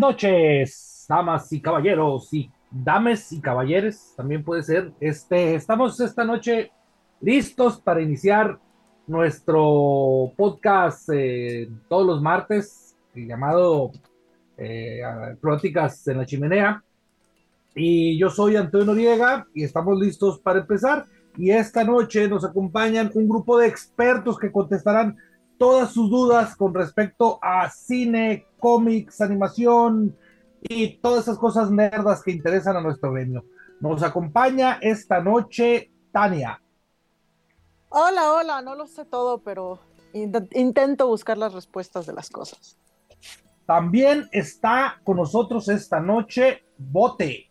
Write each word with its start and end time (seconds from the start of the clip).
Noches, 0.00 1.04
damas 1.08 1.52
y 1.52 1.60
caballeros 1.60 2.32
y 2.32 2.50
dames 2.70 3.32
y 3.32 3.40
caballeres, 3.40 4.14
también 4.16 4.42
puede 4.42 4.62
ser. 4.62 4.92
Este, 4.98 5.54
estamos 5.54 6.00
esta 6.00 6.24
noche 6.24 6.72
listos 7.20 7.80
para 7.80 8.00
iniciar 8.00 8.58
nuestro 9.06 10.32
podcast 10.36 11.08
eh, 11.12 11.68
todos 11.88 12.06
los 12.06 12.22
martes 12.22 12.96
llamado 13.14 13.90
eh, 14.56 15.02
Pláticas 15.40 16.06
en 16.08 16.18
la 16.18 16.26
Chimenea. 16.26 16.82
Y 17.74 18.18
yo 18.18 18.30
soy 18.30 18.56
Antonio 18.56 18.86
Noriega 18.86 19.46
y 19.54 19.64
estamos 19.64 19.98
listos 20.00 20.38
para 20.38 20.60
empezar. 20.60 21.04
Y 21.36 21.50
esta 21.50 21.84
noche 21.84 22.26
nos 22.26 22.44
acompañan 22.44 23.10
un 23.14 23.28
grupo 23.28 23.58
de 23.58 23.68
expertos 23.68 24.38
que 24.38 24.50
contestarán 24.50 25.16
todas 25.60 25.92
sus 25.92 26.08
dudas 26.08 26.56
con 26.56 26.72
respecto 26.72 27.38
a 27.42 27.68
cine, 27.68 28.46
cómics, 28.58 29.20
animación 29.20 30.16
y 30.62 30.96
todas 30.96 31.24
esas 31.24 31.36
cosas 31.36 31.70
nerdas 31.70 32.22
que 32.22 32.30
interesan 32.30 32.78
a 32.78 32.80
nuestro 32.80 33.12
gremio. 33.12 33.44
Nos 33.78 34.02
acompaña 34.02 34.78
esta 34.80 35.20
noche 35.20 35.92
Tania. 36.12 36.62
Hola, 37.90 38.32
hola, 38.32 38.62
no 38.62 38.74
lo 38.74 38.86
sé 38.86 39.04
todo, 39.04 39.42
pero 39.42 39.80
intento 40.14 41.08
buscar 41.08 41.36
las 41.36 41.52
respuestas 41.52 42.06
de 42.06 42.14
las 42.14 42.30
cosas. 42.30 42.78
También 43.66 44.30
está 44.32 44.98
con 45.04 45.18
nosotros 45.18 45.68
esta 45.68 46.00
noche 46.00 46.64
Bote. 46.78 47.50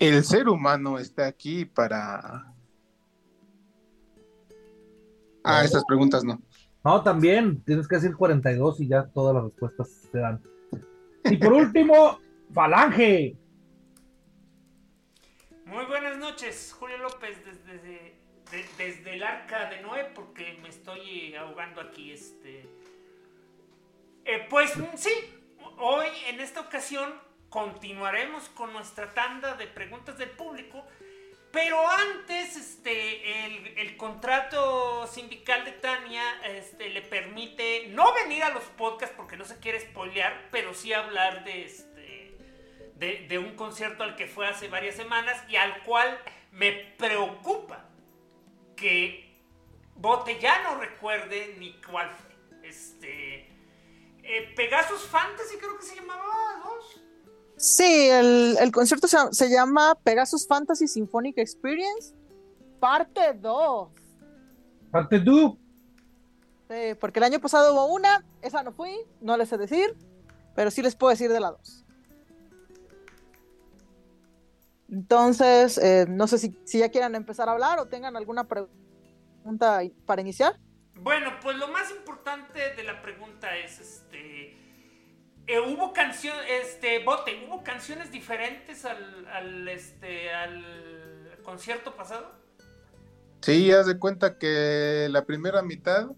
El 0.00 0.24
ser 0.24 0.48
humano 0.48 0.98
está 0.98 1.28
aquí 1.28 1.64
para 1.64 2.52
Ah, 5.50 5.64
estas 5.64 5.82
preguntas 5.86 6.24
no. 6.24 6.42
No, 6.84 7.02
también 7.02 7.62
tienes 7.64 7.88
que 7.88 7.96
decir 7.96 8.14
42 8.14 8.80
y 8.82 8.88
ya 8.88 9.06
todas 9.06 9.34
las 9.34 9.44
respuestas 9.44 9.88
se 10.12 10.18
dan. 10.18 10.42
Y 11.24 11.38
por 11.38 11.54
último, 11.54 12.20
Falange. 12.52 13.34
Muy 15.64 15.86
buenas 15.86 16.18
noches, 16.18 16.76
Julio 16.78 16.98
López, 16.98 17.38
desde, 17.44 18.14
desde, 18.76 19.14
el 19.14 19.22
arca 19.22 19.70
de 19.70 19.80
Noé, 19.80 20.04
porque 20.14 20.58
me 20.60 20.68
estoy 20.68 21.34
ahogando 21.34 21.80
aquí. 21.80 22.12
Este. 22.12 22.68
Eh, 24.26 24.46
pues 24.50 24.74
sí, 24.96 25.10
hoy 25.78 26.06
en 26.28 26.40
esta 26.40 26.60
ocasión 26.60 27.10
continuaremos 27.48 28.50
con 28.50 28.74
nuestra 28.74 29.14
tanda 29.14 29.54
de 29.54 29.66
preguntas 29.66 30.18
del 30.18 30.30
público 30.30 30.84
pero 31.50 31.88
antes, 31.88 32.56
este, 32.56 33.80
el, 33.80 33.96
contrato 33.96 35.06
sindical 35.06 35.64
de 35.64 35.72
Tania 35.72 36.22
este, 36.44 36.90
le 36.90 37.00
permite 37.02 37.88
no 37.88 38.12
venir 38.14 38.42
a 38.42 38.50
los 38.50 38.62
podcasts 38.64 39.14
porque 39.16 39.36
no 39.36 39.44
se 39.44 39.58
quiere 39.58 39.80
spoilear, 39.80 40.48
pero 40.50 40.74
sí 40.74 40.92
hablar 40.92 41.44
de, 41.44 41.64
este, 41.64 42.36
de, 42.96 43.38
un 43.38 43.56
concierto 43.56 44.04
al 44.04 44.14
que 44.14 44.26
fue 44.26 44.46
hace 44.46 44.68
varias 44.68 44.94
semanas 44.94 45.42
y 45.48 45.56
al 45.56 45.82
cual 45.84 46.20
me 46.52 46.72
preocupa 46.72 47.86
que 48.76 49.28
Bote 49.94 50.38
ya 50.38 50.62
no 50.62 50.78
recuerde 50.78 51.56
ni 51.58 51.80
cuál 51.80 52.14
fue. 52.14 52.68
Este, 52.68 53.50
eh, 54.22 54.52
Pegasus 54.54 55.06
Fantasy 55.06 55.56
creo 55.56 55.76
que 55.78 55.84
se 55.84 55.96
llamaba, 55.96 56.62
¿dos? 56.62 57.00
Sí, 57.58 58.08
el, 58.08 58.70
concierto 58.72 59.08
se, 59.08 59.50
llama 59.50 59.96
Pegasus 60.04 60.46
Fantasy 60.46 60.86
Symphonic 60.86 61.38
Experience, 61.38 62.14
parte 62.78 63.34
2. 63.34 63.88
Parte 64.92 65.18
2. 65.18 65.52
Sí, 66.70 66.94
porque 67.00 67.18
el 67.18 67.24
año 67.24 67.40
pasado 67.40 67.72
hubo 67.72 67.92
una, 67.92 68.24
esa 68.42 68.62
no 68.62 68.70
fui, 68.70 68.96
no 69.20 69.36
les 69.36 69.48
sé 69.48 69.58
decir, 69.58 69.96
pero 70.54 70.70
sí 70.70 70.82
les 70.82 70.94
puedo 70.94 71.10
decir 71.10 71.32
de 71.32 71.40
la 71.40 71.50
2. 71.50 71.84
Entonces, 74.90 75.78
eh, 75.78 76.06
no 76.08 76.28
sé 76.28 76.38
si, 76.38 76.56
si, 76.64 76.78
ya 76.78 76.90
quieran 76.90 77.16
empezar 77.16 77.48
a 77.48 77.52
hablar 77.52 77.80
o 77.80 77.86
tengan 77.86 78.16
alguna 78.16 78.44
pregunta 78.44 79.82
para 80.06 80.20
iniciar. 80.20 80.60
Bueno, 80.94 81.32
pues 81.42 81.56
lo 81.56 81.66
más 81.68 81.90
importante 81.90 82.74
de 82.76 82.84
la 82.84 83.02
pregunta 83.02 83.56
es 83.56 83.80
este 83.80 84.07
eh, 85.48 85.60
hubo 85.60 85.92
canciones, 85.92 86.42
este, 86.62 87.02
Bote, 87.02 87.44
¿hubo 87.46 87.64
canciones 87.64 88.12
diferentes 88.12 88.84
al, 88.84 89.26
al, 89.28 89.68
este, 89.68 90.30
al 90.30 91.38
concierto 91.42 91.96
pasado? 91.96 92.30
Sí, 93.40 93.72
haz 93.72 93.86
de 93.86 93.98
cuenta 93.98 94.38
que 94.38 95.08
la 95.10 95.24
primera 95.24 95.62
mitad 95.62 96.08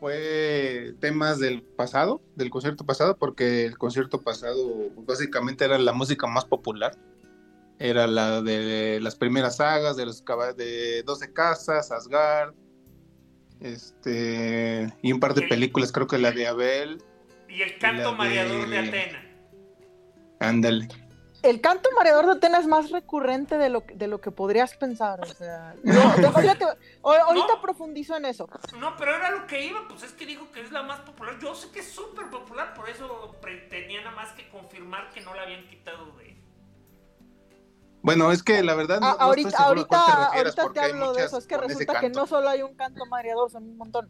fue 0.00 0.94
temas 1.00 1.38
del 1.38 1.62
pasado, 1.62 2.20
del 2.34 2.50
concierto 2.50 2.84
pasado, 2.84 3.16
porque 3.16 3.66
el 3.66 3.78
concierto 3.78 4.20
pasado 4.22 4.90
básicamente 4.96 5.64
era 5.64 5.78
la 5.78 5.92
música 5.92 6.26
más 6.26 6.44
popular. 6.44 6.96
Era 7.78 8.06
la 8.06 8.42
de 8.42 9.00
las 9.00 9.16
primeras 9.16 9.56
sagas, 9.56 9.96
de 9.96 10.06
los 10.06 10.24
de 10.56 11.02
12 11.04 11.32
casas, 11.32 11.90
Asgard, 11.90 12.54
este, 13.60 14.92
y 15.02 15.12
un 15.12 15.20
par 15.20 15.34
de 15.34 15.42
películas, 15.42 15.90
creo 15.92 16.06
que 16.06 16.18
la 16.18 16.32
de 16.32 16.46
Abel. 16.46 17.02
Y 17.54 17.62
el 17.62 17.78
canto 17.78 18.14
mareador 18.14 18.68
de 18.68 18.78
Atena. 18.78 19.24
Ándale 20.40 20.88
el 21.44 21.60
canto 21.60 21.90
mareador 21.94 22.24
de 22.24 22.32
Atenas 22.32 22.62
es 22.62 22.66
más 22.66 22.90
recurrente 22.90 23.58
de 23.58 23.68
lo, 23.68 23.84
de 23.94 24.08
lo 24.08 24.18
que 24.20 24.30
podrías 24.30 24.74
pensar. 24.76 25.20
O 25.20 25.26
sea, 25.26 25.74
ahorita 27.02 27.60
profundizo 27.60 28.16
en 28.16 28.24
eso. 28.24 28.48
No, 28.78 28.96
pero 28.96 29.14
era 29.14 29.30
lo 29.30 29.46
que 29.46 29.66
iba, 29.66 29.86
pues 29.86 30.04
es 30.04 30.12
que 30.12 30.24
dijo 30.24 30.50
que 30.52 30.62
es 30.62 30.72
la 30.72 30.82
más 30.82 31.00
popular. 31.00 31.38
Yo 31.38 31.54
sé 31.54 31.68
que 31.70 31.80
es 31.80 31.90
súper 31.90 32.30
popular, 32.30 32.72
por 32.72 32.88
eso 32.88 33.36
tenía 33.68 34.00
nada 34.00 34.16
más 34.16 34.32
que 34.32 34.48
confirmar 34.48 35.10
que 35.10 35.20
no 35.20 35.34
la 35.34 35.42
habían 35.42 35.68
quitado 35.68 36.06
de. 36.16 36.34
Bueno, 38.00 38.32
es 38.32 38.42
que 38.42 38.62
la 38.62 38.74
verdad 38.74 39.00
no, 39.00 39.06
ah, 39.06 39.16
ahorita, 39.18 39.56
ahorita, 39.58 40.26
ahorita 40.28 40.72
te 40.72 40.80
hablo 40.80 41.12
de 41.12 41.24
eso. 41.24 41.36
Es 41.36 41.46
que 41.46 41.58
resulta 41.58 42.00
que 42.00 42.08
no 42.08 42.26
solo 42.26 42.48
hay 42.48 42.62
un 42.62 42.74
canto 42.74 43.04
mareador, 43.04 43.50
son 43.50 43.64
un 43.64 43.76
montón. 43.76 44.08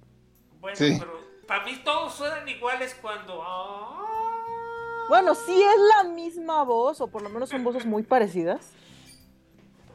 Bueno, 0.61 0.77
pero 0.79 1.34
para 1.47 1.65
mí 1.65 1.81
todos 1.85 2.15
suenan 2.15 2.49
iguales 2.49 2.97
cuando. 3.01 3.43
Ah, 3.43 4.05
bueno, 5.09 5.35
sí 5.35 5.63
es 5.63 5.77
la 5.97 6.11
misma 6.11 6.63
voz, 6.63 7.01
o 7.01 7.09
por 7.09 7.23
lo 7.23 7.29
menos 7.29 7.51
son 7.51 7.63
voces 7.65 7.85
muy 7.85 8.03
parecidas. 8.03 8.73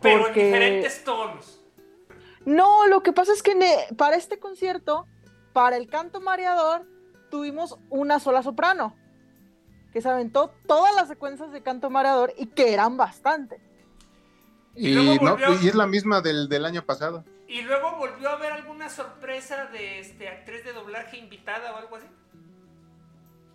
Pero 0.02 0.28
en 0.28 0.34
diferentes 0.34 1.04
tonos. 1.04 1.60
No, 2.46 2.88
lo 2.88 3.04
que 3.04 3.12
pasa 3.12 3.34
es 3.34 3.44
que 3.44 3.56
para 3.98 4.16
este 4.16 4.40
concierto, 4.40 5.06
para 5.54 5.78
el 5.78 5.88
canto 5.88 6.22
mareador, 6.22 6.86
tuvimos 7.30 7.78
una 7.90 8.20
sola 8.20 8.44
soprano, 8.44 8.96
que 9.92 10.02
se 10.02 10.10
aventó 10.10 10.54
todas 10.68 10.96
las 10.96 11.08
secuencias 11.08 11.52
de 11.52 11.62
canto 11.62 11.90
mareador 11.90 12.34
y 12.38 12.48
que 12.48 12.74
eran 12.74 12.98
bastante. 12.98 13.60
Y, 14.76 14.94
no, 14.94 15.38
y 15.62 15.68
es 15.68 15.76
la 15.76 15.88
misma 15.88 16.22
del, 16.22 16.48
del, 16.48 16.64
año 16.64 16.86
pasado. 16.86 17.26
¿Y 17.50 17.64
luego 17.64 17.98
volvió 17.98 18.30
a 18.30 18.34
haber 18.34 18.54
alguna 18.54 18.90
sorpresa 18.90 19.66
de 19.66 20.00
este 20.00 20.30
actriz 20.30 20.64
de 20.64 20.72
doblaje 20.72 21.18
invitada 21.18 21.74
o 21.74 21.78
algo 21.78 21.98
así? 21.98 22.06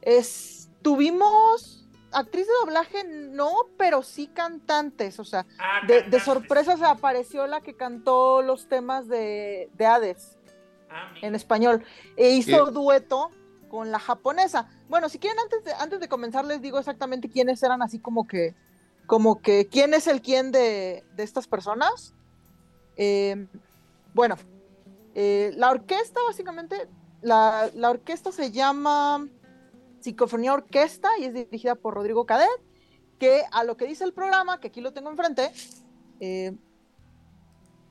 Es 0.02 0.69
Tuvimos 0.85 1.82
actriz 2.12 2.46
de 2.46 2.52
doblaje, 2.61 3.05
no, 3.05 3.55
pero 3.79 4.02
sí 4.02 4.26
cantantes. 4.26 5.19
O 5.19 5.25
sea, 5.25 5.46
ah, 5.58 5.81
de, 5.87 6.20
sorpresa 6.20 6.76
se 6.76 6.85
apareció 6.85 7.46
la 7.46 7.62
que 7.62 7.75
cantó 7.75 8.43
los 8.43 8.69
temas 8.69 9.08
de, 9.08 9.70
Hades 9.79 10.37
ah, 10.91 11.14
en 11.23 11.35
español. 11.35 11.82
E 12.19 12.31
hizo 12.31 12.67
dueto 12.67 13.31
con 13.70 13.91
la 13.91 13.99
japonesa. 13.99 14.69
Bueno, 14.91 15.08
si 15.08 15.19
quieren, 15.19 15.38
antes 15.38 15.64
de, 15.64 15.73
antes 15.73 16.00
de 16.00 16.08
comenzar, 16.08 16.44
les 16.44 16.61
digo 16.61 16.79
exactamente 16.79 17.31
quiénes 17.31 17.62
eran, 17.62 17.81
así 17.81 17.99
como 17.99 18.26
que, 18.26 18.55
como 19.06 19.41
que, 19.41 19.69
quién 19.69 19.94
es 19.94 20.06
el 20.06 20.20
quién 20.20 20.52
de, 20.52 21.02
estas 21.17 21.49
personas. 21.49 22.12
Em, 22.96 23.49
bueno, 24.14 24.37
eh, 25.14 25.52
la 25.56 25.70
orquesta, 25.70 26.20
básicamente, 26.26 26.88
la, 27.20 27.70
la 27.75 27.90
orquesta 27.90 28.32
se 28.32 28.50
llama 28.50 29.28
Psicofonía 30.00 30.52
Orquesta 30.52 31.08
y 31.19 31.25
es 31.25 31.34
dirigida 31.34 31.75
por 31.75 31.94
Rodrigo 31.94 32.26
Cadet, 32.26 32.49
que 33.19 33.43
a 33.50 33.64
lo 33.64 33.76
que 33.76 33.87
dice 33.87 34.05
el 34.05 34.12
programa, 34.12 34.61
que 34.61 34.69
aquí 34.69 34.81
lo 34.81 34.93
tengo 34.93 35.11
enfrente, 35.11 35.50
eh, 36.20 36.52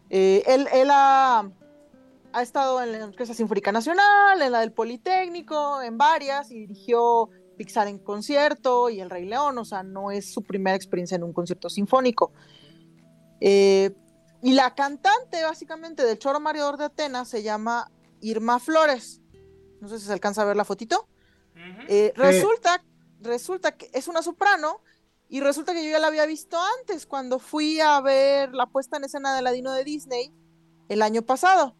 eh, 0.09 0.43
él, 0.45 0.89
ha, 0.91 1.49
estado 2.39 2.83
en 2.83 2.91
la 2.91 3.05
Orquesta 3.05 3.33
Sinfónica 3.33 3.71
Nacional, 3.71 4.41
en 4.41 4.51
la 4.51 4.59
del 4.59 4.71
Politécnico, 4.71 5.81
en 5.81 5.97
varias, 5.97 6.51
y 6.51 6.59
dirigió 6.59 7.29
Pixar 7.57 7.87
en 7.87 7.97
concierto 7.99 8.89
y 8.89 8.99
El 8.99 9.09
Rey 9.09 9.25
León, 9.25 9.57
o 9.57 9.65
sea, 9.65 9.81
no 9.81 10.11
es 10.11 10.31
su 10.31 10.43
primera 10.43 10.75
experiencia 10.75 11.15
en 11.15 11.23
un 11.23 11.33
concierto 11.33 11.69
sinfónico. 11.69 12.31
Y 14.43 14.51
la 14.51 14.75
cantante, 14.75 15.41
básicamente, 15.41 16.03
del 16.03 16.19
Choro 16.19 16.41
Mareador 16.41 16.75
de 16.75 16.83
Atenas 16.83 17.29
se 17.29 17.43
llama 17.43 17.89
Irma 18.19 18.59
Flores. 18.59 19.21
No 19.79 19.87
sé 19.87 19.99
si 19.99 20.05
se 20.05 20.11
alcanza 20.11 20.41
a 20.41 20.45
ver 20.45 20.57
la 20.57 20.65
fotito. 20.65 21.07
Eh, 21.87 22.11
resulta, 22.17 22.83
resulta 23.21 23.77
que 23.77 23.89
es 23.93 24.09
una 24.09 24.21
soprano 24.21 24.81
y 25.29 25.39
resulta 25.39 25.73
que 25.73 25.85
yo 25.85 25.91
ya 25.91 25.99
la 25.99 26.07
había 26.07 26.25
visto 26.25 26.57
antes 26.79 27.05
cuando 27.05 27.39
fui 27.39 27.79
a 27.79 28.01
ver 28.01 28.53
la 28.53 28.65
puesta 28.65 28.97
en 28.97 29.05
escena 29.05 29.33
de 29.33 29.43
Ladino 29.43 29.71
de 29.71 29.85
Disney 29.85 30.33
el 30.89 31.01
año 31.03 31.21
pasado. 31.21 31.77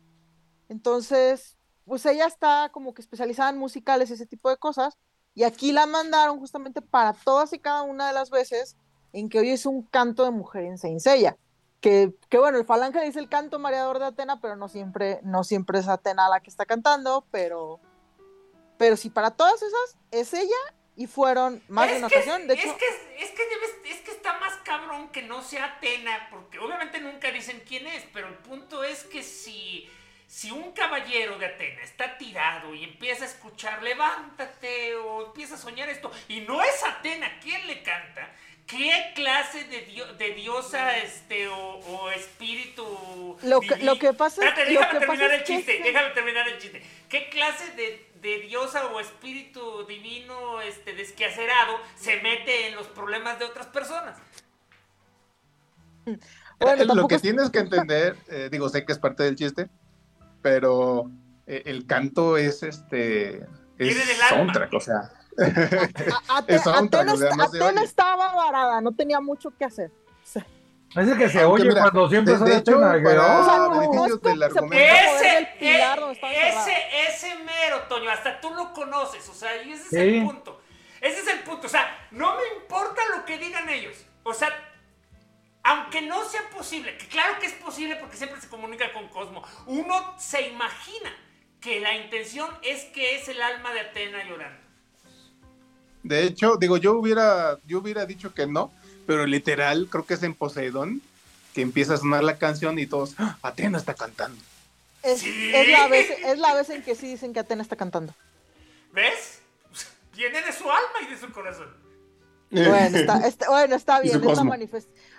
Entonces, 0.69 1.57
pues 1.83 2.06
ella 2.06 2.27
está 2.27 2.69
como 2.71 2.94
que 2.94 3.01
especializada 3.01 3.50
en 3.50 3.57
musicales 3.57 4.10
y 4.10 4.13
ese 4.13 4.25
tipo 4.25 4.50
de 4.50 4.56
cosas. 4.56 4.98
Y 5.36 5.44
aquí 5.44 5.74
la 5.74 5.86
mandaron 5.86 6.39
justamente 6.39 6.81
para 6.81 7.12
todas 7.12 7.51
y 7.51 7.60
cada 7.60 7.81
una 7.81 8.07
de 8.07 8.13
las 8.13 8.30
veces 8.30 8.77
en 9.12 9.27
que 9.27 9.39
hoy 9.39 9.50
es 9.50 9.65
un 9.65 9.83
canto 9.83 10.24
de 10.24 10.31
mujer 10.31 10.63
en 10.63 10.77
Saint 10.77 11.01
Que, 11.83 12.13
que, 12.30 12.38
bueno, 12.38 12.57
el 12.57 12.65
falange 12.65 13.01
dice 13.01 13.19
el 13.19 13.27
canto 13.27 13.59
mareador 13.59 14.00
de 14.00 14.06
Atena, 14.06 14.39
pero 14.39 14.56
no 14.56 14.69
siempre, 14.69 15.19
no 15.21 15.44
siempre 15.44 15.80
es 15.80 15.89
Atena 15.89 16.30
la 16.30 16.39
que 16.39 16.50
está 16.50 16.65
cantando, 16.65 17.27
pero, 17.30 17.81
pero 18.77 18.95
si 18.95 19.09
para 19.09 19.31
todas 19.31 19.62
esas 19.62 19.97
es 20.09 20.33
ella 20.33 20.56
y 20.95 21.07
fueron 21.07 21.62
más 21.68 21.89
de 21.89 21.97
una 21.97 22.07
ocasión. 22.07 22.47
De 22.47 22.53
es, 22.53 22.62
hecho, 22.62 22.77
que, 22.77 22.85
es, 23.21 23.31
que 23.31 23.89
es 23.91 24.00
que 24.00 24.12
está 24.12 24.39
más 24.39 24.53
cabrón 24.63 25.09
que 25.09 25.24
no 25.24 25.41
sea 25.41 25.75
Atena, 25.75 26.30
porque 26.31 26.57
obviamente 26.57 27.01
nunca 27.01 27.30
dicen 27.31 27.62
quién 27.68 27.86
es, 27.86 28.06
pero 28.13 28.29
el 28.29 28.36
punto 28.36 28.86
es 28.86 29.03
que 29.03 29.21
si, 29.21 29.91
si 30.25 30.51
un 30.51 30.71
caballero 30.71 31.38
de 31.38 31.47
Atena 31.47 31.81
está 31.83 32.18
tirado 32.18 32.74
y 32.74 32.86
empieza 32.86 33.25
a 33.25 33.27
escuchar 33.27 33.83
levántate 33.83 34.95
o 34.95 35.25
empieza 35.25 35.56
a 35.56 35.57
soñar 35.57 35.89
esto, 35.89 36.09
y 36.29 36.39
no 36.39 36.63
es 36.63 36.81
Atena 36.81 37.41
quien 37.41 37.68
le 37.68 37.83
canta, 37.83 38.33
¿Qué 38.68 39.12
clase 39.13 39.65
de, 39.65 40.15
de 40.18 40.33
diosa 40.36 40.98
este 40.98 41.48
o, 41.48 42.10
espíritu? 42.15 43.38
Lo 43.44 43.60
que, 43.60 43.77
lo 43.77 44.00
que 44.00 44.13
pasa 44.13 44.48
es 44.48 44.69
déjame 44.69 45.00
terminar 45.00 45.31
el 45.31 45.44
chiste, 45.44 45.81
déjame 45.83 46.10
terminar 46.12 46.48
el 46.48 46.57
chiste. 46.57 46.81
¿Qué 47.10 47.30
clase 47.30 47.71
de 47.75 48.13
de 48.24 48.39
diosa 48.39 48.88
o 48.88 49.00
espíritu 49.01 49.86
divino 49.86 50.62
este, 50.62 50.93
desquacerado 50.93 51.77
se 51.96 52.22
mete 52.22 52.70
en 52.70 52.75
los 52.75 52.88
problemas 52.88 53.38
de 53.38 53.46
otras 53.46 53.67
personas. 53.67 54.17
Bueno, 56.60 56.96
lo 56.96 57.08
que 57.08 57.20
tienes 57.20 57.50
que 57.50 57.60
entender, 57.60 58.15
eh, 58.29 58.48
digo, 58.50 58.70
sé 58.70 58.86
que 58.86 58.93
es 58.93 59.00
parte 59.00 59.24
del 59.24 59.36
chiste, 59.36 59.70
pero 60.41 61.12
eh, 61.48 61.63
el 61.65 61.86
canto 61.86 62.38
es 62.38 62.63
este. 62.63 63.46
Es 63.77 63.98
soundtrack, 64.29 64.74
o 64.74 64.79
sea. 64.79 65.12
Atenas 66.28 67.84
estaba 67.84 68.34
varada, 68.34 68.82
no 68.82 68.94
tenía 68.94 69.20
mucho 69.20 69.52
que 69.58 69.66
hacer. 69.66 69.92
Es 70.96 71.18
que 71.18 71.30
se 71.30 71.44
oye 71.44 71.72
cuando 71.72 72.08
siempre 72.08 72.38
sale 72.38 72.58
hecho, 72.58 72.80
para 72.80 73.40
o 73.40 73.46
sea, 73.46 73.58
no, 73.58 74.18
del 74.18 74.44
argumento. 74.44 74.75
Ese, 74.75 75.50
ese, 75.52 76.74
ese 77.08 77.36
mero, 77.44 77.82
Toño, 77.90 78.12
hasta 78.12 78.40
tú 78.40 78.52
lo 78.52 78.74
conoces, 78.74 79.28
o 79.28 79.34
sea, 79.34 79.63
y 79.63 79.72
ese 79.72 79.88
es 79.88 79.94
el 79.94 80.24
punto. 80.24 80.62
Ese 81.02 81.20
es 81.20 81.28
el 81.28 81.40
punto, 81.40 81.66
o 81.66 81.70
sea, 81.70 82.08
no 82.12 82.36
me 82.36 82.62
importa 82.62 83.02
lo 83.18 83.25
que 83.25 83.40
digan 83.40 83.68
ellos. 83.70 84.06
O 84.22 84.34
sea, 84.34 84.50
aunque 85.63 86.02
no 86.02 86.24
sea 86.25 86.42
posible, 86.56 86.96
que 86.98 87.08
claro 87.08 87.40
que 87.40 87.48
es 87.48 87.54
posible 87.54 87.96
porque 87.96 88.16
siempre 88.16 88.40
se 88.40 88.48
comunica 88.48 88.94
con 88.94 89.08
Cosmo, 89.10 89.44
uno 89.66 90.13
se 90.20 90.48
imagina 90.48 91.12
que 91.60 91.80
la 91.80 91.96
intención 91.96 92.50
es 92.62 92.84
que 92.86 93.16
es 93.16 93.28
el 93.30 93.42
alma 93.42 93.74
de 93.74 93.80
Atena 93.80 94.24
llorando. 94.25 94.62
De 96.03 96.24
hecho, 96.24 96.57
digo, 96.57 96.77
yo 96.77 96.93
hubiera, 96.93 97.57
yo 97.65 97.79
hubiera 97.79 98.05
dicho 98.05 98.33
que 98.33 98.45
no, 98.45 98.72
pero 99.07 99.25
literal, 99.25 99.88
creo 99.89 100.05
que 100.05 100.15
es 100.15 100.24
en 100.24 100.36
Poseidón 100.36 101.01
que 101.53 101.62
empieza 101.62 101.93
a 101.93 101.98
sonar 101.98 102.24
la 102.24 102.38
canción 102.38 102.77
y 102.79 102.88
todos, 102.88 103.15
¡Ah, 103.17 103.38
Atena 103.41 103.77
está 103.77 103.93
cantando. 103.93 104.41
Es, 105.03 105.24
la 105.67 105.88
vez, 105.88 106.10
es 106.10 106.39
la 106.39 106.55
vez 106.55 106.69
en 106.69 106.81
que 106.81 106.95
sí 106.95 107.07
dicen 107.07 107.33
que 107.33 107.39
Atena 107.39 107.62
está 107.62 107.75
cantando. 107.75 108.13
¿Ves? 108.91 109.41
Viene 110.15 110.41
de 110.41 110.51
su 110.51 110.63
alma 110.63 111.01
y 111.05 111.12
de 111.12 111.17
su 111.17 111.31
corazón. 111.31 111.67
Bueno, 112.50 112.98
está, 112.98 113.19
bueno, 113.50 113.75
está 113.75 114.00
bien. 114.00 114.15
Es 114.15 114.24
la, 114.24 114.31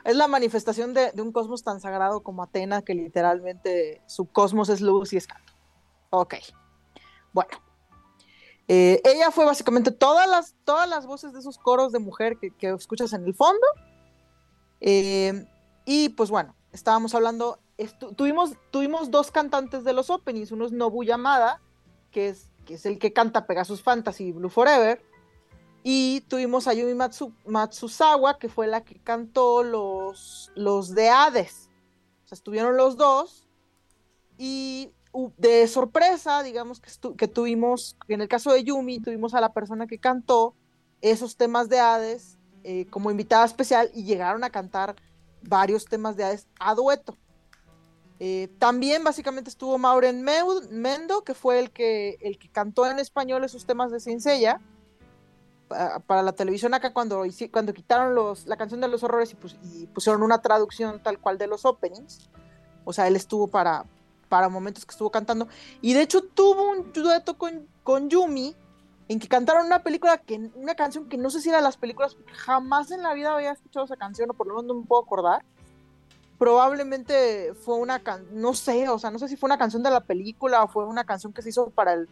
es 0.04 0.16
la, 0.16 0.28
manifestación 0.28 0.94
de, 0.94 1.10
un 1.16 1.32
cosmos 1.32 1.62
tan 1.62 1.80
sagrado 1.80 2.22
como 2.22 2.42
Atena, 2.42 2.82
que 2.82 2.94
literalmente 2.94 4.00
su 4.06 4.26
cosmos 4.26 4.68
es 4.68 4.80
luz 4.80 5.12
y 5.12 5.16
es 5.16 5.26
canto. 5.26 5.52
Ok. 6.10 6.36
Bueno. 7.32 7.63
Eh, 8.66 9.02
ella 9.04 9.30
fue 9.30 9.44
básicamente 9.44 9.90
todas 9.90 10.28
las, 10.28 10.54
todas 10.64 10.88
las 10.88 11.06
voces 11.06 11.32
de 11.32 11.40
esos 11.40 11.58
coros 11.58 11.92
de 11.92 11.98
mujer 11.98 12.38
que, 12.38 12.68
escuchas 12.70 13.12
en 13.12 13.24
el 13.24 13.34
fondo. 13.34 13.66
Eh, 14.80 15.46
y 15.84 16.10
pues 16.10 16.30
bueno, 16.30 16.54
estábamos 16.72 17.14
hablando, 17.14 17.58
tuvimos, 18.16 18.52
tuvimos 18.70 19.10
dos 19.10 19.30
cantantes 19.30 19.84
de 19.84 19.92
los 19.92 20.10
openings, 20.10 20.52
uno 20.52 20.66
es 20.66 20.72
Nobu 20.72 21.04
Yamada, 21.04 21.60
que 22.10 22.28
es, 22.28 22.50
que 22.64 22.74
es 22.74 22.86
el 22.86 22.98
que 22.98 23.12
canta 23.12 23.46
Pegasus 23.46 23.82
Fantasy 23.82 24.32
Blue 24.32 24.48
Forever, 24.48 25.02
y 25.82 26.22
tuvimos 26.22 26.66
a 26.66 26.72
Yumi 26.72 26.94
Matsuzawa, 27.44 28.38
que 28.38 28.48
fue 28.48 28.66
la 28.66 28.84
que 28.84 28.98
cantó 29.00 29.62
los, 29.62 30.50
los 30.54 30.94
de 30.94 31.10
Hades. 31.10 31.68
O 32.24 32.28
sea, 32.28 32.36
estuvieron 32.36 32.78
los 32.78 32.96
dos, 32.96 33.46
Y 34.38 34.90
de 35.36 35.66
sorpresa, 35.68 36.42
digamos 36.42 36.80
que, 36.80 36.90
que 37.16 37.28
tuvimos, 37.28 37.96
en 38.08 38.20
el 38.20 38.28
caso 38.28 38.52
de 38.52 38.64
Yumi, 38.64 39.00
tuvimos 39.00 39.34
a 39.34 39.40
la 39.40 39.52
persona 39.52 39.86
que 39.86 39.98
cantó 39.98 40.54
esos 41.00 41.36
temas 41.36 41.68
de 41.68 41.78
Hades 41.78 42.38
eh, 42.62 42.86
como 42.90 43.10
invitada 43.10 43.44
especial 43.44 43.90
y 43.94 44.04
llegaron 44.04 44.42
a 44.42 44.50
cantar 44.50 44.96
varios 45.42 45.84
temas 45.84 46.16
de 46.16 46.24
Hades 46.24 46.46
a 46.58 46.74
dueto. 46.74 47.16
Eh, 48.20 48.48
también 48.58 49.04
básicamente 49.04 49.50
estuvo 49.50 49.76
Mauren 49.76 50.22
Mendo, 50.22 51.24
que 51.24 51.34
fue 51.34 51.58
el 51.58 51.70
que, 51.70 52.16
el 52.20 52.38
que 52.38 52.48
cantó 52.48 52.86
en 52.86 52.98
español 52.98 53.44
esos 53.44 53.66
temas 53.66 53.90
de 53.90 54.00
Cincella 54.00 54.60
para, 56.06 56.22
la 56.22 56.32
televisión 56.32 56.72
acá 56.74 56.92
cuando, 56.92 57.24
cuando 57.50 57.74
quitaron 57.74 58.14
los, 58.14 58.46
la 58.46 58.56
canción 58.56 58.80
de 58.80 58.88
los 58.88 59.02
horrores 59.02 59.36
y, 59.62 59.86
pusieron 59.86 60.22
una 60.22 60.40
traducción 60.40 61.02
tal 61.02 61.18
cual 61.18 61.36
de 61.38 61.46
los 61.46 61.64
openings. 61.64 62.30
O 62.84 62.92
sea, 62.92 63.08
él 63.08 63.16
estuvo 63.16 63.48
para, 63.48 63.84
para 64.34 64.48
momentos 64.48 64.84
que 64.84 64.90
estuvo 64.90 65.10
cantando. 65.10 65.46
Y 65.80 65.94
de 65.94 66.02
hecho 66.02 66.22
tuvo 66.22 66.70
un 66.70 66.92
dueto 66.92 67.38
con, 67.38 67.68
con 67.84 68.10
Yumi 68.10 68.56
en 69.06 69.20
que 69.20 69.28
cantaron 69.28 69.66
una 69.66 69.82
película 69.82 70.18
que 70.18 70.50
una 70.54 70.74
canción 70.74 71.08
que 71.08 71.16
no 71.16 71.30
sé 71.30 71.40
si 71.40 71.50
era 71.50 71.58
de 71.58 71.64
las 71.64 71.76
películas 71.76 72.16
jamás 72.32 72.90
en 72.90 73.02
la 73.02 73.12
vida 73.14 73.34
había 73.34 73.52
escuchado 73.52 73.84
esa 73.84 73.96
canción 73.96 74.30
o 74.30 74.34
por 74.34 74.46
lo 74.46 74.54
menos 74.54 74.66
no 74.66 74.80
me 74.80 74.86
puedo 74.86 75.02
acordar 75.02 75.44
probablemente 76.38 77.52
fue 77.52 77.76
una 77.76 77.98
canción, 77.98 78.40
no 78.40 78.54
sé 78.54 78.88
o 78.88 78.98
sea 78.98 79.10
no 79.10 79.18
sé 79.18 79.28
si 79.28 79.36
fue 79.36 79.46
una 79.46 79.58
canción 79.58 79.82
de 79.82 79.90
la 79.90 80.00
película 80.00 80.64
o 80.64 80.68
fue 80.68 80.86
una 80.86 81.04
canción 81.04 81.34
que 81.34 81.42
se 81.42 81.50
hizo 81.50 81.68
para 81.68 81.92
el 81.92 82.08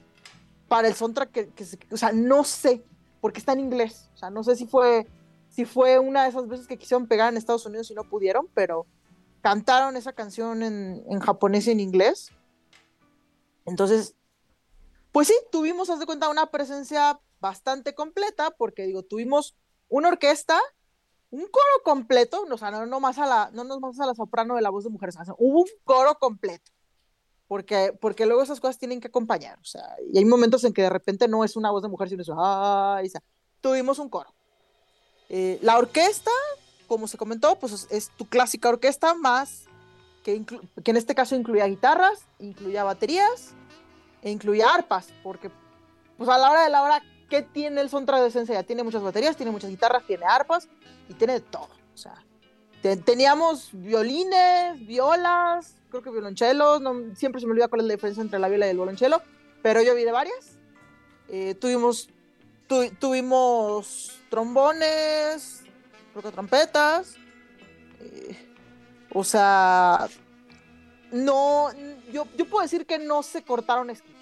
para 0.69 0.87
el 0.87 0.95
soundtrack 0.95 1.31
que, 1.31 1.49
que 1.49 1.65
o 1.91 1.97
sea 1.97 2.13
no 2.13 2.45
sé 2.45 2.85
porque 3.23 3.39
está 3.39 3.53
en 3.53 3.61
inglés. 3.61 4.11
O 4.15 4.19
sea, 4.19 4.29
no 4.29 4.45
sé 4.45 4.57
si 4.57 4.67
fue, 4.67 5.07
si 5.49 5.65
fue 5.65 5.99
una 5.99 6.25
de 6.25 6.31
esas 6.31 6.47
veces 6.49 6.67
que 6.67 6.77
quisieron 6.77 7.07
pegar 7.07 7.33
en 7.33 7.39
Estados 7.39 7.65
Unidos 7.65 7.91
y 7.91 7.95
no 7.95 8.05
pudieron, 8.05 8.49
pero 8.53 8.85
cantaron 9.43 9.97
esa 9.97 10.15
canción 10.15 10.63
en, 10.63 11.05
en 11.09 11.21
japonés 11.21 11.67
y 11.67 11.73
en 11.73 11.81
inglés. 11.81 12.31
Entonces, 13.67 14.15
pues 15.13 15.29
sí, 15.29 15.35
tuvimos, 15.51 15.91
haz 15.91 16.01
de 16.01 16.07
cuenta, 16.07 16.31
una 16.31 16.51
presencia 16.51 17.21
bastante 17.41 17.95
completa, 17.95 18.53
porque 18.53 18.87
digo, 18.87 19.03
tuvimos 19.03 19.55
una 19.89 20.09
orquesta, 20.09 20.59
un 21.31 21.43
coro 21.43 21.83
completo, 21.85 22.47
o 22.51 22.59
sea, 22.59 22.71
no, 22.71 23.01
más 23.01 23.19
a 23.19 23.27
la, 23.27 23.51
no 23.53 23.65
nos 23.65 23.81
vamos 23.81 24.01
a 24.01 24.07
la 24.07 24.15
soprano 24.15 24.55
de 24.57 24.63
la 24.63 24.71
voz 24.71 24.85
de 24.85 24.91
mujeres, 24.91 25.17
hubo 25.39 25.61
un 25.61 25.69
coro 25.85 26.15
completo 26.19 26.71
porque, 27.49 27.93
porque 28.01 28.25
luego 28.25 28.43
esas 28.43 28.61
cosas 28.61 28.79
tienen 28.79 29.01
que 29.01 29.09
acompañar, 29.09 29.59
o 29.59 29.65
sea, 29.65 29.97
y 30.11 30.17
hay 30.17 30.25
momentos 30.25 30.65
en 30.65 30.73
que 30.73 30.81
de 30.81 30.89
repente 30.89 31.29
no 31.29 31.45
es 31.45 31.55
una 31.55 31.71
voz 31.71 31.83
de 31.83 31.91
mujer, 31.91 32.09
sino 32.09 32.23
es, 32.23 32.29
o 32.31 32.35
sea, 32.35 33.23
tuvimos 33.61 33.99
un 33.99 34.09
coro. 34.09 34.35
Eh, 35.29 35.59
la 35.61 35.77
orquesta, 35.77 36.31
como 36.93 37.09
se 37.09 37.17
comentó, 37.17 37.59
pues 37.59 37.87
es, 37.91 38.11
tu 38.11 38.27
clásica 38.27 38.69
orquesta 38.69 39.15
más, 39.15 39.65
que, 40.23 40.45
que, 40.45 40.91
en 40.91 40.97
este 40.97 41.15
caso 41.15 41.35
incluía 41.35 41.67
guitarras, 41.67 42.27
incluía 42.39 42.85
baterías, 42.85 43.55
e 44.23 44.31
incluía 44.31 44.69
arpas, 44.69 45.09
porque 45.23 45.51
pues 46.19 46.29
a 46.29 46.39
la 46.39 46.51
hora 46.51 46.65
de 46.65 46.71
la 46.71 46.83
hora, 46.83 47.03
¿qué 47.29 47.43
tiene 47.43 47.81
el 47.81 47.89
de 47.89 48.31
Sensei? 48.31 48.63
Tiene 48.65 48.83
muchas 48.83 49.03
baterías, 49.03 49.37
tiene 49.37 49.51
muchas 49.51 49.71
guitarras, 49.71 50.07
tiene 50.07 50.25
arpas, 50.27 50.69
y 51.09 51.15
tiene 51.15 51.41
todo, 51.41 51.69
o 51.95 51.97
sea, 51.97 52.23
teníamos 53.05 53.71
violines, 53.73 54.87
violas, 54.87 55.75
creo 55.89 56.03
que 56.03 56.11
violonchelos, 56.11 56.81
no, 56.81 57.15
siempre 57.17 57.41
se 57.41 57.47
me 57.47 57.53
olvida 57.53 57.69
cuál 57.69 57.81
es 57.81 57.87
la 57.87 57.95
diferencia 57.95 58.23
entre 58.23 58.39
la 58.39 58.49
viola 58.49 58.67
y 58.67 58.71
el 58.71 58.77
violonchelo, 58.77 59.23
pero 59.63 59.83
yo 59.83 59.95
vi 59.95 60.05
de 60.05 60.13
varias. 60.13 60.59
Eh, 61.29 61.55
tuvimos, 61.55 62.11
tuvimos 62.99 64.21
trombones, 64.29 65.62
trompetas, 66.21 67.17
eh, 68.01 68.37
o 69.13 69.25
sea, 69.25 70.09
no, 71.11 71.69
yo, 72.13 72.27
yo 72.37 72.49
puedo 72.49 72.63
decir 72.63 72.87
que 72.87 72.99
no 72.99 73.23
se 73.23 73.43
cortaron 73.43 73.91
esquinas. 73.91 74.21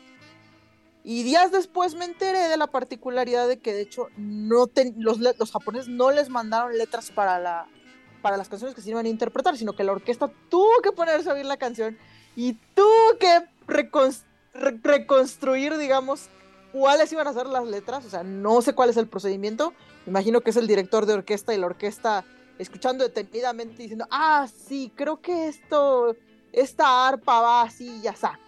Y 1.02 1.22
días 1.22 1.50
después 1.50 1.94
me 1.94 2.04
enteré 2.04 2.48
de 2.48 2.56
la 2.56 2.66
particularidad 2.66 3.48
de 3.48 3.58
que 3.58 3.72
de 3.72 3.80
hecho 3.80 4.08
no 4.16 4.66
los, 4.98 5.18
los 5.18 5.50
japoneses 5.50 5.88
no 5.88 6.10
les 6.10 6.28
mandaron 6.28 6.76
letras 6.76 7.10
para 7.10 7.38
la, 7.38 7.66
para 8.20 8.36
las 8.36 8.48
canciones 8.48 8.74
que 8.74 8.82
se 8.82 8.90
iban 8.90 9.06
a 9.06 9.08
interpretar, 9.08 9.56
sino 9.56 9.72
que 9.72 9.84
la 9.84 9.92
orquesta 9.92 10.30
tuvo 10.50 10.82
que 10.82 10.92
ponerse 10.92 11.30
a 11.30 11.34
oír 11.34 11.46
la 11.46 11.56
canción 11.56 11.96
y 12.36 12.54
tuvo 12.74 13.18
que 13.18 13.46
reconstruir, 14.82 15.78
digamos, 15.78 16.28
cuáles 16.72 17.10
iban 17.12 17.26
a 17.26 17.32
ser 17.32 17.46
las 17.46 17.66
letras. 17.66 18.04
O 18.04 18.10
sea, 18.10 18.22
no 18.22 18.60
sé 18.60 18.74
cuál 18.74 18.90
es 18.90 18.96
el 18.96 19.08
procedimiento. 19.08 19.72
Imagino 20.06 20.40
que 20.40 20.50
es 20.50 20.56
el 20.56 20.66
director 20.66 21.06
de 21.06 21.14
orquesta 21.14 21.54
y 21.54 21.58
la 21.58 21.66
orquesta 21.66 22.24
escuchando 22.58 23.04
detenidamente 23.04 23.82
diciendo, 23.82 24.06
ah, 24.10 24.46
sí, 24.68 24.92
creo 24.94 25.20
que 25.20 25.48
esto, 25.48 26.14
esta 26.52 27.08
arpa 27.08 27.40
va 27.40 27.62
así, 27.62 28.00
ya 28.02 28.10
está. 28.10 28.38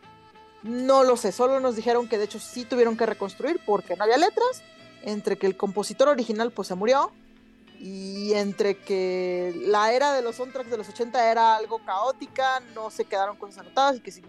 No 0.62 1.02
lo 1.02 1.16
sé, 1.16 1.32
solo 1.32 1.60
nos 1.60 1.76
dijeron 1.76 2.08
que 2.08 2.18
de 2.18 2.24
hecho 2.24 2.38
sí 2.38 2.64
tuvieron 2.64 2.96
que 2.96 3.06
reconstruir 3.06 3.60
porque 3.64 3.96
no 3.96 4.04
había 4.04 4.18
letras, 4.18 4.62
entre 5.02 5.36
que 5.36 5.46
el 5.46 5.56
compositor 5.56 6.08
original 6.08 6.52
pues 6.52 6.68
se 6.68 6.74
murió 6.74 7.10
y 7.80 8.34
entre 8.34 8.78
que 8.78 9.52
la 9.66 9.92
era 9.92 10.12
de 10.12 10.22
los 10.22 10.36
soundtracks 10.36 10.70
de 10.70 10.76
los 10.76 10.88
80 10.88 11.30
era 11.30 11.56
algo 11.56 11.80
caótica, 11.84 12.60
no 12.74 12.90
se 12.90 13.04
quedaron 13.06 13.36
cosas 13.36 13.58
anotadas 13.58 13.96
y 13.96 14.00
que 14.00 14.12
si 14.12 14.22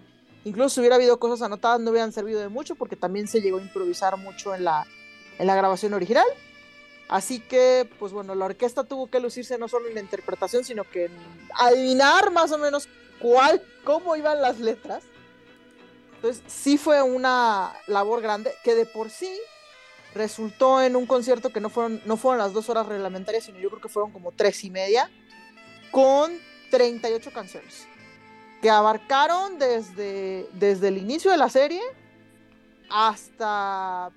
incluso 0.43 0.81
hubiera 0.81 0.95
habido 0.95 1.19
cosas 1.19 1.41
anotadas 1.43 1.79
no 1.79 1.91
hubieran 1.91 2.11
servido 2.11 2.39
de 2.39 2.49
mucho 2.49 2.73
porque 2.75 2.95
también 2.95 3.27
se 3.27 3.41
llegó 3.41 3.59
a 3.59 3.61
improvisar 3.61 4.17
mucho 4.17 4.55
en 4.55 4.63
la, 4.63 4.87
en 5.37 5.45
la 5.45 5.55
grabación 5.55 5.93
original. 5.93 6.25
Así 7.09 7.39
que, 7.39 7.89
pues 7.99 8.11
bueno, 8.11 8.33
la 8.33 8.45
orquesta 8.45 8.83
tuvo 8.83 9.07
que 9.07 9.19
lucirse 9.19 9.57
no 9.57 9.67
solo 9.67 9.87
en 9.87 9.95
la 9.95 10.01
interpretación, 10.01 10.63
sino 10.63 10.83
que 10.83 11.05
en 11.05 11.11
adivinar 11.55 12.31
más 12.31 12.51
o 12.51 12.57
menos 12.57 12.87
cuál, 13.19 13.61
cómo 13.83 14.15
iban 14.15 14.41
las 14.41 14.59
letras. 14.59 15.03
Entonces, 16.15 16.43
sí 16.47 16.77
fue 16.77 17.01
una 17.01 17.73
labor 17.87 18.21
grande 18.21 18.53
que 18.63 18.75
de 18.75 18.85
por 18.85 19.09
sí 19.09 19.29
resultó 20.15 20.81
en 20.81 20.95
un 20.95 21.05
concierto 21.05 21.51
que 21.51 21.59
no 21.59 21.69
fueron, 21.69 22.01
no 22.05 22.17
fueron 22.17 22.39
las 22.39 22.53
dos 22.53 22.69
horas 22.69 22.85
reglamentarias, 22.85 23.43
sino 23.43 23.59
yo 23.59 23.69
creo 23.69 23.81
que 23.81 23.89
fueron 23.89 24.11
como 24.11 24.31
tres 24.31 24.63
y 24.63 24.69
media, 24.69 25.11
con 25.91 26.39
38 26.71 27.31
canciones, 27.31 27.87
que 28.61 28.69
abarcaron 28.69 29.59
desde, 29.59 30.47
desde 30.53 30.87
el 30.87 30.97
inicio 30.97 31.29
de 31.31 31.37
la 31.37 31.49
serie 31.49 31.81
hasta 32.89 34.11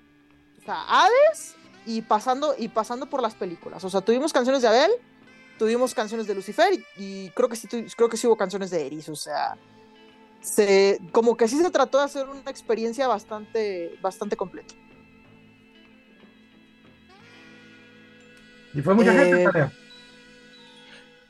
Hades 0.65 1.56
y 1.87 2.01
pasando, 2.01 2.53
y 2.57 2.67
pasando 2.67 3.09
por 3.09 3.21
las 3.21 3.33
películas. 3.33 3.83
O 3.83 3.89
sea, 3.89 4.01
tuvimos 4.01 4.33
canciones 4.33 4.61
de 4.61 4.67
Abel, 4.67 4.91
tuvimos 5.57 5.95
canciones 5.95 6.27
de 6.27 6.35
Lucifer 6.35 6.67
y, 6.97 7.29
creo, 7.29 7.47
que 7.47 7.55
sí, 7.55 7.67
creo 7.95 8.09
que 8.09 8.17
sí 8.17 8.27
hubo 8.27 8.35
canciones 8.35 8.69
de 8.69 8.85
Eris. 8.85 9.07
O 9.07 9.15
sea, 9.15 9.57
se, 10.41 10.99
como 11.13 11.37
que 11.37 11.47
sí 11.47 11.57
se 11.57 11.71
trató 11.71 11.97
de 11.97 12.03
hacer 12.03 12.27
una 12.27 12.51
experiencia 12.51 13.07
bastante, 13.07 13.97
bastante 14.01 14.35
completa. 14.35 14.75
¿Y 18.73 18.81
fue 18.81 18.93
mucha 18.93 19.13
gente, 19.13 19.43
eh, 19.45 19.69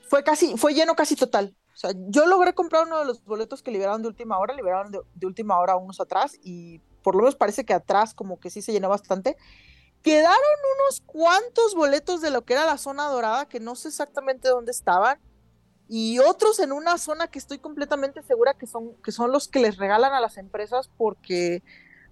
Fue 0.10 0.24
casi, 0.24 0.58
fue 0.58 0.74
lleno 0.74 0.96
casi 0.96 1.16
total. 1.16 1.56
O 1.74 1.78
sea, 1.78 1.92
yo 2.10 2.26
logré 2.26 2.54
comprar 2.56 2.88
uno 2.88 2.98
de 2.98 3.06
los 3.06 3.24
boletos 3.24 3.62
que 3.62 3.70
liberaron 3.70 4.02
de 4.02 4.08
última 4.08 4.40
hora, 4.40 4.56
liberaron 4.56 4.92
de, 4.92 5.28
última 5.28 5.60
hora 5.60 5.76
unos 5.76 6.02
atrás 6.02 6.36
y 6.42 6.80
por 7.04 7.14
lo 7.14 7.22
menos 7.22 7.36
parece 7.36 7.64
que 7.64 7.74
atrás 7.76 8.16
como 8.16 8.40
que 8.40 8.50
sí 8.50 8.64
se 8.64 8.72
llenó 8.72 8.90
bastante. 8.90 9.38
Quedaron 10.04 10.38
unos 10.80 11.02
cuantos 11.06 11.76
boletos 11.76 12.22
de 12.22 12.30
lo 12.30 12.44
que 12.46 12.54
era 12.54 12.66
la 12.66 12.78
zona 12.78 13.06
dorada, 13.06 13.48
que 13.48 13.60
no 13.60 13.76
sé 13.76 13.90
exactamente 13.90 14.48
dónde 14.48 14.72
estaban, 14.72 15.20
y 15.90 16.20
otros 16.20 16.60
en 16.60 16.72
una 16.72 16.98
zona 16.98 17.28
que 17.28 17.40
estoy 17.40 17.60
completamente 17.60 18.22
segura 18.24 18.54
que 18.54 18.68
son, 18.68 18.94
que 19.04 19.12
son 19.12 19.32
los 19.32 19.48
que 19.48 19.60
les 19.60 19.78
regalan 19.78 20.14
a 20.14 20.22
las 20.22 20.38
empresas 20.38 20.90
porque 20.98 21.64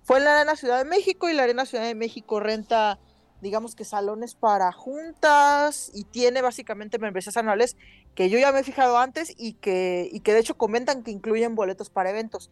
fue 0.04 0.18
en 0.18 0.26
la 0.26 0.36
Arena 0.40 0.56
Ciudad 0.56 0.78
de 0.78 0.86
México 0.86 1.30
y 1.30 1.34
la 1.34 1.44
Arena 1.44 1.66
Ciudad 1.66 1.84
de 1.84 1.96
México 1.96 2.40
renta 2.40 3.00
digamos 3.42 3.76
que 3.76 3.84
salones 3.84 4.34
para 4.34 4.72
juntas 4.72 5.92
y 5.94 6.06
tiene 6.06 6.42
básicamente 6.42 6.98
membresías 7.00 7.38
anuales 7.38 7.78
que 8.16 8.30
yo 8.30 8.40
ya 8.40 8.52
me 8.52 8.60
he 8.60 8.64
fijado 8.64 8.98
antes 8.98 9.34
y 9.38 9.54
que, 9.54 10.10
y 10.12 10.22
que 10.22 10.34
de 10.34 10.40
hecho 10.40 10.58
comentan 10.58 11.04
que 11.04 11.12
incluyen 11.12 11.54
boletos 11.54 11.90
para 11.90 12.10
eventos. 12.10 12.50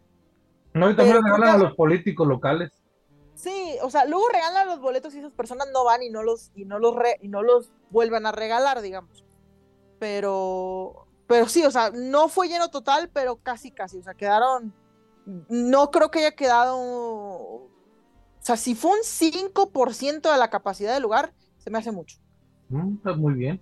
No, 0.74 0.90
y 0.90 0.96
también 0.96 1.24
regalan 1.24 1.56
a 1.56 1.58
los 1.58 1.76
políticos 1.76 2.28
locales. 2.28 2.83
Sí, 3.44 3.78
o 3.82 3.90
sea, 3.90 4.06
luego 4.06 4.30
regalan 4.30 4.68
los 4.68 4.80
boletos 4.80 5.14
y 5.14 5.20
esas 5.20 5.34
personas 5.34 5.68
no 5.74 5.84
van 5.84 6.02
y 6.02 6.10
no 6.10 6.24
los, 6.24 6.52
y 6.56 6.64
no 6.64 6.80
los, 6.80 6.96
y 7.22 7.28
no 7.28 7.44
los 7.44 7.72
vuelven 7.90 8.26
a 8.26 8.32
regalar, 8.32 8.82
digamos. 8.82 9.26
Pero, 10.00 11.08
pero 11.28 11.50
sí, 11.50 11.66
o 11.66 11.72
sea, 11.72 11.92
no 11.92 12.30
fue 12.30 12.48
lleno 12.48 12.70
total, 12.70 13.10
pero 13.12 13.36
casi, 13.36 13.72
casi, 13.72 13.98
o 13.98 14.04
sea, 14.04 14.14
quedaron, 14.14 14.74
no 15.50 15.92
creo 15.92 16.10
que 16.10 16.20
haya 16.20 16.36
quedado 16.36 17.70
o 18.44 18.46
sea, 18.46 18.58
si 18.58 18.76
fue 18.76 18.92
un 18.92 19.04
5% 19.04 20.30
de 20.30 20.38
la 20.38 20.50
capacidad 20.50 20.94
del 20.94 21.04
lugar, 21.04 21.34
se 21.60 21.70
me 21.70 21.78
hace 21.78 21.94
mucho. 21.94 22.18
Mm, 22.68 22.98
está 22.98 23.14
muy 23.14 23.36
bien. 23.36 23.62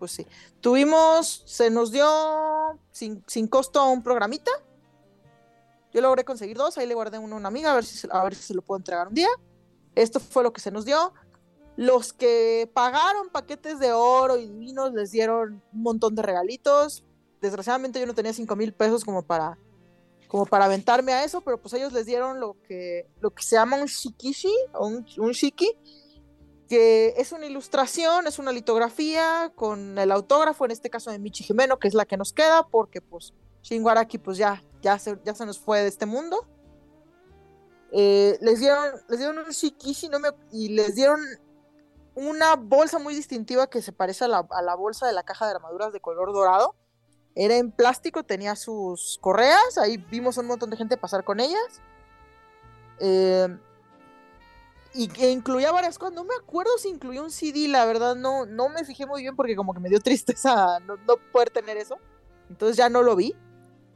Pues 0.00 0.10
sí. 0.10 0.26
Tuvimos, 0.60 1.44
se 1.46 1.70
nos 1.70 1.92
dio 1.92 2.04
sin, 2.90 3.46
costo 3.46 3.88
un 3.88 4.02
programita. 4.02 4.50
Yo 5.94 6.00
logré 6.00 6.24
conseguir 6.24 6.56
dos, 6.56 6.76
ahí 6.76 6.86
le 6.86 6.94
guardé 6.94 7.18
uno 7.18 7.36
a 7.36 7.38
una 7.38 7.48
amiga 7.48 7.70
a 7.70 7.74
ver, 7.76 7.84
si, 7.84 8.06
a 8.10 8.24
ver 8.24 8.34
si 8.34 8.42
se 8.42 8.54
lo 8.54 8.62
puedo 8.62 8.78
entregar 8.78 9.06
un 9.08 9.14
día. 9.14 9.28
Esto 9.94 10.18
fue 10.18 10.42
lo 10.42 10.52
que 10.52 10.60
se 10.60 10.72
nos 10.72 10.84
dio. 10.84 11.14
Los 11.76 12.12
que 12.12 12.68
pagaron 12.74 13.30
paquetes 13.30 13.78
de 13.78 13.92
oro 13.92 14.36
y 14.36 14.50
vinos 14.50 14.92
les 14.92 15.12
dieron 15.12 15.62
un 15.72 15.82
montón 15.82 16.16
de 16.16 16.22
regalitos. 16.22 17.04
Desgraciadamente 17.40 18.00
yo 18.00 18.06
no 18.06 18.14
tenía 18.14 18.32
5 18.32 18.56
mil 18.56 18.74
pesos 18.74 19.04
como 19.04 19.22
para 19.22 19.56
como 20.26 20.46
para 20.46 20.64
aventarme 20.64 21.12
a 21.12 21.22
eso, 21.22 21.42
pero 21.42 21.60
pues 21.60 21.74
ellos 21.74 21.92
les 21.92 22.06
dieron 22.06 22.40
lo 22.40 22.56
que, 22.66 23.06
lo 23.20 23.30
que 23.30 23.44
se 23.44 23.54
llama 23.54 23.76
un 23.76 23.86
shikishi 23.86 24.52
o 24.72 24.88
un, 24.88 25.06
un 25.18 25.30
shiki, 25.30 25.70
que 26.68 27.14
es 27.16 27.30
una 27.30 27.46
ilustración, 27.46 28.26
es 28.26 28.40
una 28.40 28.50
litografía 28.50 29.52
con 29.54 29.96
el 29.96 30.10
autógrafo, 30.10 30.64
en 30.64 30.72
este 30.72 30.90
caso 30.90 31.12
de 31.12 31.20
Michi 31.20 31.44
Jimeno, 31.44 31.78
que 31.78 31.86
es 31.86 31.94
la 31.94 32.04
que 32.04 32.16
nos 32.16 32.32
queda, 32.32 32.66
porque 32.66 33.00
pues 33.00 33.32
Shinwaraki 33.62 34.18
pues 34.18 34.36
ya, 34.36 34.60
ya, 34.84 34.98
se, 34.98 35.18
ya 35.24 35.34
se 35.34 35.46
nos 35.46 35.58
fue 35.58 35.80
de 35.80 35.88
este 35.88 36.06
mundo. 36.06 36.46
Eh, 37.90 38.38
les, 38.40 38.60
dieron, 38.60 38.84
les 39.08 39.18
dieron 39.18 39.38
un 39.38 39.50
shikishi 39.50 40.08
no 40.08 40.18
me, 40.20 40.28
y 40.52 40.68
les 40.68 40.94
dieron 40.94 41.20
una 42.14 42.54
bolsa 42.54 42.98
muy 42.98 43.14
distintiva 43.14 43.68
que 43.68 43.82
se 43.82 43.92
parece 43.92 44.24
a 44.24 44.28
la, 44.28 44.46
a 44.50 44.62
la 44.62 44.74
bolsa 44.76 45.06
de 45.06 45.12
la 45.12 45.22
caja 45.22 45.46
de 45.46 45.52
armaduras 45.52 45.92
de 45.92 46.00
color 46.00 46.32
dorado 46.32 46.74
era 47.34 47.56
en 47.56 47.72
plástico, 47.72 48.22
tenía 48.22 48.54
sus 48.54 49.18
correas, 49.20 49.76
ahí 49.78 49.96
vimos 49.96 50.38
un 50.38 50.46
montón 50.46 50.70
de 50.70 50.76
gente 50.76 50.96
pasar 50.96 51.24
con 51.24 51.40
ellas. 51.40 51.80
Eh, 53.00 53.48
y 54.94 55.08
que 55.08 55.32
incluía 55.32 55.72
varias 55.72 55.98
cosas, 55.98 56.14
no 56.14 56.22
me 56.22 56.34
acuerdo 56.40 56.70
si 56.78 56.88
incluía 56.88 57.20
un 57.20 57.32
CD, 57.32 57.66
la 57.66 57.84
verdad 57.84 58.14
no, 58.14 58.46
no 58.46 58.68
me 58.68 58.84
fijé 58.84 59.06
muy 59.06 59.22
bien 59.22 59.34
porque 59.34 59.56
como 59.56 59.74
que 59.74 59.80
me 59.80 59.88
dio 59.88 59.98
tristeza 60.02 60.78
no, 60.80 60.96
poder 61.32 61.50
tener 61.50 61.76
eso. 61.76 61.98
Entonces 62.48 62.76
ya 62.76 62.88
no 62.88 63.02
lo 63.02 63.16
vi, 63.16 63.34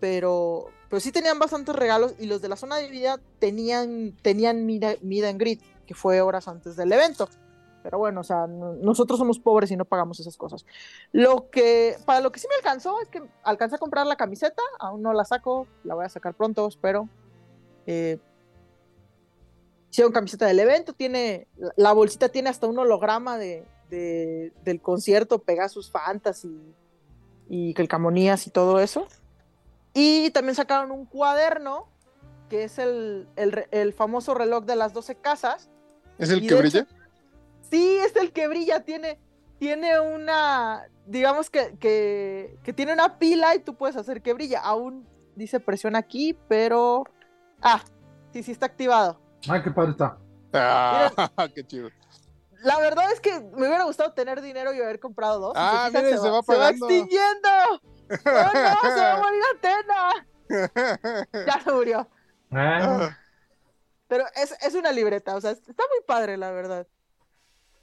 pero, 0.01 0.71
pero 0.89 1.01
sí 1.01 1.13
tenían 1.13 1.39
bastantes 1.39 1.75
regalos 1.77 2.15
y 2.19 2.27
los 2.27 2.41
de 2.41 2.49
la 2.49 2.57
zona 2.57 2.77
de 2.77 2.89
vida 2.89 3.21
tenían, 3.39 4.17
tenían 4.23 4.65
Mida, 4.65 4.97
en 5.01 5.39
Grid, 5.39 5.61
que 5.87 5.95
fue 5.95 6.21
horas 6.21 6.49
antes 6.49 6.77
del 6.77 6.93
evento. 6.93 7.29
Pero 7.83 7.99
bueno, 7.99 8.21
o 8.21 8.25
sea, 8.25 8.47
nosotros 8.47 9.19
somos 9.19 9.39
pobres 9.39 9.71
y 9.71 9.77
no 9.77 9.85
pagamos 9.85 10.19
esas 10.21 10.37
cosas. 10.37 10.67
Lo 11.13 11.49
que, 11.51 11.97
para 12.05 12.21
lo 12.21 12.33
que 12.33 12.41
sí 12.41 12.47
me 12.49 12.57
alcanzó 12.57 13.01
es 13.01 13.09
que 13.09 13.23
alcancé 13.45 13.77
a 13.77 13.79
comprar 13.79 14.07
la 14.07 14.17
camiseta, 14.17 14.63
aún 14.79 15.03
no 15.03 15.13
la 15.13 15.25
saco, 15.25 15.67
la 15.85 15.95
voy 15.95 16.05
a 16.05 16.09
sacar 16.09 16.35
pronto, 16.35 16.67
espero. 16.67 17.09
Eh, 17.87 18.19
hicieron 19.91 20.13
camiseta 20.13 20.47
del 20.47 20.61
evento, 20.61 20.93
tiene, 20.93 21.49
la 21.77 21.93
bolsita 21.93 22.29
tiene 22.29 22.51
hasta 22.51 22.67
un 22.67 22.79
holograma 22.79 23.39
de, 23.39 23.65
del 23.91 24.81
concierto 24.83 25.39
Pegasus 25.39 25.91
Fantasy 25.91 26.75
y 27.49 27.75
Calcamonías 27.75 28.47
y 28.47 28.51
todo 28.51 28.81
eso. 28.81 29.07
Y 29.95 30.31
también 30.31 30.55
sacaron 30.55 30.91
un 30.91 31.07
cuaderno, 31.07 31.89
que 32.49 32.65
es 32.65 32.79
el, 32.79 33.29
el, 33.37 33.93
famoso 33.93 34.35
reloj 34.35 34.65
de 34.65 34.77
las 34.77 34.93
12 34.93 35.17
casas. 35.17 35.71
¿Es 36.19 36.31
el 36.31 36.47
que 36.47 36.55
brilla? 36.55 36.87
Sí, 37.71 37.99
es 37.99 38.17
el 38.17 38.33
que 38.33 38.49
brilla, 38.49 38.81
tiene, 38.85 39.19
tiene 39.59 40.01
una, 40.01 40.89
digamos 41.07 41.51
que, 41.51 41.77
que, 41.79 42.73
tiene 42.73 42.93
una 42.93 43.19
pila 43.19 43.55
y 43.55 43.61
tú 43.61 43.75
puedes 43.75 43.97
hacer 43.97 44.23
que 44.23 44.33
brilla. 44.33 44.61
Aún 44.61 45.07
dice 45.35 45.61
presión 45.61 45.97
aquí, 45.97 46.37
pero... 46.49 47.05
Ah, 47.61 47.83
sí, 48.33 48.43
sí 48.43 48.53
está 48.53 48.67
activado. 48.67 49.21
Ay, 49.49 49.63
qué 49.63 49.71
padre 49.71 49.91
está. 49.93 50.17
Ah, 50.53 51.11
qué 51.55 51.67
chido. 51.67 51.91
La 52.63 52.79
verdad 52.79 53.13
es 53.13 53.21
que 53.21 53.41
me 53.41 53.69
hubiera 53.69 53.85
gustado 53.85 54.13
tener 54.13 54.41
dinero 54.41 54.73
y 54.73 54.81
haber 54.81 54.99
comprado 54.99 55.39
dos. 55.39 55.53
Ah, 55.57 55.91
mire, 55.93 56.17
se, 56.19 56.29
va, 56.29 56.43
se 56.43 56.57
va 56.57 56.71
extinguiendo. 56.71 57.49
No, 58.25 58.33
no, 58.33 58.95
se 58.95 59.01
va 59.01 59.13
a 59.13 59.21
morir 59.21 59.43
Atena. 59.55 60.27
Ya 61.47 61.61
se 61.63 61.73
murió. 61.73 62.09
Ah. 62.51 63.17
Pero 64.09 64.25
es, 64.35 64.55
es, 64.63 64.75
una 64.75 64.93
libreta, 64.93 65.37
o 65.37 65.41
sea, 65.41 65.51
está 65.51 65.85
muy 65.91 66.01
padre, 66.07 66.39
la 66.39 66.51
verdad. 66.51 66.87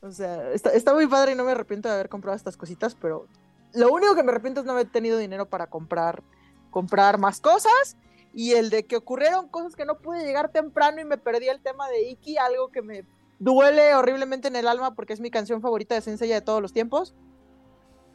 O 0.01 0.11
sea, 0.11 0.51
está, 0.51 0.93
muy 0.93 1.07
padre 1.07 1.31
y 1.31 1.35
no 1.35 1.43
me 1.43 1.51
arrepiento 1.51 1.87
de 1.87 1.95
haber 1.95 2.09
comprado 2.09 2.35
estas 2.35 2.57
cositas, 2.57 2.95
pero 2.95 3.27
lo 3.73 3.91
único 3.91 4.15
que 4.15 4.23
me 4.23 4.31
arrepiento 4.31 4.59
es 4.61 4.65
no 4.65 4.73
haber 4.73 4.91
tenido 4.91 5.17
dinero 5.17 5.49
para 5.49 5.67
comprar, 5.67 6.23
comprar 6.71 7.17
más 7.17 7.39
cosas. 7.41 7.97
Y 8.33 8.53
el 8.53 8.69
de 8.69 8.85
que 8.85 8.97
ocurrieron 8.97 9.47
cosas 9.47 9.75
que 9.75 9.85
no 9.85 9.97
pude 9.99 10.25
llegar 10.25 10.51
temprano 10.51 10.99
y 10.99 11.05
me 11.05 11.17
perdí 11.17 11.47
el 11.47 11.61
tema 11.61 11.87
de 11.89 12.09
Iki, 12.09 12.37
algo 12.37 12.69
que 12.69 12.81
me 12.81 13.05
duele 13.39 13.95
horriblemente 13.95 14.47
en 14.47 14.55
el 14.55 14.67
alma 14.67 14.93
porque 14.93 15.13
es 15.13 15.19
mi 15.19 15.31
canción 15.31 15.61
favorita 15.61 15.95
de 15.95 16.01
Senseiya 16.01 16.35
de 16.35 16.41
todos 16.41 16.61
los 16.61 16.73
tiempos. 16.73 17.15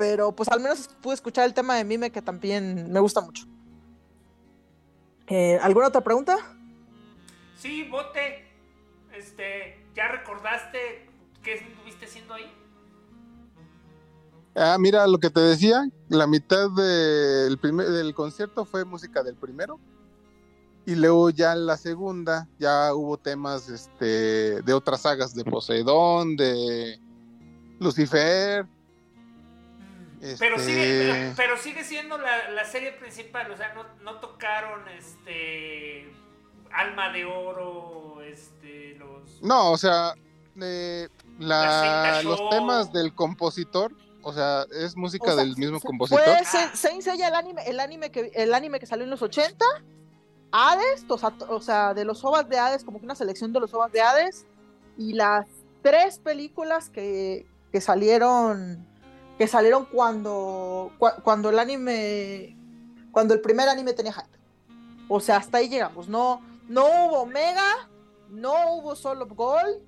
Pero 0.01 0.35
pues 0.35 0.49
al 0.49 0.61
menos 0.61 0.89
pude 1.03 1.13
escuchar 1.13 1.45
el 1.45 1.53
tema 1.53 1.77
de 1.77 1.85
Mime 1.85 2.11
que 2.11 2.23
también 2.23 2.91
me 2.91 3.01
gusta 3.01 3.21
mucho. 3.21 3.45
Eh, 5.27 5.59
¿Alguna 5.61 5.89
otra 5.89 6.01
pregunta? 6.01 6.39
Sí, 7.59 7.87
Bote. 7.91 8.49
Este, 9.13 9.85
¿ya 9.95 10.09
recordaste 10.09 11.07
¿Qué 11.43 11.53
estuviste 11.53 12.07
haciendo 12.07 12.33
ahí? 12.33 12.51
Ah, 14.55 14.79
mira, 14.79 15.07
lo 15.07 15.19
que 15.19 15.29
te 15.29 15.41
decía, 15.41 15.87
la 16.09 16.27
mitad 16.27 16.71
del, 16.71 17.59
primer, 17.59 17.91
del 17.91 18.15
concierto 18.15 18.65
fue 18.65 18.87
música 18.87 19.23
del 19.23 19.37
primero. 19.37 19.79
Y 20.87 20.95
luego 20.95 21.29
ya 21.29 21.53
en 21.53 21.67
la 21.67 21.77
segunda 21.77 22.49
ya 22.59 22.95
hubo 22.95 23.19
temas 23.19 23.69
este, 23.69 24.63
de 24.63 24.73
otras 24.73 25.03
sagas, 25.03 25.35
de 25.35 25.45
Poseidón, 25.45 26.37
de 26.37 26.99
Lucifer. 27.81 28.67
Pero, 30.39 30.57
este 30.57 30.67
sigue, 30.67 31.33
pero, 31.35 31.57
sigue 31.57 31.83
siendo 31.83 32.19
la, 32.19 32.65
serie 32.65 32.93
principal, 32.93 33.51
o 33.51 33.57
sea, 33.57 33.73
no, 33.73 33.87
no 34.03 34.21
tocaron 34.21 34.87
este 34.89 36.13
Alma 36.73 37.11
de 37.11 37.25
Oro, 37.25 38.21
este, 38.23 38.97
los... 38.99 39.43
No, 39.43 39.73
o 39.73 39.79
sea, 39.79 40.15
eh, 40.61 41.09
la, 41.39 42.23
los 42.23 42.51
temas 42.51 42.93
del 42.93 43.15
compositor, 43.15 43.93
o 44.23 44.33
sea, 44.33 44.67
es 44.73 44.95
música 44.95 45.35
del 45.35 45.57
mismo 45.57 45.81
compositor. 45.81 46.23
Fue 46.23 46.45
Saint 46.75 47.03
Seiya 47.03 47.29
el 47.29 47.35
anime, 47.35 47.63
el 47.67 47.81
anime 47.81 48.11
que 48.11 48.31
el 48.35 48.53
anime 48.53 48.79
que 48.79 48.87
salió 48.87 49.05
en 49.05 49.11
los 49.11 49.23
80, 49.23 49.65
Hades, 50.53 51.07
o 51.09 51.61
sea, 51.61 51.95
de 51.95 52.05
los 52.05 52.25
ovas 52.25 52.49
de 52.49 52.59
Hades, 52.59 52.85
como 52.85 52.99
que 52.99 53.05
una 53.05 53.15
selección 53.15 53.53
de 53.53 53.61
los 53.61 53.73
ovas 53.73 53.91
de 53.93 54.03
Hades 54.03 54.47
y 54.99 55.15
las 55.15 55.47
tres 55.83 56.19
películas 56.19 56.91
que, 56.91 57.47
que 57.73 57.81
salieron 57.81 58.87
que 59.41 59.49
salieron 59.49 59.87
cuando 59.87 60.93
cuando 61.25 61.49
el 61.49 61.59
anime 61.59 62.59
cuando 63.11 63.33
el 63.33 63.41
primer 63.41 63.71
anime 63.71 63.95
tenía 63.95 64.13
hype. 64.13 64.39
O 65.09 65.19
sea, 65.19 65.39
hasta 65.39 65.57
ahí 65.57 65.71
llegamos. 65.71 66.09
No 66.09 66.43
no 66.69 66.85
hubo 66.85 67.25
Mega, 67.25 67.89
no 68.29 68.75
hubo 68.75 68.95
Solo 68.95 69.25
Gold 69.25 69.81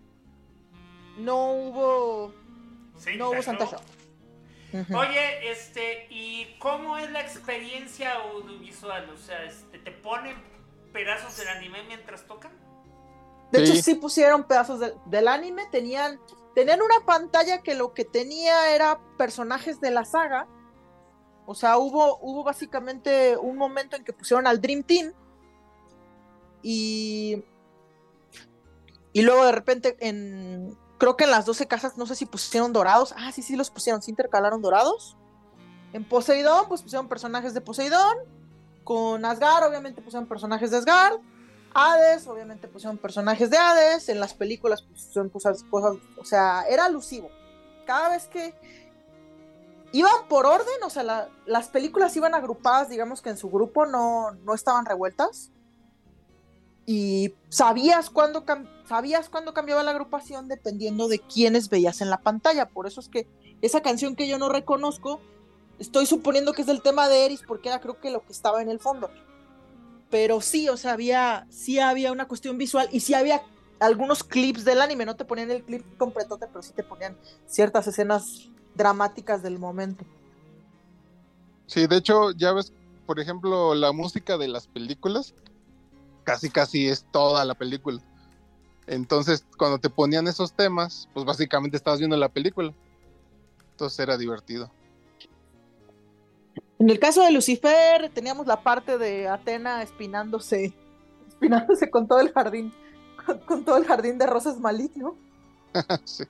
no 1.19 1.53
hubo. 1.53 2.33
no 3.19 3.29
hubo 3.29 3.43
Santa 3.43 3.67
Show. 3.67 3.81
Oye, 4.97 5.51
este, 5.51 6.07
¿y 6.09 6.57
cómo 6.59 6.97
es 6.97 7.11
la 7.11 7.21
experiencia 7.21 8.15
audiovisual? 8.15 9.11
O 9.11 9.19
sea, 9.19 9.45
este, 9.45 9.79
¿te 9.81 9.91
ponen 9.91 10.43
pedazos 10.95 11.37
del 11.37 11.49
anime 11.49 11.83
mientras 11.89 12.27
tocan? 12.27 12.53
De 13.51 13.65
hecho, 13.65 13.75
sí 13.75 13.97
pusieron 13.97 14.45
pedazos 14.45 14.81
del 15.05 15.29
anime, 15.29 15.67
tenían, 15.71 16.19
tenían 16.55 16.83
una 16.83 17.05
pantalla 17.07 17.63
que 17.63 17.75
lo 17.75 17.95
que 17.95 18.05
tenía 18.05 18.75
era 18.75 19.01
personajes 19.17 19.81
de 19.81 19.91
la 19.91 20.05
saga. 20.05 20.47
O 21.47 21.55
sea, 21.55 21.79
hubo, 21.79 22.19
hubo 22.21 22.45
básicamente 22.45 23.37
un 23.37 23.57
momento 23.57 23.97
en 23.97 24.05
que 24.05 24.13
pusieron 24.13 24.47
al 24.47 24.61
Dream 24.61 24.83
Team. 24.83 25.13
Y. 26.63 27.45
Y 29.15 29.23
luego 29.23 29.45
de 29.45 29.53
repente 29.53 29.97
en, 30.01 30.79
Creo 31.03 31.17
que 31.17 31.25
en 31.25 31.33
las 31.33 31.47
12 31.47 31.67
casas, 31.67 31.99
no 31.99 32.07
sé 32.07 32.15
si 32.15 32.27
pusieron 32.27 32.73
dorados. 32.73 33.13
Ah, 33.19 33.33
sí, 33.33 33.43
sí, 33.43 33.57
los 33.57 33.71
pusieron, 33.73 34.01
se 34.03 34.13
intercalaron 34.13 34.63
dorados. 34.63 35.17
En 35.93 36.09
Poseidón, 36.09 36.67
pues 36.69 36.81
pusieron 36.81 37.09
personajes 37.09 37.55
de 37.55 37.61
Poseidón. 37.61 38.19
Con 38.85 39.25
Asgard, 39.25 39.69
obviamente 39.69 40.01
pusieron 40.01 40.29
personajes 40.29 40.71
de 40.71 40.77
Asgard. 40.77 41.19
Hades, 41.75 42.27
obviamente 42.27 42.69
pusieron 42.69 42.99
personajes 42.99 43.51
de 43.51 43.57
Hades. 43.57 44.09
En 44.09 44.21
las 44.21 44.35
películas 44.35 44.83
pusieron 44.83 45.29
cosas, 45.29 45.65
o 45.71 46.25
sea, 46.25 46.65
era 46.69 46.87
alusivo. 46.87 47.31
Cada 47.87 48.11
vez 48.11 48.27
que 48.27 48.55
iban 49.93 50.27
por 50.29 50.47
orden, 50.47 50.83
o 50.85 50.91
sea, 50.91 51.29
las 51.47 51.69
películas 51.69 52.17
iban 52.17 52.35
agrupadas, 52.35 52.89
digamos 52.89 53.23
que 53.23 53.31
en 53.31 53.37
su 53.37 53.51
grupo 53.51 53.87
no, 53.87 54.33
no 54.45 54.55
estaban 54.55 54.87
revueltas 54.87 55.51
y 56.87 57.35
sabías 57.49 58.11
cuándo, 58.11 58.45
sabías 58.89 59.29
cuándo 59.29 59.55
cambiaba 59.55 59.83
la 59.83 59.93
agrupación 59.93 60.49
dependiendo 60.49 61.09
de 61.09 61.21
quiénes 61.21 61.69
veías 61.69 62.01
en 62.01 62.11
la 62.11 62.21
pantalla. 62.21 62.69
Por 62.69 62.87
eso 62.87 63.01
es 63.01 63.09
que 63.09 63.29
esa 63.61 63.83
canción 63.83 64.17
que 64.17 64.27
yo 64.27 64.39
no 64.39 64.49
reconozco, 64.49 65.21
estoy 65.79 66.07
suponiendo 66.07 66.53
que 66.53 66.63
es 66.63 66.67
del 66.67 66.83
tema 66.83 67.09
de 67.09 67.25
Eris 67.27 67.43
porque 67.47 67.69
era 67.69 67.81
creo 67.81 68.01
que 68.01 68.11
lo 68.11 68.25
que 68.25 68.33
estaba 68.33 68.63
en 68.63 68.69
el 68.69 68.81
fondo. 68.81 69.11
Pero 70.13 70.43
sí, 70.43 70.69
o 70.69 70.77
sea, 70.77 70.93
había, 70.93 71.47
sí 71.49 71.79
había 71.79 72.13
una 72.13 72.29
cuestión 72.29 72.59
visual 72.59 72.87
y 72.93 73.01
sí 73.01 73.15
había 73.15 73.41
algunos 73.81 74.23
clips 74.23 74.63
del 74.63 74.83
anime, 74.83 75.07
no 75.07 75.17
te 75.17 75.25
ponían 75.25 75.51
el 75.51 75.65
clip 75.65 75.83
completote, 75.97 76.47
pero 76.49 76.63
sí 76.63 76.75
te 76.75 76.85
ponían 76.85 77.17
ciertas 77.47 77.87
escenas 77.87 78.51
dramáticas 78.75 79.43
del 79.43 79.59
momento. 79.59 80.05
Sí, 81.67 81.87
de 81.87 81.97
hecho, 81.97 82.33
ya 82.33 82.53
ves, 82.53 82.75
por 83.07 83.21
ejemplo, 83.21 83.75
la 83.75 83.93
música 83.93 84.37
de 84.37 84.49
las 84.49 84.67
películas, 84.67 85.33
casi 86.25 86.51
casi 86.51 86.89
es 86.89 87.07
toda 87.11 87.47
la 87.47 87.55
película. 87.55 87.99
Entonces, 88.87 89.47
cuando 89.57 89.79
te 89.79 89.89
ponían 89.89 90.29
esos 90.29 90.53
temas, 90.53 91.09
pues 91.15 91.25
básicamente 91.25 91.79
estabas 91.79 92.01
viendo 92.01 92.19
la 92.19 92.29
película. 92.29 92.75
Entonces 93.71 93.99
era 93.99 94.19
divertido. 94.19 94.71
En 96.83 96.91
el 96.91 96.99
caso 96.99 97.23
de 97.23 97.31
Lucifer, 97.31 98.11
teníamos 98.13 98.49
la 98.49 98.61
parte 98.61 98.99
de 98.99 99.29
Atena 99.29 99.85
espinándose, 99.85 100.75
espinándose 101.29 101.89
con 101.89 102.09
todo 102.09 102.19
el 102.19 102.33
jardín, 102.33 102.75
con, 103.47 103.65
todo 103.65 103.77
el 103.77 103.85
jardín 103.85 104.19
de 104.19 104.27
rosas 104.27 104.59
maligno. 104.59 105.15
sí. 106.05 106.25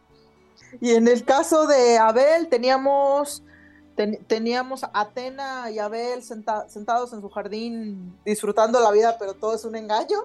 Y 0.78 0.90
en 0.90 1.08
el 1.08 1.24
caso 1.24 1.66
de 1.66 1.96
Abel, 1.96 2.48
teníamos, 2.48 3.42
teníamos 4.26 4.84
Atena 4.92 5.70
y 5.70 5.78
Abel 5.78 6.22
sentados 6.22 7.14
en 7.14 7.22
su 7.22 7.30
jardín 7.30 8.14
disfrutando 8.26 8.78
la 8.78 8.90
vida, 8.90 9.16
pero 9.18 9.32
todo 9.32 9.54
es 9.54 9.64
un 9.64 9.74
engaño. 9.74 10.18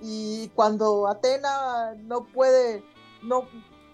Y 0.00 0.48
cuando 0.56 1.06
Atena 1.06 1.94
no 1.94 2.24
puede, 2.24 2.82
no, 3.22 3.46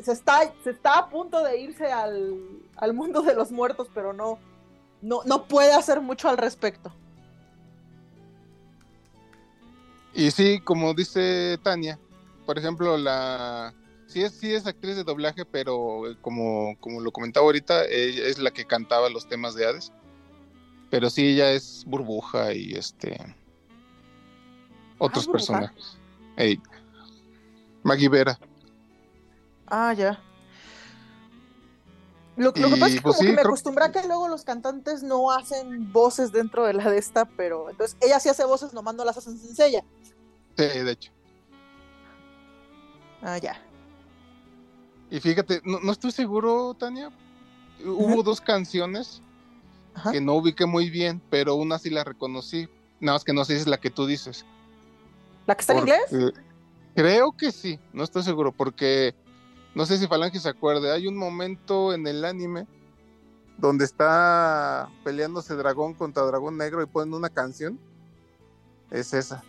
se 0.03 0.13
está, 0.13 0.41
se 0.65 0.71
está 0.71 1.01
a 1.01 1.11
punto 1.11 1.45
de 1.45 1.61
irse 1.61 1.93
al, 1.93 2.63
al 2.77 2.95
mundo 2.95 3.21
de 3.21 3.35
los 3.35 3.53
muertos, 3.53 3.89
pero 3.93 4.15
no, 4.15 4.39
no, 5.03 5.23
no 5.25 5.45
puede 5.45 5.73
hacer 5.73 6.01
mucho 6.01 6.29
al 6.29 6.39
respecto. 6.39 6.93
Y 10.13 10.31
sí, 10.31 10.61
como 10.61 10.93
dice 10.95 11.59
Tania, 11.63 11.99
por 12.47 12.59
ejemplo, 12.59 12.97
la 12.99 13.73
sí 14.07 14.23
es, 14.23 14.33
sí 14.33 14.53
es 14.53 14.67
actriz 14.67 14.97
de 14.97 15.05
doblaje, 15.05 15.45
pero 15.45 16.11
eh, 16.11 16.17
como, 16.21 16.77
como 16.81 17.01
lo 17.01 17.13
comentaba 17.13 17.47
ahorita, 17.47 17.85
ella 17.87 18.25
es 18.25 18.39
la 18.39 18.51
que 18.51 18.65
cantaba 18.65 19.09
los 19.09 19.29
temas 19.29 19.55
de 19.55 19.67
Hades. 19.67 19.93
Pero 20.91 21.09
sí, 21.09 21.29
ella 21.29 21.53
es 21.53 21.85
burbuja 21.87 22.53
y 22.53 22.73
este 22.73 23.17
otros 24.99 25.29
ah, 25.29 25.33
personajes. 25.33 25.97
Hey. 26.37 26.61
Maggie 27.83 28.09
Vera. 28.09 28.39
Ah, 29.69 29.93
ya. 29.93 30.21
Lo, 32.41 32.55
que 32.55 32.63
pasa 32.63 32.87
es 32.87 32.95
que, 32.95 33.01
pues 33.03 33.17
como 33.17 33.29
que 33.29 33.35
me 33.35 33.43
acostumbra 33.43 33.85
a 33.85 33.93
que 33.93 34.03
luego 34.07 34.27
los 34.27 34.45
cantantes 34.45 35.03
no 35.03 35.31
hacen 35.31 35.93
voces 35.93 36.33
dentro 36.33 36.65
de 36.65 36.73
la 36.73 36.89
de 36.89 36.97
esta, 36.97 37.27
pero 37.27 37.69
entonces 37.69 37.99
ella 38.01 38.19
sí 38.19 38.31
hace 38.31 38.47
voces, 38.47 38.73
nomás 38.73 38.95
no 38.95 39.05
las 39.05 39.19
hacen 39.19 39.39
sencilla. 39.39 39.85
Sí, 40.57 40.65
de 40.65 40.91
hecho. 40.91 41.13
Ah, 43.21 43.37
ya. 43.37 43.63
Y 45.11 45.21
fíjate, 45.21 45.61
no, 45.65 45.93
estoy 45.93 46.13
seguro, 46.13 46.73
Tania. 46.73 47.13
Hubo 47.85 48.23
dos 48.23 48.41
canciones 48.41 49.21
que 50.11 50.23
no 50.23 50.37
ubiqué 50.37 50.65
muy 50.65 50.89
bien, 50.89 51.21
pero 51.29 51.57
una 51.57 51.79
sí 51.79 51.91
la 51.91 52.05
reconocí. 52.05 52.71
Nada 53.01 53.17
más 53.17 53.25
que 53.25 53.35
no 53.35 53.45
sé 53.45 53.57
si 53.57 53.61
es 53.61 53.67
la 53.67 53.79
que 53.79 53.91
tú 53.91 54.07
dices. 54.07 54.47
¿La 55.47 55.55
que 55.55 55.61
está 55.61 55.75
en 55.75 55.81
inglés? 55.81 56.35
Creo 56.95 57.33
que 57.33 57.53
sí, 57.53 57.79
no 57.93 58.03
estoy 58.03 58.23
seguro, 58.23 58.51
porque 58.51 59.15
no 59.75 59.87
sé 59.87 59.99
si 59.99 60.07
Falange 60.07 60.41
se 60.41 60.49
acuerde, 60.49 60.93
hay 60.93 61.07
un 61.07 61.17
momento 61.17 61.93
en 61.93 62.07
el 62.07 62.25
anime 62.25 62.67
donde 63.57 63.85
está 63.85 64.89
peleándose 65.05 65.55
dragón 65.55 65.95
contra 65.95 66.23
dragón 66.25 66.57
negro 66.57 66.83
y 66.83 66.87
ponen 66.87 67.15
una 67.15 67.29
canción. 67.29 67.79
Es 68.91 69.13
esa. 69.13 69.45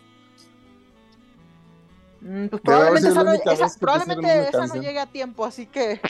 Mm, 2.20 2.46
pues 2.46 2.62
probablemente 2.62 3.08
esa, 3.08 4.66
no, 4.66 4.74
llegue 4.76 5.00
a 5.00 5.06
tiempo, 5.06 5.44
así 5.44 5.66
que... 5.66 6.00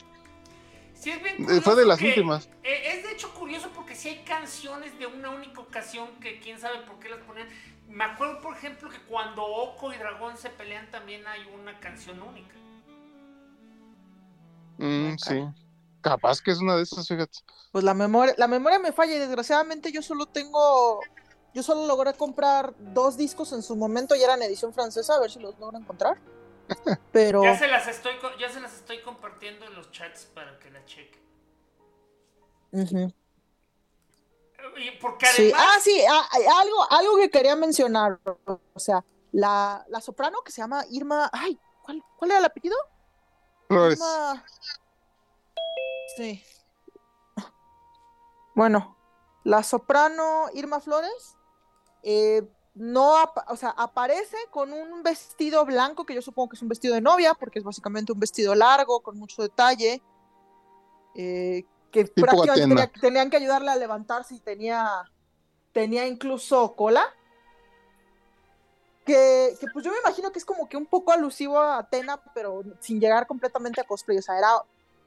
Sí, 0.93 1.09
es 1.09 1.23
bien 1.23 1.61
Fue 1.61 1.75
de 1.75 1.85
las 1.85 2.01
últimas. 2.01 2.49
Eh, 2.63 2.93
es 2.93 3.03
de 3.03 3.11
hecho 3.13 3.33
curioso 3.33 3.69
porque 3.73 3.95
si 3.95 4.09
hay 4.09 4.23
canciones 4.23 4.97
de 4.99 5.07
una 5.07 5.31
única 5.31 5.61
ocasión 5.61 6.07
que 6.21 6.39
quién 6.39 6.59
sabe 6.59 6.79
por 6.85 6.99
qué 6.99 7.09
las 7.09 7.19
ponen. 7.19 7.47
Me 7.89 8.03
acuerdo, 8.03 8.41
por 8.41 8.55
ejemplo, 8.55 8.89
que 8.89 8.99
cuando 9.09 9.43
Oko 9.43 9.91
y 9.91 9.97
Dragón 9.97 10.37
se 10.37 10.49
pelean 10.49 10.89
también 10.91 11.25
hay 11.27 11.41
una 11.59 11.79
canción 11.79 12.21
única. 12.21 12.55
Mm, 14.83 15.17
sí. 15.17 15.47
Capaz 16.01 16.41
que 16.41 16.51
es 16.51 16.59
una 16.59 16.75
de 16.75 16.83
esas, 16.83 17.07
fíjate. 17.07 17.39
Pues 17.71 17.85
la 17.85 17.93
memoria, 17.93 18.35
la 18.37 18.47
memoria 18.47 18.79
me 18.79 18.91
falla 18.91 19.15
y 19.15 19.19
desgraciadamente 19.19 19.93
yo 19.93 20.01
solo 20.01 20.25
tengo, 20.25 20.99
yo 21.53 21.63
solo 21.63 21.87
logré 21.87 22.13
comprar 22.13 22.73
dos 22.77 23.15
discos 23.15 23.53
en 23.53 23.63
su 23.63 23.77
momento 23.77 24.13
y 24.13 24.21
eran 24.21 24.41
edición 24.41 24.73
francesa, 24.73 25.15
a 25.15 25.19
ver 25.21 25.31
si 25.31 25.39
los 25.39 25.57
logro 25.57 25.77
encontrar. 25.77 26.19
Pero 27.13 27.43
ya 27.43 27.57
se 27.57 27.67
las 27.67 27.87
estoy, 27.87 28.13
ya 28.39 28.49
se 28.49 28.59
las 28.59 28.73
estoy 28.73 29.01
compartiendo 29.01 29.65
en 29.65 29.75
los 29.75 29.89
chats 29.91 30.25
para 30.25 30.59
que 30.59 30.69
la 30.69 30.83
chequen. 30.85 31.23
Porque 34.99 35.25
además... 35.27 35.61
Ah, 35.63 35.79
sí, 35.81 36.01
ah, 36.09 36.27
algo, 36.59 36.91
algo 36.91 37.17
que 37.17 37.29
quería 37.29 37.55
mencionar. 37.55 38.19
O 38.45 38.79
sea, 38.79 39.03
la, 39.31 39.85
la 39.87 40.01
soprano 40.01 40.39
que 40.43 40.51
se 40.51 40.61
llama 40.61 40.83
Irma. 40.89 41.29
Ay, 41.31 41.57
¿cuál, 41.83 42.03
cuál 42.17 42.31
era 42.31 42.39
el 42.39 42.45
apellido? 42.45 42.75
Sí. 46.15 46.43
Bueno, 48.55 48.95
la 49.43 49.63
soprano 49.63 50.45
Irma 50.53 50.79
Flores 50.79 51.37
eh, 52.03 52.47
no, 52.75 53.15
o 53.47 53.55
sea, 53.55 53.69
aparece 53.69 54.37
con 54.49 54.73
un 54.73 55.03
vestido 55.03 55.65
blanco 55.65 56.05
que 56.05 56.15
yo 56.15 56.21
supongo 56.21 56.49
que 56.49 56.55
es 56.55 56.61
un 56.61 56.69
vestido 56.69 56.95
de 56.95 57.01
novia 57.01 57.33
porque 57.33 57.59
es 57.59 57.65
básicamente 57.65 58.11
un 58.11 58.19
vestido 58.19 58.55
largo 58.55 59.01
con 59.01 59.17
mucho 59.17 59.41
detalle 59.41 60.01
eh, 61.15 61.65
que 61.91 62.05
prácticamente 62.05 62.99
tenían 62.99 63.29
que 63.29 63.37
ayudarle 63.37 63.69
a 63.69 63.75
levantarse 63.75 64.35
y 64.35 64.39
tenía 64.39 65.11
tenía 65.71 66.07
incluso 66.07 66.75
cola 66.75 67.03
que, 69.05 69.57
pues 69.73 69.83
yo 69.85 69.91
me 69.91 69.99
imagino 69.99 70.31
que 70.31 70.39
es 70.39 70.45
como 70.45 70.67
que 70.67 70.77
un 70.77 70.85
poco 70.85 71.11
alusivo 71.11 71.59
a 71.59 71.79
Atena, 71.79 72.19
pero 72.33 72.63
sin 72.79 72.99
llegar 72.99 73.27
completamente 73.27 73.81
a 73.81 73.83
cosplay. 73.83 74.17
O 74.17 74.21
sea, 74.21 74.37
era, 74.37 74.49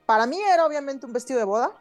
para 0.04 0.26
mí 0.26 0.38
era 0.40 0.66
obviamente 0.66 1.06
un 1.06 1.12
vestido 1.12 1.38
de 1.38 1.44
boda, 1.44 1.72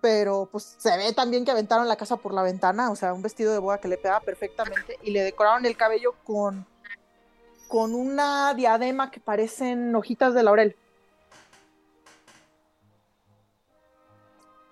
pero 0.00 0.48
pues 0.50 0.76
se 0.78 0.96
ve 0.96 1.12
también 1.12 1.44
que 1.44 1.50
aventaron 1.50 1.88
la 1.88 1.96
casa 1.96 2.16
por 2.16 2.34
la 2.34 2.42
ventana, 2.42 2.90
o 2.90 2.96
sea, 2.96 3.14
un 3.14 3.22
vestido 3.22 3.52
de 3.52 3.58
boda 3.58 3.78
que 3.78 3.88
le 3.88 3.96
pegaba 3.96 4.20
perfectamente 4.20 4.98
y 5.02 5.10
le 5.10 5.22
decoraron 5.22 5.64
el 5.64 5.76
cabello 5.76 6.14
con, 6.24 6.66
con 7.68 7.94
una 7.94 8.52
diadema 8.54 9.10
que 9.10 9.20
parecen 9.20 9.94
hojitas 9.94 10.34
de 10.34 10.42
laurel. 10.42 10.76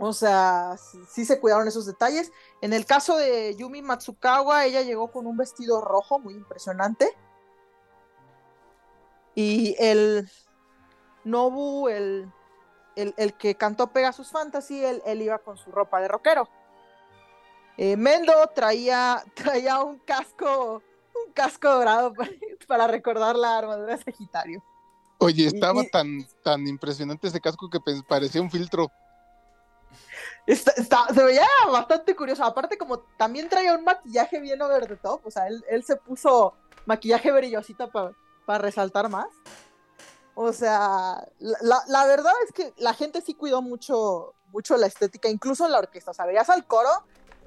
O 0.04 0.12
sea, 0.12 0.74
sí, 1.08 1.24
se 1.24 1.38
cuidaron 1.38 1.68
esos 1.68 1.86
detalles. 1.86 2.32
En 2.60 2.72
el 2.72 2.86
caso 2.86 3.16
de 3.16 3.54
Yumi 3.54 3.82
Matsukawa, 3.82 4.64
ella 4.64 4.82
llegó 4.82 5.12
con 5.12 5.28
un 5.28 5.36
vestido 5.36 5.80
rojo 5.80 6.18
muy 6.18 6.34
impresionante. 6.34 7.16
Y 9.36 9.76
el 9.78 10.28
Nobu, 11.22 11.88
el, 11.88 12.28
el, 12.96 13.34
que 13.34 13.54
cantó 13.54 13.92
Pegasus 13.92 14.32
Fantasy, 14.32 14.84
él, 14.84 15.22
iba 15.22 15.38
con 15.38 15.56
su 15.56 15.70
ropa 15.70 16.00
de 16.00 16.08
rockero. 16.08 16.48
Eh, 17.76 17.96
Mendo 17.96 18.32
traía, 18.56 19.22
traía 19.36 19.84
un 19.84 20.00
casco, 20.00 20.82
un 21.14 21.32
casco 21.32 21.68
dorado 21.68 22.12
para, 22.66 22.88
recordar 22.88 23.36
la 23.36 23.58
armadura 23.58 23.96
de 23.96 24.02
Sagitario. 24.02 24.64
Oye, 25.18 25.46
estaba 25.46 25.84
tan, 25.92 26.26
tan 26.42 26.66
impresionante 26.66 27.28
ese 27.28 27.40
casco 27.40 27.70
que 27.70 27.78
parecía 28.08 28.42
un 28.42 28.50
filtro 28.50 28.90
se 30.46 31.24
veía 31.24 31.46
bastante 31.70 32.14
curioso. 32.16 32.44
Aparte, 32.44 32.76
como 32.78 33.00
también 33.00 33.48
traía 33.48 33.74
un 33.74 33.84
maquillaje 33.84 34.40
bien 34.40 34.60
over 34.62 34.86
the 34.86 34.96
top, 34.96 35.20
o 35.24 35.30
sea, 35.30 35.46
él, 35.46 35.84
se 35.84 35.96
puso 35.96 36.54
maquillaje 36.86 37.30
brillosito 37.30 37.90
para 37.90 38.58
resaltar 38.58 39.08
más. 39.08 39.28
O 40.34 40.52
sea, 40.52 41.26
la, 41.38 42.06
verdad 42.06 42.32
es 42.46 42.52
que 42.52 42.72
la 42.78 42.94
gente 42.94 43.20
sí 43.20 43.34
cuidó 43.34 43.60
mucho, 43.60 44.34
mucho 44.50 44.76
la 44.76 44.86
estética, 44.86 45.28
incluso 45.28 45.66
en 45.66 45.72
la 45.72 45.78
orquesta. 45.78 46.10
O 46.10 46.14
sea, 46.14 46.26
veías 46.26 46.48
al 46.48 46.66
coro 46.66 46.90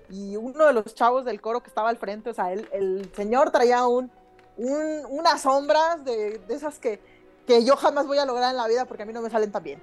y 0.09 0.37
uno 0.37 0.65
de 0.65 0.73
los 0.73 0.93
chavos 0.93 1.25
del 1.25 1.41
coro 1.41 1.61
que 1.61 1.69
estaba 1.69 1.89
al 1.89 1.97
frente, 1.97 2.29
o 2.29 2.33
sea, 2.33 2.53
el 2.53 3.11
señor 3.15 3.49
traía 3.49 3.87
un, 3.87 4.11
unas 4.57 5.41
sombras 5.41 6.03
de, 6.05 6.41
esas 6.49 6.79
que, 6.79 6.99
que 7.45 7.63
yo 7.63 7.75
jamás 7.75 8.07
voy 8.07 8.17
a 8.17 8.25
lograr 8.25 8.51
en 8.51 8.57
la 8.57 8.67
vida 8.67 8.85
porque 8.85 9.03
a 9.03 9.05
mí 9.05 9.13
no 9.13 9.21
me 9.21 9.29
salen 9.29 9.51
tan 9.51 9.63
bien. 9.63 9.81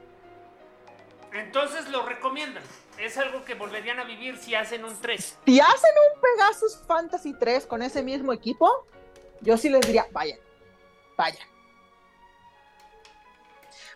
Entonces 1.32 1.88
lo 1.88 2.04
recomiendan. 2.04 2.62
Es 2.98 3.16
algo 3.18 3.44
que 3.44 3.54
volverían 3.54 3.98
a 3.98 4.04
vivir 4.04 4.36
si 4.36 4.54
hacen 4.54 4.84
un 4.84 4.94
3. 5.00 5.38
Si 5.44 5.60
hacen 5.60 5.90
un 6.14 6.20
Pegasus 6.20 6.78
Fantasy 6.86 7.34
3 7.34 7.66
con 7.66 7.82
ese 7.82 8.02
mismo 8.02 8.32
equipo, 8.32 8.86
yo 9.40 9.56
sí 9.56 9.68
les 9.68 9.80
diría, 9.80 10.06
vayan, 10.12 10.38
vayan. 11.16 11.46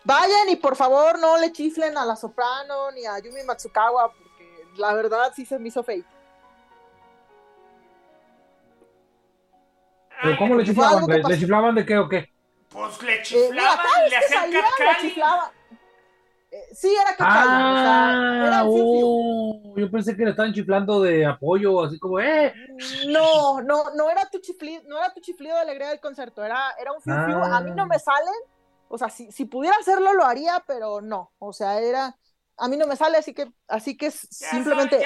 Vayan 0.03 0.49
y 0.49 0.55
por 0.55 0.75
favor 0.75 1.19
no 1.19 1.37
le 1.37 1.51
chiflen 1.51 1.97
a 1.97 2.05
la 2.05 2.15
soprano 2.15 2.91
ni 2.91 3.05
a 3.05 3.19
Yumi 3.19 3.43
Matsukawa, 3.43 4.11
porque 4.11 4.65
la 4.77 4.93
verdad 4.93 5.33
sí 5.35 5.45
se 5.45 5.59
me 5.59 5.67
hizo 5.67 5.83
fake. 5.83 6.05
¿Pero 10.21 10.37
cómo 10.37 10.55
le 10.55 10.63
chiflaban? 10.63 11.05
¿Le, 11.07 11.37
chiflaban 11.37 11.75
de 11.75 11.85
qué 11.85 11.97
o 11.97 12.09
qué? 12.09 12.31
Pues 12.69 13.01
le 13.03 13.21
chiflaban, 13.21 13.85
eh, 14.05 14.09
le 14.09 14.17
hacían 14.17 14.51
cat 14.51 15.53
sí, 16.71 16.93
era 16.93 17.15
que 17.15 17.23
ah, 17.25 18.63
oh, 18.65 19.73
yo 19.75 19.91
pensé 19.91 20.15
que 20.15 20.23
le 20.23 20.31
estaban 20.31 20.53
chiflando 20.53 21.01
de 21.01 21.25
apoyo, 21.25 21.83
así 21.83 21.99
como, 21.99 22.19
¡eh! 22.19 22.53
No, 23.07 23.61
no, 23.61 23.91
no 23.95 24.09
era 24.09 24.29
tu 24.29 24.39
chiflido, 24.39 24.83
no 24.87 24.97
era 24.97 25.13
tu 25.13 25.21
chiflido 25.21 25.55
de 25.55 25.61
alegría 25.61 25.89
del 25.89 25.99
concierto, 25.99 26.43
era, 26.43 26.73
era 26.79 26.91
un 26.91 27.01
fiu, 27.01 27.13
A 27.13 27.61
mí 27.61 27.71
no 27.71 27.85
me 27.85 27.99
salen, 27.99 28.33
o 28.87 28.97
sea, 28.97 29.09
si, 29.09 29.31
si 29.31 29.45
pudiera 29.45 29.77
hacerlo 29.77 30.13
lo 30.13 30.25
haría, 30.25 30.63
pero 30.67 31.01
no, 31.01 31.31
o 31.39 31.53
sea, 31.53 31.79
era, 31.79 32.17
a 32.57 32.67
mí 32.67 32.77
no 32.77 32.87
me 32.87 32.95
sale, 32.95 33.17
así 33.17 33.33
que, 33.33 33.51
así 33.67 33.97
que 33.97 34.11
simplemente, 34.11 34.99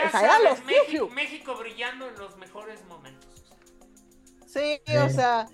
México, 1.13 1.55
brillando 1.57 2.07
en 2.07 2.17
los 2.17 2.37
mejores 2.37 2.85
momentos. 2.85 3.29
Sí, 4.47 4.81
o 4.97 5.09
sea, 5.09 5.47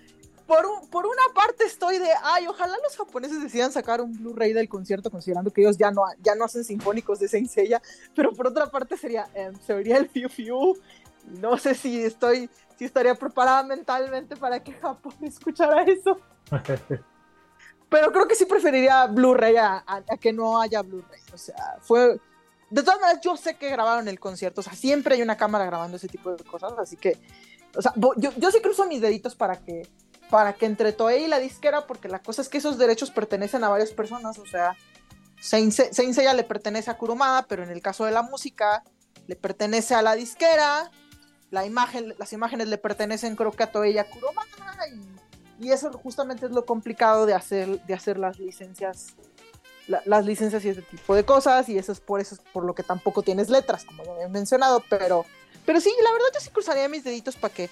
por, 0.48 0.66
por 0.90 1.06
una 1.06 1.22
parte 1.36 1.66
estoy 1.66 2.00
de, 2.00 2.10
ay, 2.24 2.48
ojalá 2.48 2.76
los 2.82 2.96
japoneses 2.96 3.44
decidan 3.44 3.72
sacar 3.72 4.00
un 4.00 4.14
Blu-ray 4.14 4.54
del 4.54 4.70
concierto, 4.70 5.12
considerando 5.12 5.52
que 5.52 5.62
ellos 5.62 5.78
ya 5.78 5.92
no, 5.92 6.04
ya 6.22 6.36
no 6.36 6.46
hacen 6.46 6.64
sinfónicos 6.64 7.20
de 7.20 7.28
Saint 7.28 7.50
Seiya, 7.50 7.82
pero 8.16 8.32
por 8.32 8.48
otra 8.48 8.68
parte 8.72 8.98
sería, 8.98 9.28
eh, 9.36 9.52
se 9.66 9.74
vería 9.74 9.98
el 9.98 10.08
Fiu 10.08 10.30
Fiu, 10.30 10.74
no 11.42 11.58
sé 11.58 11.76
si 11.76 12.02
estoy, 12.02 12.50
si 12.78 12.86
estaría 12.86 13.14
preparada 13.14 13.64
mentalmente 13.64 14.38
para 14.38 14.64
que 14.64 14.72
Japón 14.72 15.14
escuchara 15.22 15.84
eso. 15.84 16.18
pero 17.90 18.12
creo 18.14 18.28
que 18.28 18.36
sí 18.36 18.46
preferiría 18.46 19.06
Blu-ray 19.08 19.58
a, 19.58 19.84
que 20.20 20.32
no 20.32 20.62
haya 20.62 20.82
Blu-ray, 20.82 21.22
o 21.34 21.38
sea, 21.38 21.78
fue... 21.82 22.20
De 22.70 22.84
todas 22.84 23.00
maneras, 23.00 23.22
yo 23.24 23.38
sé 23.38 23.56
que 23.56 23.70
grabaron 23.70 24.10
el 24.10 24.20
concierto, 24.20 24.60
o 24.60 24.64
sea, 24.64 24.74
siempre 24.74 25.16
hay 25.16 25.22
una 25.22 25.38
cámara 25.38 25.66
grabando 25.66 25.96
ese 25.96 26.10
tipo 26.10 26.36
de 26.36 26.44
cosas, 26.44 26.74
así 26.78 26.98
que, 26.98 27.18
o 27.74 27.82
sea, 27.82 27.94
yo, 27.96 28.32
yo 28.36 28.52
sí 28.52 28.60
cruzo 28.60 28.86
mis 28.88 29.00
deditos 29.00 29.36
para 29.36 29.56
que 29.56 29.88
para 30.30 30.54
que 30.54 30.66
entre 30.66 30.94
Toei 30.94 31.26
y 31.26 31.28
la 31.28 31.40
disquera, 31.40 31.88
porque 31.88 32.08
la 32.08 32.20
cosa 32.20 32.42
es 32.42 32.50
que 32.50 32.58
esos 32.58 32.78
derechos 32.78 33.12
pertenecen 33.12 33.64
a 33.64 33.70
varias 33.70 33.92
personas, 33.92 34.38
o 34.40 34.46
sea, 34.46 34.76
Saint 35.40 35.72
Seiya 35.72 36.34
le 36.34 36.44
pertenece 36.44 36.90
a 36.90 36.98
Kurumada, 36.98 37.46
pero 37.48 37.64
en 37.64 37.70
el 37.70 37.82
caso 37.82 38.06
de 38.06 38.12
la 38.12 38.24
música 38.24 38.84
le 39.28 39.36
pertenece 39.36 39.94
a 39.94 40.02
la 40.02 40.16
disquera, 40.16 40.92
la 41.52 41.66
imagen, 41.66 42.16
las 42.18 42.34
imágenes 42.34 42.68
le 42.68 42.78
pertenecen 42.78 43.36
creo 43.36 43.52
que 43.52 43.64
a 43.64 43.72
Toei 43.72 43.94
y 43.94 43.98
a 43.98 44.10
Kurumada, 44.10 44.48
y, 45.60 45.72
eso 45.72 45.92
justamente 45.92 46.46
es 46.46 46.52
lo 46.52 46.66
complicado 46.66 47.26
de 47.26 47.34
hacer, 47.34 47.82
de 47.86 47.94
hacer 47.94 48.20
las 48.20 48.38
licencias, 48.38 49.16
las 49.88 50.24
licencias 50.24 50.64
y 50.66 50.70
ese 50.70 50.84
tipo 50.84 51.16
de 51.16 51.24
cosas, 51.24 51.68
y 51.70 51.78
eso 51.78 51.92
es 51.92 52.00
por 52.00 52.20
eso 52.20 52.36
es 52.36 52.42
por 52.54 52.64
lo 52.64 52.76
que 52.76 52.84
tampoco 52.84 53.24
tienes 53.24 53.50
letras, 53.50 53.84
como 53.84 54.04
ya 54.04 54.26
he 54.26 54.30
mencionado, 54.30 54.84
pero, 54.88 55.26
pero 55.66 55.82
sí, 55.82 55.92
la 56.04 56.12
verdad 56.12 56.28
yo 56.34 56.40
sí 56.42 56.50
cruzaría 56.52 56.88
mis 56.90 57.04
deditos 57.04 57.36
para 57.38 57.54
que 57.54 57.70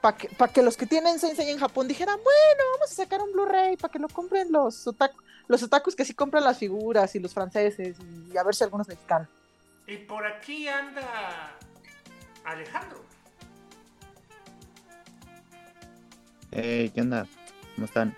para 0.00 0.16
que, 0.16 0.28
que, 0.28 0.62
los 0.62 0.76
que 0.76 0.86
tienen 0.86 1.18
Sensei 1.18 1.50
en 1.50 1.58
Japón 1.58 1.86
dijeran, 1.86 2.16
bueno, 2.16 2.70
vamos 2.74 2.90
a 2.90 2.94
sacar 2.94 3.20
un 3.20 3.32
Blu-ray 3.32 3.76
para 3.76 3.92
que 3.92 3.98
lo 3.98 4.08
compren 4.08 4.50
los, 4.50 4.88
los 5.46 5.62
otakus 5.62 5.94
que 5.94 6.04
sí 6.04 6.14
compran 6.14 6.44
las 6.44 6.58
figuras 6.58 7.14
y 7.14 7.18
los 7.18 7.34
franceses 7.34 7.96
y 8.32 8.36
a 8.36 8.42
ver 8.42 8.54
si 8.54 8.64
algunos 8.64 8.88
mexicanos. 8.88 9.28
Y 9.86 9.96
por 9.98 10.26
aquí 10.26 10.68
anda 10.68 11.56
Alejandro. 12.44 13.00
Hey, 16.52 16.90
¿qué 16.94 17.00
onda? 17.00 17.26
¿Cómo 17.74 17.86
están? 17.86 18.16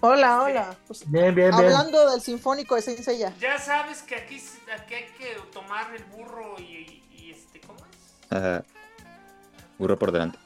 Hola, 0.00 0.42
hola. 0.42 0.76
Pues, 0.86 1.10
bien, 1.10 1.34
bien, 1.34 1.54
hablando 1.54 2.10
del 2.10 2.20
sinfónico 2.20 2.74
de 2.74 2.82
Sensei 2.82 3.18
Ya 3.40 3.58
sabes 3.58 4.02
que 4.02 4.16
aquí, 4.16 4.42
aquí 4.72 4.94
hay 4.94 5.06
que 5.16 5.36
tomar 5.52 5.94
el 5.94 6.04
burro 6.04 6.56
y, 6.58 7.02
y 7.10 7.30
este, 7.30 7.60
¿cómo 7.60 7.78
es? 7.78 8.32
Ajá. 8.32 8.64
Burro 9.78 9.98
por 9.98 10.12
delante. 10.12 10.43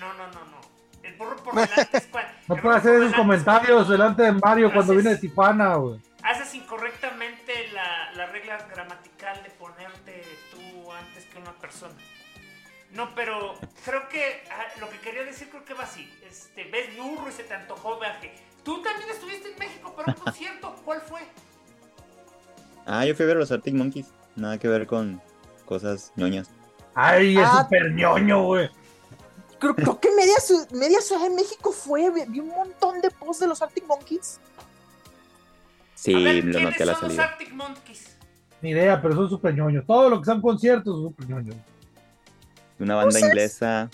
No, 0.00 0.12
no, 0.14 0.26
no, 0.28 0.44
no. 0.44 0.58
El 1.02 1.14
burro 1.16 1.36
por 1.36 1.54
delante 1.68 1.96
es 1.96 2.06
cuando. 2.06 2.32
No 2.48 2.56
puede 2.56 2.76
hacer 2.76 2.94
esos 3.02 3.14
comentarios 3.14 3.88
delante 3.88 4.22
de 4.22 4.32
Mario 4.32 4.72
cuando 4.72 4.94
viene 4.94 5.10
de 5.10 5.16
Tijuana, 5.18 5.74
güey. 5.76 6.00
Haces 6.22 6.54
incorrectamente 6.54 7.68
la, 7.72 8.12
la 8.12 8.26
regla 8.26 8.58
gramatical 8.70 9.42
de 9.42 9.50
ponerte 9.50 10.22
tú 10.50 10.92
antes 10.92 11.24
que 11.26 11.38
una 11.38 11.52
persona. 11.52 11.94
No, 12.92 13.14
pero 13.14 13.54
creo 13.84 14.08
que 14.08 14.44
ah, 14.50 14.80
lo 14.80 14.88
que 14.88 14.98
quería 14.98 15.22
decir 15.22 15.48
creo 15.50 15.64
que 15.64 15.74
va 15.74 15.84
así. 15.84 16.10
Este, 16.28 16.64
ves 16.64 16.96
burro 16.96 17.28
y 17.28 17.32
se 17.32 17.44
te 17.44 17.54
antojó 17.54 17.98
viaje. 17.98 18.34
Tú 18.64 18.82
también 18.82 19.10
estuviste 19.10 19.52
en 19.52 19.58
México 19.58 19.94
para 19.94 20.12
un 20.12 20.18
concierto. 20.24 20.74
¿Cuál 20.84 21.00
fue? 21.02 21.20
Ah, 22.86 23.04
yo 23.04 23.14
fui 23.14 23.24
a 23.24 23.26
ver 23.28 23.36
a 23.36 23.40
los 23.40 23.52
Arctic 23.52 23.74
Monkeys. 23.74 24.12
Nada 24.36 24.58
que 24.58 24.68
ver 24.68 24.86
con 24.86 25.20
cosas 25.66 26.12
ñoñas. 26.16 26.50
Ay, 26.94 27.36
es 27.36 27.44
ah. 27.44 27.62
súper 27.62 27.92
ñoño, 27.92 28.44
güey. 28.44 28.70
Creo, 29.58 29.74
que 30.00 30.10
media, 30.14 30.36
media 30.72 31.00
Ciudad 31.00 31.22
de 31.22 31.30
México 31.30 31.72
fue, 31.72 32.10
vi 32.28 32.40
un 32.40 32.48
montón 32.48 33.00
de 33.00 33.10
posts 33.10 33.40
de 33.40 33.48
los 33.48 33.60
Arctic 33.60 33.86
Monkeys. 33.86 34.40
Sí, 35.94 36.12
lo 36.12 36.60
noté 36.60 36.84
a 36.84 36.86
la 36.86 36.94
salida. 36.94 37.22
los 37.22 37.32
Arctic 37.32 37.52
Monkeys? 37.52 38.16
Ni 38.62 38.70
idea, 38.70 39.00
pero 39.00 39.14
son 39.14 39.28
súper 39.28 39.54
ñoños. 39.54 39.84
Todo 39.86 40.10
lo 40.10 40.20
que 40.20 40.26
son 40.26 40.40
conciertos 40.40 40.94
son 40.94 41.08
súper 41.08 41.28
ñoños. 41.28 41.56
Una 42.78 42.94
banda 42.94 43.18
inglesa 43.18 43.90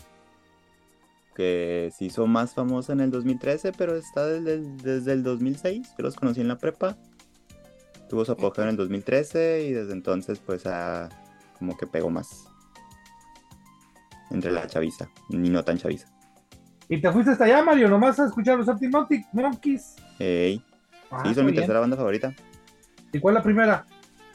que 1.35 1.91
se 1.97 2.05
hizo 2.05 2.27
más 2.27 2.55
famosa 2.55 2.93
en 2.93 3.01
el 3.01 3.11
2013, 3.11 3.73
pero 3.73 3.97
está 3.97 4.27
desde, 4.27 4.61
desde 4.61 5.13
el 5.13 5.23
2006. 5.23 5.95
Yo 5.97 6.03
los 6.05 6.15
conocí 6.15 6.41
en 6.41 6.49
la 6.49 6.59
prepa. 6.59 6.97
Tuvo 8.09 8.25
su 8.25 8.33
apogeo 8.33 8.65
en 8.65 8.71
el 8.71 8.77
2013 8.77 9.65
y 9.65 9.73
desde 9.73 9.93
entonces 9.93 10.39
pues 10.39 10.67
a, 10.67 11.09
como 11.59 11.77
que 11.77 11.87
pegó 11.87 12.11
más 12.11 12.47
entre 14.35 14.53
la 14.53 14.67
chaviza, 14.67 15.09
ni 15.31 15.49
no 15.49 15.65
tan 15.65 15.79
chaviza. 15.79 16.09
¿Y 16.89 17.01
te 17.01 17.11
fuiste 17.11 17.33
hasta 17.33 17.45
allá, 17.45 17.63
Mario? 17.63 17.89
¿Nomás 17.89 18.19
a 18.21 18.27
escuchar 18.27 18.59
los 18.59 18.69
Arctic 18.69 18.91
Monkeys? 19.33 19.97
Ey. 20.19 20.63
Ah, 21.11 21.23
sí, 21.25 21.35
son 21.35 21.47
mi 21.47 21.55
tercera 21.55 21.81
banda 21.81 21.97
favorita. 21.97 22.35
¿Y 23.13 23.21
cuál 23.21 23.35
es 23.35 23.39
la 23.39 23.43
primera? 23.43 23.87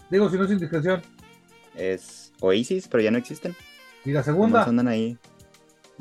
Digo, 0.09 0.29
si 0.29 0.37
no 0.37 0.45
es 0.45 0.51
indiscreción. 0.51 1.01
Es 1.75 2.33
Oasis, 2.41 2.87
pero 2.87 3.03
ya 3.03 3.11
no 3.11 3.17
existen. 3.17 3.55
¿Y 4.05 4.11
la 4.11 4.23
segunda? 4.23 4.63
andan 4.63 4.87
ahí. 4.87 5.17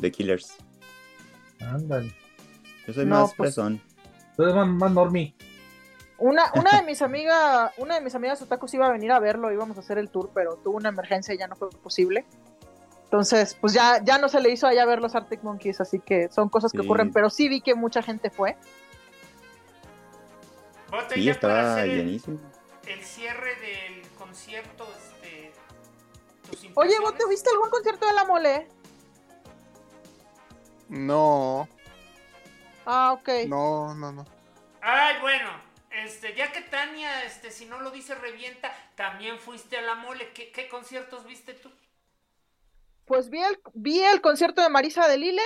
The 0.00 0.10
Killers. 0.10 0.56
Ándale. 1.60 2.14
Yo 2.86 2.94
soy 2.94 3.04
más 3.04 3.34
pues... 3.34 3.54
presón. 3.54 3.82
Tú 4.36 4.44
eres 4.44 4.54
más, 4.54 4.68
más 4.68 4.92
normie. 4.92 5.34
Una, 6.18 6.44
una 6.54 6.80
de 6.80 6.86
mis 6.86 7.02
amigas, 7.02 7.72
una 7.76 7.96
de 7.96 8.00
mis 8.00 8.14
amigas 8.14 8.40
otakus 8.40 8.72
iba 8.74 8.86
a 8.86 8.92
venir 8.92 9.12
a 9.12 9.18
verlo, 9.18 9.52
íbamos 9.52 9.76
a 9.76 9.80
hacer 9.80 9.98
el 9.98 10.08
tour, 10.08 10.30
pero 10.34 10.56
tuvo 10.56 10.76
una 10.76 10.88
emergencia 10.88 11.34
y 11.34 11.38
ya 11.38 11.48
no 11.48 11.56
fue 11.56 11.68
posible. 11.70 12.24
Entonces, 13.08 13.54
pues 13.54 13.72
ya, 13.72 14.04
ya 14.04 14.18
no 14.18 14.28
se 14.28 14.38
le 14.38 14.50
hizo 14.50 14.66
allá 14.66 14.84
ver 14.84 15.00
los 15.00 15.14
Arctic 15.14 15.42
Monkeys, 15.42 15.80
así 15.80 15.98
que 15.98 16.28
son 16.28 16.50
cosas 16.50 16.72
que 16.72 16.80
ocurren, 16.80 17.10
pero 17.10 17.30
sí 17.30 17.48
vi 17.48 17.62
que 17.62 17.74
mucha 17.74 18.02
gente 18.02 18.28
fue. 18.28 18.54
Sí, 21.14 21.30
estaba 21.30 21.86
llenísimo. 21.86 22.38
El 22.86 23.02
cierre 23.02 23.56
del 23.60 24.02
concierto, 24.18 24.86
este. 24.94 25.52
Oye, 26.74 27.00
¿vos 27.00 27.16
te 27.16 27.26
viste 27.30 27.48
algún 27.50 27.70
concierto 27.70 28.06
de 28.06 28.12
la 28.12 28.24
mole? 28.26 28.68
No. 30.90 31.66
Ah, 32.84 33.12
ok. 33.12 33.28
No, 33.46 33.94
no, 33.94 34.12
no. 34.12 34.26
Ay, 34.82 35.16
bueno, 35.22 35.48
este, 35.90 36.34
ya 36.34 36.52
que 36.52 36.60
Tania, 36.60 37.24
este, 37.24 37.50
si 37.50 37.64
no 37.64 37.80
lo 37.80 37.90
dice, 37.90 38.14
revienta, 38.14 38.70
también 38.96 39.38
fuiste 39.38 39.78
a 39.78 39.82
la 39.82 39.94
mole. 39.94 40.30
¿Qué, 40.34 40.52
qué 40.52 40.68
conciertos 40.68 41.24
viste 41.24 41.54
tú? 41.54 41.70
Pues 43.08 43.30
vi 43.30 43.42
el, 43.42 43.58
vi 43.74 44.00
el 44.00 44.20
concierto 44.20 44.62
de 44.62 44.68
Marisa 44.68 45.08
de 45.08 45.16
Lille, 45.16 45.42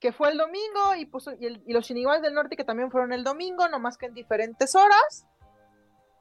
que 0.00 0.12
fue 0.12 0.30
el 0.30 0.38
domingo, 0.38 0.96
y, 0.98 1.06
pues, 1.06 1.26
y, 1.38 1.72
los 1.72 1.86
Shiniguas 1.86 2.22
del 2.22 2.34
Norte, 2.34 2.56
que 2.56 2.64
también 2.64 2.90
fueron 2.90 3.12
el 3.12 3.22
domingo, 3.22 3.68
nomás 3.68 3.98
que 3.98 4.06
en 4.06 4.14
diferentes 4.14 4.74
horas. 4.74 5.26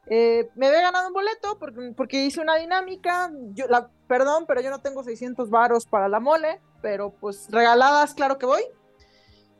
Eh, 0.07 0.49
me 0.55 0.67
había 0.67 0.81
ganado 0.81 1.07
un 1.07 1.13
boleto 1.13 1.57
porque, 1.57 1.93
porque 1.95 2.25
hice 2.25 2.41
una 2.41 2.57
dinámica. 2.57 3.31
Yo, 3.53 3.67
la, 3.67 3.89
perdón, 4.07 4.45
pero 4.45 4.59
yo 4.59 4.69
no 4.69 4.81
tengo 4.81 5.01
600 5.01 5.49
varos 5.49 5.85
para 5.85 6.09
la 6.09 6.19
mole, 6.19 6.61
pero 6.81 7.11
pues 7.11 7.47
regaladas, 7.49 8.13
claro 8.13 8.37
que 8.37 8.45
voy. 8.45 8.63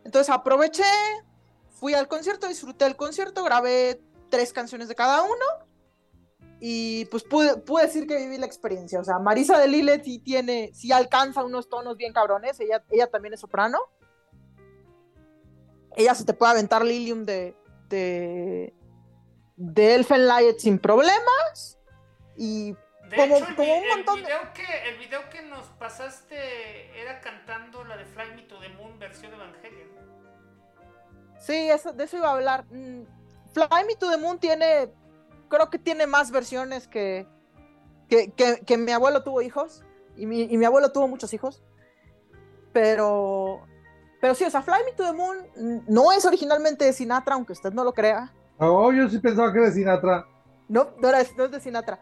Entonces 0.04 0.30
aproveché, 0.30 0.84
fui 1.70 1.94
al 1.94 2.10
concierto, 2.10 2.50
disfruté 2.50 2.86
el 2.86 2.98
concierto, 2.98 3.42
grabé 3.46 4.02
tres 4.30 4.52
canciones 4.52 4.90
de 4.90 4.96
cada 4.96 5.22
uno 5.22 5.46
y 6.66 7.04
pues 7.08 7.26
pude, 7.26 7.62
decir 7.82 8.08
que 8.08 8.16
viví 8.16 8.38
la 8.38 8.46
experiencia. 8.46 8.98
O 8.98 9.04
sea, 9.04 9.20
Marisa 9.20 9.60
de 9.60 9.68
Lille 9.68 10.02
sí 10.02 10.20
tiene, 10.20 10.72
sí 10.74 10.94
alcanza 10.94 11.44
unos 11.44 11.68
tonos 11.68 11.98
bien 11.98 12.14
cabrones. 12.14 12.58
Ella, 12.62 12.82
ella 12.90 13.08
también 13.08 13.34
es 13.34 13.42
soprano. 13.42 13.78
Ella 15.98 16.16
se 16.16 16.24
te 16.24 16.34
puede 16.34 16.54
aventar 16.54 16.86
Lilium 16.86 17.26
de, 17.26 17.54
de, 17.90 18.74
de 19.58 19.96
Elfenlight 19.96 20.60
sin 20.60 20.80
problemas. 20.80 21.78
Y 22.38 22.74
como, 23.14 23.36
un 23.36 23.88
montón 23.90 24.20
el 24.20 24.24
video 24.24 24.54
que 24.54 24.90
El 24.90 24.98
video 25.00 25.30
que 25.32 25.42
nos 25.42 25.66
pasaste 25.78 26.98
era 26.98 27.20
cantando 27.20 27.84
la 27.84 27.98
de 27.98 28.06
Fly 28.06 28.36
Me 28.38 28.44
to 28.44 28.58
the 28.62 28.70
Moon 28.70 28.98
versión 29.00 29.34
Evangelion. 29.34 29.90
Sí, 31.40 31.70
eso, 31.70 31.92
de 31.92 32.06
eso 32.06 32.16
iba 32.16 32.30
a 32.30 32.36
hablar. 32.36 32.64
Mm, 32.72 33.04
Fly 33.52 33.86
Me 33.86 33.96
to 33.98 34.10
the 34.10 34.18
Moon 34.18 34.40
tiene 34.40 35.03
creo 35.50 35.70
que 35.70 35.80
tiene 35.80 36.08
más 36.08 36.32
versiones 36.32 36.88
que, 36.88 37.28
que, 38.10 38.78
mi 38.78 38.92
abuelo 38.92 39.24
tuvo 39.24 39.42
hijos 39.42 39.84
y 40.16 40.26
mi, 40.26 40.42
y 40.44 40.58
mi, 40.58 40.66
abuelo 40.66 40.92
tuvo 40.92 41.08
muchos 41.08 41.34
hijos. 41.34 41.64
Pero, 42.72 43.62
pero 44.22 44.36
sí, 44.36 44.44
o 44.44 44.50
sea, 44.50 44.62
Fly 44.62 44.86
Me 44.86 44.94
to 44.94 45.04
the 45.04 45.14
Moon 45.14 45.84
no 45.88 46.12
es 46.12 46.26
originalmente 46.26 46.86
de 46.86 46.94
Sinatra, 46.94 47.36
aunque 47.36 47.54
usted 47.54 47.72
no 47.72 47.84
lo 47.84 47.94
crea. 47.94 48.34
Oh, 48.58 48.92
yo 48.92 49.10
sí 49.10 49.20
pensaba 49.20 49.52
que 49.52 49.60
era 49.60 49.68
de 49.68 49.74
Sinatra. 49.74 50.28
No, 50.68 50.90
no, 50.98 51.10
es, 51.10 51.36
de 51.36 51.60
Sinatra. 51.60 52.00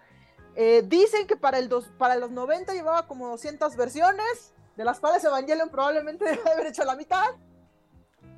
Eh, 0.55 0.83
dicen 0.85 1.27
que 1.27 1.35
para, 1.35 1.57
el 1.59 1.69
dos, 1.69 1.91
para 1.97 2.15
los 2.15 2.31
90 2.31 2.73
llevaba 2.73 3.07
como 3.07 3.27
200 3.29 3.75
versiones, 3.75 4.53
de 4.75 4.83
las 4.83 4.99
cuales 4.99 5.23
Evangelion 5.23 5.69
probablemente 5.69 6.25
debe 6.29 6.51
haber 6.51 6.67
hecho 6.67 6.83
la 6.83 6.95
mitad. 6.95 7.25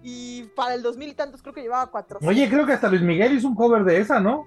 Y 0.01 0.43
para 0.55 0.73
el 0.73 0.81
2000 0.81 1.09
y 1.09 1.13
tantos 1.13 1.41
creo 1.41 1.53
que 1.53 1.61
llevaba 1.61 1.89
400. 1.89 2.27
Oye, 2.27 2.49
creo 2.49 2.65
que 2.65 2.73
hasta 2.73 2.89
Luis 2.89 3.01
Miguel 3.01 3.33
hizo 3.33 3.47
un 3.47 3.55
cover 3.55 3.83
de 3.83 3.99
esa, 3.99 4.19
¿no? 4.19 4.45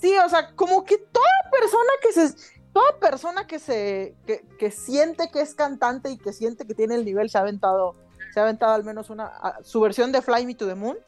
Sí, 0.00 0.16
o 0.24 0.28
sea, 0.28 0.54
como 0.54 0.84
que 0.84 0.98
toda 0.98 1.50
persona 1.50 1.90
que 2.02 2.12
se 2.12 2.58
toda 2.72 2.98
persona 3.00 3.46
que 3.46 3.58
se 3.58 4.14
que, 4.58 4.70
siente 4.70 5.30
que 5.30 5.40
es 5.40 5.54
cantante 5.54 6.10
y 6.10 6.18
que 6.18 6.32
siente 6.32 6.66
que 6.66 6.74
tiene 6.74 6.94
el 6.94 7.04
nivel 7.04 7.30
se 7.30 7.38
ha 7.38 7.40
aventado 7.40 7.96
se 8.32 8.40
ha 8.40 8.44
aventado 8.44 8.72
al 8.72 8.84
menos 8.84 9.10
una 9.10 9.58
su 9.62 9.80
versión 9.80 10.12
de 10.12 10.22
Fly 10.22 10.46
Me 10.46 10.54
to 10.54 10.66
the 10.66 10.74
Moon. 10.74 10.98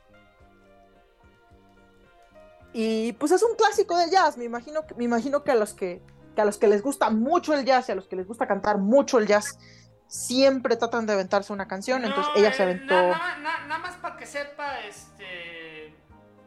Y 2.73 3.13
pues 3.15 3.33
es 3.33 3.43
un 3.43 3.57
clásico 3.57 3.97
del 3.99 4.11
jazz. 4.11 4.37
Me 4.37 4.45
imagino 4.45 4.81
me 4.97 5.05
imagino 5.05 5.45
que 5.45 5.51
a 5.51 5.55
los 5.57 5.75
que, 5.75 6.03
a 6.37 6.45
los 6.45 6.57
que 6.57 6.67
les 6.67 6.83
gusta 6.83 7.11
mucho 7.11 7.55
el 7.55 7.65
jazz 7.65 7.89
y 7.89 7.93
a 7.93 7.95
los 7.95 8.09
que 8.09 8.17
les 8.17 8.27
gusta 8.27 8.47
cantar 8.47 8.79
mucho 8.79 9.19
el 9.19 9.27
jazz 9.27 9.59
siempre 10.07 10.77
tratan 10.77 11.07
de 11.07 11.13
aventarse 11.13 11.53
una 11.53 11.69
canción. 11.69 12.05
Entonces 12.05 12.33
ella 12.37 12.53
se 12.53 12.63
eh, 12.63 12.67
aventó 12.67 12.95
nada 12.95 13.79
más 13.79 13.97
para 13.97 14.17
que 14.17 14.27
sepa 14.27 14.81
este 14.81 15.95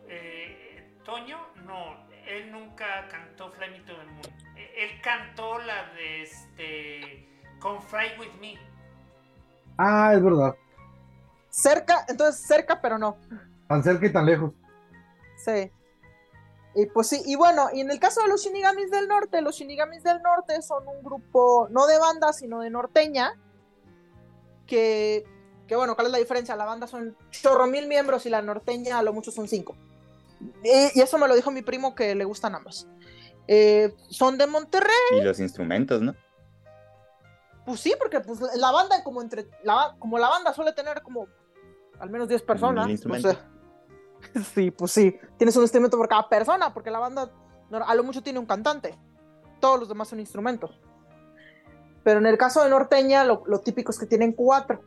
eh, 0.07 0.97
Toño 1.05 1.37
no 1.65 2.12
él 2.27 2.51
nunca 2.51 3.07
cantó 3.09 3.51
Fly 3.51 3.69
Me 3.71 3.79
to 3.79 3.93
the 3.95 4.05
Moon 4.05 4.43
él 4.75 4.89
cantó 5.01 5.59
la 5.59 5.93
de 5.93 6.23
este 6.23 7.27
con 7.59 7.81
Fly 7.81 8.19
With 8.19 8.33
Me. 8.39 8.57
Ah, 9.77 10.13
es 10.13 10.23
verdad. 10.23 10.55
Cerca, 11.49 12.05
entonces 12.07 12.45
cerca, 12.45 12.81
pero 12.81 12.97
no. 12.97 13.17
Tan 13.67 13.83
cerca 13.83 14.05
y 14.05 14.11
tan 14.11 14.25
lejos. 14.25 14.51
Sí. 15.37 15.71
Y 16.75 16.87
pues 16.87 17.07
sí, 17.07 17.21
y 17.25 17.35
bueno, 17.35 17.69
y 17.71 17.81
en 17.81 17.91
el 17.91 17.99
caso 17.99 18.21
de 18.21 18.27
los 18.27 18.43
Shinigamis 18.43 18.89
del 18.89 19.07
Norte, 19.07 19.41
los 19.41 19.55
Shinigamis 19.55 20.03
del 20.03 20.21
Norte 20.23 20.61
son 20.63 20.87
un 20.87 21.03
grupo 21.03 21.67
no 21.69 21.85
de 21.85 21.99
banda, 21.99 22.33
sino 22.33 22.61
de 22.61 22.71
norteña, 22.71 23.39
que, 24.65 25.23
que 25.67 25.75
bueno, 25.75 25.93
¿cuál 25.93 26.07
es 26.07 26.13
la 26.13 26.17
diferencia? 26.17 26.55
La 26.55 26.65
banda 26.65 26.87
son 26.87 27.15
chorro 27.29 27.67
mil 27.67 27.87
miembros 27.87 28.25
y 28.25 28.31
la 28.31 28.41
norteña 28.41 28.97
a 28.97 29.03
lo 29.03 29.13
mucho 29.13 29.31
son 29.31 29.47
cinco. 29.47 29.75
Y, 30.63 30.99
y 30.99 31.01
eso 31.01 31.17
me 31.17 31.27
lo 31.27 31.35
dijo 31.35 31.51
mi 31.51 31.61
primo 31.61 31.95
que 31.95 32.15
le 32.15 32.25
gustan 32.25 32.55
ambos. 32.55 32.87
Eh, 33.47 33.93
son 34.09 34.37
de 34.37 34.47
Monterrey. 34.47 34.89
Y 35.11 35.21
los 35.21 35.39
instrumentos, 35.39 36.01
¿no? 36.01 36.15
Pues 37.65 37.79
sí, 37.79 37.93
porque 37.97 38.19
pues, 38.19 38.39
la 38.55 38.71
banda, 38.71 39.03
como 39.03 39.21
entre 39.21 39.47
la, 39.63 39.95
como 39.99 40.17
la 40.17 40.29
banda 40.29 40.53
suele 40.53 40.73
tener 40.73 41.01
como 41.01 41.27
al 41.99 42.09
menos 42.09 42.27
10 42.27 42.41
personas. 42.43 42.87
Pues, 43.07 43.25
eh, 43.25 43.37
sí, 44.53 44.71
pues 44.71 44.91
sí. 44.91 45.17
Tienes 45.37 45.55
un 45.55 45.63
instrumento 45.63 45.97
por 45.97 46.07
cada 46.07 46.27
persona, 46.27 46.73
porque 46.73 46.91
la 46.91 46.99
banda 46.99 47.31
a 47.71 47.95
lo 47.95 48.03
mucho 48.03 48.21
tiene 48.21 48.39
un 48.39 48.45
cantante. 48.45 48.97
Todos 49.59 49.79
los 49.79 49.89
demás 49.89 50.09
son 50.09 50.19
instrumentos. 50.19 50.79
Pero 52.03 52.19
en 52.19 52.25
el 52.25 52.37
caso 52.37 52.61
de 52.63 52.69
Norteña, 52.69 53.23
lo, 53.23 53.43
lo 53.45 53.61
típico 53.61 53.91
es 53.91 53.99
que 53.99 54.05
tienen 54.05 54.33
cuatro. 54.33 54.81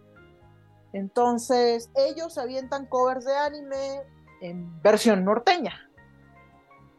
Entonces, 0.92 1.90
ellos 1.94 2.34
se 2.34 2.40
avientan 2.40 2.86
covers 2.86 3.24
de 3.24 3.36
anime 3.36 4.02
en 4.40 4.82
versión 4.82 5.24
norteña. 5.24 5.90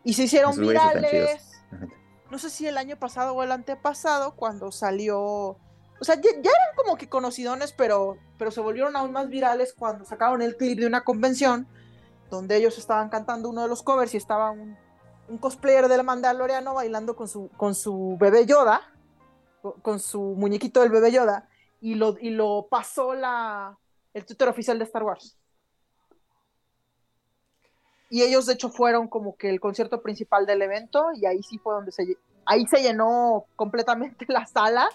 Y 0.03 0.13
se 0.13 0.23
hicieron 0.23 0.57
virales. 0.57 1.61
No 2.31 2.37
sé 2.37 2.49
si 2.49 2.67
el 2.67 2.77
año 2.77 2.97
pasado 2.97 3.33
o 3.33 3.43
el 3.43 3.51
antepasado, 3.51 4.35
cuando 4.35 4.71
salió. 4.71 5.19
O 5.19 6.03
sea, 6.03 6.15
ya, 6.15 6.29
eran 6.29 6.75
como 6.75 6.97
que 6.97 7.09
conocidones, 7.09 7.73
pero, 7.73 8.17
pero 8.37 8.51
se 8.51 8.61
volvieron 8.61 8.95
aún 8.95 9.11
más 9.11 9.29
virales 9.29 9.73
cuando 9.73 10.05
sacaron 10.05 10.41
el 10.41 10.55
clip 10.55 10.79
de 10.79 10.85
una 10.85 11.03
convención 11.03 11.67
donde 12.29 12.57
ellos 12.57 12.77
estaban 12.77 13.09
cantando 13.09 13.49
uno 13.49 13.63
de 13.63 13.67
los 13.69 13.81
covers 13.81 14.13
y 14.13 14.17
estaba 14.17 14.51
un, 14.51 14.77
cosplayer 15.39 15.87
de 15.87 15.97
la 15.97 16.03
Mandaloriano 16.03 16.73
bailando 16.73 17.15
con 17.15 17.27
su, 17.27 17.49
con 17.57 17.73
su 17.73 18.15
bebé 18.19 18.45
Yoda, 18.45 18.81
con, 19.81 19.99
su 19.99 20.21
muñequito 20.21 20.81
del 20.81 20.89
bebé 20.89 21.11
Yoda, 21.11 21.49
y 21.81 21.95
lo, 21.95 22.15
y 22.19 22.29
lo 22.29 22.67
pasó 22.69 23.13
la, 23.13 23.77
el 24.13 24.25
Twitter 24.25 24.47
oficial 24.47 24.77
de 24.77 24.85
Star 24.85 25.03
Wars 25.03 25.36
y 28.09 28.23
ellos 28.23 28.45
de 28.45 28.53
hecho 28.53 28.69
fueron 28.69 29.07
como 29.07 29.35
que 29.35 29.49
el 29.49 29.59
concierto 29.59 30.01
principal 30.01 30.45
del 30.45 30.61
evento 30.61 31.07
y 31.13 31.25
ahí 31.25 31.43
sí 31.43 31.57
fue 31.57 31.75
donde 31.75 31.91
se 31.91 32.17
ahí 32.45 32.65
se 32.67 32.81
llenó 32.81 33.45
completamente 33.55 34.25
la 34.29 34.45
sala. 34.45 34.89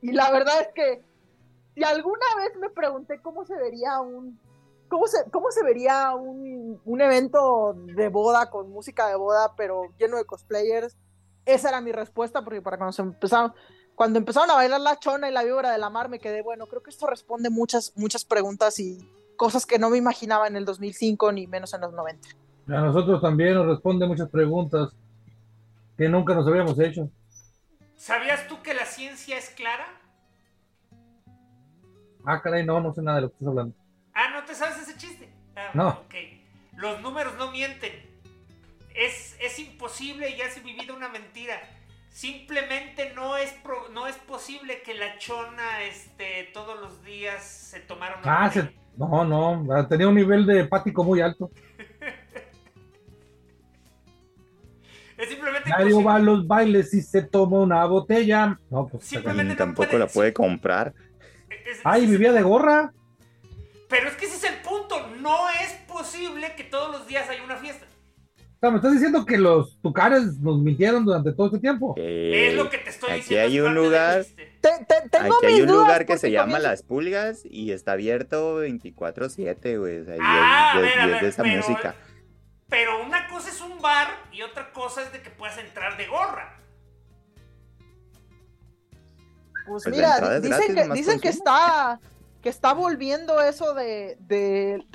Y, 0.00 0.12
la 0.12 0.30
verdad 0.32 0.62
es 0.62 0.68
que 0.74 1.02
si 1.74 1.84
alguna 1.84 2.26
vez 2.38 2.56
me 2.58 2.70
pregunté 2.70 3.20
cómo 3.20 3.44
se 3.44 3.54
vería 3.56 4.00
un 4.00 4.40
cómo 4.88 5.06
se, 5.06 5.30
cómo 5.30 5.50
se 5.50 5.62
vería 5.62 6.14
un, 6.14 6.80
un 6.84 7.00
evento 7.00 7.74
de 7.74 8.08
boda 8.08 8.50
con 8.50 8.70
música 8.70 9.06
de 9.08 9.16
boda 9.16 9.54
pero 9.56 9.82
lleno 9.98 10.16
de 10.16 10.24
cosplayers 10.24 10.96
esa 11.44 11.68
era 11.68 11.80
mi 11.80 11.92
respuesta 11.92 12.42
porque 12.42 12.62
para 12.62 12.78
cuando 12.78 12.92
se 12.92 13.02
empezaron 13.02 13.52
cuando 13.94 14.18
empezaron 14.18 14.50
a 14.50 14.54
bailar 14.54 14.80
la 14.80 14.98
chona 14.98 15.28
y 15.28 15.32
la 15.32 15.44
víbora 15.44 15.72
de 15.72 15.78
la 15.78 15.90
mar 15.90 16.08
me 16.08 16.18
quedé 16.18 16.42
bueno 16.42 16.66
creo 16.66 16.82
que 16.82 16.90
esto 16.90 17.06
responde 17.06 17.50
muchas 17.50 17.92
muchas 17.96 18.24
preguntas 18.24 18.78
y 18.78 18.98
cosas 19.36 19.66
que 19.66 19.78
no 19.78 19.90
me 19.90 19.98
imaginaba 19.98 20.46
en 20.46 20.56
el 20.56 20.64
2005 20.64 21.32
ni 21.32 21.46
menos 21.46 21.72
en 21.74 21.82
los 21.82 21.92
90. 21.92 22.28
A 22.68 22.80
nosotros 22.80 23.20
también 23.20 23.54
nos 23.54 23.66
responde 23.66 24.06
muchas 24.06 24.28
preguntas 24.28 24.92
que 25.96 26.08
nunca 26.08 26.34
nos 26.34 26.46
habíamos 26.46 26.78
hecho. 26.80 27.08
¿Sabías 27.96 28.46
tú 28.48 28.60
que 28.62 28.74
la 28.74 28.84
ciencia 28.84 29.38
es 29.38 29.50
clara? 29.50 29.86
Ah, 32.24 32.42
caray, 32.42 32.66
no, 32.66 32.80
no 32.80 32.92
sé 32.92 33.02
nada 33.02 33.16
de 33.16 33.22
lo 33.22 33.28
que 33.28 33.34
estás 33.34 33.48
hablando. 33.48 33.74
Ah, 34.12 34.30
¿no 34.32 34.44
te 34.44 34.54
sabes 34.54 34.78
ese 34.78 34.96
chiste? 34.96 35.32
Ah, 35.54 35.70
no. 35.74 35.88
Ok. 35.90 36.14
Los 36.76 37.00
números 37.00 37.34
no 37.38 37.50
mienten. 37.52 37.92
Es, 38.94 39.36
es 39.40 39.58
imposible 39.58 40.30
y 40.30 40.40
has 40.40 40.62
vivido 40.62 40.96
una 40.96 41.08
mentira. 41.08 41.60
Simplemente 42.16 43.12
no 43.14 43.36
es, 43.36 43.54
no 43.92 44.06
es 44.06 44.16
posible 44.16 44.80
que 44.80 44.94
la 44.94 45.18
chona 45.18 45.82
este, 45.82 46.48
todos 46.54 46.80
los 46.80 47.04
días 47.04 47.44
se 47.44 47.80
tomara 47.80 48.18
una... 48.22 48.44
Ah, 48.46 48.50
se, 48.50 48.72
no, 48.96 49.26
no, 49.26 49.86
tenía 49.86 50.08
un 50.08 50.14
nivel 50.14 50.46
de 50.46 50.60
hepático 50.60 51.04
muy 51.04 51.20
alto. 51.20 51.50
Es 55.18 55.28
simplemente. 55.30 55.70
Nadie 55.70 56.02
va 56.02 56.16
a 56.16 56.18
los 56.18 56.46
bailes 56.46 56.92
y 56.92 57.00
se 57.00 57.22
toma 57.22 57.58
una 57.58 57.84
botella. 57.86 58.58
No, 58.68 58.86
pues 58.86 59.04
simplemente 59.04 59.54
tampoco 59.54 59.96
la 59.96 60.06
puede 60.06 60.32
comprar. 60.34 60.92
Ay, 61.84 62.06
vivía 62.06 62.32
de 62.32 62.42
gorra. 62.42 62.92
Pero 63.88 64.08
es 64.08 64.14
que 64.16 64.26
ese 64.26 64.36
es 64.36 64.44
el 64.44 64.60
punto. 64.60 65.06
No 65.22 65.48
es 65.48 65.72
posible 65.88 66.54
que 66.54 66.64
todos 66.64 66.90
los 66.92 67.06
días 67.06 67.30
haya 67.30 67.42
una 67.42 67.56
fiesta. 67.56 67.85
Me 68.62 68.76
estás 68.76 68.92
diciendo 68.92 69.24
que 69.24 69.38
los 69.38 69.80
tucares 69.80 70.38
nos 70.38 70.58
mintieron 70.58 71.04
durante 71.04 71.32
todo 71.32 71.46
este 71.46 71.58
tiempo. 71.58 71.94
es 71.96 72.54
lo 72.54 72.68
que 72.68 72.78
te 72.78 72.90
estoy 72.90 73.14
diciendo. 73.14 73.46
Aquí 73.46 73.54
hay 73.54 73.60
un 73.60 73.74
lugar. 73.74 74.20
Aquí 74.20 75.46
hay 75.46 75.60
un 75.60 75.68
lugar 75.68 76.06
que 76.06 76.18
se 76.18 76.30
llama 76.30 76.58
Las 76.58 76.82
Pulgas 76.82 77.42
y 77.44 77.72
está 77.72 77.92
abierto 77.92 78.64
24-7, 78.64 79.78
güey. 79.78 80.00
O 80.00 80.04
ah, 80.20 80.74
y 80.76 81.22
de 81.22 81.28
esa 81.28 81.44
música. 81.44 81.94
Pero 82.68 83.04
una 83.04 83.28
cosa 83.28 83.50
es 83.50 83.60
un 83.60 83.80
bar 83.80 84.08
y 84.32 84.42
otra 84.42 84.72
cosa 84.72 85.02
es 85.02 85.12
de 85.12 85.22
que 85.22 85.30
puedas 85.30 85.56
entrar 85.58 85.96
de 85.96 86.06
gorra. 86.06 86.60
Pues, 89.66 89.84
pues 89.84 89.94
mira, 89.94 90.40
dicen, 90.40 90.74
que, 90.74 90.88
dicen 90.94 91.20
que 91.20 91.28
está 91.28 92.00
que 92.46 92.50
está 92.50 92.74
volviendo 92.74 93.40
eso 93.40 93.74
de, 93.74 94.16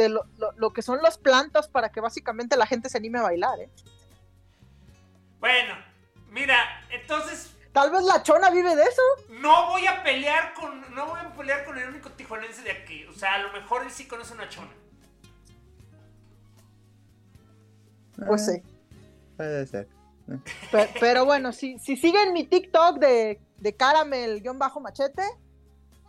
lo, 0.07 0.23
lo, 0.55 0.71
que 0.71 0.81
son 0.81 1.01
las 1.01 1.17
plantas 1.17 1.67
para 1.67 1.91
que 1.91 1.99
básicamente 1.99 2.55
la 2.55 2.65
gente 2.65 2.87
se 2.87 2.97
anime 2.97 3.19
a 3.19 3.23
bailar, 3.23 3.59
¿eh? 3.59 3.69
Bueno, 5.41 5.75
mira, 6.29 6.55
entonces 6.91 7.51
Tal 7.73 7.91
vez 7.91 8.03
la 8.03 8.23
chona 8.23 8.49
vive 8.51 8.73
de 8.73 8.83
eso. 8.83 9.01
No 9.41 9.67
voy 9.67 9.85
a 9.85 10.01
pelear 10.01 10.53
con. 10.53 10.95
No 10.95 11.07
voy 11.07 11.19
a 11.19 11.33
pelear 11.33 11.65
con 11.65 11.77
el 11.77 11.89
único 11.89 12.09
tijuanense 12.11 12.61
de 12.61 12.71
aquí. 12.71 13.03
O 13.07 13.13
sea, 13.13 13.33
a 13.33 13.39
lo 13.39 13.51
mejor 13.51 13.83
él 13.83 13.91
sí 13.91 14.07
conoce 14.07 14.33
una 14.33 14.47
chona. 14.47 14.71
Pues 18.27 18.45
sí. 18.45 18.61
Puede 19.35 19.67
ser. 19.67 19.89
Pero, 21.01 21.25
bueno, 21.25 21.51
si, 21.51 21.79
si 21.79 21.97
siguen 21.97 22.31
mi 22.31 22.45
TikTok 22.45 22.97
de, 22.99 23.41
de 23.57 23.75
caramel-machete, 23.75 25.23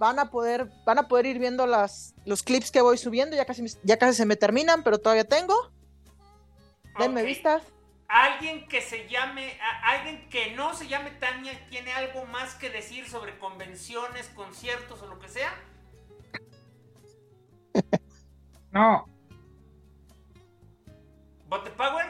van 0.03 0.19
a 0.19 0.31
poder, 0.31 0.69
van 0.85 0.99
a 0.99 1.07
poder 1.07 1.27
ir 1.27 1.39
viendo 1.39 1.65
las, 1.65 2.15
los 2.25 2.43
clips 2.43 2.73
que 2.73 2.81
voy 2.83 2.99
subiendo. 2.99 3.37
Ya 3.37 3.45
casi, 3.45 3.65
ya 3.85 3.97
casi 3.99 4.15
se 4.15 4.27
me 4.27 4.35
terminan, 4.35 4.83
pero 4.83 4.99
todavía 4.99 5.25
tengo. 5.25 5.55
Denme 6.99 7.23
vistas 7.23 7.63
alguien 8.13 8.69
que 8.69 8.83
se 8.83 9.09
llame, 9.09 9.59
alguien 9.85 10.29
que 10.29 10.55
no 10.55 10.75
se 10.75 10.87
llame 10.87 11.13
Tania, 11.13 11.53
tiene 11.71 11.95
algo 11.95 12.27
más 12.27 12.55
que 12.57 12.69
decir 12.69 13.09
sobre 13.09 13.39
convenciones, 13.39 14.29
conciertos 14.35 15.01
o 15.03 15.07
lo 15.07 15.19
que 15.19 15.29
sea? 15.29 15.51
No. 18.71 19.05
¿Bote 21.47 21.71
Power? 21.73 22.07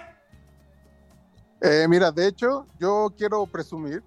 Eh, 1.60 1.86
mira, 1.88 2.12
de 2.12 2.28
hecho, 2.28 2.68
yo 2.78 3.12
quiero 3.18 3.44
presumir, 3.46 4.00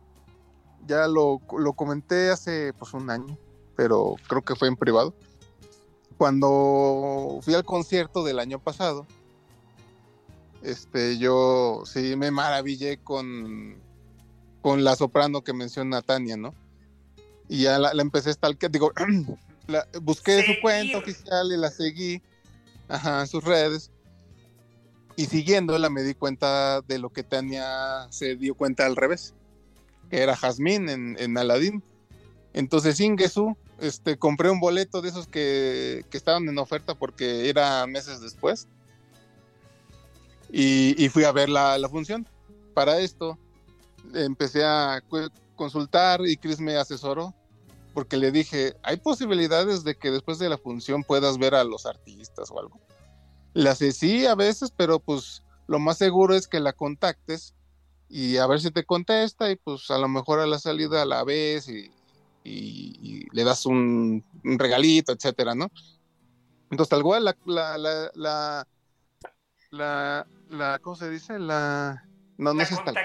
ya 0.86 1.06
lo, 1.06 1.42
lo 1.58 1.74
comenté 1.74 2.32
hace 2.32 2.72
pues 2.80 2.94
un 2.94 3.10
año, 3.10 3.38
pero 3.76 4.16
creo 4.28 4.42
que 4.42 4.56
fue 4.56 4.68
en 4.68 4.76
privado. 4.76 5.14
Cuando 6.18 7.40
fui 7.42 7.54
al 7.54 7.66
concierto 7.66 8.24
del 8.24 8.40
año 8.40 8.60
pasado, 8.60 9.06
este, 10.64 11.18
yo 11.18 11.84
sí 11.86 12.16
me 12.16 12.32
maravillé 12.32 12.98
con, 12.98 13.76
con 14.62 14.84
la 14.84 14.96
soprano 14.96 15.44
que 15.44 15.54
menciona 15.54 16.02
Tania, 16.02 16.38
¿no? 16.38 16.54
Y 17.48 17.64
ya 17.64 17.78
la, 17.78 17.92
empecé 18.02 18.32
a 18.42 18.54
que 18.54 18.70
digo, 18.70 18.92
busqué 20.02 20.44
su 20.44 20.54
cuenta 20.62 20.98
oficial 20.98 21.52
y 21.52 21.58
la 21.58 21.70
seguí, 21.70 22.22
ajá, 22.88 23.22
en 23.22 23.28
sus 23.28 23.44
redes. 23.44 23.92
Y 25.18 25.26
siguiéndola 25.26 25.90
me 25.90 26.02
di 26.02 26.14
cuenta 26.14 26.82
de 26.82 26.98
lo 26.98 27.10
que 27.10 27.24
Tania 27.24 28.08
se 28.10 28.36
dio 28.36 28.56
cuenta 28.56 28.86
al 28.86 28.96
revés, 28.96 29.34
que 30.10 30.22
era 30.22 30.36
Jazmín 30.36 30.90
en, 30.90 31.16
en 31.20 31.38
Aladdin. 31.38 31.84
Entonces, 32.54 33.00
Ingesu, 33.00 33.56
este, 33.80 34.18
compré 34.18 34.50
un 34.50 34.60
boleto 34.60 35.02
de 35.02 35.10
esos 35.10 35.28
que, 35.28 36.06
que 36.10 36.18
estaban 36.18 36.48
en 36.48 36.58
oferta 36.58 36.96
porque 36.96 37.50
era 37.50 37.86
meses 37.88 38.22
después. 38.22 38.68
Y, 40.52 41.10
fui 41.10 41.26
a 41.26 41.32
ver 41.32 41.50
la, 41.50 41.78
la, 41.78 41.90
función. 41.90 42.28
Para 42.74 43.00
esto, 43.00 43.38
empecé 44.14 44.64
a 44.64 45.04
consultar 45.56 46.22
y 46.26 46.38
Chris 46.38 46.60
me 46.60 46.78
asesoró 46.78 47.34
porque 47.94 48.18
le 48.18 48.32
dije, 48.32 48.76
hay 48.84 48.98
posibilidades 48.98 49.84
de 49.84 49.96
que 49.96 50.12
después 50.12 50.38
de 50.38 50.50
la 50.50 50.58
función 50.58 51.04
puedas 51.04 51.38
ver 51.38 51.56
a 51.56 51.64
los 51.64 51.86
artistas 51.86 52.52
o 52.52 52.60
algo. 52.60 52.80
Le 53.54 53.70
hace 53.70 53.92
sí 53.94 54.26
a 54.26 54.36
veces, 54.36 54.72
pero 54.76 55.00
pues 55.00 55.44
lo 55.68 55.80
más 55.80 55.98
seguro 55.98 56.36
es 56.36 56.48
que 56.48 56.60
la 56.60 56.74
contactes 56.74 57.54
y 58.10 58.38
a 58.38 58.48
ver 58.48 58.60
si 58.60 58.70
te 58.70 58.86
contesta 58.86 59.50
y 59.50 59.56
pues 59.56 59.90
a 59.92 59.98
lo 59.98 60.08
mejor 60.08 60.40
a 60.40 60.46
la 60.46 60.60
salida 60.60 61.06
la 61.06 61.24
ves 61.24 61.70
y, 61.70 61.90
y, 62.46 62.98
y 63.02 63.28
le 63.32 63.44
das 63.44 63.66
un, 63.66 64.24
un, 64.44 64.60
regalito, 64.60 65.12
etcétera, 65.12 65.56
¿no? 65.56 65.70
Entonces 66.70 66.90
tal 66.90 67.04
cual 67.04 67.26
la, 67.26 67.36
la, 67.46 67.78
la, 67.78 68.12
la, 68.14 68.68
la, 69.72 70.28
la 70.50 70.80
¿cómo 70.80 70.96
se 70.96 71.10
dice? 71.10 71.40
La, 71.40 72.08
no, 72.38 72.54
no 72.54 72.66
sé 72.66 72.76
tal 72.86 72.96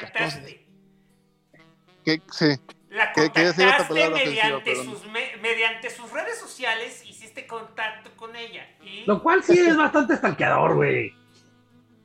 que 2.05 2.20
sí. 2.32 2.57
La 2.91 3.12
contactaste 3.12 4.11
mediante, 4.11 4.74
sus, 4.84 5.07
me, 5.07 5.36
mediante 5.41 5.91
sus 5.91 6.11
redes 6.11 6.38
sociales, 6.38 7.05
hiciste 7.07 7.47
contacto 7.47 8.11
con 8.16 8.34
ella. 8.34 8.66
Y... 8.82 9.05
Lo 9.07 9.22
cual 9.22 9.45
sí 9.45 9.59
es 9.59 9.76
bastante 9.76 10.16
stalkeador, 10.16 10.74
güey. 10.74 11.14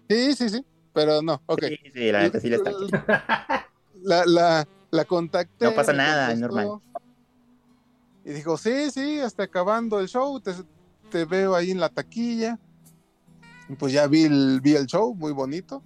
Sí, 0.08 0.36
sí, 0.36 0.50
sí, 0.50 0.64
pero 0.94 1.24
no, 1.24 1.42
ok. 1.48 1.64
Sí, 1.64 1.80
sí, 1.92 2.12
la 2.12 2.22
neta 2.22 2.40
sí 2.40 2.50
le 2.50 2.58
está. 2.58 2.72
La, 4.04 4.24
la, 4.28 4.68
la 4.92 5.06
contacté. 5.06 5.66
No 5.66 5.74
pasa 5.74 5.94
nada, 5.94 6.32
es 6.32 6.40
normal. 6.40 6.80
Y 8.26 8.34
dijo, 8.34 8.58
sí, 8.58 8.92
sí, 8.92 9.20
hasta 9.20 9.44
acabando 9.44 10.00
el 10.00 10.08
show, 10.08 10.40
te, 10.42 10.52
te 11.12 11.26
veo 11.26 11.56
ahí 11.56 11.72
en 11.72 11.80
la 11.80 11.90
taquilla. 11.90 12.60
Pues 13.80 13.94
ya 13.94 14.08
vi 14.08 14.24
el, 14.24 14.60
vi 14.62 14.76
el 14.76 14.88
show, 14.88 15.16
muy 15.16 15.32
bonito. 15.32 15.84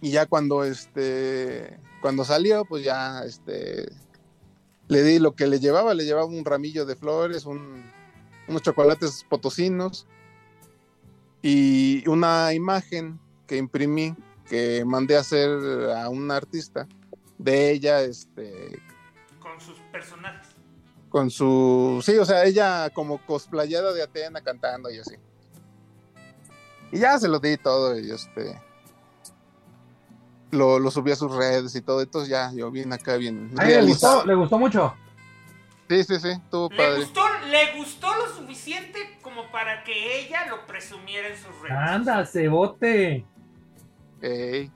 Y 0.00 0.10
ya 0.10 0.26
cuando 0.26 0.64
este 0.64 1.78
cuando 2.06 2.24
salió, 2.24 2.64
pues 2.64 2.84
ya 2.84 3.24
este, 3.24 3.90
le 4.86 5.02
di 5.02 5.18
lo 5.18 5.34
que 5.34 5.48
le 5.48 5.58
llevaba, 5.58 5.92
le 5.92 6.04
llevaba 6.04 6.26
un 6.26 6.44
ramillo 6.44 6.86
de 6.86 6.94
flores, 6.94 7.46
un, 7.46 7.90
unos 8.46 8.62
chocolates 8.62 9.26
potosinos 9.28 10.06
y 11.42 12.06
una 12.08 12.52
imagen 12.52 13.18
que 13.48 13.56
imprimí, 13.56 14.14
que 14.48 14.84
mandé 14.84 15.16
a 15.16 15.20
hacer 15.20 15.50
a 15.96 16.08
un 16.08 16.30
artista 16.30 16.86
de 17.38 17.72
ella, 17.72 18.02
este... 18.02 18.80
Con 19.40 19.60
sus 19.60 19.78
personajes. 19.90 20.45
Con 21.16 21.30
su... 21.30 22.02
Sí, 22.04 22.18
o 22.18 22.26
sea, 22.26 22.44
ella 22.44 22.90
como 22.90 23.24
cosplayada 23.24 23.94
de 23.94 24.02
Atena 24.02 24.42
cantando 24.42 24.90
y 24.90 24.98
así. 24.98 25.14
Y 26.92 26.98
ya 26.98 27.18
se 27.18 27.26
lo 27.26 27.38
di 27.38 27.56
todo 27.56 27.98
y 27.98 28.10
este 28.10 28.60
lo, 30.50 30.78
lo 30.78 30.90
subí 30.90 31.12
a 31.12 31.16
sus 31.16 31.34
redes 31.34 31.74
y 31.74 31.80
todo, 31.80 32.02
entonces 32.02 32.28
ya, 32.28 32.52
yo 32.52 32.70
bien 32.70 32.92
acá, 32.92 33.16
bien. 33.16 33.50
¿Le 33.56 33.80
gustó, 33.80 34.26
¿Le 34.26 34.34
gustó 34.34 34.58
mucho? 34.58 34.94
Sí, 35.88 36.04
sí, 36.04 36.20
sí, 36.20 36.28
estuvo 36.28 36.68
¿Le 36.68 36.76
padre. 36.76 36.98
Gustó, 36.98 37.22
le 37.50 37.78
gustó 37.78 38.14
lo 38.14 38.34
suficiente 38.34 39.18
como 39.22 39.50
para 39.50 39.84
que 39.84 40.20
ella 40.20 40.44
lo 40.50 40.66
presumiera 40.66 41.28
en 41.28 41.36
sus 41.38 41.62
redes. 41.62 41.78
Anda, 41.78 42.26
cebote. 42.26 43.24
Ey, 44.20 44.70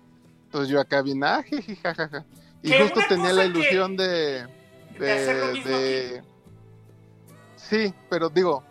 entonces 0.44 0.70
yo 0.70 0.80
acá 0.80 1.02
bien, 1.02 1.22
ah, 1.22 1.44
jajaja. 1.82 2.24
Y 2.62 2.72
justo 2.72 3.00
tenía 3.10 3.34
la 3.34 3.44
ilusión 3.44 3.94
que, 3.98 4.02
de. 4.02 4.46
De, 4.98 5.06
de, 5.06 5.12
hacer 5.12 5.36
lo 5.36 5.52
mismo 5.52 5.76
de... 5.76 6.29
Sí, 7.70 7.94
pero 8.10 8.28
digo, 8.28 8.62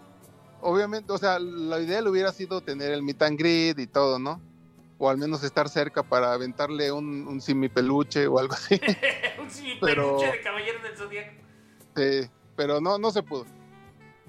obviamente, 0.62 1.12
o 1.12 1.18
sea, 1.18 1.40
la 1.40 1.80
idea 1.80 2.02
le 2.02 2.10
hubiera 2.10 2.32
sido 2.32 2.62
tener 2.62 2.92
el 2.92 3.02
meet 3.02 3.22
and 3.24 3.40
greet 3.40 3.80
y 3.80 3.88
todo, 3.88 4.20
¿no? 4.20 4.40
o 5.00 5.10
al 5.10 5.18
menos 5.18 5.44
estar 5.44 5.70
cerca 5.70 6.04
para 6.04 6.34
aventarle 6.34 6.92
un, 6.92 7.26
un 7.26 7.42
simipeluche 7.42 8.28
o 8.28 8.38
algo 8.38 8.54
así. 8.54 8.80
un 9.42 9.50
simipeluche 9.50 9.80
pero, 9.82 10.20
de 10.20 10.42
Caballeros 10.42 10.84
del 10.84 10.98
Zodíaco. 10.98 11.34
Sí, 11.96 12.30
pero 12.56 12.82
no, 12.82 12.98
no 12.98 13.10
se 13.10 13.24
pudo. 13.24 13.46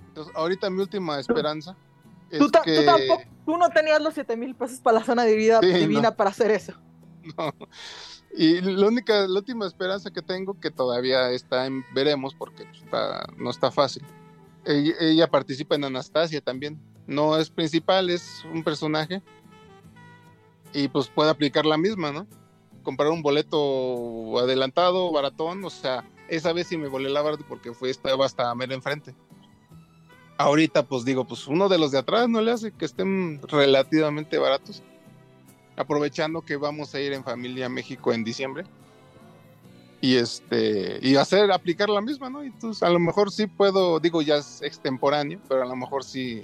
Entonces, 0.09 0.33
ahorita 0.37 0.71
mi 0.71 0.81
última 0.81 1.18
esperanza 1.18 1.77
es 2.31 2.39
¿Tú, 2.39 2.51
que... 2.64 2.77
tú, 2.77 2.85
tampoco, 2.85 3.23
tú 3.45 3.57
no 3.57 3.68
tenías 3.71 4.01
los 4.01 4.14
7 4.14 4.37
mil 4.37 4.55
pesos 4.55 4.79
para 4.79 5.01
la 5.01 5.05
zona 5.05 5.25
de 5.25 5.35
vida 5.35 5.59
Sí, 5.61 5.73
divina 5.73 6.11
no. 6.11 6.16
para 6.16 6.31
hacer 6.31 6.51
eso. 6.51 6.73
No. 7.37 7.53
Y 8.35 8.62
la 8.62 8.89
única, 8.89 9.27
la 9.29 9.41
última 9.41 9.66
esperanza 9.66 10.11
que 10.11 10.23
tengo, 10.23 10.59
que 10.59 10.71
todavía 10.71 11.31
está 11.33 11.66
en 11.66 11.85
veremos, 11.93 12.35
porque 12.35 12.62
está, 12.73 13.27
no 13.37 13.51
está 13.51 13.71
fácil. 13.71 14.03
Ella, 14.64 14.94
ella 15.00 15.30
participa 15.30 15.74
en 15.74 15.84
Anastasia 15.84 16.40
también. 16.40 16.80
No 17.06 17.36
es 17.36 17.50
principal, 17.50 18.11
es 18.11 18.44
un 18.52 18.62
personaje. 18.62 19.22
Y 20.72 20.88
pues 20.88 21.08
puede 21.08 21.30
aplicar 21.30 21.66
la 21.66 21.76
misma, 21.76 22.12
¿no? 22.12 22.26
Comprar 22.82 23.11
un 23.11 23.22
boleto 23.22 24.38
adelantado, 24.38 25.11
baratón, 25.12 25.64
o 25.64 25.70
sea, 25.70 26.04
esa 26.28 26.52
vez 26.52 26.68
sí 26.68 26.78
me 26.78 26.88
volé 26.88 27.11
la 27.11 27.22
verdad 27.22 27.44
porque 27.48 27.74
fue, 27.74 27.90
estaba 27.90 28.24
hasta 28.24 28.54
mero 28.54 28.74
enfrente. 28.74 29.14
Ahorita, 30.38 30.84
pues 30.86 31.04
digo, 31.04 31.26
pues 31.26 31.46
uno 31.48 31.68
de 31.68 31.78
los 31.78 31.90
de 31.90 31.98
atrás 31.98 32.28
no 32.28 32.40
le 32.40 32.52
hace 32.52 32.72
que 32.72 32.84
estén 32.84 33.42
relativamente 33.42 34.38
baratos. 34.38 34.82
Aprovechando 35.76 36.42
que 36.42 36.56
vamos 36.56 36.94
a 36.94 37.00
ir 37.00 37.12
en 37.12 37.24
familia 37.24 37.66
a 37.66 37.68
México 37.68 38.12
en 38.12 38.24
diciembre. 38.24 38.64
Y 40.01 40.16
este, 40.16 40.98
y 41.03 41.16
hacer, 41.16 41.53
aplicar 41.53 41.90
la 41.90 42.01
misma, 42.01 42.30
¿no? 42.30 42.42
Entonces, 42.42 42.82
a 42.82 42.88
lo 42.88 42.98
mejor 42.98 43.30
sí 43.30 43.46
puedo, 43.46 44.01
digo, 44.01 44.22
ya 44.22 44.36
es 44.36 44.62
extemporáneo, 44.62 45.40
pero 45.46 45.62
a 45.62 45.66
lo 45.66 45.76
mejor 45.76 46.05
sí 46.05 46.42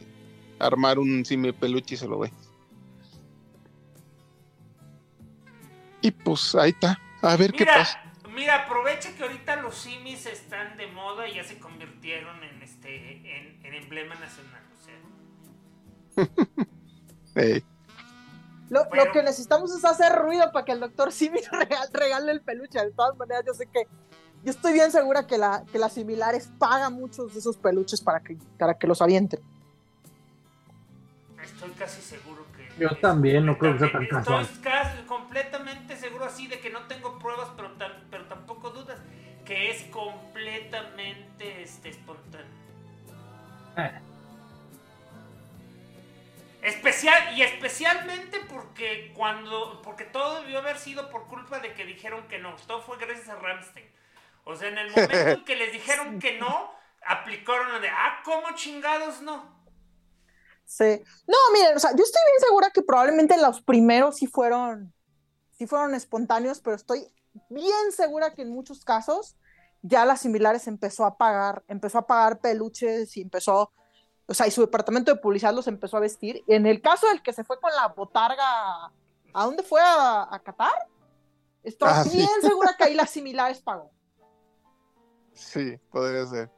armar 0.59 0.99
un 0.99 1.25
simi 1.25 1.53
peluche 1.53 1.95
y 1.95 1.99
se 1.99 2.07
lo 2.07 2.19
ve. 2.19 2.33
Y 6.03 6.11
pues 6.11 6.55
ahí 6.55 6.71
está, 6.71 7.01
a 7.23 7.37
ver 7.37 7.53
mira, 7.53 7.65
qué 7.65 7.79
pasa. 7.79 8.03
Mira, 8.35 8.65
aprovecha 8.65 9.15
que 9.17 9.23
ahorita 9.23 9.57
los 9.63 9.75
simis 9.75 10.27
están 10.27 10.77
de 10.77 10.87
moda 10.89 11.27
y 11.27 11.35
ya 11.35 11.45
se 11.45 11.59
convirtieron 11.59 12.45
en 12.45 12.63
este 12.63 13.39
en, 13.39 13.65
en 13.65 13.75
emblema 13.75 14.15
nacional. 14.17 14.63
O 14.75 14.85
sea. 14.85 16.29
hey. 17.35 17.65
Lo, 18.69 18.85
lo, 18.93 19.13
que 19.13 19.23
necesitamos 19.23 19.75
es 19.75 19.85
hacer 19.85 20.13
ruido 20.13 20.51
para 20.53 20.65
que 20.65 20.73
el 20.73 20.81
doctor 20.81 21.13
Simi 21.13 21.41
regale, 21.53 21.87
regale 21.93 22.33
el 22.33 22.41
peluche. 22.41 22.79
De 22.85 22.91
todas 22.93 23.17
maneras, 23.17 23.45
yo 23.47 23.55
sé 23.55 23.67
que 23.67 23.87
yo 24.47 24.51
estoy 24.51 24.75
bien 24.75 24.93
segura 24.93 25.27
que 25.27 25.39
la, 25.39 25.65
que 25.73 25.79
la 25.79 25.89
similares 25.89 26.49
paga 26.59 26.89
muchos 26.89 27.33
de 27.33 27.41
esos 27.41 27.57
peluches 27.57 28.01
para 28.01 28.21
que, 28.21 28.37
para 28.57 28.75
que 28.75 28.87
los 28.87 29.03
avienten. 29.03 29.41
Estoy 31.43 31.71
casi 31.71 32.01
seguro 32.01 32.45
que. 32.57 32.81
Yo 32.81 32.97
también, 33.01 33.45
no 33.45 33.59
creo 33.59 33.73
que 33.73 33.81
sea 33.81 33.93
tan 33.93 34.07
casual. 34.07 34.43
Estoy 34.45 34.63
casi 34.63 35.03
completamente 35.03 35.97
seguro 35.97 36.27
así 36.27 36.47
de 36.47 36.61
que 36.61 36.71
no 36.71 36.81
tengo 36.87 37.19
pruebas, 37.19 37.49
pero, 37.57 37.73
tam, 37.73 37.91
pero 38.09 38.27
tampoco 38.27 38.71
dudas, 38.71 38.99
que 39.45 39.71
es 39.71 39.83
completamente 39.85 41.63
este, 41.63 41.89
espontáneo. 41.89 42.47
Eh. 43.79 44.01
Y 47.35 47.43
especialmente 47.43 48.41
porque 48.53 49.13
cuando 49.15 49.81
porque 49.83 50.05
todo 50.05 50.43
debió 50.43 50.59
haber 50.59 50.79
sido 50.79 51.11
por 51.11 51.27
culpa 51.29 51.61
de 51.61 51.75
que 51.75 51.85
dijeron 51.85 52.27
que 52.29 52.39
no. 52.39 52.55
Todo 52.67 52.83
fue 52.83 52.99
gracias 52.99 53.29
a 53.29 53.37
Ramstein. 53.37 53.87
O 54.45 54.55
sea, 54.55 54.69
en 54.69 54.79
el 54.79 54.91
momento 54.91 55.15
en 55.15 55.45
que 55.45 55.57
les 55.57 55.73
dijeron 55.73 56.21
que 56.21 56.39
no, 56.39 56.71
aplicaron 57.05 57.73
lo 57.73 57.81
de, 57.81 57.89
ah, 57.89 58.21
¿cómo 58.25 58.55
chingados 58.55 59.21
no? 59.21 59.57
Sí. 60.65 61.03
No, 61.27 61.37
miren, 61.53 61.77
o 61.77 61.81
sea, 61.81 61.91
yo 61.91 62.03
estoy 62.03 62.23
bien 62.27 62.41
segura 62.41 62.71
que 62.71 62.83
probablemente 62.83 63.37
los 63.37 63.63
primeros 63.63 64.17
sí 64.17 64.27
fueron, 64.27 64.93
sí 65.53 65.67
fueron 65.67 65.95
espontáneos, 65.95 66.61
pero 66.61 66.77
estoy 66.77 67.07
bien 67.49 67.93
segura 67.93 68.35
que 68.35 68.43
en 68.43 68.51
muchos 68.51 68.85
casos 68.85 69.37
ya 69.83 70.05
las 70.05 70.21
similares 70.21 70.67
empezó 70.67 71.05
a 71.05 71.17
pagar, 71.17 71.65
empezó 71.69 71.99
a 71.99 72.07
pagar 72.07 72.41
peluches 72.41 73.17
y 73.17 73.23
empezó, 73.23 73.73
o 74.27 74.35
sea, 74.35 74.47
y 74.47 74.51
su 74.51 74.61
departamento 74.61 75.13
de 75.13 75.21
publicidad 75.21 75.55
los 75.55 75.69
empezó 75.69 75.97
a 75.97 76.01
vestir. 76.01 76.43
En 76.47 76.67
el 76.67 76.81
caso 76.81 77.07
del 77.09 77.23
que 77.23 77.33
se 77.33 77.45
fue 77.45 77.61
con 77.61 77.73
la 77.75 77.89
botarga, 77.89 78.87
¿a 79.33 79.45
dónde 79.45 79.63
fue? 79.63 79.81
¿A, 79.81 80.35
a 80.35 80.39
Qatar? 80.41 80.89
Estoy 81.63 81.89
ah, 81.93 82.05
bien 82.13 82.29
sí. 82.41 82.49
segura 82.49 82.75
que 82.77 82.85
ahí 82.85 82.95
las 82.95 83.11
similares 83.11 83.61
pagó. 83.61 83.91
Sí, 85.33 85.79
podría 85.91 86.27
ser. 86.27 86.51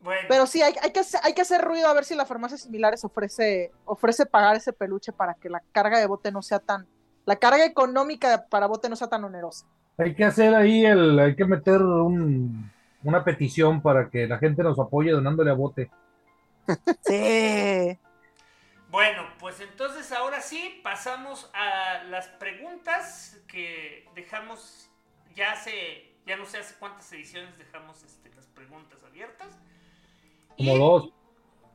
Bueno. 0.00 0.22
Pero 0.28 0.46
sí, 0.46 0.60
hay, 0.60 0.74
hay, 0.82 0.92
que 0.92 1.00
hacer, 1.00 1.20
hay 1.24 1.32
que 1.32 1.40
hacer 1.40 1.62
ruido 1.62 1.88
a 1.88 1.94
ver 1.94 2.04
si 2.04 2.14
la 2.14 2.26
farmacia 2.26 2.58
similares 2.58 3.04
ofrece, 3.04 3.72
ofrece 3.86 4.26
pagar 4.26 4.54
ese 4.54 4.72
peluche 4.72 5.12
para 5.12 5.34
que 5.34 5.48
la 5.48 5.62
carga 5.72 5.98
de 5.98 6.06
bote 6.06 6.30
no 6.30 6.42
sea 6.42 6.58
tan, 6.58 6.86
la 7.24 7.36
carga 7.36 7.64
económica 7.64 8.46
para 8.50 8.66
bote 8.66 8.88
no 8.88 8.96
sea 8.96 9.08
tan 9.08 9.24
onerosa. 9.24 9.66
Hay 9.96 10.14
que 10.14 10.24
hacer 10.24 10.54
ahí 10.54 10.84
el, 10.84 11.18
hay 11.18 11.34
que 11.34 11.44
meter 11.46 11.80
un, 11.80 12.70
una 13.04 13.24
petición 13.24 13.80
para 13.80 14.10
que 14.10 14.26
la 14.26 14.38
gente 14.38 14.62
nos 14.62 14.78
apoye 14.78 15.12
donándole 15.12 15.50
a 15.50 15.54
bote. 15.54 15.90
Sí. 17.04 17.98
Bueno, 18.88 19.26
pues 19.40 19.60
entonces 19.60 20.12
ahora 20.12 20.40
sí 20.40 20.80
pasamos 20.84 21.50
a 21.52 22.04
las 22.04 22.28
preguntas 22.28 23.40
que 23.48 24.08
dejamos 24.14 24.88
ya 25.34 25.52
hace, 25.52 26.14
ya 26.26 26.36
no 26.36 26.46
sé 26.46 26.58
hace 26.58 26.76
cuántas 26.78 27.12
ediciones 27.12 27.58
dejamos 27.58 28.02
este, 28.04 28.32
las 28.34 28.46
preguntas 28.46 29.02
abiertas. 29.02 29.58
Como 30.56 30.76
dos. 30.78 31.12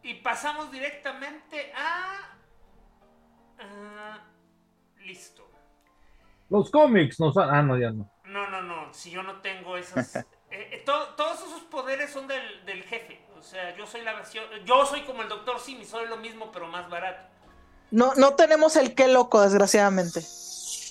Y 0.01 0.15
pasamos 0.15 0.71
directamente 0.71 1.73
a... 1.75 2.37
listo. 5.01 5.49
Los 6.49 6.71
cómics 6.71 7.19
nos... 7.19 7.37
Ah, 7.37 7.61
no, 7.61 7.77
ya 7.77 7.91
no. 7.91 8.09
No, 8.23 8.49
no, 8.49 8.61
no, 8.61 8.93
si 8.93 9.11
yo 9.11 9.23
no 9.23 9.41
tengo 9.41 9.77
esas... 9.77 10.25
Eh, 10.51 10.77
eh, 10.77 10.83
todos 10.83 11.43
esos 11.43 11.61
poderes 11.65 12.09
son 12.09 12.27
del, 12.27 12.65
del, 12.65 12.81
jefe. 12.81 13.21
O 13.39 13.41
sea, 13.41 13.75
yo 13.77 13.87
soy 13.87 14.01
la 14.01 14.13
versión. 14.13 14.43
Yo 14.65 14.85
soy 14.85 15.01
como 15.03 15.21
el 15.21 15.29
Doctor 15.29 15.59
Simi, 15.59 15.85
soy 15.85 16.07
lo 16.07 16.17
mismo, 16.17 16.51
pero 16.51 16.67
más 16.67 16.89
barato. 16.89 17.23
No, 17.89 18.13
no 18.15 18.35
tenemos 18.35 18.75
el 18.75 18.93
qué 18.93 19.07
loco, 19.07 19.41
desgraciadamente. 19.41 20.19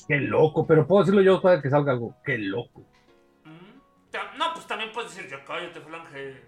Qué 0.08 0.16
loco, 0.16 0.66
pero 0.66 0.86
puedo 0.86 1.02
decirlo 1.02 1.20
yo 1.20 1.42
para 1.42 1.60
que 1.60 1.68
salga 1.68 1.92
algo. 1.92 2.14
Qué 2.24 2.38
loco. 2.38 2.80
Mm, 3.44 4.38
no, 4.38 4.54
pues 4.54 4.66
también 4.66 4.90
puedes 4.92 5.14
decir, 5.14 5.30
ya 5.30 5.44
cállate, 5.44 5.80
Falange. 5.80 6.42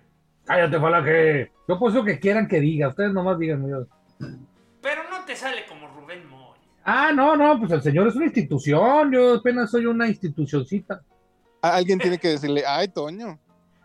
Cállate, 0.46 0.80
Falange. 0.80 1.52
Yo 1.68 1.78
puedo 1.78 1.92
decir 1.92 2.00
lo 2.00 2.04
que 2.06 2.18
quieran 2.20 2.48
que 2.48 2.60
diga. 2.60 2.88
Ustedes 2.88 3.12
nomás 3.12 3.38
digan. 3.38 3.68
Yo. 3.68 3.86
Pero 4.80 5.02
no 5.10 5.24
te 5.26 5.36
sale 5.36 5.66
como 5.66 5.86
Rubén 5.88 6.26
Moy. 6.30 6.58
Ah, 6.82 7.12
no, 7.12 7.36
no, 7.36 7.58
pues 7.58 7.72
el 7.72 7.82
señor 7.82 8.08
es 8.08 8.16
una 8.16 8.24
institución. 8.24 9.12
Yo 9.12 9.34
apenas 9.34 9.70
soy 9.70 9.84
una 9.84 10.08
institucioncita. 10.08 11.02
Alguien 11.60 11.98
tiene 11.98 12.18
que 12.18 12.28
decirle, 12.28 12.64
ay, 12.66 12.88
Toño. 12.88 13.38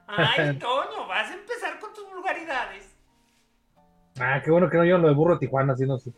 Ay, 0.07 0.57
Toño, 0.59 1.07
vas 1.07 1.29
a 1.29 1.33
empezar 1.33 1.79
con 1.79 1.84
Ah, 4.19 4.41
qué 4.43 4.51
bueno 4.51 4.69
que 4.69 4.77
no 4.77 4.85
yo 4.85 4.97
lo 4.97 5.07
de 5.07 5.13
burro 5.13 5.33
de 5.33 5.39
Tijuana, 5.39 5.73
así 5.73 5.85
no 5.85 5.97
sé. 5.97 6.11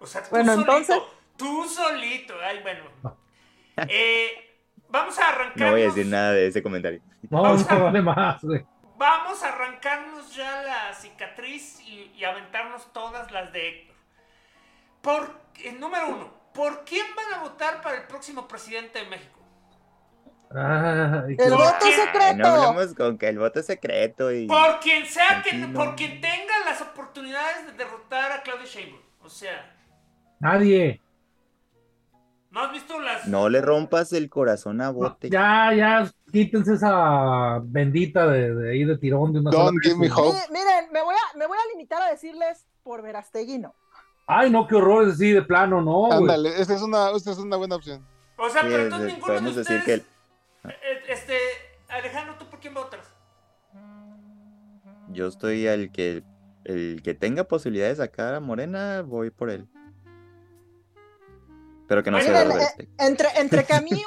O 0.00 0.06
sea, 0.06 0.22
tú 0.22 0.30
bueno, 0.30 0.54
solito, 0.54 0.72
entonces. 0.72 1.02
Tú 1.36 1.64
solito. 1.68 2.34
Ay, 2.42 2.60
bueno. 2.62 2.84
Eh, 3.88 4.30
vamos 4.88 5.16
a 5.20 5.28
arrancar. 5.28 5.68
No 5.68 5.70
voy 5.70 5.82
a 5.82 5.84
decir 5.84 6.04
nada 6.06 6.32
de 6.32 6.48
ese 6.48 6.64
comentario. 6.64 7.00
No, 7.30 7.42
vamos 7.42 7.70
no 7.70 7.84
vale 7.84 8.02
más, 8.02 8.42
güey. 8.42 8.66
Vamos 8.96 9.40
a 9.44 9.54
arrancarnos 9.54 10.34
ya 10.34 10.62
la 10.64 10.92
cicatriz 10.92 11.78
y, 11.82 12.10
y 12.16 12.24
aventarnos 12.24 12.92
todas 12.92 13.30
las 13.30 13.52
de 13.52 13.68
Héctor. 13.68 13.96
Por, 15.00 15.30
el 15.60 15.76
eh, 15.76 15.78
número 15.78 16.08
uno, 16.08 16.38
¿Por 16.58 16.84
quién 16.84 17.06
van 17.14 17.38
a 17.38 17.42
votar 17.44 17.80
para 17.82 17.98
el 17.98 18.08
próximo 18.08 18.48
presidente 18.48 18.98
de 18.98 19.04
México? 19.08 19.37
El 20.50 21.50
voto 21.50 21.86
secreto. 21.86 22.36
No 22.36 22.46
hablamos 22.46 22.94
con 22.94 23.18
que 23.18 23.28
el 23.28 23.38
voto 23.38 23.60
es 23.60 23.66
secreto 23.66 24.32
y. 24.32 24.46
Por 24.46 24.80
quien 24.80 25.04
sea 25.06 25.42
que, 25.42 25.66
por 25.74 25.94
quien 25.94 26.20
tenga 26.20 26.54
las 26.64 26.80
oportunidades 26.80 27.66
de 27.66 27.72
derrotar 27.72 28.32
a 28.32 28.42
Claudia 28.42 28.66
Sheinbaum. 28.66 29.02
O 29.20 29.28
sea. 29.28 29.74
Nadie. 30.40 31.00
¿No 32.50 32.60
has 32.60 32.72
visto 32.72 32.98
las.? 32.98 33.26
No 33.26 33.48
le 33.48 33.60
rompas 33.60 34.12
el 34.12 34.30
corazón 34.30 34.80
a 34.80 34.90
bote. 34.90 35.28
ya, 35.28 35.74
ya, 35.74 36.10
quítense 36.32 36.74
esa 36.74 37.60
bendita 37.62 38.26
de, 38.26 38.70
ahí 38.70 38.84
de 38.84 38.96
tirón 38.96 39.32
de 39.32 39.40
una 39.40 39.50
Don't 39.50 39.78
give 39.82 39.96
me 39.96 40.10
hope. 40.10 40.38
Miren, 40.50 40.90
me 40.90 41.02
voy, 41.02 41.14
a, 41.14 41.36
me 41.36 41.46
voy 41.46 41.58
a 41.58 41.68
limitar 41.72 42.00
a 42.02 42.10
decirles 42.10 42.66
por 42.82 43.02
Verastegui 43.02 43.58
no. 43.58 43.74
Ay, 44.26 44.50
no, 44.50 44.66
qué 44.66 44.76
horror, 44.76 45.14
sí, 45.14 45.32
de 45.32 45.42
plano, 45.42 45.80
no. 45.80 46.12
Ándale, 46.12 46.50
esta 46.60 46.74
es, 46.74 46.82
una, 46.82 47.10
esta 47.10 47.32
es 47.32 47.38
una 47.38 47.56
buena 47.56 47.76
opción. 47.76 48.06
O 48.36 48.48
sea, 48.50 48.62
pero 48.62 48.82
entonces 48.82 49.14
ninguno 49.14 49.40
de 49.40 49.48
ustedes... 49.48 49.66
decir 49.66 49.84
que 49.84 49.94
eh, 49.94 50.04
Este, 51.08 51.36
Alejandro, 51.88 52.36
¿tú 52.38 52.46
por 52.46 52.60
quién 52.60 52.74
votas? 52.74 53.00
Yo 55.10 55.26
estoy 55.26 55.66
al 55.66 55.90
que 55.90 56.22
el 56.64 57.02
que 57.02 57.14
tenga 57.14 57.44
posibilidad 57.44 57.88
de 57.88 57.96
sacar 57.96 58.34
a 58.34 58.40
Morena, 58.40 59.02
voy 59.02 59.30
por 59.30 59.50
él. 59.50 59.66
Pero 61.86 62.02
que 62.02 62.10
no 62.10 62.20
sea 62.20 62.42
eh, 62.42 62.88
entre, 62.98 63.28
entre, 63.36 63.64
que 63.64 63.72
a 63.72 63.80
mí, 63.80 64.02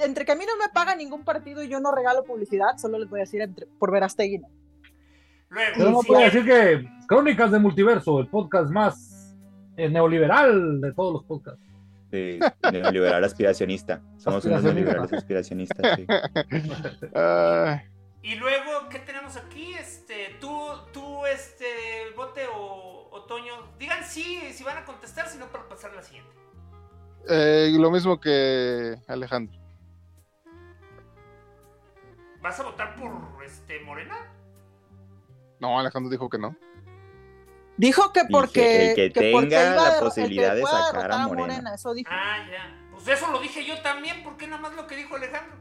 entre 0.00 0.24
que 0.24 0.32
a 0.32 0.34
mí 0.34 0.44
no 0.46 0.56
me 0.56 0.72
paga 0.72 0.96
ningún 0.96 1.22
partido 1.22 1.62
y 1.62 1.68
yo 1.68 1.78
no 1.80 1.92
regalo 1.92 2.24
publicidad, 2.24 2.78
solo 2.78 2.98
les 2.98 3.10
voy 3.10 3.20
a 3.20 3.24
decir 3.24 3.42
entre, 3.42 3.66
por 3.78 3.92
Verastegui. 3.92 4.40
Luego, 5.50 5.76
yo 5.76 5.90
no 5.90 6.00
puedo 6.00 6.22
decir 6.22 6.44
que 6.46 6.88
Crónicas 7.06 7.50
de 7.50 7.58
Multiverso, 7.58 8.18
el 8.20 8.28
podcast 8.28 8.70
más 8.70 9.36
el 9.76 9.92
neoliberal 9.92 10.80
de 10.80 10.92
todos 10.94 11.12
los 11.12 11.24
podcasts. 11.24 11.65
Sí, 12.16 12.38
neoliberal 12.72 13.22
aspiracionista. 13.24 14.00
Somos 14.16 14.44
unos 14.46 14.62
neoliberales 14.62 15.12
aspiracionistas. 15.12 15.96
Sí. 15.96 16.06
Y 18.22 18.34
luego, 18.34 18.88
¿qué 18.90 18.98
tenemos 19.00 19.36
aquí? 19.36 19.74
Este, 19.74 20.36
tú, 20.40 20.50
tú, 20.92 21.24
este, 21.26 21.66
Bote 22.16 22.46
o 22.52 23.08
Otoño, 23.12 23.72
digan 23.78 24.02
sí, 24.04 24.40
si 24.52 24.64
van 24.64 24.78
a 24.78 24.84
contestar, 24.84 25.28
si 25.28 25.38
no, 25.38 25.46
para 25.46 25.68
pasar 25.68 25.92
a 25.92 25.96
la 25.96 26.02
siguiente. 26.02 26.30
Eh, 27.28 27.72
lo 27.78 27.90
mismo 27.90 28.20
que 28.20 28.96
Alejandro. 29.06 29.56
¿Vas 32.40 32.58
a 32.58 32.62
votar 32.64 32.96
por 32.96 33.44
este 33.44 33.80
Morena? 33.80 34.16
No, 35.60 35.78
Alejandro 35.78 36.10
dijo 36.10 36.28
que 36.28 36.38
no. 36.38 36.56
Dijo 37.76 38.12
que 38.12 38.22
porque, 38.30 38.92
que, 38.96 39.10
tenga 39.10 39.74
la 39.74 40.00
posibilidad 40.00 40.54
de 40.54 40.62
sacar 40.62 41.12
a 41.12 41.28
Morena. 41.28 41.74
Eso 41.74 41.92
dijo. 41.94 42.10
Ah, 42.12 42.46
ya. 42.50 42.90
Pues 42.92 43.06
eso 43.08 43.30
lo 43.30 43.40
dije 43.40 43.64
yo 43.64 43.80
también. 43.82 44.22
¿Por 44.22 44.36
qué 44.36 44.46
nada 44.46 44.62
más 44.62 44.74
lo 44.74 44.86
que 44.86 44.96
dijo 44.96 45.16
Alejandro? 45.16 45.56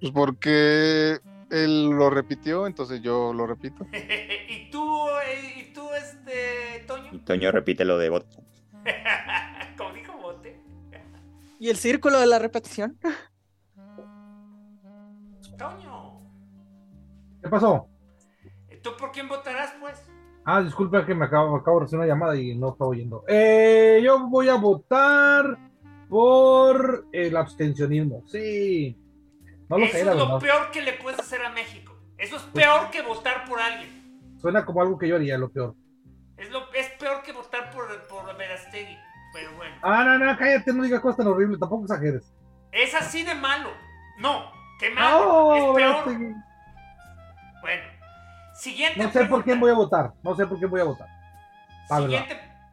Pues 0.00 0.12
porque 0.12 1.18
él 1.50 1.90
lo 1.90 2.10
repitió, 2.10 2.66
entonces 2.66 3.02
yo 3.02 3.32
lo 3.32 3.46
repito. 3.46 3.86
¿Y 4.48 4.70
tú, 4.70 5.08
eh, 5.26 5.54
y 5.58 5.72
tú, 5.72 5.88
este, 5.92 6.84
Toño? 6.86 7.10
Y 7.12 7.18
Toño 7.18 7.52
repite 7.52 7.84
lo 7.84 7.98
de 7.98 8.08
bote. 8.08 8.36
Como 9.76 9.92
dijo 9.92 10.12
bote. 10.14 10.60
¿Y 11.58 11.68
el 11.68 11.76
círculo 11.76 12.18
de 12.18 12.26
la 12.26 12.38
repetición? 12.38 12.98
Toño. 15.58 16.20
¿Qué 17.42 17.48
pasó? 17.48 17.89
Ah, 20.44 20.62
disculpa 20.62 21.04
que 21.04 21.14
me 21.14 21.26
acabo, 21.26 21.56
acabo 21.56 21.78
de 21.78 21.84
recibir 21.84 22.00
una 22.04 22.08
llamada 22.08 22.36
y 22.36 22.56
no 22.56 22.70
estaba 22.70 22.90
oyendo. 22.90 23.24
Eh, 23.28 24.00
yo 24.02 24.26
voy 24.28 24.48
a 24.48 24.54
votar 24.54 25.58
por 26.08 27.06
el 27.12 27.36
abstencionismo. 27.36 28.24
Sí. 28.26 28.96
No 29.68 29.78
lo 29.78 29.84
Eso 29.84 29.96
es 29.98 30.16
lo 30.16 30.38
peor 30.38 30.70
que 30.72 30.82
le 30.82 30.94
puedes 30.94 31.20
hacer 31.20 31.42
a 31.44 31.50
México. 31.50 31.94
Eso 32.18 32.36
es 32.36 32.42
peor 32.42 32.90
que 32.90 33.02
votar 33.02 33.44
por 33.44 33.60
alguien. 33.60 34.36
Suena 34.40 34.64
como 34.64 34.82
algo 34.82 34.98
que 34.98 35.08
yo 35.08 35.16
haría, 35.16 35.38
lo 35.38 35.50
peor. 35.50 35.74
Es, 36.36 36.50
lo, 36.50 36.72
es 36.72 36.88
peor 36.98 37.22
que 37.22 37.32
votar 37.32 37.70
por, 37.70 37.86
por 38.08 38.36
Verastegui. 38.36 38.96
Pero 39.32 39.54
bueno. 39.56 39.76
Ah, 39.82 40.04
no, 40.04 40.18
no, 40.18 40.36
cállate, 40.36 40.72
no 40.72 40.82
digas 40.82 41.00
cosas 41.00 41.18
tan 41.18 41.28
horribles, 41.28 41.60
tampoco 41.60 41.84
exageres. 41.84 42.34
Es 42.72 42.94
así 42.94 43.22
de 43.22 43.34
malo. 43.34 43.70
No, 44.18 44.50
qué 44.78 44.90
malo. 44.90 45.54
es 45.54 45.62
peor. 45.76 46.04
Bueno, 46.04 46.44
Siguiente 48.60 49.02
no 49.02 49.10
sé 49.10 49.24
por 49.24 49.42
quién 49.42 49.58
voy 49.58 49.70
a 49.70 49.74
votar. 49.74 50.12
No 50.22 50.36
sé 50.36 50.46
por 50.46 50.58
quién 50.58 50.70
voy 50.70 50.82
a 50.82 50.84
votar. 50.84 51.08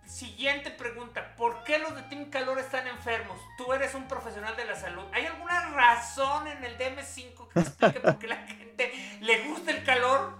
Siguiente, 0.03 0.69
pregunta. 0.71 1.33
¿Por 1.37 1.63
qué 1.63 1.79
los 1.79 1.95
de 1.95 2.01
Team 2.03 2.25
Calor 2.29 2.59
están 2.59 2.87
enfermos? 2.87 3.37
Tú 3.57 3.71
eres 3.71 3.95
un 3.95 4.05
profesional 4.05 4.53
de 4.57 4.65
la 4.65 4.75
salud. 4.75 5.03
¿Hay 5.13 5.25
alguna 5.25 5.69
razón 5.69 6.47
en 6.47 6.61
el 6.65 6.77
DM5 6.77 7.47
que 7.53 7.59
explique 7.61 7.99
por 8.01 8.19
qué 8.19 8.27
la 8.27 8.35
gente 8.35 8.91
le 9.21 9.47
gusta 9.47 9.71
el 9.71 9.83
calor? 9.85 10.33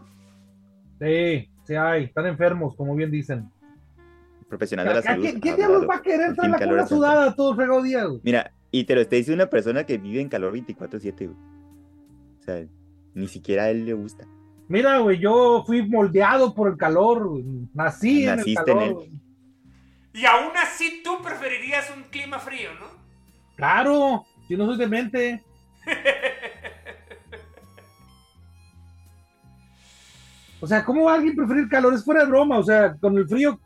Sí, 1.00 1.50
sí 1.64 1.76
hay. 1.76 2.04
Están 2.06 2.26
enfermos, 2.26 2.76
como 2.76 2.94
bien 2.94 3.10
dicen. 3.10 3.50
Profesional 4.50 4.86
de 4.86 4.94
la 4.96 5.02
salud. 5.02 5.26
¿Qué, 5.42 5.56
diablos 5.56 5.88
va 5.90 5.96
a 5.96 6.02
querer 6.02 6.36
traer 6.36 6.52
la 6.52 6.60
cola 6.60 6.88
sudada 6.88 7.34
todo 7.34 7.52
el 7.52 7.56
fregado 7.56 7.82
día? 7.84 8.04
Mira, 8.22 8.52
y 8.70 8.84
te 8.84 8.96
lo 8.96 9.02
está 9.02 9.16
diciendo 9.16 9.44
una 9.44 9.50
persona 9.50 9.86
que 9.86 9.98
vive 9.98 10.20
en 10.20 10.28
calor 10.28 10.54
24-7, 10.54 11.30
O 11.30 12.44
sea, 12.44 12.66
ni 13.14 13.28
siquiera 13.30 13.64
a 13.64 13.70
él 13.70 13.86
le 13.86 13.94
gusta. 13.94 14.28
Mira, 14.70 15.00
güey, 15.00 15.20
yo 15.20 15.64
fui 15.66 15.88
moldeado 15.88 16.54
por 16.54 16.70
el 16.70 16.78
calor, 16.78 17.42
nací 17.74 18.28
en 18.28 18.40
el 18.40 18.54
calor. 18.54 19.06
Y 20.14 20.26
aún 20.26 20.52
así 20.58 21.02
tú 21.04 21.22
preferirías 21.22 21.90
un 21.96 22.04
clima 22.04 22.40
frío, 22.40 22.74
¿no? 22.74 22.88
Claro, 23.56 24.26
yo 24.50 24.58
no 24.58 24.66
soy 24.66 24.78
demente. 24.78 25.42
o 30.60 30.68
sea, 30.68 30.84
¿cómo 30.84 31.06
va 31.06 31.14
alguien 31.14 31.36
preferir 31.36 31.70
calor? 31.70 31.94
Es 31.94 32.04
fuera 32.04 32.22
de 32.22 32.28
broma, 32.28 32.58
o 32.58 32.64
sea, 32.64 32.98
con 32.98 33.16
el 33.18 33.28
frío 33.28 33.60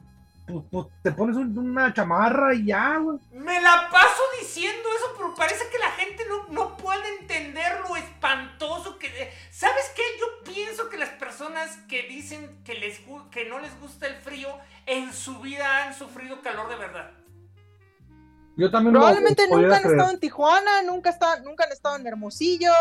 pues, 0.52 0.66
pues, 0.70 0.88
te 1.02 1.12
pones 1.12 1.38
una 1.38 1.94
chamarra 1.94 2.54
y 2.54 2.66
ya, 2.66 2.98
güey. 2.98 3.20
Me 3.32 3.62
la 3.62 3.88
paso 3.90 4.22
diciendo 4.40 4.90
eso, 4.98 5.14
pero 5.16 5.34
parece 5.36 5.64
que 5.72 5.80
la 5.80 5.92
gente 5.92 6.24
no, 6.50 6.78
puede 6.78 7.20
entender 7.20 7.80
lo 7.88 7.96
espantoso 7.96 8.98
que... 8.98 9.32
¿Sabes 9.62 9.92
qué? 9.96 10.02
Yo 10.20 10.52
pienso 10.52 10.90
que 10.90 10.98
las 10.98 11.10
personas 11.10 11.78
que 11.88 12.08
dicen 12.10 12.64
que, 12.64 12.74
les, 12.74 13.00
que 13.30 13.48
no 13.48 13.60
les 13.60 13.80
gusta 13.80 14.08
el 14.08 14.16
frío, 14.16 14.48
en 14.88 15.14
su 15.14 15.40
vida 15.40 15.84
han 15.84 15.94
sufrido 15.94 16.42
calor 16.42 16.68
de 16.68 16.78
verdad. 16.78 17.12
Yo 18.58 18.72
también 18.72 18.94
Probablemente 18.94 19.48
nunca 19.48 19.78
han 19.78 19.86
estado 19.86 20.10
en 20.10 20.20
Tijuana, 20.20 20.82
nunca, 20.82 21.12
está, 21.12 21.42
nunca 21.42 21.66
han 21.66 21.74
estado 21.74 21.96
en 21.98 22.08
Hermosillo. 22.08 22.72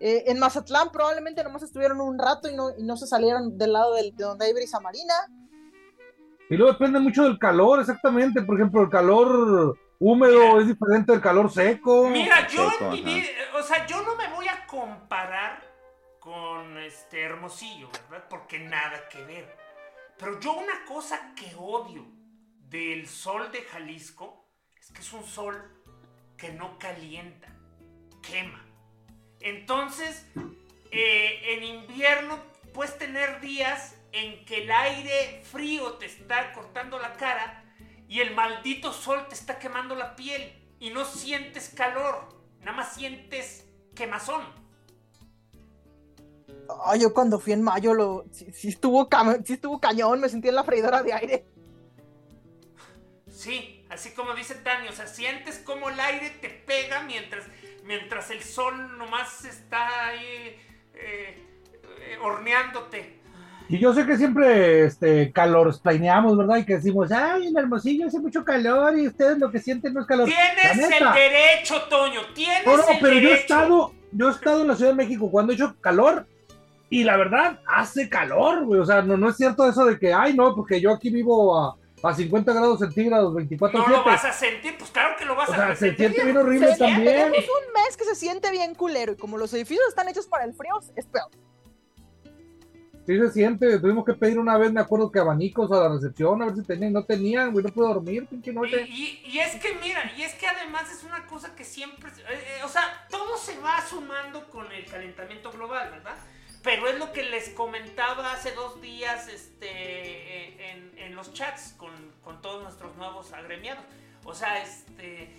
Eh, 0.00 0.24
en 0.26 0.40
Mazatlán 0.40 0.90
probablemente 0.90 1.44
nomás 1.44 1.62
estuvieron 1.62 2.00
un 2.00 2.18
rato 2.18 2.50
y 2.50 2.56
no, 2.56 2.76
y 2.76 2.82
no 2.82 2.96
se 2.96 3.06
salieron 3.06 3.56
del 3.56 3.72
lado 3.72 3.94
de 3.94 4.12
donde 4.16 4.46
hay 4.46 4.52
brisa 4.52 4.80
marina. 4.80 5.14
Y 6.48 6.56
luego 6.56 6.72
depende 6.72 6.98
mucho 6.98 7.22
del 7.22 7.38
calor, 7.38 7.78
exactamente. 7.78 8.42
Por 8.42 8.56
ejemplo, 8.56 8.82
el 8.82 8.90
calor 8.90 9.78
húmedo 10.00 10.60
es 10.60 10.66
diferente 10.66 11.12
del 11.12 11.20
calor 11.20 11.52
seco. 11.52 12.08
Mira, 12.08 12.48
yo 12.48 12.66
o 12.66 13.62
sea, 13.62 13.86
yo 13.86 14.02
no 14.02 14.16
me 14.16 14.26
voy 14.34 14.48
a 14.48 14.66
comparar 14.66 15.69
con 16.20 16.78
este 16.78 17.22
Hermosillo, 17.22 17.90
¿verdad? 18.10 18.28
Porque 18.28 18.58
nada 18.58 19.08
que 19.08 19.24
ver. 19.24 19.56
Pero 20.18 20.38
yo 20.38 20.52
una 20.52 20.84
cosa 20.84 21.34
que 21.34 21.54
odio 21.58 22.06
del 22.68 23.08
sol 23.08 23.50
de 23.50 23.62
Jalisco 23.62 24.46
es 24.78 24.90
que 24.92 25.00
es 25.00 25.12
un 25.12 25.24
sol 25.24 25.82
que 26.36 26.52
no 26.52 26.78
calienta, 26.78 27.48
quema. 28.22 28.64
Entonces, 29.40 30.26
eh, 30.90 31.54
en 31.54 31.64
invierno 31.64 32.38
puedes 32.74 32.96
tener 32.98 33.40
días 33.40 33.96
en 34.12 34.44
que 34.44 34.62
el 34.62 34.70
aire 34.70 35.42
frío 35.50 35.94
te 35.94 36.06
está 36.06 36.52
cortando 36.52 36.98
la 36.98 37.14
cara 37.14 37.64
y 38.08 38.20
el 38.20 38.34
maldito 38.34 38.92
sol 38.92 39.26
te 39.28 39.34
está 39.34 39.58
quemando 39.58 39.94
la 39.94 40.16
piel 40.16 40.52
y 40.80 40.90
no 40.90 41.04
sientes 41.04 41.72
calor, 41.74 42.28
nada 42.60 42.76
más 42.76 42.94
sientes 42.94 43.66
quemazón. 43.94 44.44
Ay, 46.84 47.00
yo 47.00 47.12
cuando 47.12 47.40
fui 47.40 47.52
en 47.52 47.62
mayo 47.62 47.94
lo 47.94 48.24
sí, 48.30 48.46
estuvo 48.68 49.08
sí 49.44 49.52
estuvo 49.54 49.80
cañón, 49.80 50.20
me 50.20 50.28
sentí 50.28 50.48
en 50.48 50.54
la 50.54 50.64
freidora 50.64 51.02
de 51.02 51.12
aire. 51.12 51.44
Sí, 53.28 53.84
así 53.88 54.10
como 54.10 54.34
dice 54.34 54.54
Tania, 54.56 54.90
o 54.90 54.92
sea, 54.92 55.06
sientes 55.06 55.58
como 55.58 55.88
el 55.88 55.98
aire 55.98 56.30
te 56.40 56.50
pega 56.50 57.02
mientras 57.02 57.44
mientras 57.84 58.30
el 58.30 58.42
sol 58.42 58.98
nomás 58.98 59.44
está 59.44 60.08
ahí 60.08 60.56
eh, 60.94 61.46
eh, 62.00 62.18
horneándote. 62.22 63.20
Y 63.68 63.78
yo 63.78 63.94
sé 63.94 64.04
que 64.04 64.16
siempre 64.16 64.84
este, 64.84 65.30
calor 65.32 65.72
planeamos, 65.80 66.36
¿verdad? 66.36 66.56
Y 66.56 66.64
que 66.64 66.74
decimos, 66.74 67.12
ay, 67.12 67.46
en 67.46 67.56
Hermosillo 67.56 68.08
hace 68.08 68.18
mucho 68.18 68.44
calor 68.44 68.98
y 68.98 69.06
ustedes 69.06 69.38
lo 69.38 69.50
que 69.50 69.60
sienten 69.60 69.94
no 69.94 70.00
es 70.00 70.06
calor. 70.08 70.28
Tienes 70.28 71.00
el 71.00 71.12
derecho, 71.12 71.82
Toño, 71.88 72.20
tienes 72.34 72.66
no, 72.66 72.76
no, 72.76 72.84
pero 73.00 73.14
yo 73.18 73.28
he 73.28 73.34
estado, 73.34 73.94
yo 74.10 74.28
he 74.28 74.32
estado 74.32 74.62
en 74.62 74.68
la 74.68 74.74
Ciudad 74.74 74.90
de 74.90 74.96
México 74.96 75.30
cuando 75.30 75.52
he 75.52 75.54
hecho 75.54 75.76
calor 75.80 76.26
y 76.90 77.04
la 77.04 77.16
verdad 77.16 77.60
hace 77.66 78.08
calor, 78.08 78.64
güey. 78.64 78.80
O 78.80 78.84
sea, 78.84 79.00
no, 79.00 79.16
no 79.16 79.30
es 79.30 79.36
cierto 79.36 79.66
eso 79.66 79.84
de 79.86 79.98
que, 79.98 80.12
ay, 80.12 80.34
no, 80.34 80.54
porque 80.54 80.80
yo 80.80 80.92
aquí 80.92 81.08
vivo 81.08 81.56
a, 81.56 81.76
a 82.02 82.14
50 82.14 82.52
grados 82.52 82.80
centígrados, 82.80 83.32
24 83.32 83.78
No 83.78 83.88
lo 83.88 84.04
vas 84.04 84.24
a 84.24 84.32
sentir, 84.32 84.76
pues 84.76 84.90
claro 84.90 85.14
que 85.16 85.24
lo 85.24 85.36
vas 85.36 85.48
o 85.48 85.52
a 85.52 85.56
sea, 85.56 85.76
se 85.76 85.94
siente 85.94 86.24
bien 86.24 86.36
horrible 86.36 86.74
también. 86.76 87.04
Tenemos 87.04 87.38
un 87.38 87.72
mes 87.72 87.96
que 87.96 88.04
se 88.04 88.16
siente 88.16 88.50
bien 88.50 88.74
culero 88.74 89.12
y 89.12 89.16
como 89.16 89.38
los 89.38 89.54
edificios 89.54 89.88
están 89.88 90.08
hechos 90.08 90.26
para 90.26 90.44
el 90.44 90.52
frío, 90.52 90.80
es 90.96 91.06
peor. 91.06 91.30
Sí 93.06 93.18
se 93.18 93.30
siente, 93.30 93.78
tuvimos 93.78 94.04
que 94.04 94.14
pedir 94.14 94.38
una 94.38 94.58
vez, 94.58 94.72
me 94.72 94.80
acuerdo 94.80 95.10
que 95.10 95.20
abanicos 95.20 95.70
a 95.72 95.76
la 95.76 95.88
recepción, 95.88 96.42
a 96.42 96.46
ver 96.46 96.56
si 96.56 96.62
tenían, 96.62 96.92
no 96.92 97.04
tenían, 97.04 97.52
güey, 97.52 97.64
no 97.64 97.72
puedo 97.72 97.94
dormir, 97.94 98.26
pinche 98.26 98.52
noche. 98.52 98.84
Y, 98.88 99.22
y, 99.24 99.38
es 99.38 99.56
que 99.56 99.74
mira, 99.82 100.12
y 100.16 100.22
es 100.22 100.34
que 100.34 100.46
además 100.46 100.92
es 100.92 101.02
una 101.02 101.26
cosa 101.26 101.54
que 101.56 101.64
siempre, 101.64 102.10
eh, 102.10 102.58
eh, 102.58 102.64
o 102.64 102.68
sea, 102.68 103.06
todo 103.08 103.36
se 103.36 103.58
va 103.60 103.80
sumando 103.80 104.48
con 104.50 104.70
el 104.70 104.84
calentamiento 104.84 105.50
global, 105.50 105.90
¿verdad? 105.90 106.16
Pero 106.62 106.88
es 106.88 106.98
lo 106.98 107.12
que 107.12 107.22
les 107.22 107.50
comentaba 107.50 108.32
hace 108.32 108.52
dos 108.52 108.80
días 108.82 109.28
este, 109.28 110.70
en, 110.70 111.14
los 111.16 111.32
chats 111.32 111.74
con, 111.76 111.90
con, 112.22 112.40
todos 112.40 112.62
nuestros 112.62 112.96
nuevos 112.96 113.32
agremiados. 113.32 113.84
O 114.24 114.34
sea, 114.34 114.62
este, 114.62 115.34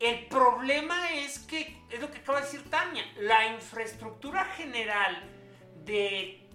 el 0.00 0.26
problema 0.26 1.12
es 1.14 1.38
que, 1.40 1.82
es 1.90 2.00
lo 2.00 2.10
que 2.10 2.18
acaba 2.18 2.40
de 2.40 2.46
decir 2.46 2.68
Tania, 2.70 3.04
la 3.20 3.54
infraestructura 3.54 4.44
general 4.44 5.22
de 5.84 6.48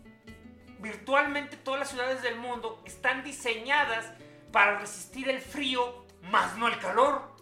virtualmente 0.80 1.58
todas 1.58 1.80
las 1.80 1.90
ciudades 1.90 2.22
del 2.22 2.38
mundo 2.38 2.82
están 2.86 3.24
diseñadas 3.24 4.06
para 4.52 4.80
resistir 4.80 5.30
el 5.30 5.42
frío, 5.42 6.06
más 6.24 6.58
no 6.58 6.68
el 6.68 6.80
calor. 6.80 7.36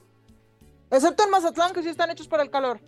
Excepto 0.89 1.23
en 1.23 1.29
Mazatlán, 1.29 1.73
que 1.73 1.81
sí 1.81 1.89
están 1.89 2.09
hechos 2.11 2.27
para 2.27 2.43
el 2.43 2.49
calor. 2.49 2.79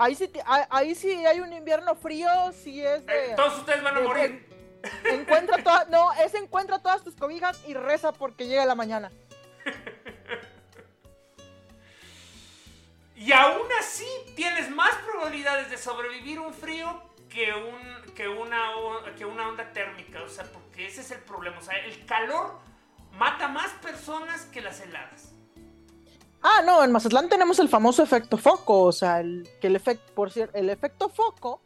Ahí 0.00 0.14
sí, 0.14 0.32
ahí 0.46 0.94
sí 0.94 1.26
hay 1.26 1.40
un 1.40 1.52
invierno 1.52 1.94
frío, 1.94 2.26
sí 2.52 2.82
es 2.82 3.04
de... 3.04 3.32
Eh, 3.32 3.34
todos 3.36 3.58
ustedes 3.58 3.82
van 3.82 3.98
a 3.98 4.00
morir. 4.00 4.48
encuentra 5.04 5.62
todas, 5.62 5.90
no, 5.90 6.10
es 6.14 6.32
encuentra 6.32 6.78
todas 6.78 7.04
tus 7.04 7.14
cobijas 7.14 7.62
y 7.68 7.74
reza 7.74 8.10
porque 8.10 8.46
llega 8.46 8.64
la 8.64 8.74
mañana. 8.74 9.12
y 13.14 13.30
aún 13.30 13.68
así 13.78 14.06
tienes 14.34 14.70
más 14.70 14.94
probabilidades 15.04 15.68
de 15.68 15.76
sobrevivir 15.76 16.40
un 16.40 16.54
frío 16.54 17.02
que, 17.28 17.52
un, 17.52 18.14
que, 18.14 18.26
una, 18.26 18.70
que 19.18 19.26
una 19.26 19.50
onda 19.50 19.70
térmica, 19.70 20.22
o 20.22 20.30
sea, 20.30 20.44
porque 20.44 20.86
ese 20.86 21.02
es 21.02 21.10
el 21.10 21.20
problema, 21.20 21.58
o 21.58 21.62
sea, 21.62 21.76
el 21.76 22.06
calor 22.06 22.58
mata 23.18 23.48
más 23.48 23.68
personas 23.82 24.46
que 24.46 24.62
las 24.62 24.80
heladas. 24.80 25.34
Ah, 26.42 26.62
no, 26.64 26.82
en 26.82 26.90
Mazatlán 26.90 27.28
tenemos 27.28 27.58
el 27.58 27.68
famoso 27.68 28.02
efecto 28.02 28.38
foco, 28.38 28.84
o 28.84 28.92
sea, 28.92 29.20
el, 29.20 29.48
que 29.60 29.66
el 29.66 29.76
efecto, 29.76 30.12
por 30.14 30.30
cierto, 30.30 30.56
el 30.56 30.70
efecto 30.70 31.08
foco 31.10 31.60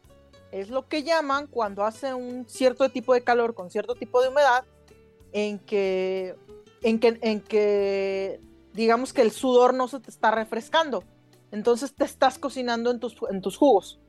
es 0.51 0.69
lo 0.69 0.87
que 0.87 1.03
llaman 1.03 1.47
cuando 1.47 1.85
hace 1.85 2.13
un 2.13 2.45
cierto 2.47 2.89
tipo 2.89 3.13
de 3.13 3.23
calor 3.23 3.55
con 3.55 3.71
cierto 3.71 3.95
tipo 3.95 4.21
de 4.21 4.29
humedad, 4.29 4.65
en 5.31 5.59
que, 5.59 6.35
en 6.81 6.99
que, 6.99 7.17
en 7.21 7.41
que 7.41 8.39
digamos 8.73 9.13
que 9.13 9.21
el 9.21 9.31
sudor 9.31 9.73
no 9.73 9.87
se 9.87 9.99
te 9.99 10.09
está 10.09 10.31
refrescando, 10.31 11.03
entonces 11.51 11.93
te 11.93 12.03
estás 12.03 12.37
cocinando 12.37 12.91
en 12.91 12.99
tus, 12.99 13.15
en 13.29 13.41
tus 13.41 13.57
jugos. 13.57 13.99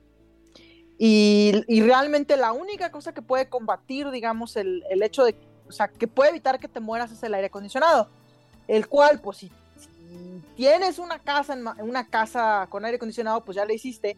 Y, 0.98 1.52
realmente 1.68 2.36
la 2.36 2.52
única 2.52 2.90
cosa 2.90 3.12
que 3.12 3.22
puede 3.22 3.48
combatir, 3.48 4.10
digamos, 4.10 4.56
el, 4.56 4.82
hecho 5.02 5.24
de, 5.24 5.36
o 5.68 5.72
sea, 5.72 5.88
que 5.88 6.08
puede 6.08 6.30
evitar 6.30 6.58
que 6.58 6.68
te 6.68 6.80
mueras 6.80 7.12
es 7.12 7.22
el 7.22 7.34
aire 7.34 7.48
acondicionado, 7.48 8.08
el 8.66 8.88
cual, 8.88 9.20
pues 9.20 9.38
si, 9.38 9.52
tienes 10.56 10.98
una 10.98 11.18
casa, 11.18 11.54
en, 11.54 11.66
una 11.80 12.08
casa 12.08 12.66
con 12.70 12.84
aire 12.84 12.96
acondicionado, 12.96 13.44
pues 13.44 13.56
ya 13.56 13.64
le 13.64 13.74
hiciste, 13.74 14.16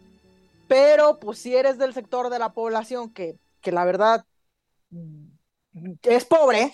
pero 0.69 1.19
pues 1.19 1.39
si 1.39 1.57
eres 1.57 1.79
del 1.79 1.95
sector 1.95 2.31
de 2.31 2.39
la 2.39 2.53
población 2.53 3.11
que, 3.11 3.37
que 3.61 3.73
la 3.73 3.85
verdad 3.85 4.25
es 6.03 6.25
pobre, 6.25 6.73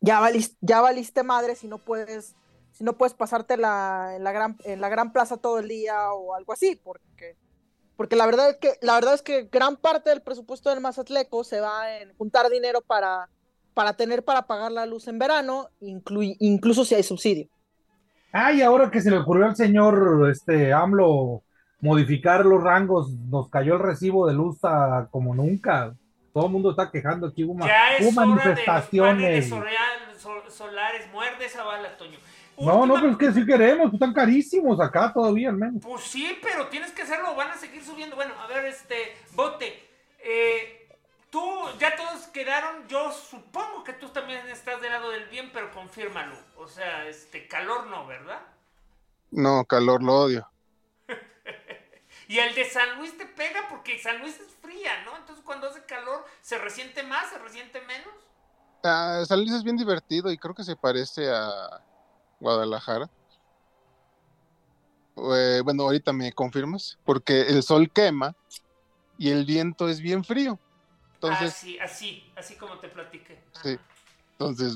ya 0.00 0.20
valiste, 0.20 0.56
ya 0.60 0.80
valiste 0.80 1.22
madre 1.22 1.54
si 1.54 1.68
no 1.68 1.78
puedes 1.78 2.34
si 2.72 2.84
no 2.84 2.96
puedes 2.96 3.14
pasarte 3.14 3.56
la, 3.56 4.12
en, 4.14 4.22
la 4.22 4.30
gran, 4.30 4.56
en 4.62 4.80
la 4.80 4.88
gran 4.88 5.12
plaza 5.12 5.36
todo 5.36 5.58
el 5.58 5.66
día 5.66 6.12
o 6.12 6.34
algo 6.34 6.52
así, 6.52 6.76
porque 6.76 7.36
porque 7.96 8.14
la 8.14 8.26
verdad 8.26 8.50
es 8.50 8.56
que 8.58 8.74
la 8.80 8.94
verdad 8.94 9.14
es 9.14 9.22
que 9.22 9.48
gran 9.50 9.76
parte 9.76 10.10
del 10.10 10.22
presupuesto 10.22 10.70
del 10.70 10.80
Mazatleco 10.80 11.42
se 11.42 11.60
va 11.60 11.98
en 11.98 12.14
juntar 12.16 12.48
dinero 12.48 12.80
para, 12.80 13.28
para 13.74 13.94
tener 13.94 14.24
para 14.24 14.46
pagar 14.46 14.70
la 14.70 14.86
luz 14.86 15.08
en 15.08 15.18
verano, 15.18 15.70
incluso 15.80 16.84
si 16.84 16.94
hay 16.94 17.02
subsidio. 17.02 17.48
Ah, 18.32 18.52
y 18.52 18.62
ahora 18.62 18.90
que 18.90 19.00
se 19.00 19.10
le 19.10 19.18
ocurrió 19.18 19.46
al 19.46 19.56
señor 19.56 20.28
este 20.30 20.72
AMLO 20.72 21.42
modificar 21.80 22.44
los 22.44 22.62
rangos, 22.62 23.12
nos 23.12 23.48
cayó 23.48 23.74
el 23.74 23.80
recibo 23.80 24.26
de 24.26 24.34
luz 24.34 24.58
como 25.10 25.34
nunca. 25.34 25.94
Todo 26.32 26.46
el 26.46 26.52
mundo 26.52 26.70
está 26.70 26.90
quejando 26.90 27.28
aquí 27.28 27.44
hubo, 27.44 27.54
manifestaciones. 27.54 29.48
solares, 30.50 31.10
muerde 31.12 31.46
esa 31.46 31.64
bala, 31.64 31.96
Toño. 31.96 32.18
No, 32.60 32.86
no, 32.86 32.94
pero 32.94 33.10
es 33.10 33.16
que 33.16 33.32
sí 33.32 33.46
queremos, 33.46 33.84
pues 33.84 33.94
están 33.94 34.12
carísimos 34.12 34.80
acá 34.80 35.12
todavía 35.12 35.48
al 35.48 35.56
menos. 35.56 35.82
Pues 35.82 36.02
sí, 36.02 36.36
pero 36.42 36.66
tienes 36.66 36.90
que 36.90 37.02
hacerlo, 37.02 37.34
van 37.36 37.52
a 37.52 37.56
seguir 37.56 37.82
subiendo. 37.84 38.16
Bueno, 38.16 38.34
a 38.40 38.48
ver, 38.48 38.66
este, 38.66 39.16
Bote, 39.34 39.80
eh, 40.18 40.77
tú, 41.30 41.40
ya 41.78 41.96
todos 41.96 42.26
quedaron, 42.28 42.86
yo 42.88 43.12
supongo 43.12 43.84
que 43.84 43.92
tú 43.92 44.08
también 44.08 44.46
estás 44.48 44.80
del 44.80 44.92
lado 44.92 45.10
del 45.10 45.28
bien, 45.28 45.50
pero 45.52 45.70
confírmalo. 45.72 46.36
O 46.56 46.66
sea, 46.66 47.06
este, 47.06 47.46
calor 47.48 47.86
no, 47.86 48.06
¿verdad? 48.06 48.40
No, 49.30 49.64
calor 49.64 50.02
lo 50.02 50.14
odio. 50.14 50.48
y 52.28 52.38
el 52.38 52.54
de 52.54 52.64
San 52.64 52.98
Luis 52.98 53.16
te 53.16 53.26
pega 53.26 53.68
porque 53.68 53.98
San 53.98 54.20
Luis 54.20 54.38
es 54.40 54.54
fría, 54.62 55.04
¿no? 55.04 55.16
Entonces 55.16 55.44
cuando 55.44 55.68
hace 55.68 55.84
calor, 55.84 56.24
¿se 56.40 56.58
resiente 56.58 57.02
más, 57.02 57.30
se 57.30 57.38
resiente 57.38 57.80
menos? 57.82 58.14
Ah, 58.82 59.22
San 59.26 59.40
Luis 59.40 59.52
es 59.52 59.64
bien 59.64 59.76
divertido 59.76 60.30
y 60.30 60.38
creo 60.38 60.54
que 60.54 60.64
se 60.64 60.76
parece 60.76 61.30
a 61.30 61.82
Guadalajara. 62.40 63.10
Eh, 65.16 65.60
bueno, 65.64 65.82
ahorita 65.82 66.12
me 66.12 66.32
confirmas, 66.32 66.98
porque 67.04 67.42
el 67.42 67.62
sol 67.62 67.90
quema 67.90 68.36
y 69.18 69.30
el 69.30 69.44
viento 69.44 69.88
es 69.88 70.00
bien 70.00 70.24
frío. 70.24 70.58
Entonces, 71.20 71.48
así, 71.52 71.78
así, 71.80 72.32
así 72.36 72.54
como 72.54 72.78
te 72.78 72.88
platiqué. 72.88 73.40
Sí. 73.60 73.76
Entonces, 74.32 74.74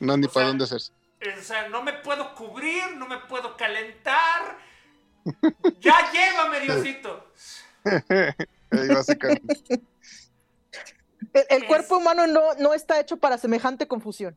no 0.00 0.16
ni 0.16 0.26
para 0.26 0.46
dónde 0.46 0.64
hacerse. 0.64 0.90
O 1.38 1.42
sea, 1.42 1.68
no 1.68 1.82
me 1.82 1.92
puedo 1.92 2.34
cubrir, 2.34 2.96
no 2.96 3.06
me 3.06 3.18
puedo 3.18 3.54
calentar. 3.54 4.58
ya 5.80 6.10
llévame, 6.12 6.60
Diosito. 6.60 7.30
el, 11.50 11.66
cuerpo 11.66 11.98
humano 11.98 12.26
no, 12.26 12.54
no 12.54 12.72
está 12.72 12.98
hecho 12.98 13.18
para 13.18 13.36
semejante 13.36 13.86
confusión. 13.86 14.34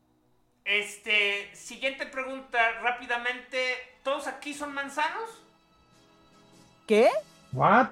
Este, 0.66 1.48
siguiente 1.54 2.04
pregunta 2.04 2.58
rápidamente. 2.82 3.58
¿Todos 4.02 4.26
aquí 4.26 4.52
son 4.52 4.74
manzanos? 4.74 5.30
¿Qué? 6.86 7.08
What? 7.52 7.88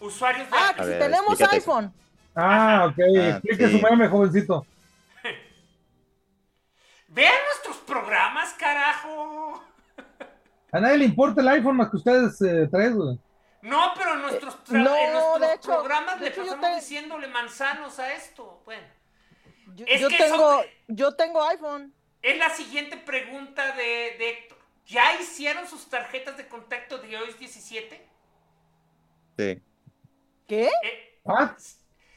Usuarios 0.00 0.50
de 0.50 0.56
Ah, 0.56 0.72
que 0.76 0.82
si 0.82 0.88
ver, 0.90 0.98
tenemos 0.98 1.28
explícate 1.40 1.56
iPhone. 1.56 1.92
Ah, 2.34 2.86
ok. 2.90 2.98
Ah, 2.98 3.28
Explique 3.30 3.66
sí. 3.68 3.78
su 3.80 3.86
meme, 3.86 4.08
jovencito. 4.08 4.66
Vean 7.08 7.34
nuestros 7.46 7.76
programas, 7.78 8.52
carajo. 8.54 9.62
A 10.72 10.80
nadie 10.80 10.98
le 10.98 11.04
importa 11.06 11.40
el 11.40 11.48
iPhone 11.48 11.76
más 11.76 11.88
que 11.90 11.96
ustedes 11.96 12.40
eh, 12.42 12.68
tres, 12.70 12.92
güey. 12.94 13.18
No, 13.62 13.92
pero 13.96 14.12
en 14.14 14.22
nuestros, 14.22 14.54
tra- 14.64 14.82
no, 14.82 14.94
en 14.96 15.12
nuestros 15.12 15.40
de 15.40 15.54
hecho- 15.54 15.72
programas 15.78 16.20
de 16.20 16.26
le 16.26 16.30
hecho, 16.32 16.42
pasamos 16.42 16.68
te- 16.68 16.74
diciéndole 16.76 17.26
manzanos 17.28 17.98
a 17.98 18.12
esto. 18.12 18.60
Bueno, 18.64 18.86
Yo, 19.74 19.84
Es 19.88 20.00
yo 20.00 20.08
que 20.08 20.16
tengo, 20.18 20.62
yo 20.88 21.14
tengo 21.16 21.42
iPhone. 21.48 21.92
es 22.22 22.38
la 22.38 22.50
siguiente 22.50 22.96
pregunta 22.96 23.72
de, 23.72 24.16
de 24.18 24.30
Héctor. 24.30 24.58
¿Ya 24.86 25.18
hicieron 25.20 25.66
sus 25.66 25.88
tarjetas 25.88 26.36
de 26.36 26.46
contacto 26.46 26.98
de 26.98 27.08
iOS 27.10 27.38
17? 27.38 28.06
Sí. 29.38 29.62
¿Qué? 30.46 30.66
Eh, 30.82 31.20
Ah, 31.28 31.56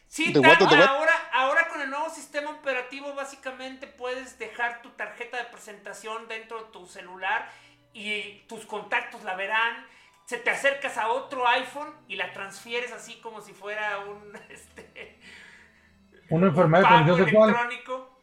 Sí, 0.08 0.34
¿De 0.34 0.42
ta- 0.42 0.48
what, 0.48 0.58
de 0.58 0.66
what? 0.66 0.88
ahora, 0.88 1.14
ahora 1.34 1.68
con 1.68 1.82
el 1.82 1.90
nuevo 1.90 2.10
sistema 2.10 2.50
operativo 2.52 3.14
básicamente 3.14 3.86
puedes 3.86 4.40
dejar 4.40 4.82
tu 4.82 4.90
tarjeta 4.92 5.38
de 5.38 5.46
presentación 5.46 6.28
dentro 6.28 6.64
de 6.64 6.72
tu 6.72 6.88
celular 6.88 7.48
y 7.94 8.40
tus 8.48 8.66
contactos 8.66 9.24
la 9.24 9.36
verán. 9.36 9.86
Se 10.26 10.38
te 10.38 10.50
acercas 10.50 10.98
a 10.98 11.10
otro 11.10 11.48
iPhone 11.48 11.94
y 12.08 12.16
la 12.16 12.32
transfieres 12.34 12.92
así 12.92 13.20
como 13.22 13.42
si 13.42 13.54
fuera 13.54 14.00
un 14.00 14.36
este, 14.50 15.20
una 16.30 16.48
enfermedad 16.48 17.06
de 17.06 17.06
pago 17.06 17.18
electrónico. 17.18 18.20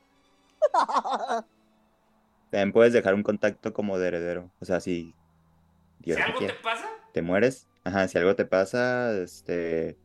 También 2.50 2.72
puedes 2.72 2.92
dejar 2.92 3.14
un 3.14 3.22
contacto 3.22 3.72
como 3.72 3.98
de 3.98 4.08
heredero. 4.08 4.50
O 4.60 4.64
sea, 4.64 4.80
si 4.80 5.14
Dios 5.98 6.16
si 6.16 6.22
algo 6.22 6.38
te 6.38 6.52
pasa, 6.54 6.88
te 7.12 7.22
mueres. 7.22 7.68
Ajá, 7.86 8.08
si 8.08 8.18
algo 8.18 8.34
te 8.34 8.44
pasa, 8.44 9.16
este 9.22 9.96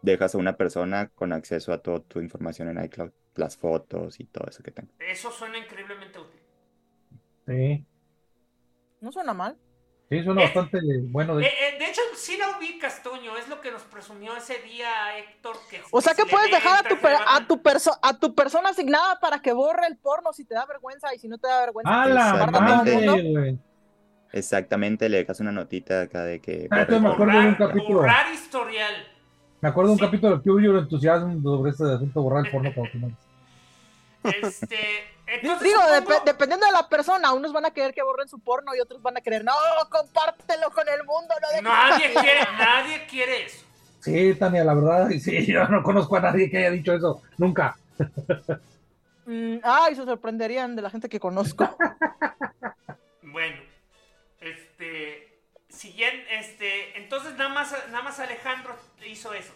dejas 0.00 0.34
a 0.34 0.38
una 0.38 0.56
persona 0.56 1.08
con 1.08 1.34
acceso 1.34 1.72
a 1.74 1.82
toda 1.82 2.00
tu 2.00 2.18
información 2.20 2.68
en 2.70 2.82
iCloud, 2.82 3.10
las 3.34 3.58
fotos 3.58 4.20
y 4.20 4.24
todo 4.24 4.48
eso 4.48 4.62
que 4.62 4.70
tenga. 4.70 4.90
eso 4.98 5.30
suena 5.30 5.58
increíblemente 5.58 6.18
útil. 6.18 6.40
Sí, 7.46 7.86
No 9.02 9.12
suena 9.12 9.34
mal. 9.34 9.58
sí, 10.08 10.22
suena 10.24 10.40
Eh, 10.40 10.44
bastante 10.44 10.78
bueno. 11.10 11.36
De 11.36 11.44
Eh, 11.44 11.50
eh, 11.50 11.78
de 11.78 11.84
hecho, 11.90 12.00
sí 12.16 12.38
la 12.38 12.56
ubicas, 12.56 13.02
Toño, 13.02 13.36
es 13.36 13.48
lo 13.50 13.60
que 13.60 13.70
nos 13.70 13.82
presumió 13.82 14.34
ese 14.34 14.58
día 14.62 15.18
Héctor. 15.18 15.56
Que, 15.70 15.82
O 15.90 16.00
sea 16.00 16.14
que 16.14 16.24
puedes 16.24 16.50
dejar 16.50 16.86
a 16.86 16.88
tu, 16.88 16.96
per- 16.98 17.16
a 17.26 17.46
tu, 17.46 17.62
perso- 17.62 17.98
a 18.02 18.18
tu 18.18 18.34
persona 18.34 18.70
asignada 18.70 19.20
para 19.20 19.42
que 19.42 19.52
borre 19.52 19.86
el 19.88 19.98
porno 19.98 20.32
si 20.32 20.46
te 20.46 20.54
da 20.54 20.64
vergüenza 20.64 21.14
y 21.14 21.18
si 21.18 21.28
no 21.28 21.36
te 21.36 21.48
da 21.48 21.60
vergüenza. 21.60 22.02
¡A 22.02 22.06
que 22.06 22.14
la 22.14 22.30
comparta 22.30 22.52
todo 22.52 22.78
el 22.78 22.94
mundo. 22.94 23.12
madre, 23.12 23.30
güey! 23.32 23.67
Exactamente, 24.32 25.08
le 25.08 25.18
dejas 25.18 25.40
una 25.40 25.52
notita 25.52 26.02
acá 26.02 26.24
de 26.24 26.40
que 26.40 26.68
Ah, 26.70 26.86
me 26.88 27.08
acuerdo 27.08 27.40
de 27.40 27.46
un 27.48 27.54
capítulo. 27.54 27.98
borrar 28.00 28.32
historial. 28.32 28.94
Me 29.60 29.68
acuerdo 29.70 29.88
de 29.88 29.92
un 29.94 29.98
Sí. 29.98 30.04
capítulo 30.04 30.36
de 30.36 30.42
Curb 30.42 30.60
Your 30.60 30.76
Enthusiasm 30.78 31.42
sobre 31.42 31.70
ese 31.70 31.84
asunto, 31.84 32.22
borrar 32.22 32.44
el 32.46 32.52
porno 32.52 32.72
cuando 32.74 32.92
te 32.92 32.98
mueres. 32.98 33.18
Este, 34.24 34.76
entonces 35.26 35.62
Digo, 35.62 35.80
supongo- 35.80 36.10
dep- 36.20 36.24
dependiendo 36.24 36.66
de 36.66 36.72
la 36.72 36.88
persona, 36.88 37.32
unos 37.32 37.52
van 37.52 37.64
a 37.66 37.70
querer 37.70 37.94
que 37.94 38.02
borren 38.02 38.28
su 38.28 38.38
porno 38.40 38.74
y 38.76 38.80
otros 38.80 39.00
van 39.00 39.16
a 39.16 39.20
querer, 39.20 39.44
no, 39.44 39.52
compártelo 39.90 40.70
con 40.70 40.86
el 40.88 41.04
mundo, 41.04 41.34
no 41.40 41.48
dejes 41.48 41.62
nadie 41.62 42.12
que-". 42.12 42.20
quiere, 42.20 42.40
nadie 42.58 43.06
quiere 43.06 43.44
eso. 43.46 43.64
Sí, 44.00 44.34
Tania, 44.34 44.64
la 44.64 44.74
verdad, 44.74 45.10
y 45.10 45.20
sí, 45.20 45.46
yo 45.46 45.66
no 45.68 45.82
conozco 45.82 46.16
a 46.16 46.20
nadie 46.20 46.50
que 46.50 46.58
haya 46.58 46.70
dicho 46.70 46.92
eso, 46.92 47.22
nunca. 47.38 47.76
Mm, 49.26 49.58
ay, 49.62 49.94
se 49.94 50.04
sorprenderían 50.04 50.76
de 50.76 50.82
la 50.82 50.90
gente 50.90 51.08
que 51.08 51.18
conozco. 51.20 51.68
Bueno, 53.22 53.56
este, 54.78 55.40
siguiente, 55.68 56.38
este, 56.38 56.98
entonces 56.98 57.34
nada 57.36 57.50
más, 57.50 57.72
nada 57.90 58.02
más 58.02 58.18
Alejandro 58.20 58.76
hizo 59.06 59.32
eso. 59.34 59.52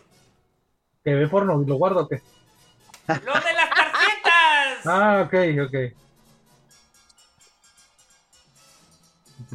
Que 1.05 1.15
ve 1.15 1.29
porno 1.29 1.57
lo 1.67 1.75
guardo, 1.77 2.01
¿o 2.01 2.09
qué? 2.09 2.21
Lo 3.07 3.15
de 3.35 3.53
las 3.53 3.71
tarjetas. 3.71 4.87
Ah, 4.87 5.23
ok, 5.27 5.35
ok. 5.67 5.75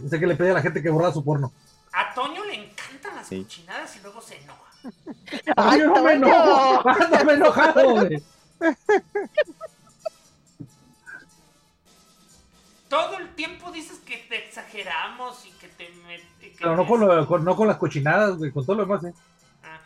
Sé 0.09 0.20
que 0.20 0.28
le 0.28 0.36
pedí 0.36 0.49
a 0.49 0.53
la 0.53 0.61
gente 0.61 0.82
que 0.82 0.89
borrara 0.89 1.13
su 1.13 1.24
porno. 1.24 1.51
A 1.91 2.13
Toño 2.13 2.43
le 2.45 2.53
encantan 2.55 3.15
las 3.15 3.28
Sí. 3.28 3.43
cochinadas 3.43 3.95
y 3.95 3.99
luego 4.01 4.22
se 4.22 4.38
enoja. 4.38 4.72
Ay, 5.57 5.80
no 5.82 6.03
me 6.03 6.13
enojo, 6.13 6.88
ándame 6.89 7.34
enojado, 7.34 7.89
güey. 7.91 8.24
Todo 12.89 13.18
el 13.18 13.36
tiempo 13.36 13.70
dices 13.72 13.99
que 13.99 14.18
te 14.18 14.45
exageramos 14.45 15.45
y 15.45 15.51
te... 15.78 15.92
Pero 16.60 16.76
no 16.76 16.88
con, 16.88 17.00
lo- 17.02 17.28
con- 17.28 17.44
no 17.46 17.56
con 17.56 17.68
las 17.68 17.78
cochinadas, 17.78 18.38
güey, 18.38 18.52
con 18.52 18.66
todo 18.66 18.78
lo 18.78 18.84
demás, 18.86 19.04
¿eh? 19.06 19.14
Ah. 19.64 19.80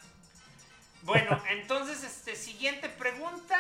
Bueno, 1.04 1.42
entonces, 1.50 2.04
este, 2.04 2.36
siguiente 2.36 2.90
pregunta. 2.90 3.58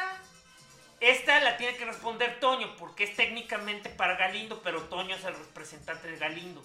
Esta 1.00 1.40
la 1.40 1.58
tiene 1.58 1.76
que 1.78 1.86
responder 1.86 2.40
Toño, 2.40 2.68
porque 2.78 3.06
es 3.06 3.16
técnicamente 3.16 3.90
para 3.90 4.16
Galindo, 4.18 4.62
pero 4.64 4.84
Toño 4.84 5.16
es 5.16 5.24
el 5.26 5.34
representante 5.34 6.08
de 6.08 6.18
Galindo. 6.18 6.62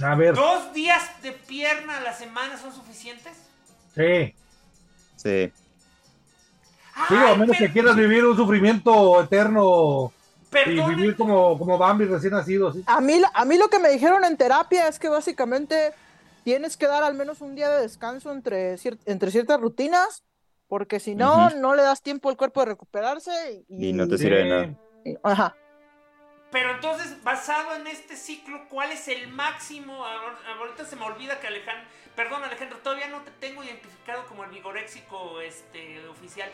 A 0.00 0.14
ver, 0.14 0.34
¿Dos 0.36 0.72
días 0.72 1.20
de 1.22 1.32
pierna 1.32 1.98
a 1.98 2.00
la 2.00 2.12
semana 2.12 2.56
son 2.56 2.72
suficientes? 2.74 3.32
sí. 3.94 4.34
Sí, 5.16 5.50
Digo, 7.10 7.26
a 7.28 7.34
menos 7.36 7.56
que 7.56 7.72
quieras 7.72 7.96
vivir 7.96 8.24
un 8.24 8.36
sufrimiento 8.36 9.20
eterno 9.22 10.12
y 10.66 10.80
vivir 10.94 11.16
como, 11.16 11.58
como 11.58 11.78
Bambi 11.78 12.04
recién 12.06 12.32
nacido, 12.32 12.72
¿sí? 12.72 12.82
A 12.86 13.00
mí, 13.00 13.20
a 13.32 13.44
mí 13.44 13.58
lo 13.58 13.68
que 13.68 13.78
me 13.78 13.88
dijeron 13.90 14.24
en 14.24 14.36
terapia 14.36 14.88
es 14.88 14.98
que 14.98 15.08
básicamente 15.08 15.92
tienes 16.44 16.76
que 16.76 16.86
dar 16.86 17.02
al 17.04 17.14
menos 17.14 17.40
un 17.40 17.54
día 17.54 17.68
de 17.70 17.82
descanso 17.82 18.32
entre, 18.32 18.74
cier- 18.76 18.98
entre 19.06 19.30
ciertas 19.30 19.60
rutinas, 19.60 20.22
porque 20.68 21.00
si 21.00 21.14
no, 21.14 21.50
no 21.50 21.74
le 21.74 21.82
das 21.82 22.02
tiempo 22.02 22.28
al 22.30 22.36
cuerpo 22.36 22.60
de 22.60 22.66
recuperarse. 22.66 23.64
Y, 23.68 23.88
Y 23.88 23.92
no 23.92 24.08
te 24.08 24.18
sirve 24.18 24.38
de 24.38 24.44
nada. 24.44 24.74
Ajá. 25.22 25.56
Pero 26.50 26.70
entonces, 26.72 27.22
basado 27.24 27.74
en 27.76 27.86
este 27.88 28.16
ciclo, 28.16 28.68
¿cuál 28.68 28.92
es 28.92 29.08
el 29.08 29.28
máximo? 29.28 30.04
Ahor- 30.04 30.38
Ahorita 30.58 30.84
se 30.84 30.94
me 30.96 31.04
olvida 31.04 31.40
que 31.40 31.48
Alejandro, 31.48 31.84
perdón 32.14 32.44
Alejandro, 32.44 32.78
todavía 32.78 33.08
no 33.08 33.22
te 33.22 33.30
tengo 33.32 33.64
identificado 33.64 34.24
como 34.26 34.44
el 34.44 34.50
vigoréxico 34.50 35.40
este, 35.40 36.06
oficial. 36.08 36.48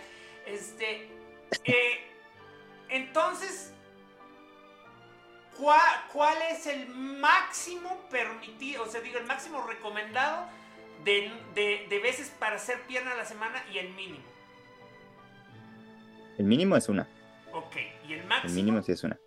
Este, 0.46 1.11
eh, 1.64 2.01
entonces, 2.88 3.72
¿cuál, 5.59 5.80
¿cuál 6.12 6.36
es 6.51 6.66
el 6.66 6.88
máximo 6.88 7.98
permitido, 8.11 8.84
o 8.84 8.86
sea, 8.86 9.01
digo, 9.01 9.18
el 9.18 9.26
máximo 9.26 9.62
recomendado 9.66 10.46
de, 11.05 11.30
de- 11.55 11.86
de 11.88 11.98
veces 12.01 12.30
para 12.38 12.57
hacer 12.57 12.82
pierna 12.86 13.12
a 13.12 13.16
la 13.16 13.24
semana 13.24 13.62
y 13.72 13.78
el 13.78 13.92
mínimo? 13.94 14.24
El 16.38 16.46
mínimo 16.46 16.76
es 16.76 16.88
una. 16.88 17.09
Ok, 17.53 17.76
y 18.09 18.12
el 18.14 18.20
El 18.20 18.26
máximo. 18.26 18.55
mínimo 18.55 18.82
sí 18.82 18.92
es 18.92 19.05
una. 19.05 19.20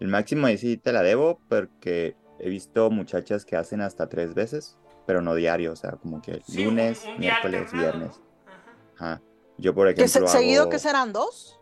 El 0.00 0.08
máximo 0.08 0.46
ahí 0.46 0.58
sí 0.58 0.76
te 0.76 0.92
la 0.92 1.02
debo 1.02 1.40
porque 1.48 2.16
he 2.38 2.48
visto 2.48 2.90
muchachas 2.90 3.44
que 3.44 3.56
hacen 3.56 3.80
hasta 3.80 4.08
tres 4.08 4.34
veces, 4.34 4.76
pero 5.06 5.22
no 5.22 5.34
diario, 5.34 5.72
o 5.72 5.76
sea, 5.76 5.92
como 5.92 6.20
que 6.20 6.42
Sí, 6.46 6.62
lunes, 6.64 7.04
un- 7.04 7.10
un 7.10 7.16
día 7.20 7.30
miércoles, 7.30 7.60
alternado, 7.62 7.98
viernes. 7.98 8.20
Ajá. 8.46 9.14
Ajá. 9.14 9.22
Yo, 9.58 9.74
por 9.74 9.86
¿Que 9.94 10.02
ejemplo, 10.02 10.26
se- 10.28 10.32
seguido 10.38 10.62
hago- 10.62 10.70
que 10.70 10.78
serán 10.78 11.12
dos? 11.12 11.58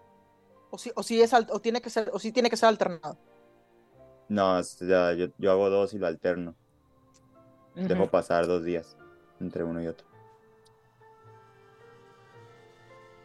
O 0.71 0.79
si, 0.79 0.91
o 0.97 1.03
si 1.05 1.23
es 1.23 1.33
o 1.33 1.61
tiene 1.61 1.81
que 1.81 1.91
ser, 1.91 2.11
o 2.13 2.19
si 2.19 2.33
tiene 2.33 2.51
que 2.51 2.57
ser 2.57 2.69
alternado. 2.69 3.17
No, 4.29 4.61
ya, 4.81 5.13
yo, 5.13 5.27
yo 5.39 5.51
hago 5.53 5.71
dos 5.71 5.93
y 5.95 5.99
lo 5.99 6.07
alterno. 6.07 6.55
Dejo 7.75 8.09
pasar 8.09 8.47
dos 8.47 8.65
días 8.65 8.97
entre 9.41 9.65
uno 9.65 9.83
y 9.83 9.87
otro. 9.89 10.07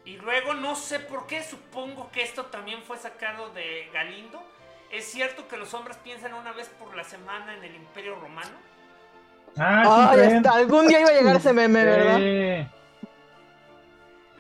Y 0.06 0.18
luego 0.18 0.54
no 0.56 0.76
sé 0.76 1.00
por 1.00 1.28
qué, 1.28 1.43
supongo 1.43 2.10
que 2.12 2.24
esto 2.24 2.45
también 2.45 2.82
fue 2.84 2.97
sacado 2.97 3.50
de 3.52 3.89
Galindo. 3.93 4.41
¿Es 4.91 5.06
cierto 5.06 5.47
que 5.47 5.56
los 5.58 5.72
hombres 5.76 5.97
piensan 5.97 6.34
una 6.34 6.52
vez 6.52 6.68
por 6.80 6.95
la 6.95 7.04
semana 7.04 7.54
en 7.56 7.64
el 7.64 7.76
Imperio 7.76 8.16
Romano? 8.16 8.50
Ah, 9.58 10.10
Ay, 10.12 10.20
sí, 10.30 10.36
hasta 10.38 10.52
algún 10.56 10.88
día 10.88 11.02
iba 11.02 11.10
a 11.10 11.14
llegar 11.14 11.36
ese 11.36 11.54
meme, 11.54 11.84
¿verdad? 11.86 12.18
Sí. 12.18 12.68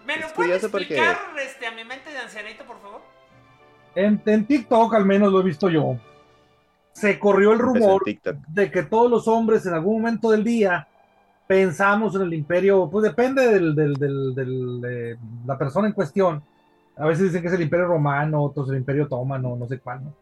¿Me 0.05 0.17
lo 0.17 0.25
Es 0.25 0.33
puede 0.33 0.49
curioso 0.49 0.71
porque- 0.71 0.85
explicar 0.95 1.17
este, 1.39 1.67
a 1.67 1.71
mi 1.71 1.83
mente 1.85 2.09
de 2.09 2.17
ancianito, 2.17 2.63
por 2.65 2.81
favor? 2.81 3.01
En, 3.93 4.19
en 4.25 4.45
TikTok 4.47 4.93
al 4.95 5.05
menos 5.05 5.31
lo 5.31 5.39
he 5.41 5.43
visto 5.43 5.69
yo. 5.69 5.97
Se 6.99 7.17
corrió 7.19 7.53
el 7.53 7.59
rumor 7.59 8.01
de 8.49 8.71
que 8.71 8.83
todos 8.83 9.09
los 9.09 9.27
hombres 9.27 9.65
en 9.65 9.73
algún 9.73 10.01
momento 10.01 10.31
del 10.31 10.43
día 10.43 10.87
pensamos 11.47 12.15
en 12.15 12.23
el 12.23 12.33
imperio, 12.33 12.89
pues 12.91 13.03
depende 13.03 13.47
del, 13.47 13.73
del- 13.75 13.93
del- 13.95 14.35
del, 14.35 14.81
de 14.81 15.17
la 15.45 15.57
persona 15.57 15.87
en 15.87 15.93
cuestión. 15.93 16.43
A 16.97 17.05
veces 17.07 17.25
dicen 17.25 17.41
que 17.41 17.47
es 17.47 17.53
el 17.53 17.61
imperio 17.61 17.85
romano, 17.87 18.43
otros 18.43 18.69
el 18.69 18.77
imperio 18.77 19.05
otomano, 19.05 19.55
no 19.55 19.67
sé 19.67 19.79
cuál, 19.79 20.03
¿no? 20.03 20.13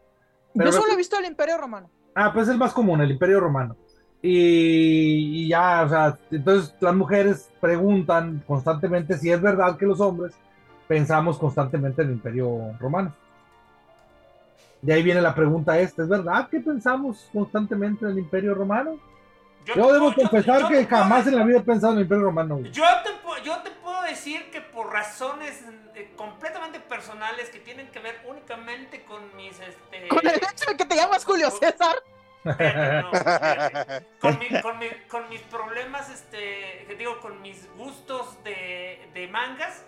Pero 0.54 0.70
Yo 0.70 0.76
lo- 0.76 0.82
solo 0.82 0.92
he 0.92 0.96
visto 0.96 1.18
el 1.18 1.26
Imperio 1.26 1.58
Romano. 1.58 1.90
Ah, 2.14 2.32
pues 2.32 2.46
es 2.48 2.52
el 2.52 2.58
más 2.58 2.72
común, 2.72 3.00
el 3.00 3.10
imperio 3.10 3.40
romano. 3.40 3.76
Y, 4.22 5.44
y 5.44 5.48
ya, 5.48 5.82
o 5.84 5.88
sea, 5.88 6.18
entonces 6.30 6.74
las 6.80 6.94
mujeres 6.94 7.50
preguntan 7.60 8.42
constantemente 8.46 9.18
si 9.18 9.30
es 9.30 9.40
verdad 9.40 9.76
que 9.76 9.86
los 9.86 10.00
hombres 10.00 10.34
pensamos 10.88 11.38
constantemente 11.38 12.02
en 12.02 12.08
el 12.08 12.14
imperio 12.14 12.72
romano. 12.80 13.14
De 14.80 14.94
ahí 14.94 15.02
viene 15.02 15.20
la 15.20 15.34
pregunta 15.34 15.78
esta, 15.78 16.02
¿es 16.02 16.08
verdad 16.08 16.48
que 16.48 16.60
pensamos 16.60 17.28
constantemente 17.32 18.04
en 18.04 18.12
el 18.12 18.18
imperio 18.18 18.54
romano? 18.54 18.98
Yo, 19.74 19.92
debo 19.92 20.14
confesar 20.14 20.68
que 20.68 20.86
jamás 20.86 21.26
en 21.26 21.36
la 21.36 21.44
vida 21.44 21.58
he 21.58 21.62
pensado 21.62 21.92
en 21.92 21.98
el 21.98 22.04
Imperio 22.04 22.24
Romano. 22.24 22.60
Yo 22.72 22.84
te, 23.04 23.10
yo 23.44 23.58
te 23.58 23.70
puedo 23.70 24.00
decir 24.02 24.50
que 24.50 24.60
por 24.60 24.92
razones 24.92 25.62
eh, 25.94 26.12
completamente 26.16 26.80
personales 26.80 27.50
que 27.50 27.58
tienen 27.58 27.88
que 27.88 27.98
ver 27.98 28.20
únicamente 28.26 29.04
con 29.04 29.36
mis... 29.36 29.58
Este, 29.60 30.08
con 30.08 30.26
el 30.26 30.36
hecho 30.36 30.70
de 30.70 30.76
que 30.76 30.84
te 30.84 30.96
llamas 30.96 31.24
Julio 31.24 31.50
César. 31.50 31.96
con, 34.20 34.38
con, 35.08 35.28
mis 35.28 35.40
problemas, 35.42 36.08
este, 36.08 36.86
que 36.86 36.94
digo, 36.96 37.20
con 37.20 37.42
mis 37.42 37.68
gustos 37.76 38.42
de, 38.44 39.10
de 39.12 39.28
mangas, 39.28 39.84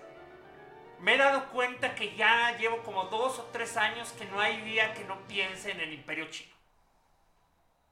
me 1.03 1.15
he 1.15 1.19
dado 1.19 1.49
cuenta 1.53 1.95
que 1.95 2.15
ya 2.17 2.57
llevo 2.59 2.79
como 2.85 3.05
dos 3.05 3.39
o 3.39 3.49
tres 3.53 3.77
años 3.77 4.13
que 4.19 4.27
no 4.27 4.41
hay 4.41 4.61
día 4.63 4.93
que 4.95 5.05
no 5.05 5.17
piense 5.27 5.71
en 5.71 5.81
el 5.81 5.93
imperio 5.93 6.27
chino. 6.31 6.55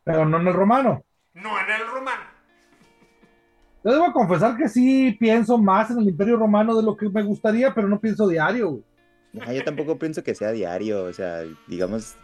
Pero 0.04 0.24
no 0.24 0.40
en 0.40 0.48
el 0.48 0.54
romano. 0.54 1.04
No 1.34 1.58
en 1.58 1.70
el 1.70 1.86
romano. 1.86 2.24
Yo 3.84 3.92
debo 3.92 4.12
confesar 4.12 4.56
que 4.56 4.68
sí 4.68 5.16
pienso 5.18 5.56
más 5.56 5.90
en 5.90 5.98
el 5.98 6.08
imperio 6.08 6.36
romano 6.36 6.76
de 6.76 6.82
lo 6.82 6.96
que 6.96 7.08
me 7.08 7.22
gustaría, 7.22 7.72
pero 7.72 7.88
no 7.88 8.00
pienso 8.00 8.26
diario. 8.28 8.82
yo 9.32 9.64
tampoco 9.64 9.98
pienso 9.98 10.22
que 10.22 10.34
sea 10.34 10.50
diario, 10.50 11.04
o 11.04 11.12
sea, 11.12 11.42
digamos, 11.66 12.16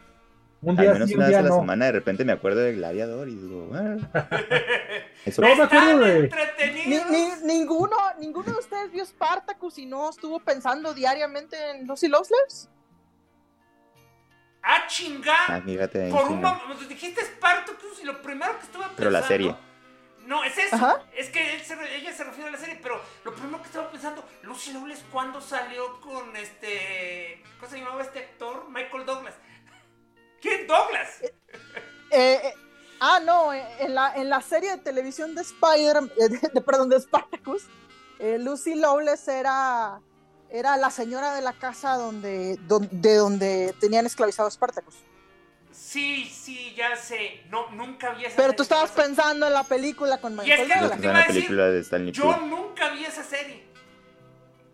un 0.65 0.77
día 0.77 0.91
al 0.91 0.95
menos 0.95 1.11
una 1.13 1.27
vez 1.27 1.37
a 1.37 1.43
la 1.43 1.55
semana 1.55 1.87
de 1.87 1.93
repente 1.93 2.25
me 2.25 2.33
acuerdo 2.33 2.61
de 2.61 2.75
Gladiador 2.75 3.29
y 3.29 3.35
digo, 3.37 3.67
bueno. 3.67 4.09
Eso 5.25 5.43
no 5.43 5.57
me 5.57 5.63
acuerdo 5.63 5.99
de. 6.01 6.31
ninguno, 7.45 7.97
ninguno 8.19 8.53
de 8.53 8.59
ustedes 8.59 8.91
vio 8.93 9.05
Spartacus 9.05 9.79
y 9.79 9.87
no 9.87 10.11
estuvo 10.11 10.41
pensando 10.41 10.95
diariamente 10.95 11.57
en 11.71 11.87
Lucy 11.87 12.09
Loveless. 12.09 12.71
Ah, 14.63 14.87
chingada. 14.89 15.57
Ah, 15.57 15.63
fíjate, 15.65 16.11
Por 16.11 16.25
un 16.25 16.41
momento 16.41 16.85
dijiste 16.89 17.23
Spartacus 17.23 18.01
y 18.03 18.05
lo 18.05 18.23
primero 18.23 18.59
que 18.59 18.65
estuve 18.65 18.83
pensando. 18.83 18.97
Pero 18.97 19.11
la 19.11 19.23
serie. 19.23 19.55
No, 20.27 20.43
es 20.43 20.57
eso. 20.57 20.99
Es 21.15 21.29
que 21.29 21.57
ella 21.97 22.13
se 22.13 22.25
refiere 22.25 22.49
a 22.49 22.53
la 22.53 22.59
serie, 22.59 22.79
pero 22.83 23.01
lo 23.25 23.35
primero 23.35 23.61
que 23.61 23.67
estaba 23.67 23.91
pensando, 23.91 24.25
Lucy 24.43 24.73
Loveless, 24.73 25.05
¿cuándo 25.13 25.41
salió 25.41 26.01
con 26.01 26.35
este. 26.37 27.43
¿Cómo 27.61 27.71
se 27.71 27.79
llamaba 27.79 28.03
este 28.03 28.21
actor? 28.21 28.67
Michael 28.71 29.05
Douglas. 29.05 29.35
¿Quién 30.45 30.67
Douglas? 30.67 31.23
Eh, 31.23 31.33
eh, 32.11 32.41
eh, 32.45 32.55
ah, 33.01 33.19
no, 33.25 33.55
en 33.55 33.95
la, 33.95 34.15
en 34.15 34.29
la 34.29 34.43
serie 34.43 34.73
de 34.73 34.77
televisión 34.77 35.35
de 35.35 35.41
Spider, 35.41 36.03
de, 36.03 36.61
perdón, 36.61 36.91
de 36.91 37.01
Spartacus, 37.01 37.65
Lucy 38.41 38.75
Loveless 38.75 39.27
era, 39.27 40.03
era 40.51 40.77
la 40.77 40.91
señora 40.91 41.35
de 41.35 41.41
la 41.41 41.55
casa 41.55 41.97
donde, 41.97 42.59
de 42.59 43.15
donde 43.17 43.75
tenían 43.81 44.05
esclavizado 44.05 44.47
a 44.47 44.51
Spartacus. 44.51 44.97
Sí, 45.73 46.27
sí, 46.27 46.75
ya 46.77 46.95
sé. 46.95 47.43
No, 47.49 47.71
nunca 47.71 48.11
vi 48.11 48.27
esa 48.27 48.37
Pero 48.37 48.53
tú 48.53 48.65
estabas 48.65 48.91
pensando 48.91 49.47
en 49.47 49.53
la 49.55 49.65
película 49.65 50.19
con 50.21 50.37
Michael 50.37 50.69
Douglas. 50.69 52.13
yo 52.13 52.37
nunca 52.37 52.91
vi 52.91 53.05
esa 53.07 53.25
serie. 53.25 53.74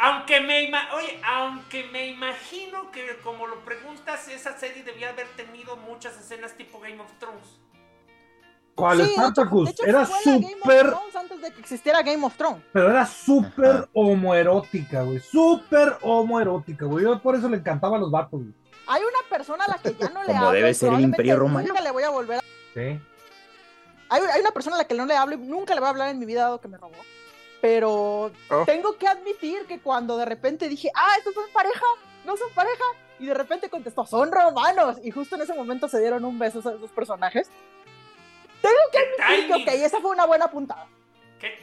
Aunque 0.03 0.41
me, 0.41 0.71
Oye, 0.97 1.21
aunque 1.23 1.85
me 1.93 2.07
imagino 2.07 2.91
que 2.91 3.19
como 3.23 3.47
lo 3.47 3.63
preguntas, 3.67 4.29
esa 4.29 4.59
serie 4.59 4.83
debía 4.83 5.11
haber 5.11 5.29
tenido 5.37 5.77
muchas 5.77 6.19
escenas 6.19 6.57
tipo 6.57 6.81
Game 6.81 6.99
of 7.01 7.13
Thrones. 7.19 7.61
¿Cuál? 8.75 9.03
es 9.03 9.13
Spartacus. 9.13 9.75
era 9.87 10.07
súper... 10.07 10.95
Antes 11.15 11.43
de 11.43 11.53
que 11.53 11.61
existiera 11.61 12.01
Game 12.03 12.25
of 12.25 12.35
Thrones. 12.35 12.63
Pero 12.73 12.91
era 12.91 13.05
súper 13.05 13.91
homoerótica, 13.93 15.03
güey. 15.03 15.21
Súper 15.21 15.99
homoerótica, 16.01 16.87
güey. 16.87 17.05
Yo 17.05 17.21
por 17.21 17.37
eso 17.37 17.51
le 17.51 17.59
encantaba 17.59 17.99
a 17.99 18.01
los 18.01 18.11
vatos, 18.11 18.41
güey. 18.41 18.55
Hay 18.87 19.03
una 19.03 19.29
persona 19.29 19.67
a 19.67 19.69
la 19.69 19.79
que 19.83 19.95
ya 19.95 20.09
no 20.09 20.23
le 20.25 20.33
hablo. 20.33 20.47
Como 20.47 20.53
debe 20.53 20.73
ser 20.73 20.95
el 20.95 21.01
Imperio 21.01 21.37
Romano. 21.37 21.69
Nunca 21.69 21.83
le 21.83 21.91
voy 21.91 22.05
a 22.05 22.11
volver 22.11 22.39
a... 22.39 22.41
Sí. 22.73 22.99
Hay, 24.09 24.23
hay, 24.33 24.41
una 24.41 24.51
persona 24.53 24.77
a 24.77 24.79
la 24.79 24.87
que 24.87 24.95
no 24.95 25.05
le 25.05 25.15
hablo 25.15 25.35
y 25.35 25.39
nunca 25.39 25.75
le 25.75 25.81
voy 25.81 25.89
a 25.89 25.91
hablar 25.91 26.09
en 26.09 26.19
mi 26.19 26.25
vida 26.25 26.45
dado 26.45 26.59
que 26.59 26.69
me 26.69 26.79
robó. 26.79 26.97
Pero 27.61 28.31
oh. 28.51 28.65
tengo 28.65 28.97
que 28.97 29.07
admitir 29.07 29.67
que 29.67 29.81
cuando 29.81 30.17
de 30.17 30.25
repente 30.25 30.69
dije, 30.69 30.91
ah, 30.95 31.15
estos 31.19 31.35
son 31.35 31.45
pareja, 31.53 31.85
no 32.25 32.37
son 32.37 32.51
pareja, 32.55 32.85
y 33.19 33.27
de 33.27 33.35
repente 33.35 33.69
contestó, 33.69 34.07
son 34.07 34.33
romanos, 34.33 34.97
y 35.05 35.11
justo 35.11 35.37
en 35.37 35.43
ese 35.43 35.55
momento 35.55 35.89
se 35.89 36.01
dieron 36.01 36.25
un 36.25 36.39
beso 36.39 36.61
esos 36.61 36.81
dos 36.81 36.91
personajes. 36.91 37.51
Tengo 38.63 38.77
que 38.93 39.23
admitir 39.23 39.47
que, 39.47 39.63
ok, 39.63 39.85
esa 39.85 40.01
fue 40.01 40.11
una 40.11 40.27
buena 40.27 40.49
puntada. 40.49 40.87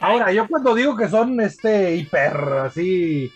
Ahora, 0.00 0.32
yo 0.32 0.46
cuando 0.48 0.74
digo 0.74 0.96
que 0.96 1.08
son 1.08 1.40
este 1.40 1.94
hiper 1.94 2.36
así 2.64 3.32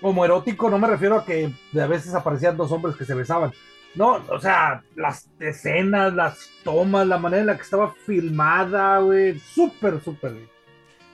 como 0.00 0.24
erótico, 0.24 0.70
no 0.70 0.78
me 0.78 0.86
refiero 0.86 1.16
a 1.16 1.24
que 1.24 1.50
a 1.80 1.86
veces 1.86 2.14
aparecían 2.14 2.56
dos 2.56 2.70
hombres 2.72 2.96
que 2.96 3.04
se 3.04 3.14
besaban. 3.14 3.52
No, 3.94 4.22
o 4.28 4.38
sea, 4.38 4.82
las 4.94 5.28
escenas, 5.40 6.14
las 6.14 6.48
tomas, 6.62 7.06
la 7.08 7.18
manera 7.18 7.40
en 7.40 7.46
la 7.48 7.56
que 7.56 7.62
estaba 7.62 7.92
filmada, 8.06 8.98
güey, 8.98 9.38
súper, 9.40 10.00
súper. 10.00 10.32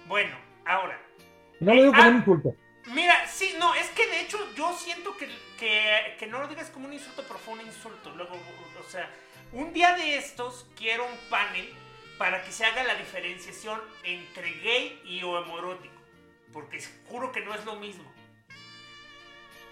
Bueno, 0.06 0.36
Ahora. 0.66 1.00
No 1.60 1.74
lo 1.74 1.82
digo 1.82 1.94
como 1.94 2.08
un 2.08 2.16
insulto. 2.16 2.54
Mira, 2.92 3.26
sí, 3.26 3.54
no, 3.58 3.74
es 3.74 3.88
que 3.90 4.06
de 4.06 4.20
hecho 4.20 4.38
yo 4.54 4.72
siento 4.76 5.16
que, 5.16 5.28
que, 5.58 6.26
no 6.26 6.38
lo 6.40 6.48
digas 6.48 6.70
como 6.70 6.86
un 6.86 6.92
insulto, 6.92 7.24
pero 7.26 7.38
fue 7.38 7.54
un 7.54 7.60
insulto. 7.62 8.10
Luego, 8.10 8.34
o 8.34 8.90
sea, 8.90 9.10
un 9.52 9.72
día 9.72 9.96
de 9.96 10.18
estos 10.18 10.66
quiero 10.76 11.04
un 11.04 11.30
panel 11.30 11.68
para 12.18 12.44
que 12.44 12.52
se 12.52 12.64
haga 12.64 12.84
la 12.84 12.94
diferenciación 12.94 13.80
entre 14.04 14.52
gay 14.60 15.02
y 15.04 15.22
homoerótico. 15.22 15.94
Porque 16.52 16.80
juro 17.08 17.32
que 17.32 17.40
no 17.40 17.54
es 17.54 17.64
lo 17.64 17.76
mismo. 17.76 18.04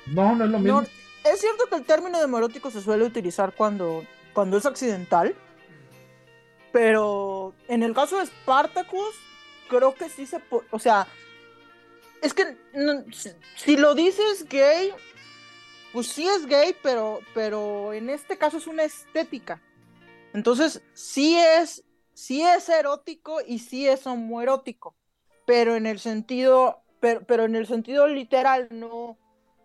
No, 0.06 0.34
no 0.34 0.44
es 0.44 0.50
lo 0.50 0.58
mismo. 0.58 0.82
es 1.24 1.40
cierto 1.40 1.66
que 1.68 1.76
el 1.76 1.84
término 1.84 2.18
de 2.18 2.24
homoerótico 2.24 2.70
se 2.70 2.82
suele 2.82 3.04
utilizar 3.04 3.54
cuando, 3.54 4.04
cuando 4.32 4.58
es 4.58 4.66
accidental. 4.66 5.34
Pero 6.72 7.54
en 7.68 7.84
el 7.84 7.94
caso 7.94 8.18
de 8.18 8.26
Spartacus, 8.26 9.14
creo 9.68 9.94
que 9.94 10.08
sí 10.08 10.26
se 10.26 10.40
puede, 10.40 10.66
o 10.70 10.78
sea, 10.78 11.06
es 12.22 12.32
que 12.32 12.56
si, 13.56 13.76
lo 13.76 13.94
dices 13.94 14.48
gay, 14.48 14.92
pues 15.92 16.08
sí 16.08 16.26
es 16.26 16.46
gay, 16.46 16.74
pero, 16.82 17.20
pero 17.34 17.92
en 17.92 18.08
este 18.08 18.38
caso 18.38 18.56
es 18.56 18.66
una 18.66 18.84
estética. 18.84 19.60
Entonces, 20.32 20.82
sí 20.94 21.36
es, 21.36 21.84
sí 22.14 22.42
es 22.42 22.68
erótico 22.68 23.40
y 23.46 23.58
sí 23.58 23.86
es 23.86 24.06
homoerótico, 24.06 24.96
pero 25.46 25.76
en 25.76 25.86
el 25.86 26.00
sentido, 26.00 26.82
pero, 26.98 27.24
pero 27.26 27.44
en 27.44 27.56
el 27.56 27.66
sentido 27.66 28.08
literal, 28.08 28.68
no, 28.70 29.18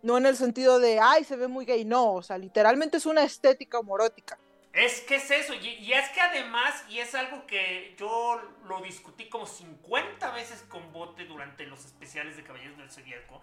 no 0.04 0.18
en 0.18 0.26
el 0.26 0.36
sentido 0.36 0.80
de, 0.80 1.00
ay, 1.00 1.24
se 1.24 1.38
ve 1.38 1.48
muy 1.48 1.66
gay, 1.66 1.86
no, 1.86 2.14
o 2.14 2.22
sea, 2.22 2.38
literalmente 2.38 2.98
es 2.98 3.06
una 3.06 3.24
estética 3.24 3.80
homoerótica. 3.80 4.38
Es 4.74 5.02
que 5.02 5.16
es 5.16 5.32
eso, 5.32 5.56
y, 5.56 5.92
es 5.92 6.10
que 6.10 6.22
además, 6.22 6.86
y 6.90 7.00
es 7.00 7.16
algo 7.16 7.48
que 7.48 7.96
yo 7.98 8.40
lo 8.66 8.82
discutí 8.82 9.28
como 9.28 9.48
50 9.48 10.30
veces 10.32 10.62
con 10.70 10.94
Bote 10.94 11.26
durante 11.26 11.66
los 11.66 11.86
especiales 11.86 12.38
de 12.38 12.44
Caballeros 12.44 12.78
del 12.78 12.92
Zodíaco, 12.92 13.42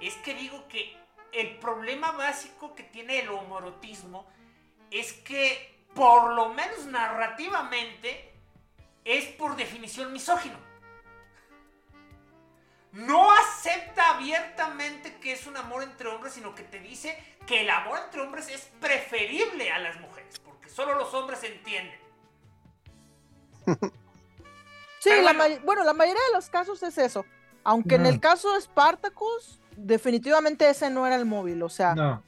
es 0.00 0.14
que 0.16 0.34
digo 0.34 0.68
que 0.68 0.94
el 1.32 1.56
problema 1.56 2.12
básico 2.12 2.74
que 2.74 2.82
tiene 2.82 3.20
el 3.20 3.30
homorotismo 3.30 4.26
es 4.90 5.14
que, 5.14 5.82
por 5.94 6.34
lo 6.34 6.50
menos 6.50 6.84
narrativamente, 6.84 8.34
es 9.04 9.24
por 9.28 9.56
definición 9.56 10.12
misógino. 10.12 10.58
No 12.92 13.32
acepta 13.32 14.16
abiertamente 14.16 15.16
que 15.20 15.32
es 15.32 15.46
un 15.46 15.56
amor 15.56 15.82
entre 15.82 16.08
hombres, 16.08 16.34
sino 16.34 16.54
que 16.54 16.62
te 16.62 16.80
dice 16.80 17.18
que 17.46 17.62
el 17.62 17.70
amor 17.70 17.98
entre 18.04 18.20
hombres 18.20 18.48
es 18.48 18.62
preferible 18.80 19.70
a 19.70 19.78
las 19.78 19.98
mujeres 20.00 20.15
solo 20.76 20.94
los 20.94 21.12
hombres 21.14 21.42
entienden. 21.42 21.98
sí, 25.00 25.10
bueno. 25.64 25.84
la 25.84 25.94
mayoría 25.94 26.22
de 26.28 26.34
los 26.34 26.50
casos 26.50 26.82
es 26.82 26.98
eso. 26.98 27.24
Aunque 27.64 27.94
en 27.94 28.04
el 28.04 28.20
caso 28.20 28.52
de 28.52 28.60
Spartacus, 28.60 29.58
definitivamente 29.74 30.68
ese 30.68 30.90
no 30.90 31.06
era 31.06 31.16
el 31.16 31.24
móvil, 31.24 31.62
o 31.62 31.68
sea. 31.70 31.94
No. 31.94 32.22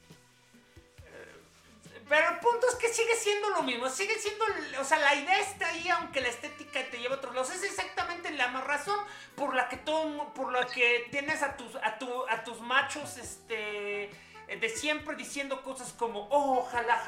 Pero 2.09 2.27
el 2.27 2.39
punto 2.39 2.67
es 2.67 2.75
que 2.75 2.87
sigue 2.87 3.15
siendo 3.15 3.51
lo 3.51 3.61
mismo, 3.61 3.87
sigue 3.87 4.15
siendo, 4.17 4.43
o 4.81 4.83
sea, 4.83 4.97
la 4.97 5.13
idea 5.13 5.39
está 5.39 5.67
ahí, 5.67 5.87
aunque 5.89 6.19
la 6.19 6.29
estética 6.29 6.79
te 6.89 6.97
lleva 6.97 7.13
a 7.15 7.17
otros 7.19 7.35
lados. 7.35 7.51
Es 7.51 7.63
exactamente 7.63 8.31
la 8.31 8.47
razón 8.61 8.99
por 9.35 9.55
la 9.55 9.69
que 9.69 9.77
todo, 9.77 10.33
por 10.33 10.51
la 10.51 10.65
que 10.65 11.07
tienes 11.11 11.43
a 11.43 11.55
tus, 11.55 11.75
a, 11.75 11.99
tu, 11.99 12.27
a 12.27 12.43
tus 12.43 12.59
machos, 12.61 13.17
este, 13.17 14.09
de 14.57 14.69
siempre 14.69 15.15
diciendo 15.15 15.61
cosas 15.63 15.93
como, 15.93 16.27
oh, 16.29 16.59
ojalá 16.59 17.01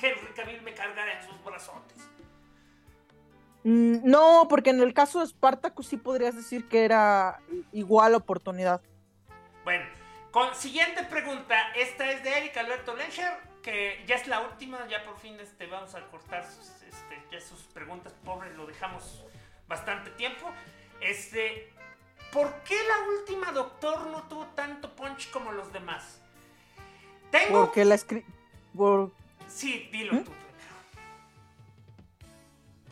Henry 0.00 0.32
Cavill 0.34 0.62
me 0.62 0.74
cargara 0.74 1.20
en 1.20 1.26
sus 1.26 1.42
brazotes. 1.44 1.98
Mm, 3.64 4.00
no, 4.02 4.46
porque 4.48 4.70
en 4.70 4.80
el 4.80 4.92
caso 4.92 5.20
de 5.20 5.26
Spartacus 5.26 5.88
sí 5.88 5.96
podrías 5.96 6.36
decir 6.36 6.68
que 6.68 6.84
era 6.84 7.40
igual 7.72 8.14
oportunidad. 8.14 8.82
Bueno, 9.64 9.86
con 10.30 10.54
siguiente 10.54 11.02
pregunta. 11.04 11.56
Esta 11.74 12.10
es 12.10 12.22
de 12.22 12.38
Eric 12.38 12.56
Alberto 12.58 12.94
Lencher, 12.94 13.32
que 13.62 14.04
ya 14.06 14.16
es 14.16 14.26
la 14.26 14.40
última, 14.42 14.86
ya 14.88 15.02
por 15.04 15.16
fin 15.18 15.38
este, 15.40 15.66
vamos 15.66 15.94
a 15.94 16.06
cortar 16.08 16.44
sus, 16.44 16.68
este, 16.82 17.22
ya 17.32 17.40
sus 17.40 17.62
preguntas, 17.72 18.12
pobre, 18.24 18.52
lo 18.54 18.66
dejamos 18.66 19.24
bastante 19.66 20.10
tiempo. 20.10 20.50
Este, 21.00 21.72
¿Por 22.32 22.52
qué 22.64 22.74
la 22.74 23.08
última 23.08 23.52
Doctor 23.52 24.08
no 24.08 24.24
tuvo 24.24 24.46
tanto 24.48 24.94
punch 24.94 25.30
como 25.30 25.52
los 25.52 25.72
demás? 25.72 26.20
Tengo... 27.34 27.64
Porque 27.64 27.84
la 27.84 27.96
escri... 27.96 28.24
Sí, 29.48 29.88
dilo 29.90 30.14
¿Mm? 30.14 30.24
tú. 30.24 30.32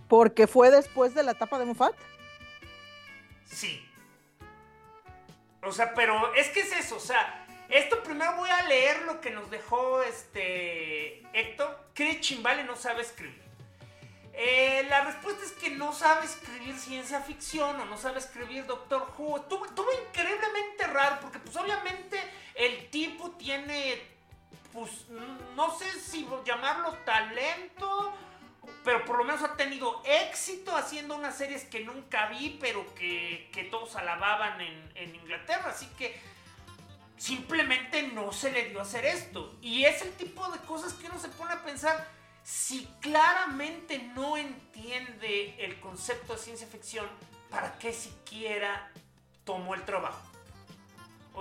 Porque 0.08 0.46
fue 0.46 0.70
después 0.70 1.14
de 1.14 1.22
la 1.22 1.32
etapa 1.32 1.58
de 1.58 1.64
Moffat. 1.64 1.94
Sí. 3.46 3.86
O 5.62 5.70
sea, 5.70 5.94
pero 5.94 6.34
es 6.34 6.48
que 6.48 6.60
es 6.60 6.72
eso, 6.72 6.96
o 6.96 7.00
sea, 7.00 7.46
esto 7.68 8.02
primero 8.02 8.36
voy 8.36 8.50
a 8.50 8.66
leer 8.66 9.02
lo 9.02 9.20
que 9.20 9.30
nos 9.30 9.48
dejó 9.48 10.02
este 10.02 11.22
Héctor. 11.32 11.78
Chris 11.94 12.20
Chimbale 12.20 12.64
no 12.64 12.74
sabe 12.74 13.02
escribir. 13.02 13.42
Eh, 14.34 14.86
la 14.88 15.04
respuesta 15.04 15.44
es 15.44 15.52
que 15.52 15.70
no 15.70 15.92
sabe 15.92 16.24
escribir 16.24 16.74
ciencia 16.78 17.20
ficción 17.20 17.78
o 17.80 17.84
no 17.84 17.98
sabe 17.98 18.18
escribir 18.18 18.66
Doctor 18.66 19.12
Who. 19.16 19.36
Estuvo, 19.36 19.66
increíblemente 20.08 20.86
raro 20.86 21.18
porque 21.20 21.38
pues 21.38 21.54
obviamente 21.56 22.18
el 22.54 22.88
tipo 22.90 23.32
tiene, 23.32 23.81
llamarlo 26.44 26.92
talento, 27.04 28.12
pero 28.84 29.04
por 29.04 29.18
lo 29.18 29.24
menos 29.24 29.42
ha 29.42 29.56
tenido 29.56 30.02
éxito 30.04 30.76
haciendo 30.76 31.16
unas 31.16 31.36
series 31.36 31.64
que 31.64 31.84
nunca 31.84 32.28
vi, 32.28 32.58
pero 32.60 32.94
que, 32.94 33.68
todos 33.70 33.96
alababan 33.96 34.60
en, 34.60 34.92
en 34.94 35.14
Inglaterra. 35.14 35.70
Así 35.70 35.86
que 35.98 36.20
simplemente 37.16 38.02
no 38.08 38.32
se 38.32 38.50
le 38.50 38.68
dio 38.68 38.80
a 38.80 38.82
hacer 38.82 39.04
esto. 39.04 39.56
Y 39.60 39.84
es 39.84 40.02
el 40.02 40.12
tipo 40.12 40.48
de 40.50 40.58
cosas 40.60 40.92
que 40.94 41.06
uno 41.06 41.18
se 41.18 41.28
pone 41.28 41.52
a 41.52 41.62
pensar 41.62 42.08
si 42.42 42.86
claramente 43.00 43.98
no 44.14 44.36
entiende 44.36 45.54
el 45.64 45.78
concepto 45.80 46.34
de 46.34 46.38
ciencia 46.38 46.66
ficción, 46.66 47.06
¿para 47.50 47.78
qué 47.78 47.92
siquiera 47.92 48.90
tomó 49.44 49.74
el 49.74 49.84
trabajo? 49.84 50.20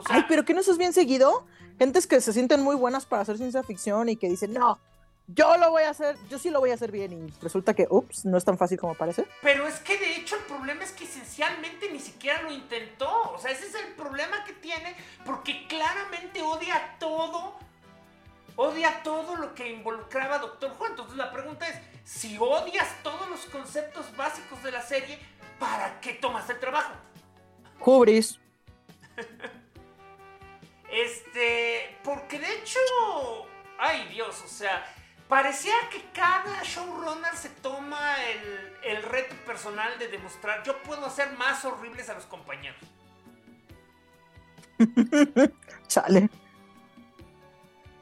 Ay, 0.06 0.26
pero 0.28 0.46
que 0.46 0.54
no 0.54 0.62
eso 0.62 0.72
es 0.72 0.78
bien 0.78 0.94
seguido. 0.94 1.46
Gentes 1.82 2.06
que 2.06 2.22
se 2.22 2.32
sienten 2.32 2.62
muy 2.62 2.76
buenas 2.76 3.08
para 3.08 3.24
hacer 3.24 3.38
ciencia 3.38 3.64
ficción 3.64 4.08
y 4.08 4.16
que 4.16 4.30
dicen, 4.30 4.54
no, 4.54 4.80
yo 5.26 5.58
lo 5.58 5.72
voy 5.72 5.82
a 5.82 5.90
hacer, 5.90 6.16
yo 6.30 6.38
sí 6.38 6.52
lo 6.52 6.60
voy 6.60 6.70
a 6.70 6.76
hacer 6.76 6.92
bien 6.92 7.12
y 7.12 7.34
resulta 7.42 7.74
que, 7.74 7.88
ups, 7.90 8.24
no 8.24 8.38
es 8.38 8.46
tan 8.46 8.56
fácil 8.56 8.78
como 8.78 8.94
parece. 8.94 9.26
Pero 9.42 9.68
es 9.68 9.80
que 9.80 9.98
de 9.98 10.18
hecho 10.18 10.36
el 10.36 10.44
problema 10.44 10.84
es 10.84 10.92
que 10.92 11.06
esencialmente 11.06 11.92
ni 11.92 12.00
siquiera 12.00 12.44
lo 12.44 12.52
intentó. 12.52 13.32
O 13.32 13.40
sea, 13.40 13.50
ese 13.50 13.66
es 13.66 13.74
el 13.74 13.94
problema 13.96 14.44
que 14.44 14.54
tiene 14.54 14.96
porque 15.26 15.66
claramente 15.68 16.44
odia 16.44 16.98
todo 17.00 17.56
odia 18.58 19.02
todo 19.02 19.36
lo 19.38 19.56
que 19.56 19.72
involucraba 19.72 20.36
a 20.36 20.38
Doctor 20.38 20.76
Who. 20.80 20.86
Entonces 20.86 21.18
la 21.18 21.32
pregunta 21.32 21.68
es, 21.68 21.80
si 22.04 22.38
odias 22.38 22.90
todos 23.02 23.28
los 23.28 23.40
conceptos 23.46 24.16
básicos 24.16 24.62
de 24.62 24.72
la 24.72 24.84
serie, 24.84 25.18
¿para 25.58 26.00
qué 26.00 26.14
tomas 26.14 26.48
el 26.48 26.60
trabajo? 26.60 26.94
Cubris. 27.80 28.40
este, 30.92 31.98
porque 32.04 32.40
de 32.40 32.54
hecho, 32.56 32.80
ay 33.80 34.08
Dios, 34.10 34.42
o 34.44 34.48
sea, 34.48 34.86
parecía 35.28 35.76
que 35.90 36.04
cada 36.14 36.62
showrunner 36.64 37.36
se 37.36 37.50
toma 37.50 38.16
el, 38.26 38.78
el 38.84 39.04
reto 39.04 39.36
personal 39.46 39.98
de 40.00 40.08
demostrar, 40.10 40.64
yo 40.64 40.82
puedo 40.84 41.06
hacer 41.06 41.32
más 41.38 41.64
horribles 41.66 42.10
a 42.10 42.14
los 42.14 42.26
compañeros. 42.26 42.82
Chale. 45.88 46.30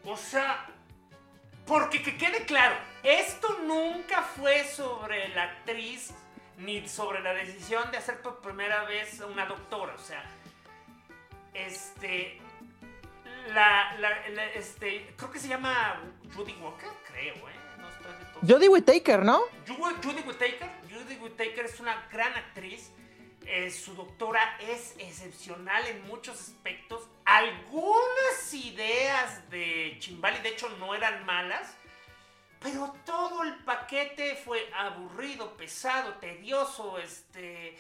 O 0.06 0.18
sea, 0.18 0.66
porque 1.66 2.02
que 2.02 2.18
quede 2.18 2.46
claro, 2.46 2.76
esto 3.04 3.60
nunca 3.66 4.24
fue 4.24 4.64
sobre 4.66 5.30
la 5.30 5.44
actriz 5.44 6.14
ni 6.58 6.88
sobre 6.88 7.22
la 7.22 7.34
decisión 7.34 7.90
de 7.92 7.98
hacer 7.98 8.22
por 8.22 8.42
primera 8.42 8.84
vez 8.84 9.22
una 9.22 9.46
doctora. 9.46 9.94
O 9.94 10.00
sea, 10.00 10.24
este. 11.54 12.42
La, 13.48 13.96
este, 14.54 15.14
creo 15.18 15.32
que 15.32 15.40
se 15.40 15.48
llama 15.48 16.02
Judy 16.36 16.54
Walker, 16.62 16.90
creo, 17.08 17.36
¿eh? 17.36 17.56
No 17.80 17.90
estoy 17.90 18.12
de 18.14 18.26
todo. 18.26 18.42
Judy 18.42 18.68
Whittaker, 18.68 19.24
¿no? 19.24 19.42
Judy 19.68 20.22
Whittaker. 20.22 20.70
Judy 20.90 21.16
Whittaker 21.16 21.66
es 21.66 21.80
una 21.80 22.08
gran 22.12 22.34
actriz. 22.34 22.92
Eh, 23.46 23.72
su 23.72 23.96
doctora 23.96 24.58
es 24.60 24.96
excepcional 25.00 25.88
en 25.88 26.06
muchos 26.08 26.40
aspectos. 26.40 27.08
Algunas 27.26 28.54
ideas 28.54 29.50
de 29.50 29.98
Chimbali, 30.00 30.40
de 30.40 30.50
hecho, 30.50 30.70
no 30.78 30.94
eran 30.94 31.26
malas. 31.26 31.76
Pero 32.60 32.94
todo 33.06 33.44
el 33.44 33.56
paquete 33.64 34.36
fue 34.36 34.70
aburrido, 34.74 35.56
pesado, 35.56 36.16
tedioso, 36.16 36.98
este... 37.00 37.78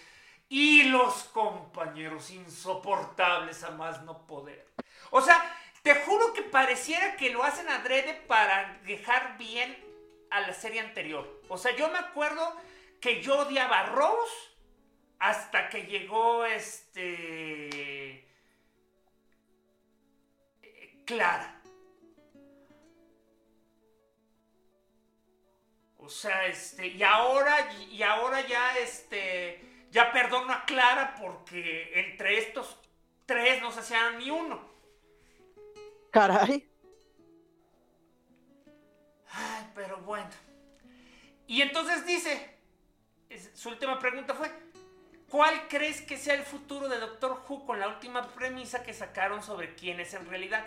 Y 0.51 0.83
los 0.83 1.25
compañeros 1.25 2.31
insoportables 2.31 3.63
a 3.63 3.69
más 3.69 4.01
no 4.01 4.25
poder. 4.25 4.65
O 5.11 5.21
sea, 5.21 5.55
te 5.81 5.95
juro 5.95 6.33
que 6.33 6.41
pareciera 6.43 7.15
que 7.15 7.29
lo 7.29 7.43
hacen 7.43 7.69
adrede 7.69 8.13
para 8.27 8.79
dejar 8.83 9.37
bien 9.37 9.77
a 10.29 10.41
la 10.41 10.53
serie 10.53 10.81
anterior. 10.81 11.41
O 11.47 11.57
sea, 11.57 11.75
yo 11.75 11.89
me 11.89 11.99
acuerdo 11.99 12.55
que 13.01 13.21
yo 13.21 13.39
odiaba 13.39 13.79
a 13.79 13.85
Rose 13.87 14.49
hasta 15.19 15.69
que 15.69 15.83
llegó 15.83 16.45
este. 16.45 18.25
Clara. 21.05 21.61
O 25.97 26.09
sea, 26.09 26.45
este. 26.45 26.87
Y 26.87 27.03
ahora. 27.03 27.71
Y 27.73 28.03
ahora 28.03 28.41
ya 28.41 28.77
este. 28.77 29.87
Ya 29.91 30.11
perdono 30.11 30.53
a 30.53 30.65
Clara 30.65 31.15
porque 31.19 31.91
entre 31.95 32.37
estos 32.37 32.77
tres 33.25 33.59
no 33.61 33.71
se 33.71 33.79
hacían 33.79 34.19
ni 34.19 34.29
uno. 34.29 34.68
Caray. 36.11 36.69
Ay, 39.31 39.71
pero 39.75 39.97
bueno. 39.97 40.29
Y 41.47 41.61
entonces 41.61 42.05
dice. 42.05 42.57
Su 43.53 43.69
última 43.69 43.99
pregunta 43.99 44.33
fue. 44.33 44.51
¿Cuál 45.29 45.67
crees 45.67 46.01
que 46.01 46.17
sea 46.17 46.33
el 46.33 46.43
futuro 46.43 46.89
de 46.89 46.97
Doctor 46.97 47.43
Who 47.47 47.65
con 47.65 47.79
la 47.79 47.87
última 47.87 48.33
premisa 48.33 48.81
que 48.81 48.93
sacaron 48.93 49.43
sobre 49.43 49.75
quién 49.75 49.99
es 49.99 50.15
en 50.15 50.27
realidad? 50.27 50.65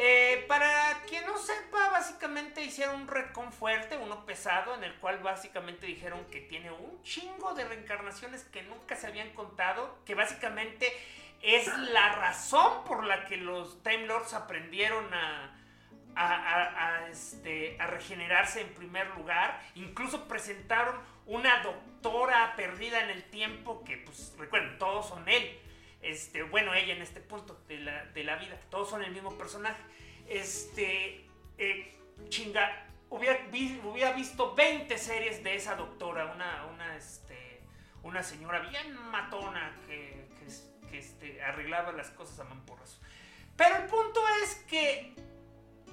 Eh, 0.00 0.44
para 0.46 1.02
quien 1.08 1.26
no 1.26 1.36
sepa, 1.36 1.90
básicamente 1.90 2.62
hicieron 2.62 3.00
un 3.00 3.08
recon 3.08 3.52
fuerte, 3.52 3.96
uno 3.96 4.24
pesado, 4.24 4.76
en 4.76 4.84
el 4.84 4.94
cual 5.00 5.18
básicamente 5.18 5.86
dijeron 5.86 6.24
que 6.30 6.40
tiene 6.40 6.70
un 6.70 7.02
chingo 7.02 7.54
de 7.54 7.64
reencarnaciones 7.64 8.44
que 8.44 8.62
nunca 8.62 8.94
se 8.94 9.08
habían 9.08 9.30
contado, 9.30 9.98
que 10.04 10.14
básicamente 10.14 10.86
es 11.42 11.66
la 11.92 12.14
razón 12.16 12.84
por 12.84 13.04
la 13.04 13.24
que 13.26 13.36
los 13.36 13.82
Time 13.82 14.06
Lords 14.06 14.34
aprendieron 14.34 15.06
a, 15.12 15.54
este, 17.10 17.76
a 17.80 17.86
regenerarse 17.86 18.60
en 18.60 18.74
primer 18.74 19.06
lugar. 19.16 19.60
Incluso 19.76 20.26
presentaron 20.26 20.96
una 21.26 21.62
doctora 21.62 22.54
perdida 22.56 23.04
en 23.04 23.10
el 23.10 23.22
tiempo 23.24 23.84
que, 23.84 23.98
pues, 23.98 24.34
recuerden, 24.38 24.78
todos 24.78 25.08
son 25.08 25.28
él. 25.28 25.58
Este, 26.02 26.42
bueno, 26.42 26.74
ella 26.74 26.94
en 26.94 27.02
este 27.02 27.20
punto 27.20 27.60
de 27.68 27.78
la, 27.78 28.36
vida, 28.36 28.58
todos 28.70 28.90
son 28.90 29.04
el 29.04 29.12
mismo 29.12 29.36
personaje. 29.36 29.80
Este, 30.26 31.26
eh, 31.58 31.96
chinga, 32.28 32.86
hubiera, 33.10 33.38
hubiera, 33.84 34.12
visto 34.12 34.54
20 34.54 34.96
series 34.96 35.42
de 35.42 35.56
esa 35.56 35.76
doctora, 35.76 36.26
una, 36.26 36.66
una, 36.66 36.96
este, 36.96 37.60
una 38.02 38.22
señora 38.22 38.60
bien 38.60 38.94
matona 39.10 39.72
que, 39.86 40.27
que, 40.88 40.98
este, 40.98 41.42
arreglaba 41.42 41.92
las 41.92 42.10
cosas 42.10 42.40
a 42.40 42.44
mamporras. 42.44 42.98
Pero 43.56 43.76
el 43.76 43.84
punto 43.84 44.20
es 44.42 44.54
que, 44.68 45.14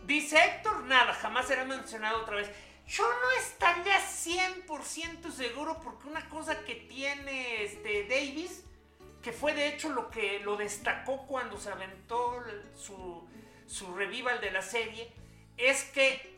dice 0.05 0.37
Héctor, 0.37 0.83
nada, 0.83 1.13
jamás 1.13 1.47
será 1.47 1.65
mencionado 1.65 2.21
otra 2.21 2.37
vez. 2.37 2.49
Yo 2.87 3.03
no 3.03 3.31
estaría 3.39 3.99
100% 3.99 5.31
seguro 5.31 5.79
porque 5.81 6.07
una 6.07 6.29
cosa 6.29 6.63
que 6.63 6.75
tiene 6.75 7.63
este 7.63 8.07
Davis, 8.07 8.63
que 9.23 9.31
fue 9.31 9.55
de 9.55 9.69
hecho 9.69 9.89
lo 9.89 10.11
que 10.11 10.39
lo 10.41 10.55
destacó 10.55 11.25
cuando 11.25 11.57
se 11.57 11.71
aventó 11.71 12.43
su, 12.75 13.27
su 13.65 13.95
revival 13.95 14.39
de 14.39 14.51
la 14.51 14.61
serie, 14.61 15.11
es 15.57 15.83
que 15.85 16.35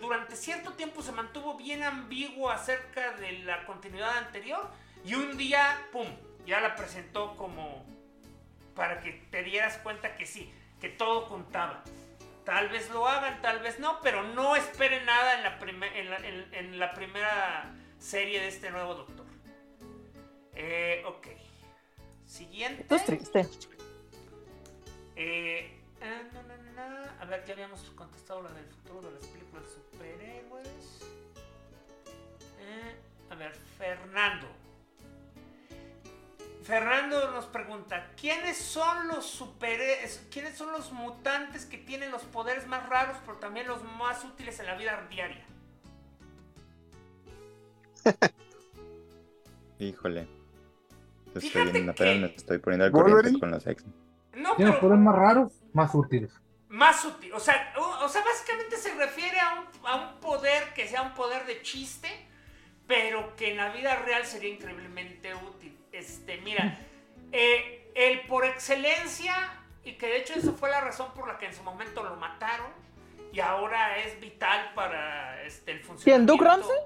durante 0.00 0.36
cierto 0.36 0.74
tiempo 0.74 1.02
se 1.02 1.12
mantuvo 1.12 1.56
bien 1.56 1.82
ambiguo 1.82 2.50
acerca 2.50 3.12
de 3.12 3.32
la 3.40 3.64
continuidad 3.66 4.18
anterior 4.18 4.70
y 5.04 5.14
un 5.14 5.36
día, 5.36 5.88
¡pum!, 5.90 6.06
ya 6.46 6.60
la 6.60 6.74
presentó 6.76 7.36
como 7.36 7.84
para 8.74 9.00
que 9.00 9.12
te 9.30 9.42
dieras 9.42 9.78
cuenta 9.78 10.16
que 10.16 10.26
sí, 10.26 10.52
que 10.80 10.88
todo 10.88 11.28
contaba. 11.28 11.82
Tal 12.44 12.68
vez 12.68 12.90
lo 12.90 13.06
hagan, 13.06 13.40
tal 13.42 13.60
vez 13.60 13.78
no, 13.78 14.00
pero 14.00 14.22
no 14.22 14.56
esperen 14.56 15.04
nada 15.04 15.36
en 15.36 16.10
la, 16.10 16.16
en 16.58 16.78
la, 16.78 16.92
primera 16.94 17.70
serie 17.98 18.40
de 18.40 18.48
este 18.48 18.70
nuevo 18.70 18.94
Doctor. 18.94 19.26
Eh, 20.54 21.02
ok. 21.06 21.28
Siguiente. 22.26 22.82
Esto 22.82 22.96
es 22.96 23.04
triste. 23.04 23.48
Eh, 25.16 25.78
ah, 26.00 27.14
A 27.20 27.24
ver, 27.26 27.44
ya 27.44 27.52
habíamos 27.52 27.82
contestado 27.90 28.42
la 28.42 28.50
del 28.52 28.64
futuro 28.66 29.02
de 29.02 29.10
las 29.12 29.26
películas 29.26 29.64
de 29.64 29.70
superhéroes. 29.70 31.02
Eh, 32.58 32.96
a 33.30 33.34
ver, 33.34 33.52
Fernando. 33.76 34.48
Fernando 36.62 37.30
nos 37.32 37.46
pregunta, 37.46 38.10
¿quiénes 38.20 38.56
son 38.58 39.08
los 39.08 39.24
super 39.26 39.80
quiénes 40.30 40.56
son 40.58 40.72
los 40.72 40.92
mutantes 40.92 41.64
que 41.66 41.78
tienen 41.78 42.10
los 42.10 42.22
poderes 42.22 42.66
más 42.66 42.88
raros, 42.88 43.16
pero 43.24 43.38
también 43.38 43.66
los 43.66 43.82
más 43.98 44.22
útiles 44.24 44.60
en 44.60 44.66
la 44.66 44.74
vida 44.74 45.06
diaria? 45.10 45.44
Híjole. 49.78 50.26
Estoy, 51.34 51.42
Fíjate 51.42 51.68
apenas 51.70 51.94
que- 51.96 52.14
me 52.18 52.26
estoy 52.26 52.58
poniendo 52.58 52.84
al 52.86 52.90
Wolverine. 52.90 53.16
corriente 53.16 53.40
con 53.40 53.50
los 53.52 53.66
X. 53.66 53.84
No, 54.34 54.54
Tiene 54.56 54.72
pero 54.72 54.80
poderes 54.82 55.02
más 55.04 55.14
raros, 55.16 55.52
más 55.72 55.94
útiles. 55.94 56.32
más 56.68 57.04
útil. 57.04 57.32
O 57.32 57.40
sea, 57.40 57.72
o, 57.78 58.04
o 58.04 58.08
sea, 58.08 58.22
básicamente 58.24 58.76
se 58.76 58.94
refiere 58.94 59.38
a 59.40 59.60
un, 59.60 59.86
a 59.86 59.96
un 59.96 60.20
poder 60.20 60.72
que 60.74 60.86
sea 60.86 61.02
un 61.02 61.14
poder 61.14 61.46
de 61.46 61.62
chiste, 61.62 62.08
pero 62.86 63.34
que 63.36 63.50
en 63.52 63.56
la 63.56 63.72
vida 63.72 63.96
real 63.96 64.24
sería 64.26 64.50
increíblemente 64.50 65.34
útil. 65.34 65.76
Este, 66.00 66.38
mira, 66.38 66.78
eh, 67.30 67.92
el 67.94 68.22
por 68.22 68.46
excelencia, 68.46 69.34
y 69.84 69.92
que 69.92 70.06
de 70.06 70.16
hecho 70.16 70.34
eso 70.34 70.54
fue 70.54 70.70
la 70.70 70.80
razón 70.80 71.12
por 71.12 71.28
la 71.28 71.38
que 71.38 71.46
en 71.46 71.54
su 71.54 71.62
momento 71.62 72.02
lo 72.02 72.16
mataron, 72.16 72.72
y 73.32 73.40
ahora 73.40 73.98
es 73.98 74.18
vital 74.18 74.72
para 74.74 75.42
este, 75.44 75.72
el 75.72 75.80
funcionamiento. 75.80 76.04
¿Quién, 76.04 76.26
Duke 76.26 76.44
Ramsey? 76.44 76.76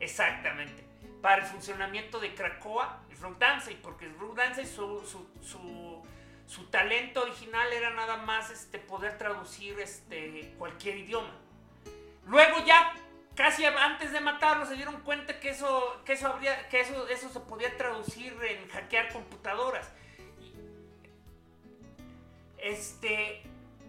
Exactamente. 0.00 0.82
Para 1.20 1.42
el 1.42 1.48
funcionamiento 1.48 2.20
de 2.20 2.34
Krakoa 2.34 3.02
y 3.10 3.14
Dancey, 3.38 3.78
porque 3.82 4.08
Rogue 4.18 4.42
Dancey 4.42 4.66
su, 4.66 5.04
su, 5.06 5.28
su, 5.42 6.02
su 6.46 6.64
talento 6.66 7.22
original 7.22 7.72
era 7.72 7.90
nada 7.90 8.16
más 8.18 8.50
este, 8.50 8.78
poder 8.78 9.16
traducir 9.18 9.78
este, 9.80 10.54
cualquier 10.58 10.98
idioma. 10.98 11.34
Luego 12.26 12.64
ya, 12.64 12.94
casi 13.34 13.64
antes 13.64 14.12
de 14.12 14.20
matarlo, 14.20 14.66
se 14.66 14.74
dieron 14.74 15.00
cuenta 15.02 15.40
que 15.40 15.50
eso, 15.50 16.00
que 16.04 16.12
eso, 16.14 16.28
habría, 16.28 16.68
que 16.68 16.80
eso, 16.80 17.08
eso 17.08 17.28
se 17.28 17.40
podía 17.40 17.76
traducir 17.76 18.36
en 18.42 18.68
hackear 18.68 19.12
computadoras. 19.12 19.90
Este, 22.58 23.42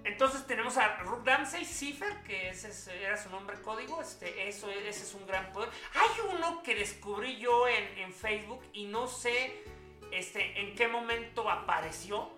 entonces 0.04 0.46
tenemos 0.46 0.78
a 0.78 0.98
Rook 0.98 1.26
Ramsey 1.26 1.64
Cipher, 1.66 2.22
que 2.24 2.50
ese 2.50 2.70
es- 2.70 2.88
era 2.88 3.18
su 3.22 3.30
nombre 3.30 3.60
código, 3.62 4.02
este, 4.02 4.48
eso, 4.48 4.70
ese 4.70 5.04
es 5.04 5.14
un 5.14 5.26
gran 5.26 5.52
poder. 5.54 5.70
Hay 5.94 6.36
uno 6.36 6.62
que 6.62 6.76
descubrí 6.76 7.38
yo 7.38 7.68
en, 7.68 7.98
en 8.00 8.14
Facebook 8.14 8.62
y 8.74 8.86
no 8.86 9.08
sé 9.08 9.64
este, 10.12 10.60
en 10.62 10.76
qué 10.76 10.88
momento 10.88 11.50
apareció, 11.50 12.30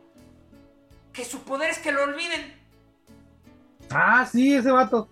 que 1.14 1.26
su 1.26 1.44
poder 1.44 1.72
es 1.72 1.80
que 1.80 1.92
lo 1.92 2.04
olviden. 2.04 2.56
Ah, 3.90 4.26
sí, 4.32 4.56
ese 4.56 4.72
vato. 4.72 5.10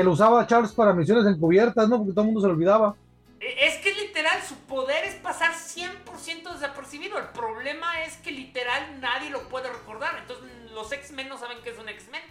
Que 0.00 0.04
lo 0.04 0.12
usaba 0.12 0.46
Charles 0.46 0.72
para 0.72 0.94
misiones 0.94 1.26
encubiertas, 1.26 1.86
¿no? 1.86 1.98
Porque 1.98 2.12
todo 2.12 2.22
el 2.22 2.26
mundo 2.28 2.40
se 2.40 2.46
lo 2.46 2.54
olvidaba. 2.54 2.94
E- 3.38 3.66
Es 3.66 3.76
que 3.84 3.92
literal, 3.92 4.40
su 4.48 4.54
poder 4.60 5.04
es 5.04 5.14
pasar 5.16 5.52
100% 5.52 6.54
desapercibido. 6.54 7.18
El 7.18 7.26
problema 7.26 8.02
es 8.04 8.16
que 8.16 8.30
literal 8.30 8.98
nadie 9.02 9.28
lo 9.28 9.40
puede 9.50 9.68
recordar. 9.70 10.16
Entonces 10.22 10.46
los 10.72 10.90
X-Men 10.90 11.28
no 11.28 11.36
saben 11.36 11.58
que 11.62 11.68
es 11.68 11.78
un 11.78 11.86
X-Men. 11.90 12.22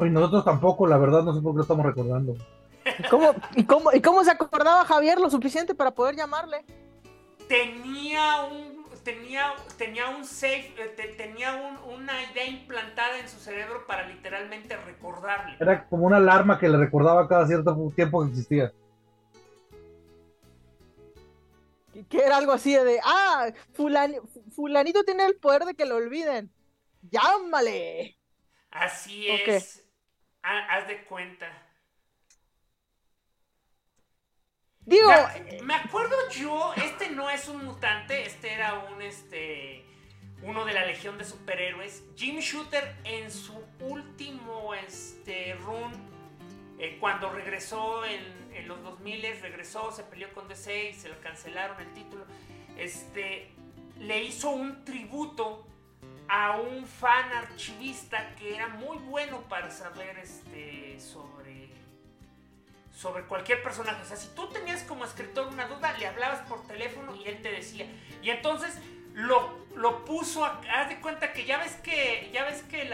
Y 0.00 0.10
nosotros 0.10 0.44
tampoco, 0.44 0.86
la 0.86 0.98
verdad, 0.98 1.22
no 1.22 1.34
sé 1.34 1.40
por 1.40 1.52
qué 1.52 1.56
lo 1.56 1.62
estamos 1.62 1.86
recordando. 1.86 2.34
¿Y 2.98 3.02
cómo, 3.08 3.34
y, 3.56 3.64
cómo, 3.64 3.92
¿Y 3.94 4.02
cómo 4.02 4.22
se 4.22 4.32
acordaba 4.32 4.84
Javier 4.84 5.18
lo 5.18 5.30
suficiente 5.30 5.74
para 5.74 5.92
poder 5.92 6.14
llamarle? 6.14 6.62
Tenía 7.48 8.42
un. 8.42 8.69
Tenía, 9.14 9.54
tenía 9.76 10.08
un 10.08 10.24
safe, 10.24 10.72
eh, 10.78 10.88
te- 10.96 11.08
tenía 11.14 11.54
un- 11.54 11.94
una 11.94 12.22
idea 12.30 12.46
implantada 12.46 13.18
en 13.18 13.28
su 13.28 13.40
cerebro 13.40 13.84
para 13.84 14.06
literalmente 14.06 14.76
recordarle. 14.76 15.56
Era 15.58 15.84
como 15.88 16.06
una 16.06 16.18
alarma 16.18 16.60
que 16.60 16.68
le 16.68 16.78
recordaba 16.78 17.26
cada 17.26 17.44
cierto 17.44 17.76
tiempo 17.96 18.22
que 18.22 18.30
existía. 18.30 18.72
Que- 22.08 22.24
era 22.24 22.36
algo 22.36 22.52
así 22.52 22.72
de, 22.72 23.00
ah, 23.02 23.50
fulani- 23.72 24.20
fulanito 24.54 25.02
tiene 25.02 25.26
el 25.26 25.34
poder 25.34 25.64
de 25.64 25.74
que 25.74 25.86
lo 25.86 25.96
olviden. 25.96 26.52
Llámale. 27.02 28.16
Así 28.70 29.28
es. 29.28 29.88
Ha- 30.42 30.76
haz 30.76 30.86
de 30.86 31.04
cuenta. 31.06 31.48
Digo, 34.84 35.08
Ya, 35.08 35.62
me 35.62 35.74
acuerdo 35.74 36.16
yo, 36.30 36.72
este 36.74 37.10
no 37.10 37.30
es 37.30 37.48
un 37.48 37.64
mutante, 37.64 38.26
este 38.26 38.52
era 38.52 38.74
un 38.74 39.02
este 39.02 39.84
uno 40.42 40.64
de 40.64 40.72
la 40.72 40.86
Legión 40.86 41.18
de 41.18 41.24
Superhéroes. 41.24 42.02
Jim 42.16 42.38
Shooter 42.38 42.96
en 43.04 43.30
su 43.30 43.62
último 43.80 44.74
este 44.74 45.54
run 45.54 45.92
eh, 46.78 46.96
cuando 46.98 47.30
regresó 47.30 48.06
en, 48.06 48.54
en 48.54 48.66
los 48.66 48.82
2000 48.82 49.22
regresó, 49.42 49.92
se 49.92 50.02
peleó 50.02 50.32
con 50.32 50.48
DC 50.48 50.90
y 50.90 50.94
se 50.94 51.10
le 51.10 51.18
cancelaron 51.18 51.78
el 51.78 51.92
título. 51.92 52.24
Este 52.78 53.52
le 53.98 54.24
hizo 54.24 54.48
un 54.48 54.82
tributo 54.84 55.66
a 56.26 56.58
un 56.58 56.86
fan 56.86 57.30
archivista 57.32 58.34
que 58.36 58.54
era 58.54 58.68
muy 58.68 58.96
bueno 58.98 59.42
para 59.42 59.70
saber 59.70 60.18
este 60.18 60.98
sobre 63.00 63.22
cualquier 63.24 63.62
personaje. 63.62 64.02
O 64.02 64.04
sea, 64.04 64.16
si 64.18 64.28
tú 64.34 64.48
tenías 64.50 64.82
como 64.82 65.04
escritor 65.06 65.46
una 65.48 65.66
duda, 65.66 65.96
le 65.98 66.06
hablabas 66.06 66.40
por 66.48 66.66
teléfono 66.66 67.14
y 67.14 67.26
él 67.26 67.40
te 67.40 67.50
decía. 67.50 67.86
Y 68.22 68.28
entonces 68.28 68.78
lo, 69.14 69.58
lo 69.74 70.04
puso, 70.04 70.44
a- 70.44 70.60
haz 70.74 70.90
de 70.90 71.00
cuenta 71.00 71.32
que 71.32 71.46
ya 71.46 71.56
ves 71.58 71.72
que 71.76 72.30
ya 72.32 72.44
ves 72.44 72.62
que 72.64 72.82
el, 72.82 72.92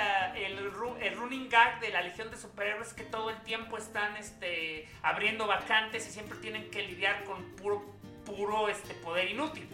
el 1.00 1.16
running 1.16 1.48
gag 1.48 1.80
de 1.80 1.88
la 1.90 2.02
Legión 2.02 2.30
de 2.30 2.36
Superhéroes 2.36 2.92
que 2.92 3.02
todo 3.02 3.30
el 3.30 3.36
tiempo 3.42 3.76
están 3.78 4.16
este, 4.16 4.88
abriendo 5.02 5.46
vacantes 5.48 6.06
y 6.06 6.12
siempre 6.12 6.38
tienen 6.38 6.70
que 6.70 6.82
lidiar 6.82 7.24
con 7.24 7.42
puro, 7.56 7.84
puro 8.24 8.68
este, 8.68 8.94
poder 8.94 9.28
inútil. 9.30 9.68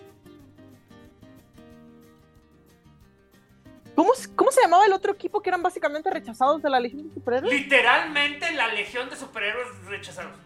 ¿Cómo, 4.02 4.14
se- 4.14 4.34
¿cómo 4.34 4.50
se 4.50 4.60
llamaba 4.62 4.84
el 4.84 4.92
otro 4.92 5.12
equipo 5.12 5.40
que 5.40 5.50
eran 5.50 5.62
básicamente 5.62 6.10
rechazados 6.10 6.60
de 6.60 6.68
la 6.70 6.80
Legión 6.80 7.06
de 7.08 7.14
Superhéroes? 7.14 7.52
Literalmente 7.52 8.52
la 8.52 8.66
Legión 8.74 9.08
de 9.08 9.14
Superhéroes 9.16 9.68
rechazados. 9.86 10.36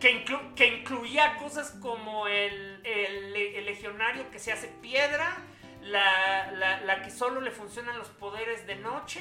Que, 0.00 0.24
inclu- 0.24 0.54
que 0.54 0.78
incluía 0.78 1.36
cosas 1.36 1.72
como 1.80 2.26
el, 2.28 2.80
el- 2.84 3.34
el 3.36 3.64
legionario 3.66 4.30
que 4.30 4.38
se 4.38 4.52
hace 4.52 4.68
piedra, 4.80 5.36
la, 5.82 6.50
la- 6.52 6.80
la 6.82 7.02
que 7.02 7.10
solo 7.10 7.40
le 7.40 7.50
funcionan 7.50 7.98
los 7.98 8.08
poderes 8.08 8.66
de 8.68 8.76
noche, 8.76 9.20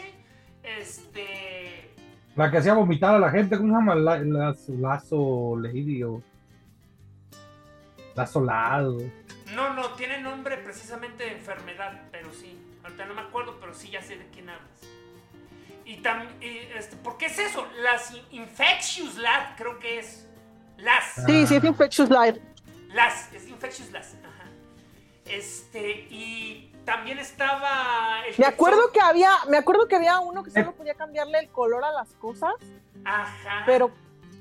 este... 0.64 1.90
La 2.36 2.50
que 2.52 2.58
hacía 2.60 2.74
vomitar 2.74 3.14
a 3.16 3.20
la 3.20 3.30
gente, 3.32 3.58
¿cómo 3.58 3.74
se 3.74 3.80
llama? 3.80 3.96
La, 3.96 4.20
la- 4.20 4.56
Lazo 4.80 5.56
Lady 5.60 6.02
o. 6.04 6.22
Lazo 8.16 8.42
Lado. 8.42 8.98
No, 9.54 9.74
no, 9.74 9.90
tiene 9.96 10.20
nombre 10.20 10.58
precisamente 10.58 11.24
de 11.26 11.32
enfermedad, 11.34 12.02
pero 12.12 12.34
sí. 12.34 12.58
Ahorita 12.84 13.06
no 13.06 13.14
me 13.14 13.22
acuerdo, 13.22 13.58
pero 13.60 13.74
sí 13.74 13.90
ya 13.92 14.02
sé 14.02 14.18
de 14.18 14.28
quién 14.30 14.50
hablas. 14.50 14.70
Y 15.86 15.98
también, 15.98 16.36
este, 16.76 16.96
¿por 16.98 17.18
qué 17.18 17.26
es 17.28 17.38
eso? 17.40 17.68
Las 17.82 18.12
in- 18.12 18.24
Infectious 18.32 19.18
Lab, 19.18 19.56
creo 19.58 19.78
que 19.80 20.00
es. 20.00 20.28
Las. 20.78 21.14
Sí, 21.26 21.46
sí, 21.48 21.56
es 21.56 21.64
Infectious 21.64 22.10
Life. 22.10 22.40
Las, 22.94 23.32
es 23.34 23.48
Infectious 23.48 23.92
Las. 23.92 24.14
Ajá. 24.16 24.50
Este, 25.26 26.08
y 26.10 26.72
también 26.86 27.20
estaba. 27.20 28.24
el 28.28 28.34
Me 28.38 28.46
acuerdo 28.46 28.84
son- 28.84 28.92
que 28.94 29.02
había, 29.02 29.32
me 29.50 29.58
acuerdo 29.58 29.88
que 29.88 29.96
había 29.96 30.20
uno 30.20 30.44
que 30.44 30.52
solo 30.52 30.72
podía 30.74 30.96
cambiarle 30.96 31.40
el 31.40 31.50
color 31.50 31.84
a 31.84 31.92
las 31.92 32.14
cosas, 32.16 32.54
Ajá. 33.06 33.64
pero, 33.66 33.92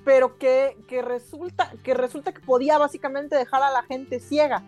pero 0.04 0.38
que, 0.38 0.76
que 0.88 1.02
resulta, 1.02 1.72
que 1.84 1.94
resulta 1.94 2.32
que 2.32 2.40
podía 2.40 2.78
básicamente 2.78 3.36
dejar 3.36 3.62
a 3.62 3.70
la 3.70 3.82
gente 3.82 4.20
ciega. 4.20 4.62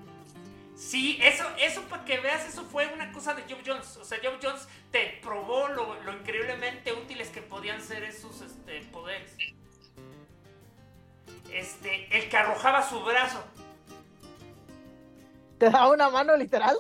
Sí, 0.75 1.19
eso, 1.23 1.45
eso 1.59 1.83
para 1.83 2.05
que 2.05 2.19
veas, 2.21 2.49
eso 2.49 2.65
fue 2.65 2.87
una 2.93 3.13
cosa 3.13 3.35
de 3.35 3.43
Job 3.43 3.59
Jones. 3.65 3.97
O 3.99 4.05
sea, 4.05 4.19
Job 4.23 4.39
Jones 4.43 4.67
te 4.91 5.21
probó 5.23 5.69
lo, 5.69 6.03
lo 6.03 6.13
increíblemente 6.13 6.93
útiles 6.93 7.29
que 7.29 7.43
podían 7.43 7.81
ser 7.81 8.03
esos 8.05 8.41
este, 8.41 8.81
poderes. 8.91 9.37
Este, 11.53 12.09
el 12.17 12.29
que 12.31 12.37
arrojaba 12.37 12.83
su 12.83 13.03
brazo 13.05 13.45
Te 15.59 15.69
da 15.69 15.89
una 15.91 16.09
mano 16.09 16.35
literal. 16.37 16.77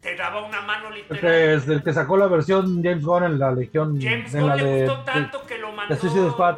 te 0.00 0.16
daba 0.16 0.42
una 0.46 0.62
mano 0.62 0.90
literal. 0.90 1.32
es 1.32 1.68
el 1.68 1.82
que 1.82 1.92
sacó 1.92 2.16
la 2.16 2.26
versión 2.26 2.82
James 2.82 3.04
Gunn 3.04 3.24
en 3.24 3.38
la 3.38 3.52
Legión. 3.52 4.00
James 4.00 4.34
en 4.34 4.40
Gunn 4.40 4.48
la 4.48 4.56
le 4.56 4.64
de, 4.64 4.86
gustó 4.86 5.04
tanto 5.04 5.46
que 5.46 5.58
lo 5.58 5.72
mandó. 5.72 5.94
Suicide 5.96 6.30
Squad. 6.30 6.56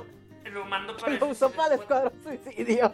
Lo 0.53 0.65
mandó 0.65 0.97
para 0.97 1.13
lo 1.15 1.27
usó 1.27 1.51
para 1.51 1.75
el 1.75 1.81
escuadrón 1.81 2.13
suicidio. 2.23 2.93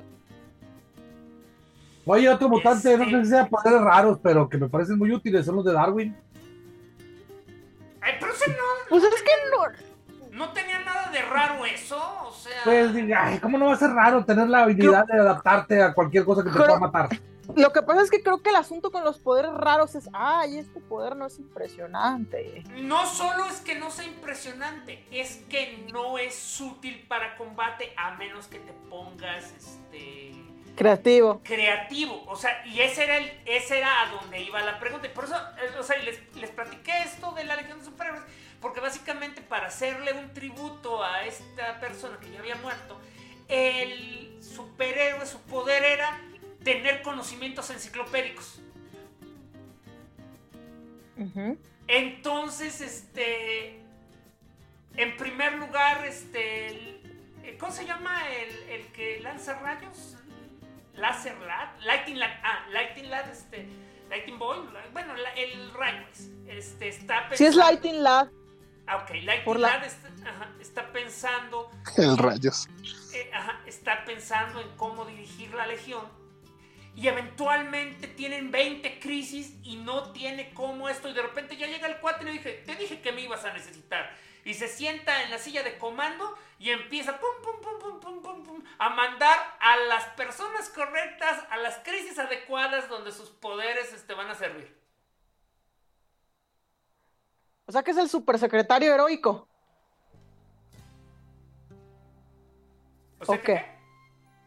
Oye, 2.05 2.29
otro 2.29 2.49
mutante, 2.49 2.97
no 2.97 3.05
Este- 3.05 3.17
sé 3.19 3.25
si 3.25 3.31
sea 3.31 3.47
poderes 3.49 3.81
raros, 3.81 4.19
pero 4.23 4.49
que 4.49 4.59
me 4.59 4.69
parecen 4.69 4.99
muy 4.99 5.13
útiles, 5.13 5.47
son 5.47 5.57
los 5.57 5.65
de 5.65 5.73
Darwin. 5.73 6.17
Ay, 8.01 8.15
pero 8.19 8.33
ese 8.33 8.51
no, 8.51 8.57
Pues 8.89 9.05
es 9.05 9.23
que 9.23 9.31
no. 9.51 10.37
no 10.37 10.53
tenía 10.53 10.81
nada 10.81 11.11
de 11.11 11.23
raro 11.23 11.65
eso. 11.65 12.03
O 12.27 12.33
sea. 12.33 12.61
Pues, 12.65 12.93
diga, 12.93 13.27
ay, 13.27 13.39
¿cómo 13.39 13.57
no 13.59 13.67
va 13.67 13.75
a 13.75 13.77
ser 13.77 13.91
raro 13.91 14.25
tener 14.25 14.49
la 14.49 14.65
habilidad 14.65 15.05
de 15.07 15.19
adaptarte 15.21 15.81
a 15.83 15.95
cualquier 15.95 16.25
cosa 16.25 16.43
que 16.43 16.49
te 16.51 16.55
Pero- 16.55 16.67
pueda 16.67 16.81
matar? 16.81 17.09
Lo 17.57 17.73
que 17.73 17.83
pasa 17.83 18.03
es 18.03 18.11
que 18.11 18.23
creo 18.23 18.41
que 18.41 18.51
el 18.51 18.57
asunto 18.57 18.91
con 18.93 19.05
los 19.05 19.19
poderes 19.19 19.53
raros 19.53 19.95
es, 19.97 20.09
ay, 20.13 20.59
este 20.59 20.81
poder 20.81 21.17
no 21.17 21.27
es 21.27 21.39
impresionante. 21.39 22.63
No 22.81 23.05
solo 23.07 23.45
es 23.47 23.61
que 23.61 23.79
no 23.79 23.91
sea 23.91 24.07
impresionante, 24.07 25.05
es 25.11 25.37
que 25.49 25.87
no 25.93 26.19
es 26.19 26.61
útil 26.61 27.05
para 27.09 27.37
combate 27.37 27.93
a 27.97 28.15
menos 28.17 28.47
que 28.47 28.59
te 28.61 28.73
pongas 28.89 29.53
este 29.53 30.33
Creativo. 30.77 31.41
creativo. 31.45 32.25
O 32.27 32.37
sea, 32.37 32.65
y 32.67 32.81
ese 32.81 33.05
era 33.05 33.19
el, 33.19 33.33
ese 33.47 33.79
era 33.79 34.03
a 34.03 34.11
donde 34.11 34.41
iba 34.41 34.61
la 34.63 34.79
pregunta. 34.79 35.07
Y 35.07 35.11
por 35.11 35.25
eso, 35.25 35.37
eh, 35.37 35.79
o 35.79 35.83
sea, 35.83 35.97
les, 35.99 36.19
les 36.37 36.51
platiqué 36.51 36.93
esto 37.03 37.33
de 37.33 37.45
la 37.45 37.57
Legión 37.57 37.79
de 37.79 37.85
Superhéroes, 37.85 38.23
porque 38.61 38.81
básicamente 38.81 39.43
para 39.43 39.67
hacerle 39.67 40.13
un 40.13 40.33
tributo 40.33 41.05
a 41.05 41.25
esta 41.25 41.79
persona 41.81 42.19
que 42.21 42.31
ya 42.31 42.39
había 42.39 42.57
muerto, 42.57 43.01
el 43.49 44.39
superhéroe, 44.43 45.27
su 45.27 45.41
poder 45.43 45.85
era 45.85 46.21
tener 46.65 47.03
conocimientos 47.03 47.71
enciclopédicos. 47.71 48.61
Entonces, 51.87 52.81
este, 52.81 53.81
en 54.97 55.17
primer 55.17 55.55
lugar, 55.55 56.05
este, 56.07 57.01
eh, 57.45 57.57
¿cómo 57.59 57.73
se 57.73 57.85
llama 57.85 58.23
el, 58.69 58.87
que 58.93 59.21
lanza 59.21 59.59
rayos? 59.61 60.17
Laser 60.95 61.39
Lad, 61.41 61.81
Lighting 61.85 62.19
Lad, 62.19 62.31
ah, 62.43 62.67
Lighting 62.71 63.11
Lad, 63.11 63.31
este, 63.31 63.67
Lighting 64.11 64.39
Boy, 64.39 64.59
bueno, 64.93 65.15
el 65.37 65.73
rayo 65.73 66.05
es, 66.13 66.31
este, 66.47 66.89
está 66.89 67.29
pensando. 67.29 67.37
Sí 67.37 67.45
es 67.45 67.57
Lighting 67.57 68.03
Lad. 68.03 68.29
Ah, 68.87 68.97
ok, 68.97 69.11
Lighting 69.23 69.61
Lad 69.61 69.85
está, 70.61 70.93
pensando. 70.93 71.71
El 71.97 72.19
rayos. 72.19 72.69
Eh, 73.15 73.31
ajá, 73.33 73.61
está 73.67 74.05
pensando 74.05 74.61
en 74.61 74.69
cómo 74.77 75.05
dirigir 75.05 75.55
la 75.55 75.67
legión 75.67 76.05
y 76.95 77.09
eventualmente 77.09 78.07
tienen 78.07 78.51
20 78.51 79.01
crisis 79.01 79.55
y 79.63 79.77
no 79.77 80.13
tiene 80.13 80.53
cómo 80.53 80.89
esto 80.89 81.09
y 81.09 81.15
de 81.15 81.23
repente 81.23 81.57
ya 81.57 81.67
llega 81.67 81.87
el 81.87 81.99
cuate 81.99 82.25
y 82.25 82.27
le 82.27 82.33
dije, 82.33 82.63
te 82.67 82.77
dije 82.77 83.01
que 83.01 83.13
me 83.13 83.23
ibas 83.23 83.45
a 83.45 83.53
necesitar. 83.53 84.15
Y 84.45 84.55
se 84.55 84.69
sienta 84.69 85.23
en 85.23 85.31
la 85.31 85.39
silla 85.39 85.63
de 85.63 85.79
comando 85.79 86.37
y 86.59 86.71
empieza 86.71 87.19
pum, 87.19 87.31
pum, 87.43 87.61
pum, 87.61 87.79
pum, 87.79 88.01
pum, 88.01 88.23
pum, 88.23 88.45
pum, 88.45 88.65
a 88.79 88.91
mandar 88.91 89.39
a 89.61 89.77
las 89.77 90.05
personas 90.11 90.69
correctas 90.71 91.45
a 91.51 91.57
las 91.59 91.79
crisis 91.79 92.19
adecuadas 92.19 92.89
donde 92.89 93.13
sus 93.13 93.31
poderes 93.31 93.93
este, 93.93 94.15
van 94.15 94.29
a 94.29 94.35
servir. 94.35 94.77
O 97.67 97.73
sea 97.73 97.83
que 97.83 97.93
es 97.93 97.97
el 97.97 98.09
supersecretario 98.09 98.93
heroico. 98.95 99.49
O 103.21 103.25
sea, 103.25 103.41
¿qué? 103.41 103.65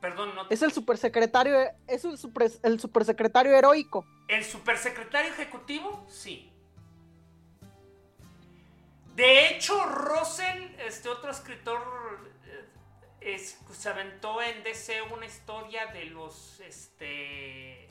Perdón, 0.02 0.36
no. 0.36 0.48
Es 0.50 0.62
el 0.62 0.72
supersecretario, 0.72 1.58
es 1.88 2.06
el, 2.06 2.18
el 2.64 2.80
supersecretario 2.80 3.56
heroico. 3.56 4.06
¿El 4.28 4.44
supersecretario 4.44 5.32
ejecutivo? 5.32 6.06
Sí. 6.10 6.55
De 9.16 9.48
hecho, 9.48 9.84
Russell, 9.86 10.76
este 10.80 11.10
otro 11.10 11.32
escritor, 11.32 11.82
eh, 13.22 13.40
se 13.40 13.90
aventó 13.90 14.42
en 14.42 14.64
DC 14.64 15.02
una 15.02 15.26
historia 15.26 15.88
de 15.88 16.06
los, 16.06 16.60
este, 16.60 17.90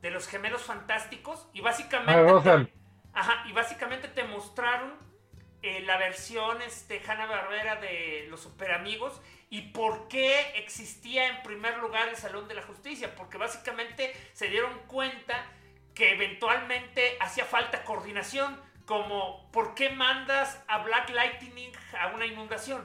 de 0.00 0.10
los 0.10 0.26
gemelos 0.26 0.62
fantásticos 0.62 1.46
y 1.52 1.60
básicamente, 1.60 2.72
ajá, 3.12 3.44
y 3.48 3.52
básicamente 3.52 4.08
te 4.08 4.24
mostraron 4.24 4.94
eh, 5.62 5.80
la 5.80 5.98
versión, 5.98 6.62
este, 6.62 7.02
Hanna 7.06 7.26
Barbera 7.26 7.76
de 7.76 8.26
los 8.30 8.40
superamigos 8.40 9.20
¿Y 9.52 9.62
por 9.72 10.06
qué 10.06 10.52
existía 10.54 11.26
en 11.26 11.42
primer 11.42 11.78
lugar 11.78 12.08
el 12.08 12.16
Salón 12.16 12.46
de 12.46 12.54
la 12.54 12.62
Justicia? 12.62 13.16
Porque 13.16 13.36
básicamente 13.36 14.14
se 14.32 14.46
dieron 14.46 14.72
cuenta 14.86 15.44
que 15.92 16.12
eventualmente 16.12 17.16
hacía 17.18 17.44
falta 17.44 17.82
coordinación, 17.82 18.56
como 18.90 19.48
¿por 19.52 19.74
qué 19.76 19.90
mandas 19.90 20.60
a 20.66 20.82
Black 20.82 21.10
Lightning 21.10 21.70
a 21.96 22.08
una 22.08 22.26
inundación? 22.26 22.82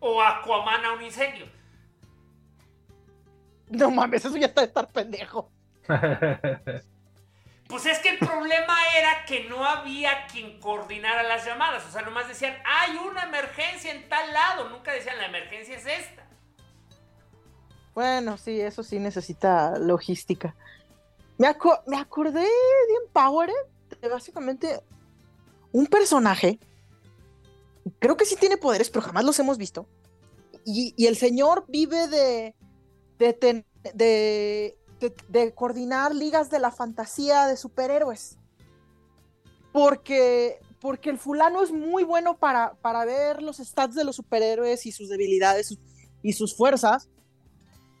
O 0.00 0.22
a 0.22 0.38
Aquaman 0.38 0.82
a 0.82 0.92
un 0.94 1.02
incendio. 1.02 1.46
No 3.68 3.90
mames, 3.90 4.24
eso 4.24 4.36
ya 4.38 4.46
está 4.46 4.62
de 4.62 4.68
estar 4.68 4.88
pendejo. 4.88 5.52
Pues 7.66 7.86
es 7.86 7.98
que 8.00 8.10
el 8.10 8.18
problema 8.18 8.76
era 8.94 9.24
que 9.24 9.48
no 9.48 9.64
había 9.64 10.26
quien 10.26 10.60
coordinara 10.60 11.22
las 11.22 11.46
llamadas. 11.46 11.84
O 11.86 11.90
sea, 11.90 12.02
nomás 12.02 12.28
decían, 12.28 12.54
hay 12.64 12.94
una 12.98 13.24
emergencia 13.24 13.90
en 13.90 14.06
tal 14.08 14.32
lado. 14.34 14.68
Nunca 14.68 14.92
decían, 14.92 15.16
la 15.16 15.26
emergencia 15.26 15.74
es 15.74 15.86
esta. 15.86 16.28
Bueno, 17.94 18.36
sí, 18.36 18.60
eso 18.60 18.82
sí 18.82 18.98
necesita 18.98 19.78
logística. 19.78 20.54
Me, 21.38 21.48
me 21.86 21.96
acordé 21.96 22.42
de 22.42 23.06
Empowered, 23.06 23.54
básicamente 24.08 24.80
un 25.72 25.86
personaje. 25.86 26.58
Creo 27.98 28.16
que 28.16 28.24
sí 28.24 28.36
tiene 28.36 28.56
poderes, 28.56 28.90
pero 28.90 29.04
jamás 29.04 29.24
los 29.24 29.38
hemos 29.38 29.58
visto. 29.58 29.86
Y, 30.64 30.94
el 31.04 31.16
señor 31.16 31.64
vive 31.68 32.08
de, 32.08 32.54
de, 33.18 34.76
de 35.28 35.54
coordinar 35.54 36.14
ligas 36.14 36.50
de 36.50 36.58
la 36.58 36.70
fantasía 36.70 37.46
de 37.46 37.56
superhéroes. 37.56 38.38
Porque, 39.72 40.60
porque 40.80 41.10
el 41.10 41.18
fulano 41.18 41.62
es 41.62 41.72
muy 41.72 42.04
bueno 42.04 42.38
para, 42.38 42.74
para 42.74 43.04
ver 43.04 43.42
los 43.42 43.58
stats 43.58 43.94
de 43.94 44.04
los 44.04 44.16
superhéroes 44.16 44.86
y 44.86 44.92
sus 44.92 45.08
debilidades 45.08 45.76
y 46.22 46.32
sus 46.32 46.56
fuerzas. 46.56 47.08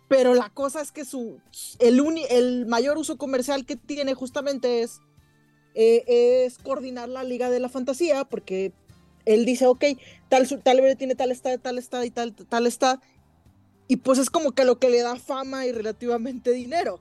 Pero 0.08 0.34
la 0.34 0.50
cosa 0.50 0.80
es 0.80 0.92
que 0.92 1.04
su, 1.04 1.40
el, 1.78 2.00
el 2.30 2.66
mayor 2.66 2.98
uso 2.98 3.16
comercial 3.16 3.66
que 3.66 3.76
tiene 3.76 4.14
justamente 4.14 4.82
es, 4.82 5.00
eh, 5.74 6.44
es 6.46 6.58
coordinar 6.58 7.08
la 7.08 7.24
liga 7.24 7.50
de 7.50 7.60
la 7.60 7.68
fantasía, 7.68 8.24
porque 8.24 8.72
él 9.24 9.44
dice, 9.44 9.66
ok, 9.66 9.84
tal, 10.28 10.48
tal 10.62 10.96
tiene 10.96 11.14
tal 11.14 11.30
estado, 11.30 11.58
tal 11.58 11.78
estado 11.78 12.04
y 12.04 12.10
tal, 12.10 12.34
tal 12.34 12.66
estado, 12.66 13.00
y 13.88 13.96
pues 13.96 14.18
es 14.18 14.30
como 14.30 14.52
que 14.52 14.64
lo 14.64 14.78
que 14.78 14.90
le 14.90 15.02
da 15.02 15.16
fama 15.16 15.66
y 15.66 15.72
relativamente 15.72 16.52
dinero. 16.52 17.00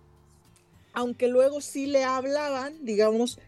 Aunque 0.93 1.27
luego 1.27 1.61
sí 1.61 1.87
le 1.87 2.03
hablaban, 2.03 2.85
digamos, 2.85 3.39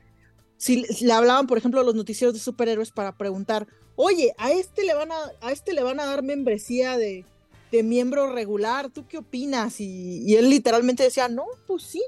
si 0.58 0.86
le 1.02 1.14
hablaban, 1.14 1.48
por 1.48 1.58
ejemplo, 1.58 1.82
a 1.82 1.84
los 1.84 1.96
noticieros 1.96 2.34
de 2.34 2.40
superhéroes 2.40 2.92
para 2.92 3.18
preguntar, 3.18 3.68
oye, 3.96 4.34
a 4.38 4.52
este 4.52 4.84
le 4.84 4.94
van 4.94 5.12
a, 5.12 5.18
a 5.42 5.52
este 5.52 5.74
le 5.74 5.84
van 5.84 6.00
a 6.00 6.06
dar 6.06 6.24
membresía 6.24 6.98
de, 6.98 7.26
de 7.72 7.84
miembro 7.84 8.32
regular, 8.32 8.90
¿tú 8.90 9.06
qué 9.08 9.18
opinas? 9.18 9.80
Y, 9.80 10.36
él 10.36 10.50
literalmente 10.50 11.04
decía, 11.04 11.28
no, 11.28 11.46
pues 11.68 11.84
sí, 11.84 12.04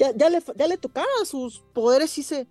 ya, 0.00 0.12
ya, 0.16 0.30
le, 0.30 0.42
ya 0.56 0.66
le 0.66 0.78
tocaba, 0.78 1.06
sus 1.26 1.60
poderes 1.74 2.10
sí 2.10 2.22
se, 2.22 2.48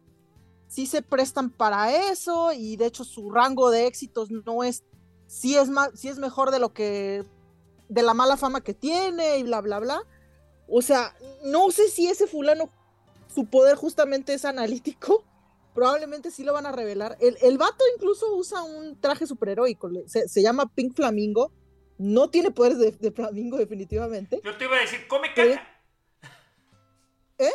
sí 0.68 0.86
se 0.86 1.02
prestan 1.02 1.50
para 1.50 2.12
eso, 2.12 2.54
y 2.54 2.78
de 2.78 2.86
hecho 2.86 3.04
su 3.04 3.32
rango 3.32 3.72
de 3.72 3.88
éxitos 3.88 4.30
no 4.30 4.64
es, 4.64 4.84
sí 5.26 5.58
es, 5.58 5.68
más, 5.68 5.90
sí 5.96 6.10
es 6.10 6.20
mejor 6.20 6.52
de 6.52 6.60
lo 6.60 6.74
que 6.74 7.26
de 7.88 8.04
la 8.04 8.14
mala 8.14 8.38
fama 8.38 8.62
que 8.62 8.76
tiene 8.76 9.40
y 9.40 9.44
bla, 9.44 9.62
bla, 9.62 9.80
bla. 9.80 10.04
O 10.68 10.84
sea, 10.84 11.16
no 11.44 11.72
sé 11.72 11.90
si 11.90 12.08
ese 12.08 12.28
fulano, 12.28 12.70
su 13.34 13.48
poder 13.48 13.76
justamente 13.76 14.36
es 14.36 14.46
analítico. 14.46 15.24
Probablemente 15.74 16.30
sí 16.30 16.44
lo 16.44 16.54
van 16.54 16.68
a 16.68 16.72
revelar. 16.72 17.18
El, 17.20 17.36
el 17.42 17.58
vato 17.58 17.84
incluso 17.96 18.36
usa 18.36 18.62
un 18.62 19.02
traje 19.02 19.26
superheroico. 19.26 19.90
Se, 20.06 20.28
se 20.28 20.42
llama 20.44 20.72
Pink 20.76 20.96
Flamingo. 20.96 21.52
No 21.98 22.30
tiene 22.30 22.52
poderes 22.52 23.00
de, 23.00 23.12
flamingo, 23.12 23.58
definitivamente. 23.58 24.40
Yo 24.44 24.56
te 24.56 24.66
iba 24.66 24.78
a 24.78 24.82
decir, 24.82 25.08
come 25.08 25.34
caca. 25.34 25.79
¿Eh? 27.40 27.52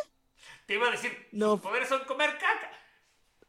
Te 0.66 0.74
iba 0.74 0.88
a 0.88 0.90
decir, 0.90 1.12
no. 1.32 1.52
sus 1.52 1.60
poderes 1.60 1.88
son 1.88 2.04
comer 2.04 2.30
caca. 2.32 2.70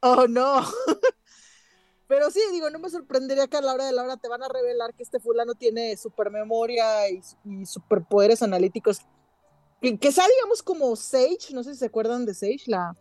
Oh, 0.01 0.27
no. 0.27 0.63
Pero 2.07 2.29
sí, 2.29 2.39
digo, 2.51 2.69
no 2.69 2.77
me 2.77 2.89
sorprendería 2.89 3.47
que 3.47 3.57
a 3.57 3.61
la 3.61 3.73
hora 3.73 3.85
de 3.85 3.93
la 3.93 4.03
hora 4.03 4.17
te 4.17 4.27
van 4.27 4.43
a 4.43 4.47
revelar 4.47 4.93
que 4.93 5.01
este 5.01 5.19
fulano 5.19 5.55
tiene 5.55 5.97
supermemoria 5.97 7.09
y, 7.09 7.21
y 7.45 7.65
superpoderes 7.65 8.43
analíticos. 8.43 8.99
Que, 9.81 9.97
que 9.97 10.11
sea, 10.11 10.27
digamos, 10.27 10.61
como 10.61 10.95
Sage, 10.95 11.53
no 11.53 11.63
sé 11.63 11.73
si 11.73 11.79
se 11.79 11.85
acuerdan 11.87 12.27
de 12.27 12.35
Sage, 12.35 12.63
la 12.67 12.95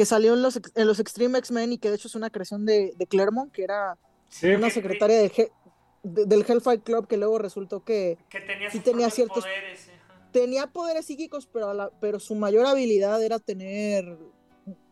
que 0.00 0.06
salió 0.06 0.32
en 0.32 0.40
los, 0.40 0.58
en 0.74 0.86
los 0.86 0.98
Extreme 0.98 1.38
X-Men 1.40 1.74
y 1.74 1.78
que 1.78 1.90
de 1.90 1.96
hecho 1.96 2.08
es 2.08 2.14
una 2.14 2.30
creación 2.30 2.64
de, 2.64 2.94
de 2.96 3.06
Claremont, 3.06 3.52
que 3.52 3.64
era 3.64 3.98
una 4.56 4.70
secretaria 4.70 5.18
de, 5.18 5.52
del 6.02 6.42
Hellfire 6.48 6.80
Club 6.80 7.06
que 7.06 7.18
luego 7.18 7.38
resultó 7.38 7.84
que, 7.84 8.16
que 8.30 8.40
tenía, 8.40 8.70
sí 8.70 8.80
tenía 8.80 9.10
ciertos 9.10 9.44
poderes. 9.44 9.89
Tenía 10.32 10.66
poderes 10.68 11.06
psíquicos, 11.06 11.46
pero, 11.46 11.92
pero 12.00 12.20
su 12.20 12.34
mayor 12.34 12.66
habilidad 12.66 13.22
era 13.22 13.38
tener, 13.38 14.18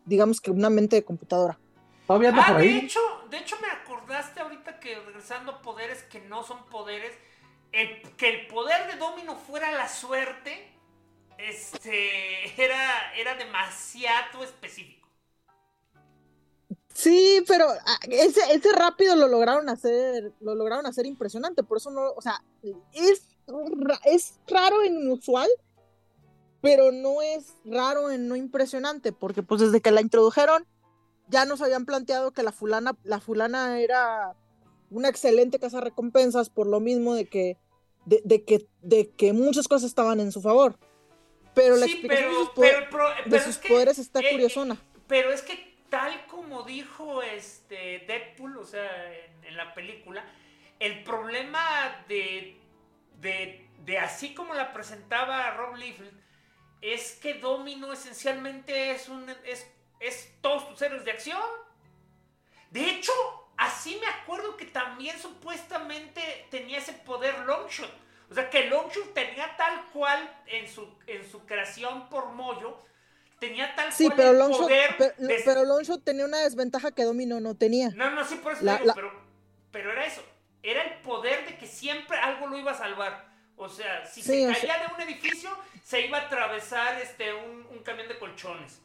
digamos 0.05 0.41
que 0.41 0.51
una 0.51 0.69
mente 0.69 0.97
de 0.97 1.03
computadora. 1.03 1.59
Ah, 2.07 2.17
De 2.57 2.77
hecho, 2.77 2.99
de 3.29 3.37
hecho, 3.37 3.55
me 3.61 3.67
acordaste 3.67 4.39
ahorita 4.39 4.79
que 4.79 4.95
regresando 4.99 5.51
a 5.51 5.61
poderes 5.61 6.01
que 6.03 6.19
no 6.21 6.43
son 6.43 6.65
poderes, 6.65 7.13
que 7.71 8.29
el 8.29 8.47
poder 8.47 8.91
de 8.91 8.97
Domino 8.97 9.35
fuera 9.35 9.71
la 9.71 9.87
suerte, 9.87 10.73
este, 11.37 12.61
era, 12.61 13.13
era 13.15 13.35
demasiado 13.35 14.43
específico. 14.43 15.07
Sí, 16.93 17.43
pero 17.47 17.67
ah, 17.69 17.99
ese, 18.09 18.41
ese 18.53 18.71
rápido 18.73 19.15
lo 19.15 19.27
lograron 19.27 19.69
hacer, 19.69 20.33
lo 20.41 20.55
lograron 20.55 20.85
hacer 20.85 21.05
impresionante, 21.05 21.63
por 21.63 21.77
eso 21.77 21.91
no, 21.91 22.11
o 22.11 22.21
sea, 22.21 22.43
es, 22.91 23.28
es 24.05 24.39
raro 24.47 24.81
e 24.81 24.87
inusual, 24.87 25.49
pero 26.61 26.91
no 26.91 27.21
es 27.21 27.55
raro 27.65 28.11
en 28.11 28.27
no 28.27 28.35
impresionante, 28.35 29.11
porque 29.11 29.43
pues 29.43 29.61
desde 29.61 29.81
que 29.81 29.91
la 29.91 30.01
introdujeron, 30.01 30.65
ya 31.27 31.45
nos 31.45 31.61
habían 31.61 31.85
planteado 31.85 32.31
que 32.31 32.43
la 32.43 32.51
fulana, 32.51 32.97
la 33.03 33.19
fulana 33.19 33.79
era 33.79 34.35
una 34.89 35.09
excelente 35.09 35.59
casa 35.59 35.81
recompensas 35.81 36.49
por 36.49 36.67
lo 36.67 36.79
mismo 36.79 37.13
de 37.13 37.25
que, 37.25 37.57
de, 38.05 38.43
que, 38.43 38.67
de 38.81 39.11
que 39.11 39.33
muchas 39.33 39.67
cosas 39.67 39.89
estaban 39.89 40.19
en 40.19 40.31
su 40.31 40.41
favor. 40.41 40.75
Pero 41.53 41.75
la 41.75 41.85
explicación 41.85 42.31
de 43.25 43.39
sus, 43.41 43.57
poderes 43.57 43.99
está 43.99 44.21
eh, 44.21 44.31
curiosona. 44.31 44.77
Pero 45.07 45.31
es 45.31 45.41
que 45.41 45.77
tal 45.89 46.25
como 46.27 46.63
dijo 46.63 47.21
este 47.21 48.03
Deadpool, 48.07 48.57
o 48.57 48.65
sea, 48.65 48.87
en, 49.43 49.57
la 49.57 49.73
película, 49.73 50.23
el 50.79 51.03
problema 51.03 51.59
de, 52.07 52.57
de, 53.21 53.97
así 53.99 54.33
como 54.33 54.53
la 54.53 54.73
presentaba 54.73 55.51
Rob 55.51 55.75
Liefeld, 55.75 56.19
es 56.81 57.13
que 57.13 57.35
Domino 57.35 57.91
esencialmente 57.91 58.91
es 58.91 59.09
un 59.09 59.29
es, 59.43 59.67
es 59.99 60.33
todos 60.41 60.69
tus 60.69 60.81
héroes 60.81 61.03
de 61.03 61.11
acción. 61.11 61.41
De 62.71 62.89
hecho, 62.89 63.11
así 63.57 63.99
me 63.99 64.07
acuerdo 64.07 64.55
que 64.55 64.65
también 64.65 65.19
supuestamente 65.19 66.47
tenía 66.49 66.77
ese 66.77 66.93
poder 66.93 67.39
Longshot. 67.39 67.91
O 68.31 68.33
sea, 68.35 68.49
que 68.49 68.69
Longshot 68.69 69.13
tenía 69.13 69.57
tal 69.57 69.87
cual 69.91 70.41
en 70.45 70.67
su, 70.67 70.87
en 71.07 71.29
su 71.29 71.45
creación 71.45 72.09
por 72.09 72.27
Moyo, 72.27 72.77
tenía 73.39 73.75
tal 73.75 73.91
sí, 73.91 74.07
pero 74.15 74.31
el 74.31 74.51
poder. 74.51 75.15
Pero, 75.43 75.65
Longshot 75.65 76.03
tenía 76.03 76.25
una 76.25 76.39
desventaja 76.39 76.91
que 76.91 77.03
Domino 77.03 77.39
no 77.39 77.55
tenía. 77.55 77.89
No, 77.89 78.11
no, 78.11 78.23
sí, 78.23 78.35
por 78.35 78.53
eso 78.53 78.63
digo, 78.63 78.93
pero, 78.93 79.11
pero 79.71 79.91
era 79.91 80.05
eso. 80.05 80.23
Era 80.61 80.83
el 80.83 81.01
poder 81.01 81.45
de 81.45 81.57
que 81.57 81.67
siempre 81.67 82.17
algo 82.17 82.47
lo 82.47 82.57
iba 82.57 82.71
a 82.71 82.77
salvar. 82.77 83.29
O 83.55 83.67
sea, 83.67 84.05
si 84.05 84.21
se 84.21 84.45
caía 84.45 84.79
de 84.79 84.93
un 84.93 85.01
edificio, 85.01 85.49
se 85.83 86.05
iba 86.05 86.17
a 86.17 86.21
atravesar 86.21 87.01
este, 87.01 87.33
un, 87.33 87.65
un 87.71 87.79
camión 87.79 88.07
de 88.07 88.17
colchones. 88.17 88.81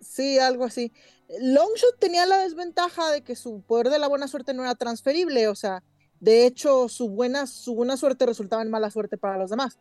Sí, 0.00 0.38
algo 0.38 0.64
así. 0.64 0.92
Longshot 1.40 1.98
tenía 1.98 2.26
la 2.26 2.38
desventaja 2.38 3.10
de 3.10 3.22
que 3.22 3.36
su 3.36 3.62
poder 3.62 3.88
de 3.90 3.98
la 3.98 4.08
buena 4.08 4.28
suerte 4.28 4.54
no 4.54 4.62
era 4.62 4.74
transferible, 4.74 5.48
o 5.48 5.54
sea, 5.54 5.82
de 6.22 6.46
hecho, 6.46 6.88
su 6.88 7.08
buena, 7.08 7.46
su 7.48 7.74
buena 7.74 7.96
suerte 7.96 8.26
resultaba 8.26 8.62
en 8.62 8.70
mala 8.70 8.90
suerte 8.90 9.18
para 9.18 9.38
los 9.38 9.50
demás. 9.50 9.78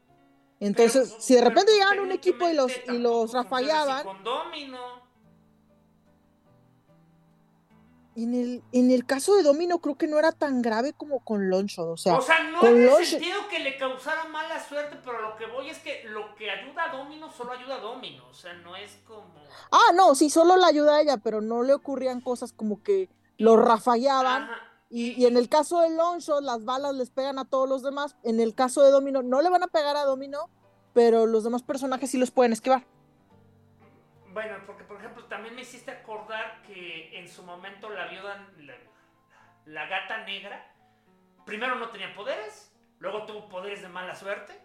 Entonces, 0.59 1.15
si 1.19 1.35
de 1.35 1.41
repente 1.41 1.71
llegaban 1.71 1.99
un 1.99 2.11
equipo 2.11 2.47
y 2.49 2.53
los, 2.53 2.71
y 2.87 2.97
los 2.97 3.33
rafallaban. 3.33 4.05
En 8.15 8.33
el, 8.33 8.61
en 8.73 8.91
el 8.91 9.05
caso 9.05 9.35
de 9.35 9.43
Domino 9.43 9.79
creo 9.79 9.95
que 9.95 10.07
no 10.07 10.19
era 10.19 10.33
tan 10.33 10.61
grave 10.61 10.91
como 10.91 11.21
con 11.21 11.49
Longshot, 11.49 11.87
o 11.87 11.95
sea, 11.95 12.17
o 12.17 12.21
sea 12.21 12.43
no 12.43 12.61
en 12.65 12.81
el 12.81 13.05
sentido 13.05 13.47
que 13.49 13.59
le 13.59 13.77
causara 13.77 14.25
mala 14.25 14.61
suerte, 14.67 14.97
pero 15.05 15.21
lo 15.21 15.37
que 15.37 15.45
voy 15.45 15.69
es 15.69 15.79
que 15.79 16.03
lo 16.09 16.35
que 16.35 16.51
ayuda 16.51 16.91
a 16.91 16.97
Domino 16.97 17.31
solo 17.31 17.53
ayuda 17.53 17.75
a 17.75 17.79
Domino, 17.79 18.25
o 18.29 18.33
sea, 18.33 18.53
no 18.53 18.75
es 18.75 18.99
como... 19.07 19.33
Ah, 19.71 19.93
no, 19.95 20.13
sí, 20.15 20.29
solo 20.29 20.57
la 20.57 20.67
ayuda 20.67 20.97
a 20.97 21.01
ella, 21.01 21.17
pero 21.17 21.39
no 21.39 21.63
le 21.63 21.73
ocurrían 21.73 22.19
cosas 22.19 22.51
como 22.51 22.83
que 22.83 23.09
lo 23.37 23.55
rafallaban. 23.55 24.49
Y, 24.89 25.11
y, 25.11 25.25
en 25.25 25.37
el 25.37 25.47
caso 25.47 25.79
de 25.79 25.89
Longshot, 25.91 26.43
las 26.43 26.65
balas 26.65 26.93
les 26.93 27.11
pegan 27.11 27.39
a 27.39 27.45
todos 27.45 27.69
los 27.69 27.81
demás. 27.81 28.17
En 28.23 28.41
el 28.41 28.53
caso 28.53 28.81
de 28.81 28.91
Domino, 28.91 29.23
no 29.23 29.41
le 29.41 29.49
van 29.49 29.63
a 29.63 29.67
pegar 29.67 29.95
a 29.95 30.03
Domino, 30.03 30.49
pero 30.93 31.25
los 31.25 31.45
demás 31.45 31.63
personajes 31.63 32.11
sí 32.11 32.17
los 32.17 32.31
pueden 32.31 32.51
esquivar. 32.51 32.85
Bueno, 34.33 34.55
porque 34.65 34.83
por 34.83 34.97
ejemplo 34.97 35.25
también 35.25 35.55
me 35.55 35.61
hiciste 35.61 35.91
acordar 35.91 36.61
que 36.63 37.17
en 37.17 37.27
su 37.27 37.43
momento 37.43 37.89
la 37.89 38.07
viuda, 38.07 38.47
la, 39.65 39.85
gata 39.87 40.23
negra, 40.23 40.73
primero 41.45 41.75
no 41.75 41.89
tenía 41.89 42.13
poderes, 42.13 42.71
luego 42.99 43.25
tuvo 43.25 43.49
poderes 43.49 43.81
de 43.81 43.89
mala 43.89 44.15
suerte. 44.15 44.57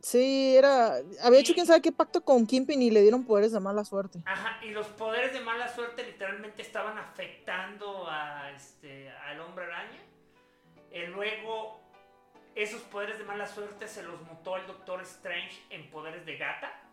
Sí, 0.00 0.56
era. 0.56 0.96
Había 1.22 1.40
hecho 1.40 1.54
quién 1.54 1.66
sabe 1.66 1.82
qué 1.82 1.92
pacto 1.92 2.24
con 2.24 2.46
Kimpin 2.46 2.80
y 2.80 2.90
le 2.90 3.02
dieron 3.02 3.24
poderes 3.24 3.52
de 3.52 3.60
mala 3.60 3.84
suerte. 3.84 4.22
Ajá, 4.26 4.64
y 4.64 4.70
los 4.70 4.86
poderes 4.86 5.32
de 5.32 5.40
mala 5.40 5.68
suerte 5.68 6.04
literalmente 6.04 6.62
estaban 6.62 6.98
afectando 6.98 8.08
a 8.08 8.50
este 8.52 9.10
al 9.10 9.40
hombre 9.40 9.64
araña. 9.64 10.00
Y 10.92 11.06
luego, 11.06 11.80
esos 12.54 12.80
poderes 12.82 13.18
de 13.18 13.24
mala 13.24 13.46
suerte 13.46 13.86
se 13.88 14.02
los 14.04 14.20
mutó 14.22 14.56
el 14.56 14.66
Doctor 14.66 15.02
Strange 15.02 15.62
en 15.70 15.90
poderes 15.90 16.24
de 16.24 16.36
gata. 16.38 16.87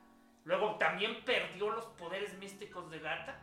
Luego 0.45 0.76
también 0.76 1.26
perdió 1.26 1.72
los 1.72 1.85
poderes 1.85 2.38
místicos 2.38 2.89
de 2.91 2.99
Gata. 2.99 3.41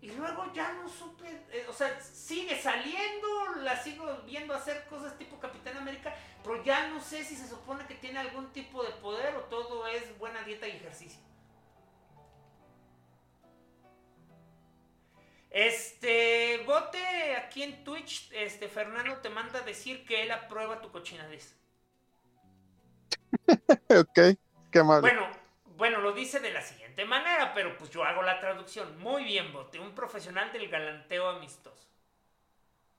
Y 0.00 0.12
luego 0.12 0.52
ya 0.52 0.74
no 0.74 0.88
supe, 0.88 1.26
eh, 1.50 1.66
o 1.68 1.72
sea, 1.72 2.00
sigue 2.00 2.60
saliendo, 2.60 3.56
la 3.62 3.76
sigo 3.82 4.06
viendo 4.26 4.54
hacer 4.54 4.86
cosas 4.86 5.18
tipo 5.18 5.40
Capitán 5.40 5.76
América, 5.76 6.14
pero 6.44 6.62
ya 6.62 6.88
no 6.88 7.00
sé 7.00 7.24
si 7.24 7.34
se 7.34 7.48
supone 7.48 7.84
que 7.86 7.94
tiene 7.94 8.20
algún 8.20 8.52
tipo 8.52 8.84
de 8.84 8.90
poder 8.90 9.34
o 9.34 9.40
todo 9.44 9.88
es 9.88 10.16
buena 10.18 10.42
dieta 10.42 10.68
y 10.68 10.72
ejercicio. 10.72 11.20
Este, 15.50 16.62
bote 16.64 17.34
aquí 17.36 17.64
en 17.64 17.82
Twitch, 17.82 18.30
este, 18.32 18.68
Fernando 18.68 19.16
te 19.16 19.30
manda 19.30 19.60
a 19.60 19.62
decir 19.62 20.04
que 20.04 20.22
él 20.22 20.30
aprueba 20.30 20.80
tu 20.80 20.92
cochinadez. 20.92 21.56
ok. 23.88 24.38
Bueno, 24.72 25.26
bueno, 25.78 26.00
lo 26.00 26.12
dice 26.12 26.40
de 26.40 26.52
la 26.52 26.60
siguiente 26.60 27.04
manera, 27.04 27.54
pero 27.54 27.78
pues 27.78 27.90
yo 27.90 28.02
hago 28.02 28.20
la 28.22 28.40
traducción. 28.40 28.98
Muy 28.98 29.22
bien, 29.22 29.52
Bote, 29.52 29.78
un 29.78 29.94
profesional 29.94 30.52
del 30.52 30.68
galanteo 30.68 31.28
amistoso. 31.28 31.88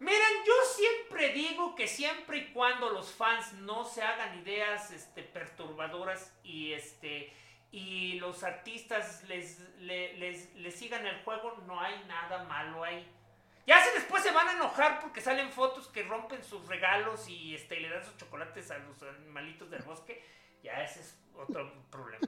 Miren, 0.00 0.44
yo 0.44 0.54
siempre 0.74 1.28
digo 1.32 1.76
que 1.76 1.86
siempre 1.86 2.38
y 2.38 2.52
cuando 2.52 2.90
los 2.90 3.12
fans 3.12 3.52
no 3.52 3.84
se 3.84 4.02
hagan 4.02 4.40
ideas 4.40 4.90
este, 4.90 5.22
perturbadoras 5.22 6.36
y 6.42 6.72
este 6.72 7.32
y 7.70 8.14
los 8.14 8.42
artistas 8.42 9.22
les, 9.28 9.60
les, 9.78 10.52
les 10.56 10.74
sigan 10.74 11.06
el 11.06 11.22
juego, 11.22 11.56
no 11.68 11.80
hay 11.80 12.02
nada 12.08 12.42
malo 12.44 12.82
ahí. 12.82 13.06
Ya 13.70 13.84
si 13.84 13.94
después 13.94 14.24
se 14.24 14.32
van 14.32 14.48
a 14.48 14.52
enojar 14.54 14.98
porque 14.98 15.20
salen 15.20 15.48
fotos 15.52 15.86
que 15.86 16.02
rompen 16.02 16.42
sus 16.42 16.66
regalos 16.66 17.28
y 17.28 17.54
este, 17.54 17.78
le 17.78 17.88
dan 17.88 18.04
sus 18.04 18.16
chocolates 18.16 18.68
a 18.72 18.78
los 18.78 19.00
animalitos 19.00 19.70
del 19.70 19.82
bosque, 19.82 20.20
ya 20.60 20.82
ese 20.82 20.98
es 20.98 21.16
otro 21.36 21.72
problema. 21.88 22.26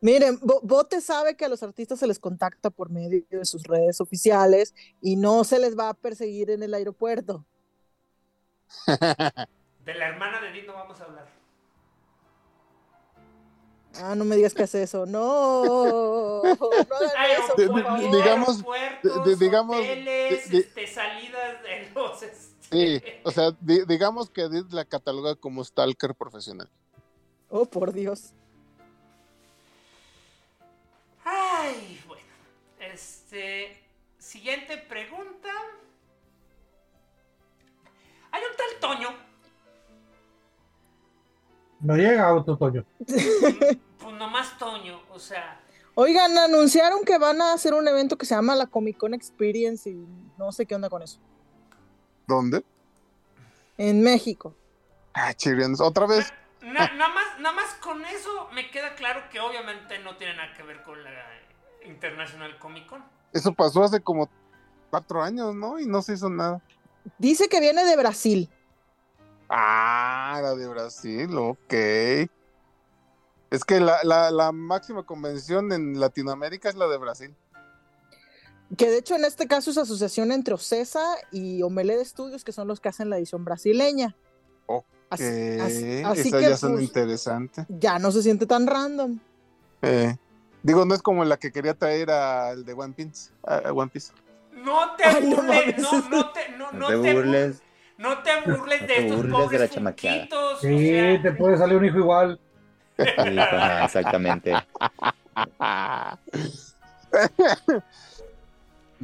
Miren, 0.00 0.40
Bote 0.42 1.00
sabe 1.00 1.36
que 1.36 1.44
a 1.44 1.48
los 1.48 1.62
artistas 1.62 2.00
se 2.00 2.08
les 2.08 2.18
contacta 2.18 2.70
por 2.70 2.90
medio 2.90 3.24
de 3.30 3.44
sus 3.44 3.62
redes 3.62 4.00
oficiales 4.00 4.74
y 5.00 5.14
no 5.14 5.44
se 5.44 5.60
les 5.60 5.78
va 5.78 5.90
a 5.90 5.94
perseguir 5.94 6.50
en 6.50 6.64
el 6.64 6.74
aeropuerto. 6.74 7.46
De 8.88 9.94
la 9.94 10.08
hermana 10.08 10.40
de 10.40 10.50
Dino 10.50 10.72
vamos 10.72 11.00
a 11.00 11.04
hablar. 11.04 11.41
Ah, 14.00 14.14
no 14.14 14.24
me 14.24 14.36
digas 14.36 14.54
que 14.54 14.62
hace 14.62 14.82
eso. 14.82 15.06
No. 15.06 16.42
No 16.42 16.70
eso, 16.72 17.54
digamos, 17.56 18.64
digamos, 19.38 19.78
este, 19.80 20.86
salidas 20.86 21.62
de 21.62 21.90
los. 21.94 22.20
Sí, 22.70 23.02
o 23.22 23.30
sea, 23.30 23.50
digamos 23.60 24.30
que 24.30 24.48
la 24.70 24.84
cataloga 24.84 25.34
como 25.34 25.62
stalker 25.62 26.14
profesional. 26.14 26.70
Oh, 27.50 27.66
por 27.66 27.92
Dios. 27.92 28.32
Ay, 31.24 32.00
bueno. 32.06 32.24
Este. 32.80 33.78
Siguiente 34.18 34.78
pregunta. 34.78 35.50
Hay 38.30 38.42
un 38.42 38.56
tal 38.56 38.80
Toño 38.80 39.31
no 41.82 41.96
llega 41.96 42.34
otro 42.34 42.56
Toño. 42.56 42.84
pues 43.06 44.14
nomás 44.18 44.56
Toño, 44.58 45.00
o 45.10 45.18
sea. 45.18 45.60
Oigan, 45.94 46.36
anunciaron 46.38 47.04
que 47.04 47.18
van 47.18 47.42
a 47.42 47.52
hacer 47.52 47.74
un 47.74 47.86
evento 47.86 48.16
que 48.16 48.24
se 48.24 48.34
llama 48.34 48.56
la 48.56 48.66
Comic 48.66 48.96
Con 48.96 49.12
Experience 49.12 49.90
y 49.90 50.06
no 50.38 50.50
sé 50.52 50.64
qué 50.64 50.74
onda 50.74 50.88
con 50.88 51.02
eso. 51.02 51.18
¿Dónde? 52.26 52.64
En 53.76 54.02
México. 54.02 54.54
Ah, 55.12 55.34
chirriendo. 55.34 55.84
¿Otra 55.84 56.06
vez? 56.06 56.32
nada, 56.62 56.88
más, 57.08 57.40
nada 57.40 57.54
más 57.54 57.74
con 57.74 58.04
eso 58.04 58.48
me 58.54 58.70
queda 58.70 58.94
claro 58.94 59.22
que 59.30 59.40
obviamente 59.40 59.98
no 59.98 60.16
tiene 60.16 60.36
nada 60.36 60.54
que 60.54 60.62
ver 60.62 60.82
con 60.82 61.02
la 61.02 61.10
International 61.84 62.58
Comic 62.58 62.86
Con. 62.86 63.04
Eso 63.32 63.52
pasó 63.52 63.82
hace 63.82 64.00
como 64.00 64.30
cuatro 64.90 65.22
años, 65.22 65.54
¿no? 65.54 65.78
Y 65.78 65.86
no 65.86 66.00
se 66.00 66.14
hizo 66.14 66.30
nada. 66.30 66.62
Dice 67.18 67.48
que 67.48 67.60
viene 67.60 67.84
de 67.84 67.96
Brasil. 67.96 68.48
Ah, 69.54 70.40
la 70.42 70.54
de 70.54 70.66
Brasil, 70.66 71.28
ok. 71.36 71.74
Es 73.50 73.64
que 73.66 73.80
la, 73.80 74.50
máxima 74.52 75.04
convención 75.04 75.72
en 75.72 76.00
Latinoamérica 76.00 76.70
es 76.70 76.74
la 76.74 76.88
de 76.88 76.96
Brasil. 76.96 77.36
Que 78.78 78.88
de 78.88 78.96
hecho 78.96 79.14
en 79.14 79.26
este 79.26 79.46
caso 79.46 79.70
es 79.70 79.76
asociación 79.76 80.32
entre 80.32 80.54
Ocesa 80.54 81.04
y 81.30 81.62
Omelé 81.62 81.96
de 81.96 82.02
Estudios, 82.02 82.44
que 82.44 82.52
son 82.52 82.66
los 82.66 82.80
que 82.80 82.88
hacen 82.88 83.10
la 83.10 83.18
edición 83.18 83.44
brasileña. 83.44 84.16
Ok, 84.64 84.86
así, 85.10 86.00
Esa 86.00 86.40
ya 86.40 86.56
son 86.56 86.72
pues, 86.72 86.84
interesante. 86.84 87.66
Ya 87.68 87.98
no 87.98 88.10
se 88.10 88.22
siente 88.22 88.46
tan 88.46 88.66
random. 88.66 89.18
Eh, 89.82 90.16
digo, 90.62 90.86
no 90.86 90.94
es 90.94 91.02
como 91.02 91.26
la 91.26 91.36
que 91.36 91.52
quería 91.52 91.74
traer 91.74 92.10
al 92.10 92.64
de 92.64 92.72
One 92.72 92.94
Piece. 92.94 93.30
One 93.70 93.90
Piece. 93.90 94.14
No 94.54 94.96
te 94.96 95.20
burles, 95.20 95.78
no, 95.78 96.08
no, 96.08 96.32
te, 96.32 96.48
no, 96.56 96.72
no 96.72 96.88
te 96.88 96.96
burles. 96.96 97.62
No 97.98 98.18
te 98.22 98.40
burles 98.40 98.86
de 98.86 98.96
estos 98.98 99.26
pobres 99.26 99.70
Sí, 100.60 101.18
te 101.22 101.32
puede 101.32 101.56
salir 101.56 101.76
un 101.76 101.84
hijo 101.84 101.98
igual. 101.98 102.40
exactamente. 102.96 104.52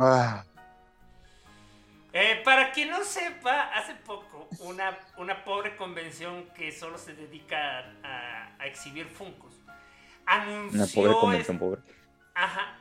Ah. 0.01 0.45
Eh, 2.13 2.41
para 2.45 2.71
quien 2.71 2.91
no 2.91 3.03
sepa, 3.05 3.65
hace 3.75 3.95
poco 3.97 4.49
una, 4.61 4.97
una 5.17 5.45
pobre 5.45 5.77
convención 5.77 6.47
que 6.57 6.71
solo 6.71 6.99
se 6.99 7.15
dedica 7.15 7.81
a, 8.05 8.53
a 8.61 8.67
exhibir 8.67 9.09
Funcos, 9.09 9.55
anunció... 10.25 10.79
Una 10.79 10.87
pobre 10.87 11.21
convención 11.21 11.59
pobre. 11.59 11.81
Ajá, 12.35 12.79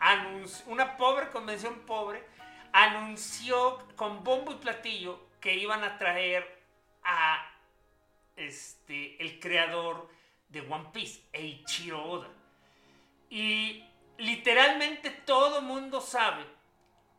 una 0.68 0.96
pobre 0.98 1.30
convención 1.30 1.74
pobre 1.88 2.24
anunció 2.72 3.80
con 3.96 4.24
bombo 4.24 4.52
y 4.52 4.56
platillo 4.56 5.27
que 5.48 5.56
iban 5.56 5.82
a 5.86 5.98
traer 5.98 6.46
a 7.06 7.50
este, 8.36 9.16
el 9.24 9.40
creador 9.40 10.10
de 10.50 10.60
One 10.60 10.90
Piece, 10.92 11.22
Eiichiro 11.32 12.04
Oda. 12.04 12.28
Y 13.30 13.82
literalmente 14.18 15.10
todo 15.10 15.62
mundo 15.62 16.02
sabe 16.02 16.44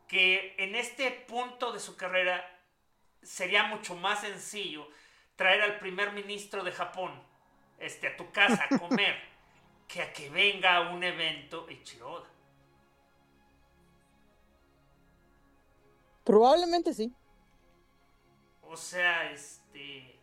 que 0.07 0.53
en 0.59 0.75
este 0.75 1.09
punto 1.09 1.71
de 1.71 1.79
su 1.79 1.97
carrera 1.97 2.47
sería 3.23 3.63
mucho 3.63 3.95
más 3.95 4.21
sencillo 4.21 4.87
traer 5.35 5.63
al 5.63 5.79
primer 5.79 6.11
ministro 6.11 6.63
de 6.63 6.71
Japón 6.71 7.11
este, 7.79 8.09
a 8.09 8.15
tu 8.15 8.31
casa 8.31 8.67
a 8.69 8.77
comer 8.77 9.15
que 9.87 10.03
a 10.03 10.13
que 10.13 10.29
venga 10.29 10.75
a 10.75 10.91
un 10.91 11.03
evento 11.03 11.67
Eiichiro 11.67 12.11
Oda. 12.11 12.29
Probablemente 16.23 16.93
sí. 16.93 17.11
O 18.69 18.77
sea, 18.77 19.31
este. 19.31 20.15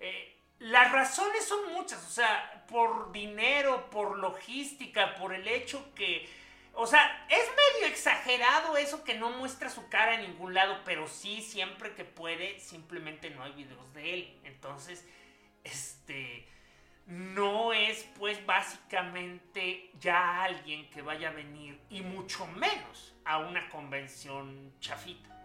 Eh, 0.00 0.36
las 0.58 0.90
razones 0.90 1.44
son 1.44 1.72
muchas, 1.72 2.04
o 2.04 2.10
sea, 2.10 2.64
por 2.68 3.12
dinero, 3.12 3.88
por 3.90 4.18
logística, 4.18 5.14
por 5.14 5.32
el 5.32 5.46
hecho 5.46 5.94
que. 5.94 6.28
O 6.74 6.86
sea, 6.86 7.26
es 7.30 7.48
medio 7.50 7.88
exagerado 7.88 8.76
eso 8.76 9.04
que 9.04 9.14
no 9.14 9.30
muestra 9.30 9.70
su 9.70 9.88
cara 9.88 10.14
en 10.14 10.22
ningún 10.22 10.54
lado, 10.54 10.80
pero 10.84 11.06
sí, 11.06 11.40
siempre 11.40 11.94
que 11.94 12.04
puede, 12.04 12.58
simplemente 12.58 13.30
no 13.30 13.44
hay 13.44 13.52
videos 13.52 13.94
de 13.94 14.14
él. 14.14 14.40
Entonces, 14.44 15.06
este. 15.62 16.48
No 17.06 17.72
es, 17.72 18.02
pues, 18.18 18.44
básicamente 18.44 19.92
ya 20.00 20.42
alguien 20.42 20.90
que 20.90 21.02
vaya 21.02 21.28
a 21.28 21.32
venir, 21.32 21.80
y 21.88 22.00
mucho 22.00 22.44
menos 22.48 23.14
a 23.24 23.38
una 23.38 23.68
convención 23.70 24.72
chafita. 24.80 25.35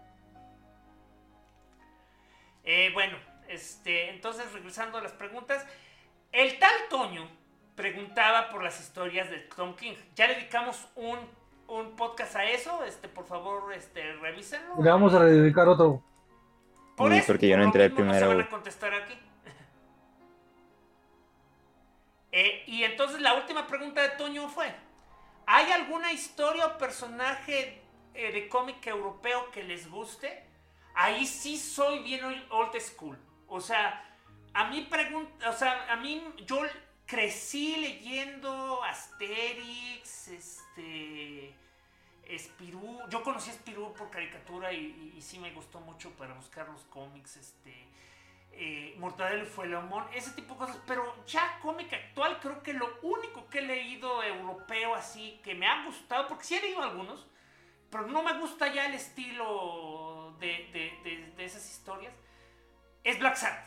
Eh, 2.64 2.90
bueno, 2.92 3.16
este, 3.48 4.10
entonces 4.10 4.50
regresando 4.52 4.98
a 4.98 5.02
las 5.02 5.12
preguntas, 5.12 5.66
el 6.30 6.58
tal 6.58 6.72
Toño 6.88 7.28
preguntaba 7.74 8.50
por 8.50 8.62
las 8.62 8.80
historias 8.80 9.30
de 9.30 9.38
Tom 9.38 9.74
King. 9.74 9.94
Ya 10.14 10.28
dedicamos 10.28 10.88
un, 10.94 11.18
un 11.68 11.96
podcast 11.96 12.36
a 12.36 12.44
eso, 12.44 12.84
este, 12.84 13.08
por 13.08 13.26
favor, 13.26 13.72
este, 13.72 14.14
revísenlo. 14.14 14.76
Le 14.80 14.90
vamos 14.90 15.14
a 15.14 15.24
dedicar 15.24 15.68
otro. 15.68 16.02
Por 16.96 17.12
eso, 17.12 17.26
porque 17.26 17.48
yo 17.48 17.56
no 17.56 17.64
entré 17.64 17.90
primero. 17.90 18.14
No 18.14 18.32
se 18.32 18.36
van 18.36 18.46
a 18.46 18.50
contestar 18.50 18.94
aquí. 18.94 19.14
Eh, 22.34 22.62
y 22.66 22.82
entonces 22.84 23.20
la 23.20 23.34
última 23.34 23.66
pregunta 23.66 24.00
de 24.00 24.08
Toño 24.16 24.48
fue, 24.48 24.74
¿hay 25.44 25.70
alguna 25.70 26.12
historia 26.12 26.64
o 26.64 26.78
personaje 26.78 27.82
eh, 28.14 28.32
de 28.32 28.48
cómic 28.48 28.86
europeo 28.86 29.50
que 29.50 29.62
les 29.62 29.90
guste? 29.90 30.42
Ahí 30.94 31.26
sí 31.26 31.58
soy 31.58 32.00
bien 32.00 32.24
old 32.50 32.78
school. 32.80 33.18
O 33.48 33.60
sea, 33.60 34.04
a 34.54 34.68
mí 34.68 34.86
pregunta, 34.90 35.48
o 35.48 35.52
sea, 35.52 35.92
a 35.92 35.96
mí 35.96 36.22
yo 36.46 36.62
crecí 37.06 37.76
leyendo 37.76 38.82
Asterix, 38.84 40.28
este, 40.28 41.54
Spirú. 42.38 43.00
Yo 43.08 43.22
conocí 43.22 43.50
a 43.50 43.54
Spirú 43.54 43.92
por 43.92 44.10
caricatura 44.10 44.72
y, 44.72 45.20
sí 45.20 45.38
me 45.38 45.52
gustó 45.52 45.80
mucho 45.80 46.10
para 46.12 46.34
buscar 46.34 46.68
los 46.68 46.82
cómics, 46.84 47.36
este, 47.36 47.86
eh, 48.52 48.94
Mortadelo 48.98 49.44
y 49.44 49.46
Fuelamón, 49.46 50.04
ese 50.14 50.32
tipo 50.32 50.54
de 50.54 50.60
cosas. 50.60 50.78
Pero 50.86 51.24
ya 51.26 51.58
cómic 51.60 51.92
actual, 51.92 52.38
creo 52.40 52.62
que 52.62 52.72
lo 52.72 52.88
único 53.02 53.48
que 53.48 53.58
he 53.58 53.62
leído 53.62 54.22
europeo 54.22 54.94
así 54.94 55.40
que 55.44 55.54
me 55.54 55.66
ha 55.66 55.84
gustado, 55.84 56.28
porque 56.28 56.44
sí 56.44 56.54
he 56.56 56.62
leído 56.62 56.82
algunos, 56.82 57.26
pero 57.90 58.06
no 58.06 58.22
me 58.22 58.38
gusta 58.38 58.72
ya 58.72 58.86
el 58.86 58.94
estilo 58.94 60.11
de, 60.42 61.32
esas 61.38 61.68
historias, 61.70 62.12
es 63.04 63.18
Black 63.18 63.36
Sat. 63.36 63.58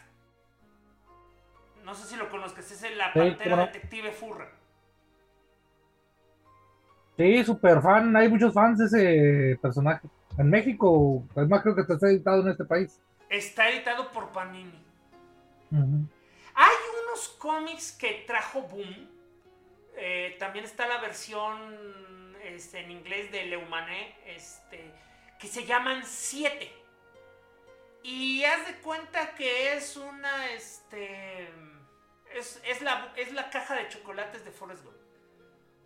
No 1.83 1.93
sé 1.93 2.07
si 2.07 2.15
lo 2.15 2.29
conozcas, 2.29 2.71
es 2.71 2.95
la 2.95 3.13
pantera 3.13 3.57
detective 3.57 4.11
furra. 4.11 4.49
Sí, 7.17 7.43
super 7.43 7.81
fan, 7.81 8.15
hay 8.15 8.27
muchos 8.27 8.53
fans 8.53 8.79
de 8.79 8.85
ese 8.85 9.59
personaje. 9.61 10.07
En 10.37 10.49
México, 10.49 11.23
además 11.35 11.61
creo 11.61 11.75
que 11.75 11.81
está 11.81 12.07
editado 12.07 12.41
en 12.41 12.49
este 12.49 12.65
país. 12.65 12.99
Está 13.29 13.69
editado 13.69 14.11
por 14.11 14.31
Panini. 14.31 14.83
Hay 15.71 16.75
unos 17.05 17.29
cómics 17.39 17.93
que 17.93 18.23
trajo 18.27 18.61
Boom. 18.63 19.09
Eh, 19.97 20.35
también 20.39 20.65
está 20.65 20.87
la 20.87 20.99
versión 20.99 22.35
este, 22.43 22.79
en 22.81 22.91
inglés 22.91 23.31
de 23.31 23.45
Leumané, 23.45 24.15
este, 24.25 24.91
que 25.39 25.47
se 25.47 25.65
llaman 25.65 26.03
Siete. 26.05 26.71
Y 28.03 28.43
haz 28.43 28.67
de 28.67 28.75
cuenta 28.81 29.33
que 29.35 29.73
es 29.73 29.97
una, 29.97 30.51
este, 30.51 31.49
es, 32.33 32.81
la, 32.81 33.11
es 33.15 33.31
la 33.33 33.49
caja 33.49 33.75
de 33.75 33.89
chocolates 33.89 34.45
de 34.45 34.51
Forrest 34.51 34.83
Gump. 34.83 34.97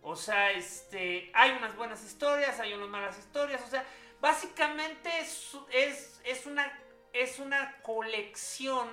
O 0.02 0.16
sea, 0.16 0.50
este, 0.52 1.30
hay 1.34 1.52
unas 1.52 1.76
buenas 1.76 2.04
historias, 2.04 2.58
hay 2.60 2.72
unas 2.74 2.88
malas 2.88 3.18
historias, 3.18 3.62
o 3.62 3.68
sea, 3.68 3.84
básicamente 4.20 5.10
es, 5.20 5.56
es, 6.24 6.46
una, 6.46 6.70
es 7.12 7.38
una 7.38 7.80
colección 7.82 8.88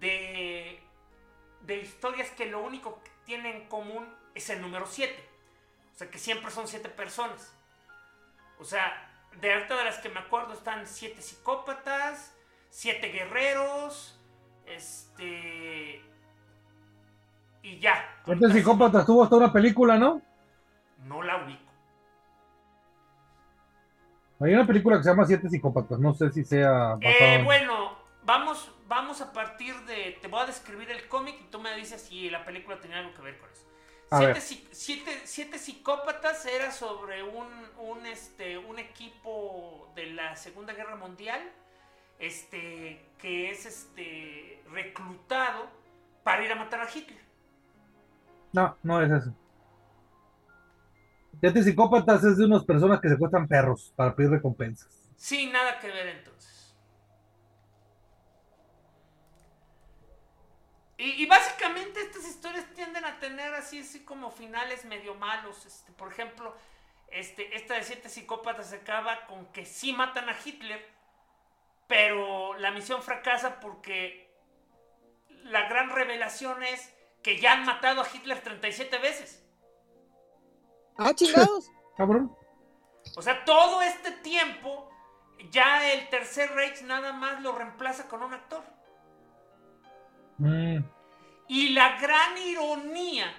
de, 0.00 0.82
de 1.62 1.76
historias 1.76 2.30
que 2.30 2.46
lo 2.46 2.62
único 2.62 3.02
que 3.02 3.10
tienen 3.24 3.56
en 3.56 3.68
común 3.68 4.14
es 4.34 4.48
el 4.50 4.60
número 4.60 4.86
7. 4.86 5.28
O 5.94 5.98
sea, 5.98 6.10
que 6.10 6.18
siempre 6.18 6.50
son 6.50 6.68
siete 6.68 6.88
personas. 6.88 7.54
O 8.58 8.64
sea, 8.64 9.11
de 9.40 9.52
ahorita 9.52 9.76
de 9.76 9.84
las 9.84 9.98
que 9.98 10.08
me 10.08 10.20
acuerdo 10.20 10.52
están 10.52 10.86
siete 10.86 11.22
psicópatas, 11.22 12.36
siete 12.68 13.08
guerreros, 13.08 14.20
este... 14.66 16.02
Y 17.62 17.78
ya. 17.78 18.04
Siete 18.24 18.50
psicópatas 18.50 19.06
tuvo 19.06 19.22
hasta 19.22 19.36
una 19.36 19.52
película, 19.52 19.96
¿no? 19.96 20.20
No 21.04 21.22
la 21.22 21.44
ubico. 21.44 21.72
Hay 24.40 24.54
una 24.54 24.66
película 24.66 24.96
que 24.96 25.04
se 25.04 25.10
llama 25.10 25.24
Siete 25.24 25.48
psicópatas, 25.48 26.00
no 26.00 26.12
sé 26.14 26.30
si 26.32 26.44
sea... 26.44 26.96
Eh, 27.00 27.40
bueno, 27.44 27.96
vamos, 28.24 28.74
vamos 28.88 29.20
a 29.20 29.32
partir 29.32 29.74
de... 29.86 30.18
Te 30.20 30.26
voy 30.26 30.40
a 30.40 30.46
describir 30.46 30.90
el 30.90 31.06
cómic 31.06 31.36
y 31.40 31.44
tú 31.44 31.60
me 31.60 31.76
dices 31.76 32.02
si 32.02 32.28
la 32.28 32.44
película 32.44 32.80
tenía 32.80 32.98
algo 32.98 33.14
que 33.14 33.22
ver 33.22 33.38
con 33.38 33.50
eso. 33.50 33.71
Siete, 34.72 35.58
psicópatas 35.58 36.44
era 36.46 36.70
sobre 36.70 37.22
un, 37.22 38.06
este, 38.06 38.58
un 38.58 38.78
equipo 38.78 39.90
de 39.94 40.06
la 40.12 40.36
Segunda 40.36 40.74
Guerra 40.74 40.96
Mundial 40.96 41.40
este, 42.18 43.04
que 43.18 43.50
es 43.50 43.66
este, 43.66 44.62
reclutado 44.70 45.66
para 46.22 46.44
ir 46.44 46.52
a 46.52 46.56
matar 46.56 46.80
a 46.80 46.88
Hitler. 46.88 47.18
No, 48.52 48.76
no 48.82 49.02
es 49.02 49.10
eso. 49.10 49.34
Siete 51.40 51.62
psicópatas 51.62 52.22
es 52.22 52.38
de 52.38 52.44
unas 52.44 52.64
personas 52.64 53.00
que 53.00 53.08
secuestran 53.08 53.48
perros 53.48 53.92
para 53.96 54.14
pedir 54.14 54.30
recompensas. 54.30 55.10
Sí, 55.16 55.50
nada 55.50 55.78
que 55.80 55.88
ver 55.88 56.06
entonces. 56.08 56.31
Y, 61.02 61.20
y 61.20 61.26
básicamente 61.26 62.00
estas 62.00 62.24
historias 62.24 62.64
tienden 62.74 63.04
a 63.04 63.18
tener 63.18 63.52
así, 63.54 63.80
así 63.80 64.04
como 64.04 64.30
finales 64.30 64.84
medio 64.84 65.16
malos. 65.16 65.66
Este, 65.66 65.90
por 65.90 66.12
ejemplo, 66.12 66.54
este, 67.08 67.56
esta 67.56 67.74
de 67.74 67.82
siete 67.82 68.08
psicópatas 68.08 68.70
se 68.70 68.76
acaba 68.76 69.26
con 69.26 69.46
que 69.46 69.66
sí 69.66 69.92
matan 69.92 70.28
a 70.28 70.36
Hitler, 70.44 70.88
pero 71.88 72.54
la 72.54 72.70
misión 72.70 73.02
fracasa 73.02 73.58
porque 73.58 74.32
la 75.42 75.68
gran 75.68 75.90
revelación 75.90 76.62
es 76.62 76.94
que 77.20 77.40
ya 77.40 77.54
han 77.54 77.64
matado 77.64 78.00
a 78.00 78.06
Hitler 78.06 78.40
37 78.40 78.98
veces. 78.98 79.44
Ah, 80.98 81.12
chingados. 81.14 81.68
Cabrón. 81.96 82.32
O 83.16 83.22
sea, 83.22 83.44
todo 83.44 83.82
este 83.82 84.12
tiempo 84.12 84.88
ya 85.50 85.92
el 85.94 86.08
tercer 86.10 86.52
Reich 86.52 86.82
nada 86.82 87.12
más 87.12 87.42
lo 87.42 87.50
reemplaza 87.50 88.06
con 88.06 88.22
un 88.22 88.32
actor. 88.32 88.62
Mm. 90.42 90.84
Y 91.48 91.68
la 91.70 92.00
gran 92.00 92.36
ironía 92.38 93.32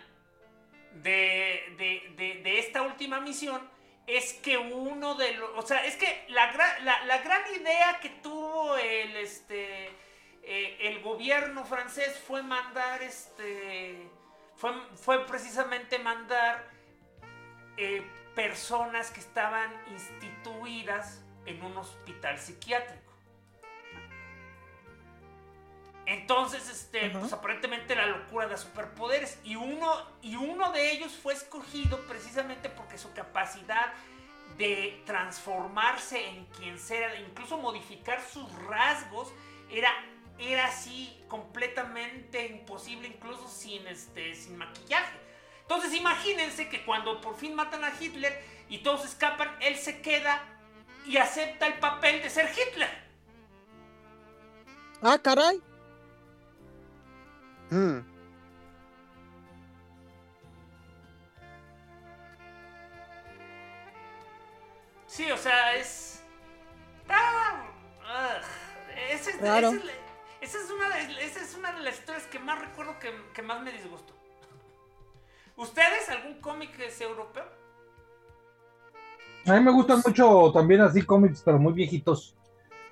de, 0.94 2.44
esta 2.46 2.84
última 2.84 3.20
misión 3.20 3.62
es 4.08 4.34
que 4.34 4.58
uno 4.58 5.16
de 5.16 5.34
los... 5.34 5.50
O 5.56 5.62
sea, 5.64 5.86
es 5.86 5.96
que 5.98 6.26
la, 6.30 6.52
gran 6.52 7.42
idea 7.56 8.00
que 8.02 8.10
tuvo 8.10 8.78
el, 8.78 9.16
este, 9.18 9.88
eh, 10.44 10.78
el 10.82 11.02
gobierno 11.02 11.66
francés 11.66 12.22
fue 12.26 12.42
mandar, 12.42 13.02
este, 13.02 14.08
fue, 14.56 14.72
fue 14.96 15.26
precisamente 15.26 16.00
mandar 16.00 16.70
eh, 17.78 18.06
personas 18.36 19.12
que 19.12 19.20
estaban 19.20 19.72
instituidas 19.92 21.22
en 21.46 21.62
un 21.64 21.76
hospital 21.78 22.40
psiquiátrico. 22.40 23.13
Entonces, 26.06 26.70
este, 26.70 27.10
pues 27.12 27.32
aparentemente 27.32 27.96
la 27.96 28.06
locura 28.08 28.48
de 28.48 28.58
superpoderes. 28.58 29.40
Y 29.44 29.56
uno, 29.56 29.96
y 30.22 30.36
uno 30.36 30.72
de 30.72 30.92
ellos 30.92 31.14
fue 31.14 31.34
escogido 31.34 32.00
precisamente 32.08 32.70
porque 32.70 32.98
su 32.98 33.14
capacidad 33.14 33.94
de 34.58 35.02
transformarse 35.06 36.28
en 36.28 36.46
quien 36.58 36.78
sea, 36.78 37.20
incluso 37.20 37.58
modificar 37.58 38.22
sus 38.22 38.52
rasgos, 38.68 39.32
era, 39.72 39.90
era 40.38 40.68
así 40.68 41.18
completamente 41.28 42.48
imposible, 42.48 43.08
incluso 43.08 43.48
sin, 43.48 43.88
este, 43.88 44.36
sin 44.36 44.58
maquillaje. 44.58 45.18
Entonces 45.62 45.94
imagínense 45.94 46.70
que 46.70 46.84
cuando 46.84 47.22
por 47.22 47.38
fin 47.38 47.56
matan 47.56 47.84
a 47.84 47.92
Hitler 48.00 48.44
y 48.70 48.80
todos 48.80 49.06
escapan, 49.06 49.56
él 49.62 49.78
se 49.78 50.02
queda 50.02 50.44
y 51.06 51.18
acepta 51.18 51.68
el 51.68 51.76
papel 51.80 52.22
de 52.22 52.30
ser 52.30 52.52
Hitler. 52.52 52.90
Ah, 55.02 55.18
caray. 55.18 55.62
Mm. 57.74 58.00
Sí, 65.08 65.30
o 65.32 65.38
sea, 65.38 65.76
es. 65.76 66.24
Ah, 67.10 67.62
esa, 69.12 69.30
es, 69.32 69.38
Claro. 69.38 69.68
esa 69.70 69.78
es 69.78 69.86
la- 69.86 69.92
esa 70.42 70.58
es 70.58 70.72
una 70.72 70.90
de, 70.90 71.26
esa 71.26 71.42
es 71.42 71.56
una 71.58 71.72
de 71.74 71.82
las 71.84 72.00
historias 72.00 72.26
que 72.28 72.40
más 72.40 72.60
recuerdo 72.60 72.98
que, 73.00 73.12
que 73.34 73.42
más 73.42 73.62
me 73.62 73.72
disgustó. 73.72 74.14
¿Ustedes 75.56 76.10
algún 76.10 76.40
cómic 76.42 76.78
es 76.80 77.00
europeo? 77.02 77.46
A 79.46 79.54
mí 79.54 79.60
me 79.60 79.72
gustan 79.72 80.02
mucho 80.06 80.52
también 80.54 80.82
así 80.82 81.02
cómics, 81.04 81.42
pero 81.44 81.60
muy 81.60 81.74
viejitos. 81.74 82.36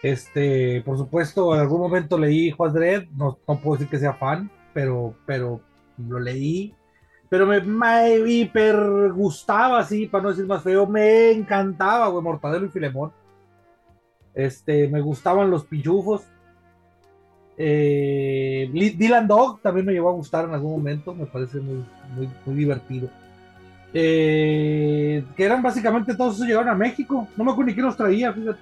Este, 0.02 0.82
por 0.82 0.98
supuesto, 0.98 1.54
en 1.56 1.62
algún 1.62 1.80
momento 1.80 2.18
leí 2.18 2.52
Juan 2.52 2.74
Dredd, 2.74 3.08
no, 3.12 3.38
no 3.48 3.60
puedo 3.60 3.78
decir 3.78 3.90
que 3.90 4.00
sea 4.00 4.14
fan, 4.14 4.50
pero, 4.74 5.16
pero 5.26 5.62
lo 5.98 6.20
leí. 6.20 6.74
Pero 7.30 7.48
me, 7.48 7.62
me 7.62 8.20
hiper 8.30 9.12
gustaba, 9.14 9.80
así, 9.80 10.08
para 10.08 10.24
no 10.24 10.30
decir 10.30 10.46
más 10.46 10.64
feo, 10.64 10.86
me 10.86 11.32
encantaba, 11.32 12.10
güey, 12.10 12.24
Mortadelo 12.24 12.66
y 12.66 12.70
Filemón. 12.70 13.12
Este, 14.34 14.88
me 14.90 15.02
gustaban 15.02 15.50
los 15.50 15.66
pichufos. 15.66 16.24
Eh, 17.58 18.70
Dylan 18.74 19.28
Dog 19.28 19.62
también 19.62 19.86
me 19.86 19.94
llegó 19.94 20.10
a 20.10 20.14
gustar 20.14 20.46
en 20.46 20.54
algún 20.54 20.72
momento, 20.72 21.14
me 21.14 21.26
parece 21.26 21.60
muy, 21.60 21.86
muy, 22.16 22.30
muy 22.46 22.56
divertido. 22.56 23.10
Eh, 23.94 25.24
que 25.36 25.44
eran 25.44 25.62
básicamente 25.62 26.16
todos 26.16 26.36
esos 26.36 26.48
llegaron 26.48 26.70
a 26.70 26.76
México. 26.76 27.28
No 27.36 27.44
me 27.44 27.52
acuerdo 27.52 27.68
ni 27.68 27.74
quién 27.74 27.86
los 27.86 27.98
traía, 27.98 28.34
fíjate. 28.34 28.60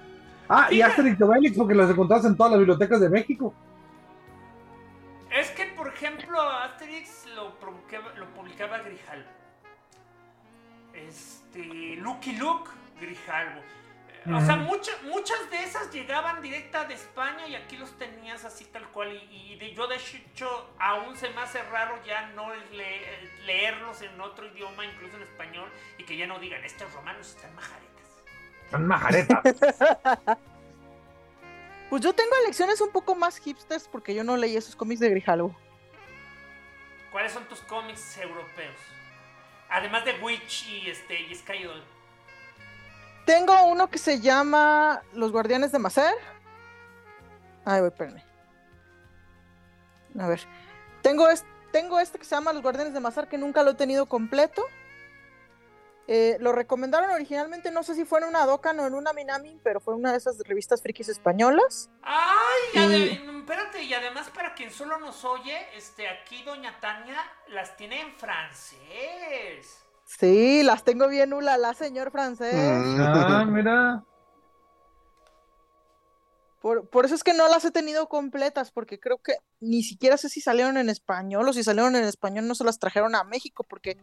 Ah, 0.48 0.68
y. 0.70 0.80
Asterix 0.80 1.18
y 1.18 1.22
Obelix, 1.22 1.56
porque 1.56 1.74
los 1.74 1.90
encontrás 1.90 2.24
en 2.24 2.36
todas 2.36 2.52
las 2.52 2.58
bibliotecas 2.58 3.00
de 3.00 3.08
México. 3.08 3.54
Es 5.38 5.50
que, 5.50 5.69
por 5.80 5.88
ejemplo, 5.94 6.38
Asterix 6.42 7.24
lo, 7.34 7.58
publicaba, 7.58 8.12
lo 8.14 8.26
publicaba 8.34 8.78
Grijalvo. 8.80 9.30
Este. 10.92 11.96
Lucky 11.96 12.32
Luke, 12.36 12.70
Grijalvo. 13.00 13.62
O 14.36 14.40
sea, 14.42 14.56
Ujú. 14.56 14.64
muchas 14.64 15.02
muchas 15.04 15.50
de 15.50 15.62
esas 15.64 15.90
llegaban 15.90 16.42
directa 16.42 16.84
de 16.84 16.92
España 16.92 17.46
y 17.46 17.54
aquí 17.54 17.78
los 17.78 17.96
tenías 17.96 18.44
así 18.44 18.66
tal 18.66 18.86
cual. 18.88 19.10
Y, 19.30 19.54
y 19.54 19.56
de, 19.58 19.72
yo, 19.72 19.86
de 19.86 19.96
hecho, 19.96 20.68
aún 20.78 21.16
se 21.16 21.30
me 21.30 21.40
hace 21.40 21.62
raro 21.62 21.98
ya 22.04 22.26
no 22.32 22.52
le- 22.72 23.30
leerlos 23.46 24.02
en 24.02 24.20
otro 24.20 24.46
idioma, 24.48 24.84
incluso 24.84 25.16
en 25.16 25.22
español, 25.22 25.70
y 25.96 26.04
que 26.04 26.18
ya 26.18 26.26
no 26.26 26.38
digan, 26.38 26.62
estos 26.62 26.92
romanos 26.92 27.30
están 27.34 27.54
majaretas. 27.54 27.88
Son 28.70 28.86
majareta. 28.86 29.42
Pues 31.88 32.02
yo 32.02 32.12
tengo 32.12 32.30
elecciones 32.44 32.80
un 32.80 32.90
poco 32.92 33.16
más 33.16 33.38
hipsters 33.38 33.88
porque 33.88 34.14
yo 34.14 34.22
no 34.22 34.36
leí 34.36 34.56
esos 34.56 34.76
cómics 34.76 35.00
de 35.00 35.10
Grijalvo. 35.10 35.56
¿Cuáles 37.12 37.32
son 37.32 37.44
tus 37.46 37.60
cómics 37.60 38.16
europeos? 38.18 38.76
Además 39.68 40.04
de 40.04 40.18
Witch 40.20 40.66
y, 40.68 40.90
este, 40.90 41.20
y 41.20 41.34
Skydoll. 41.34 41.82
Tengo 43.26 43.64
uno 43.66 43.88
que 43.88 43.98
se 43.98 44.20
llama 44.20 45.02
Los 45.12 45.30
Guardianes 45.32 45.72
de 45.72 45.78
Macer. 45.78 46.14
Ay, 47.64 47.80
voy, 47.80 47.88
espérame. 47.88 48.22
A 50.18 50.26
ver. 50.26 50.40
Tengo, 51.02 51.28
es- 51.28 51.44
tengo 51.72 52.00
este 52.00 52.18
que 52.18 52.24
se 52.24 52.34
llama 52.34 52.52
Los 52.52 52.62
Guardianes 52.62 52.94
de 52.94 53.00
Macer 53.00 53.28
que 53.28 53.38
nunca 53.38 53.62
lo 53.62 53.72
he 53.72 53.74
tenido 53.74 54.06
completo. 54.06 54.64
Eh, 56.12 56.38
lo 56.40 56.50
recomendaron 56.50 57.08
originalmente, 57.10 57.70
no 57.70 57.84
sé 57.84 57.94
si 57.94 58.04
fue 58.04 58.18
en 58.18 58.24
una 58.24 58.44
Dokkan 58.44 58.80
o 58.80 58.86
en 58.88 58.94
una 58.94 59.12
Minami, 59.12 59.60
pero 59.62 59.78
fue 59.78 59.94
una 59.94 60.10
de 60.10 60.18
esas 60.18 60.36
revistas 60.40 60.82
frikis 60.82 61.08
españolas. 61.08 61.88
Ay, 62.02 62.58
Y- 62.74 62.78
ade- 62.78 63.38
espérate, 63.38 63.82
y 63.84 63.94
además 63.94 64.28
para 64.30 64.52
quien 64.54 64.72
solo 64.72 64.98
nos 64.98 65.24
oye, 65.24 65.56
este, 65.76 66.08
aquí 66.08 66.42
Doña 66.42 66.80
Tania 66.80 67.16
las 67.50 67.76
tiene 67.76 68.00
en 68.00 68.12
francés. 68.16 69.84
Sí, 70.04 70.64
las 70.64 70.82
tengo 70.82 71.06
bien, 71.06 71.32
Ula, 71.32 71.56
la 71.58 71.74
señor 71.74 72.10
francés. 72.10 72.54
Mm. 72.56 73.00
Ah, 73.00 73.44
mira. 73.46 74.04
Por, 76.60 76.88
por 76.90 77.04
eso 77.06 77.14
es 77.14 77.22
que 77.22 77.34
no 77.34 77.46
las 77.48 77.64
he 77.64 77.70
tenido 77.70 78.08
completas, 78.08 78.72
porque 78.72 78.98
creo 78.98 79.18
que 79.18 79.36
ni 79.60 79.84
siquiera 79.84 80.16
sé 80.16 80.28
si 80.28 80.40
salieron 80.40 80.76
en 80.76 80.90
español 80.90 81.48
o 81.48 81.52
si 81.52 81.62
salieron 81.62 81.94
en 81.94 82.04
español 82.04 82.48
no 82.48 82.56
se 82.56 82.64
las 82.64 82.80
trajeron 82.80 83.14
a 83.14 83.22
México, 83.24 83.62
porque 83.64 83.96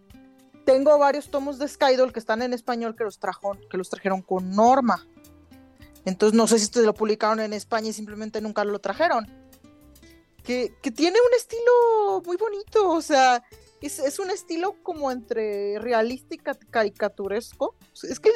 tengo 0.68 0.98
varios 0.99 1.31
tomos 1.31 1.60
de 1.60 1.68
Skydoll 1.69 2.11
que 2.11 2.19
están 2.19 2.41
en 2.41 2.53
español 2.53 2.94
que 2.94 3.06
los, 3.06 3.19
trajo, 3.19 3.57
que 3.72 3.77
los 3.77 3.89
trajeron 3.89 4.22
con 4.22 4.52
norma. 4.52 5.07
Entonces 6.03 6.35
no 6.35 6.45
sé 6.45 6.60
si 6.60 6.65
ustedes 6.65 6.85
lo 6.85 6.94
publicaron 6.94 7.39
en 7.39 7.53
España 7.53 7.88
y 7.88 7.94
simplemente 7.94 8.41
nunca 8.41 8.65
lo 8.65 8.77
trajeron. 8.80 9.26
Que, 10.44 10.73
que 10.81 10.91
tiene 10.91 11.18
un 11.26 11.34
estilo 11.38 12.22
muy 12.26 12.35
bonito, 12.35 12.89
o 12.89 13.02
sea, 13.02 13.41
es, 13.81 14.19
un 14.19 14.30
estilo 14.30 14.76
como 14.84 15.10
entre 15.10 15.80
realista 15.80 16.35
y 16.35 16.38
ca- 16.38 16.60
caricaturesco. 16.69 17.76
Es 18.03 18.19
que 18.19 18.31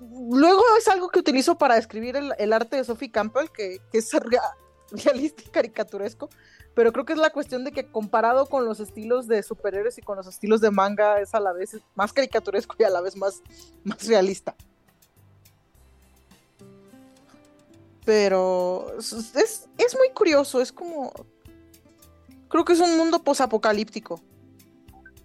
luego 0.00 0.62
es 0.78 0.88
algo 0.88 1.10
que 1.10 1.18
utilizo 1.18 1.58
para 1.58 1.74
describir 1.74 2.16
el, 2.16 2.52
arte 2.54 2.76
de 2.76 2.84
Sophie 2.84 3.10
Campbell, 3.10 3.48
que, 3.52 3.78
que 3.92 3.98
es 3.98 4.10
rea- 4.14 4.56
realista 4.90 5.42
y 5.44 5.50
caricaturesco, 5.50 6.30
pero 6.78 6.92
creo 6.92 7.04
que 7.04 7.12
es 7.12 7.18
la 7.18 7.30
cuestión 7.30 7.64
de 7.64 7.72
que 7.72 7.90
comparado 7.90 8.46
con 8.46 8.64
los 8.64 8.78
estilos 8.78 9.26
de 9.26 9.42
superhéroes 9.42 9.98
y 9.98 10.00
con 10.00 10.16
los 10.16 10.28
estilos 10.28 10.60
de 10.60 10.70
manga, 10.70 11.20
es 11.20 11.34
a 11.34 11.40
la 11.40 11.52
vez 11.52 11.76
más 11.96 12.12
caricaturesco 12.12 12.76
y 12.78 12.84
a 12.84 12.88
la 12.88 13.00
vez 13.00 13.16
más, 13.16 13.42
más 13.82 14.06
realista. 14.06 14.54
Pero 18.04 18.92
es, 18.96 19.12
es, 19.76 19.96
muy 19.96 20.10
curioso, 20.14 20.60
es 20.60 20.70
como... 20.70 21.12
Creo 22.48 22.64
que 22.64 22.74
es 22.74 22.80
un 22.80 22.96
mundo 22.96 23.24
posapocalíptico. 23.24 24.20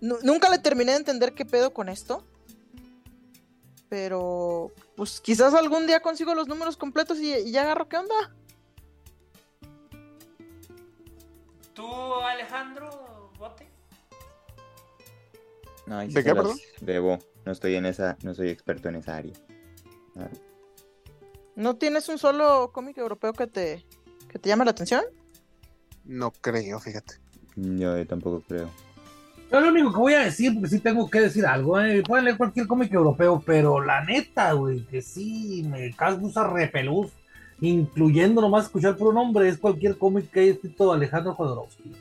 Nu- 0.02 0.18
nunca 0.24 0.50
le 0.50 0.58
terminé 0.58 0.94
de 0.94 0.98
entender 0.98 1.36
qué 1.36 1.46
pedo 1.46 1.72
con 1.72 1.88
esto. 1.88 2.26
Pero, 3.90 4.72
pues 4.96 5.22
quizás 5.22 5.54
algún 5.54 5.86
día 5.86 6.00
consigo 6.00 6.34
los 6.34 6.48
números 6.48 6.78
completos 6.78 7.20
y, 7.20 7.32
y 7.32 7.52
ya 7.52 7.62
agarro 7.62 7.88
qué 7.88 7.98
onda. 7.98 8.36
¿Tú, 11.74 12.16
Alejandro 12.16 13.32
Bote? 13.38 13.68
No, 15.86 15.98
ahí 15.98 16.08
sí 16.10 16.14
¿De 16.14 16.24
qué, 16.24 16.34
perdón? 16.34 16.58
Debo. 16.82 17.20
No 17.46 17.52
estoy 17.52 17.76
en 17.76 17.86
esa, 17.86 18.18
no 18.24 18.34
soy 18.34 18.50
experto 18.50 18.90
en 18.90 18.96
esa 18.96 19.18
área. 19.18 19.34
Ah, 20.16 20.30
¿No 21.56 21.76
tienes 21.76 22.10
un 22.10 22.18
solo 22.18 22.72
cómic 22.74 22.98
europeo 22.98 23.34
que 23.34 23.48
te, 23.48 23.86
que 24.30 24.40
te 24.40 24.50
llame 24.50 24.66
la 24.66 24.72
atención? 24.72 25.04
No 26.06 26.32
creo, 26.32 26.80
fíjate. 26.80 27.16
Yo 27.56 28.06
tampoco 28.08 28.42
creo. 28.48 28.70
Yo 29.52 29.60
lo 29.60 29.70
único 29.70 29.92
que 29.92 30.00
voy 30.00 30.14
a 30.14 30.22
decir, 30.22 30.54
porque 30.54 30.70
sí 30.70 30.80
tengo 30.80 31.08
que 31.10 31.22
decir 31.22 31.46
algo, 31.46 31.80
eh, 31.80 32.02
pueden 32.02 32.26
leer 32.26 32.38
cualquier 32.38 32.66
cómic 32.66 32.92
europeo, 32.92 33.44
pero 33.46 33.84
la 33.84 34.04
neta, 34.04 34.54
güey, 34.54 34.84
que 34.86 35.02
sí 35.02 35.64
me 35.70 35.94
causa 35.96 36.48
repelús, 36.48 37.12
incluyendo 37.62 38.42
nomás 38.42 38.66
escuchar 38.66 38.96
por 38.98 39.10
un 39.10 39.16
nombre, 39.16 39.48
es 39.48 39.58
cualquier 39.58 39.98
cómic 39.98 40.30
que 40.32 40.40
haya 40.42 40.52
escrito 40.54 40.92
Alejandro 40.92 41.34
Jodorowsky. 41.36 41.92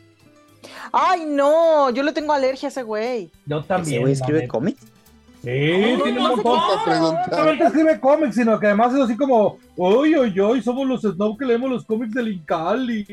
Ay, 0.93 1.25
no, 1.27 1.91
yo 1.91 2.03
le 2.03 2.13
tengo 2.13 2.33
alergia 2.33 2.69
a 2.69 2.71
ese 2.71 2.83
güey. 2.83 3.31
Yo 3.47 3.59
¿Ese 3.59 3.69
también. 3.69 4.01
güey 4.03 4.15
la 4.15 4.19
escribe 4.21 4.49
cómics? 4.49 4.81
Sí, 5.43 5.49
tiene 5.49 6.21
un 6.21 6.41
¿Cómo 6.41 6.55
montón. 6.55 7.01
no? 7.01 7.13
No 7.13 7.25
solamente 7.31 7.65
escribe 7.65 7.99
cómics, 8.01 8.35
sino 8.37 8.61
que 8.61 8.67
además 8.67 8.95
es 8.95 9.01
así 9.01 9.17
como, 9.17 9.59
uy, 9.77 10.17
uy, 10.17 10.41
uy, 10.41 10.63
somos 10.63 10.87
los 10.87 11.01
snob 11.03 11.37
que 11.37 11.45
leemos 11.47 11.69
los 11.69 11.85
cómics 11.85 12.15
del 12.15 12.29
Incal 12.29 12.89
y 12.91 13.05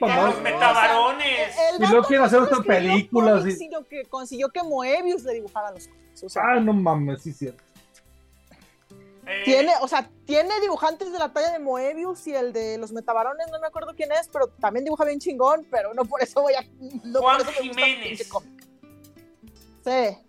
¡A 0.00 0.26
los 0.26 0.40
metabarones! 0.40 1.54
El 1.74 1.76
Y 1.76 1.80
luego 1.80 1.96
vato 1.96 2.08
quiere 2.08 2.24
hacer 2.24 2.38
no 2.40 2.46
otra 2.46 2.62
película, 2.62 3.38
cómics. 3.38 3.58
Sino 3.58 3.84
que 3.84 4.04
consiguió 4.04 4.48
que 4.48 4.62
Moebius 4.62 5.24
le 5.24 5.34
dibujara 5.34 5.72
los 5.72 5.86
cómics. 5.88 6.22
O 6.24 6.28
sea, 6.30 6.42
Ah, 6.54 6.60
no 6.60 6.72
mames, 6.72 7.20
sí, 7.22 7.32
cierto. 7.34 7.62
Eh, 9.26 9.42
tiene, 9.44 9.72
o 9.80 9.88
sea, 9.88 10.10
tiene 10.26 10.60
dibujantes 10.60 11.10
de 11.12 11.18
la 11.18 11.32
talla 11.32 11.50
de 11.52 11.58
Moebius 11.58 12.26
y 12.26 12.34
el 12.34 12.52
de 12.52 12.76
los 12.78 12.92
metabarones, 12.92 13.46
no 13.50 13.58
me 13.60 13.66
acuerdo 13.66 13.94
quién 13.96 14.12
es, 14.12 14.28
pero 14.28 14.48
también 14.48 14.84
dibuja 14.84 15.04
bien 15.04 15.18
chingón, 15.18 15.66
pero 15.70 15.94
no 15.94 16.04
por 16.04 16.22
eso 16.22 16.42
voy 16.42 16.54
a. 16.54 16.62
No 17.04 17.20
Juan 17.20 17.38
por 17.38 17.48
eso 17.48 17.62
Jiménez. 17.62 18.18
Sí. 18.18 19.90
eh, 19.90 20.24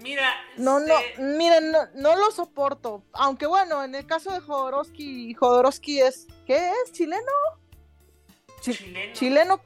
Mira, 0.00 0.32
No, 0.56 0.78
no, 0.78 0.96
este, 0.98 1.22
miren, 1.22 1.70
no, 1.72 1.86
no 1.94 2.16
lo 2.16 2.30
soporto. 2.30 3.02
Aunque 3.12 3.46
bueno, 3.46 3.82
en 3.82 3.94
el 3.94 4.06
caso 4.06 4.32
de 4.32 4.40
Jodorowsky, 4.40 5.34
Jodorowsky 5.34 6.00
es, 6.00 6.26
¿qué 6.46 6.70
es? 6.70 6.92
¿Chileno? 6.92 7.22
Chi- 8.60 8.74
chileno. 8.74 9.12
Chileno, 9.14 9.60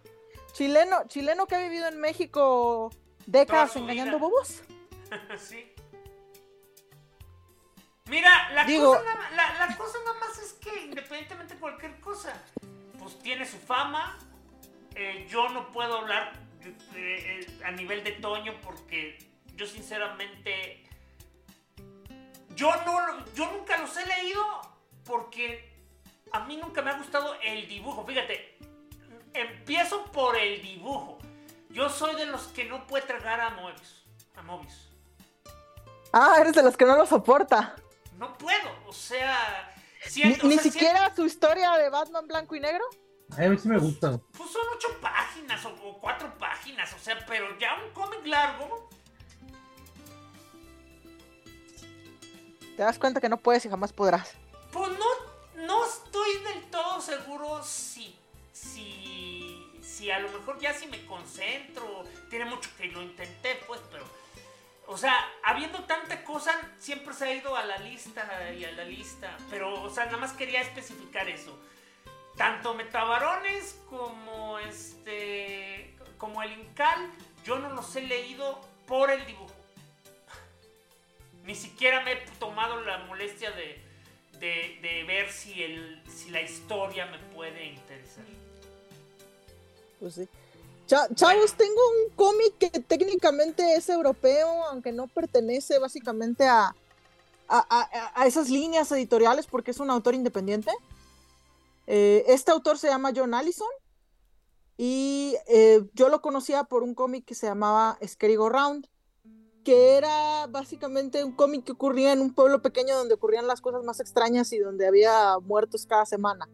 chileno, 0.52 0.96
chileno 1.08 1.46
que 1.46 1.54
ha 1.56 1.60
vivido 1.60 1.86
en 1.88 2.00
México 2.00 2.90
décadas 3.26 3.76
engañando 3.76 4.18
bobos. 4.18 4.62
sí. 5.38 5.69
Mira, 8.10 8.50
la, 8.54 8.64
Digo- 8.64 8.92
cosa 8.96 9.04
nada, 9.04 9.30
la, 9.30 9.66
la 9.66 9.76
cosa 9.76 9.98
nada 10.04 10.18
más 10.18 10.36
es 10.38 10.52
que 10.54 10.82
independientemente 10.82 11.54
de 11.54 11.60
cualquier 11.60 12.00
cosa, 12.00 12.32
pues 12.98 13.16
tiene 13.20 13.46
su 13.46 13.56
fama. 13.58 14.18
Eh, 14.96 15.28
yo 15.30 15.48
no 15.50 15.70
puedo 15.70 15.98
hablar 15.98 16.32
de- 16.58 16.72
de- 16.92 17.40
eh, 17.40 17.60
a 17.64 17.70
nivel 17.70 18.02
de 18.02 18.12
Toño 18.12 18.52
porque 18.64 19.16
yo 19.54 19.64
sinceramente 19.66 20.84
yo 22.56 22.72
no 22.84 23.24
yo 23.34 23.50
nunca 23.52 23.78
los 23.78 23.96
he 23.96 24.04
leído 24.06 24.42
porque 25.04 25.72
a 26.32 26.40
mí 26.40 26.56
nunca 26.56 26.82
me 26.82 26.90
ha 26.90 26.98
gustado 26.98 27.34
el 27.42 27.68
dibujo. 27.68 28.04
Fíjate, 28.04 28.58
empiezo 29.34 30.04
por 30.12 30.36
el 30.36 30.60
dibujo. 30.62 31.18
Yo 31.70 31.88
soy 31.88 32.16
de 32.16 32.26
los 32.26 32.48
que 32.48 32.64
no 32.64 32.86
puede 32.88 33.06
tragar 33.06 33.40
a 33.40 33.50
Mobius. 33.50 34.04
A 34.36 34.42
Mobius. 34.42 34.90
Ah, 36.12 36.34
eres 36.40 36.54
de 36.54 36.62
los 36.64 36.76
que 36.76 36.84
no 36.84 36.96
lo 36.96 37.06
soporta. 37.06 37.76
No 38.20 38.36
puedo, 38.36 38.70
o 38.86 38.92
sea, 38.92 39.74
Ni, 40.04 40.10
siento, 40.10 40.46
o 40.46 40.48
ni 40.50 40.54
sea, 40.56 40.62
siquiera 40.64 41.16
su 41.16 41.24
historia 41.24 41.72
de 41.78 41.88
Batman 41.88 42.26
blanco 42.28 42.54
y 42.54 42.60
negro. 42.60 42.84
A 43.36 43.40
mí 43.48 43.56
sí 43.58 43.66
me 43.66 43.78
gusta. 43.78 44.08
siento- 44.10 44.26
pues 44.36 44.50
son 44.50 44.60
ocho 44.76 44.88
páginas 45.00 45.64
o, 45.64 45.70
o 45.70 45.98
cuatro 45.98 46.30
páginas, 46.38 46.92
o 46.92 46.98
sea, 46.98 47.18
pero 47.26 47.58
ya 47.58 47.76
un 47.82 47.90
cómic 47.94 48.26
largo. 48.26 48.90
Te 52.76 52.82
das 52.82 52.98
cuenta 52.98 53.20
que 53.22 53.28
no 53.30 53.38
puedes 53.38 53.64
y 53.64 53.70
jamás 53.70 53.92
podrás. 53.92 54.34
Pues 54.70 54.90
no, 54.98 55.64
no 55.66 55.84
estoy 55.86 56.38
del 56.44 56.64
todo 56.70 57.00
seguro 57.00 57.62
si, 57.64 58.18
si, 58.52 59.66
si 59.82 60.10
a 60.10 60.18
lo 60.18 60.28
mejor 60.30 60.58
ya 60.60 60.74
si 60.74 60.86
me 60.88 61.04
concentro, 61.06 62.04
tiene 62.28 62.44
mucho 62.44 62.68
que 62.76 62.84
lo 62.86 63.00
intenté, 63.02 63.60
pues, 63.66 63.80
pero, 63.90 64.04
o 64.90 64.98
sea, 64.98 65.14
habiendo 65.44 65.84
tanta 65.84 66.24
cosa, 66.24 66.52
siempre 66.76 67.14
se 67.14 67.24
ha 67.24 67.32
ido 67.32 67.56
a 67.56 67.64
la 67.64 67.78
lista 67.78 68.26
y 68.58 68.64
a 68.64 68.72
la 68.72 68.84
lista, 68.84 69.36
pero, 69.48 69.80
o 69.84 69.88
sea, 69.88 70.06
nada 70.06 70.18
más 70.18 70.32
quería 70.32 70.60
especificar 70.62 71.28
eso. 71.28 71.56
Tanto 72.36 72.74
Metabarones 72.74 73.80
como 73.88 74.58
este, 74.58 75.94
como 76.18 76.42
el 76.42 76.52
Incal, 76.54 77.08
yo 77.44 77.60
no 77.60 77.70
los 77.70 77.94
he 77.94 78.02
leído 78.02 78.60
por 78.88 79.12
el 79.12 79.24
dibujo. 79.26 79.54
Ni 81.44 81.54
siquiera 81.54 82.00
me 82.00 82.14
he 82.14 82.16
tomado 82.40 82.80
la 82.80 82.98
molestia 82.98 83.52
de, 83.52 85.04
ver 85.06 85.30
si, 85.30 85.62
el, 85.62 86.02
si 86.08 86.30
la 86.30 86.42
historia 86.42 87.06
me 87.06 87.18
puede 87.32 87.64
interesar. 87.64 88.24
Pues 90.00 90.14
sí. 90.16 90.28
Cha- 90.90 91.06
chavos, 91.14 91.52
tengo 91.54 91.80
un 92.04 92.16
cómic 92.16 92.58
que 92.58 92.68
técnicamente 92.80 93.76
es 93.76 93.88
europeo, 93.88 94.48
aunque 94.72 94.90
no 94.90 95.06
pertenece 95.06 95.78
básicamente 95.78 96.48
a, 96.48 96.74
a, 97.46 97.58
a- 97.68 98.12
a 98.20 98.26
esas 98.26 98.50
líneas 98.50 98.90
editoriales 98.90 99.46
porque 99.46 99.70
es 99.70 99.78
un 99.78 99.88
autor 99.88 100.16
independiente. 100.16 100.72
Eh, 101.86 102.24
este 102.26 102.50
autor 102.50 102.76
se 102.76 102.88
llama 102.88 103.12
John 103.14 103.34
Allison 103.34 103.68
y 104.76 105.36
eh, 105.46 105.84
yo 105.94 106.08
lo 106.08 106.20
conocía 106.20 106.64
por 106.64 106.82
un 106.82 106.96
cómic 106.96 107.24
que 107.24 107.36
se 107.36 107.46
llamaba 107.46 107.96
Scary 108.04 108.34
Go 108.34 108.48
Round, 108.48 108.88
que 109.62 109.92
era 109.96 110.48
básicamente 110.48 111.22
un 111.22 111.30
cómic 111.36 111.66
que 111.66 111.70
ocurría 111.72 112.12
en 112.12 112.20
un 112.20 112.34
pueblo 112.34 112.62
pequeño 112.62 112.96
donde 112.96 113.14
ocurrían 113.14 113.46
las 113.46 113.60
cosas 113.60 113.84
más 113.84 114.00
extrañas 114.00 114.52
y 114.52 114.58
donde 114.58 114.88
había 114.88 115.38
muertos 115.38 115.86
cada 115.86 116.04
semana. 116.04 116.48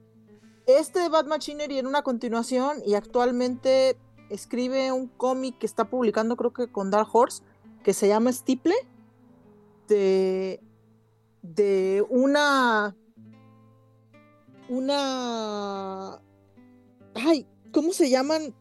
Este 0.67 0.99
de 1.01 1.09
Bad 1.09 1.25
Machinery 1.25 1.79
en 1.79 1.87
una 1.87 2.03
continuación 2.03 2.83
y 2.85 2.97
actualmente 2.97 3.97
escribe 4.31 4.93
un 4.93 5.09
cómic 5.09 5.59
que 5.59 5.67
está 5.67 5.89
publicando 5.89 6.37
creo 6.37 6.53
que 6.53 6.71
con 6.71 6.91
Dark 6.91 7.09
Horse 7.13 7.43
que 7.83 7.95
se 7.95 8.09
llama 8.09 8.33
Stiple 8.33 8.75
de 9.89 10.61
de 11.43 12.05
una 12.09 12.97
una 14.69 16.21
ay 17.15 17.47
cómo 17.73 17.93
se 17.93 18.11
llaman 18.11 18.55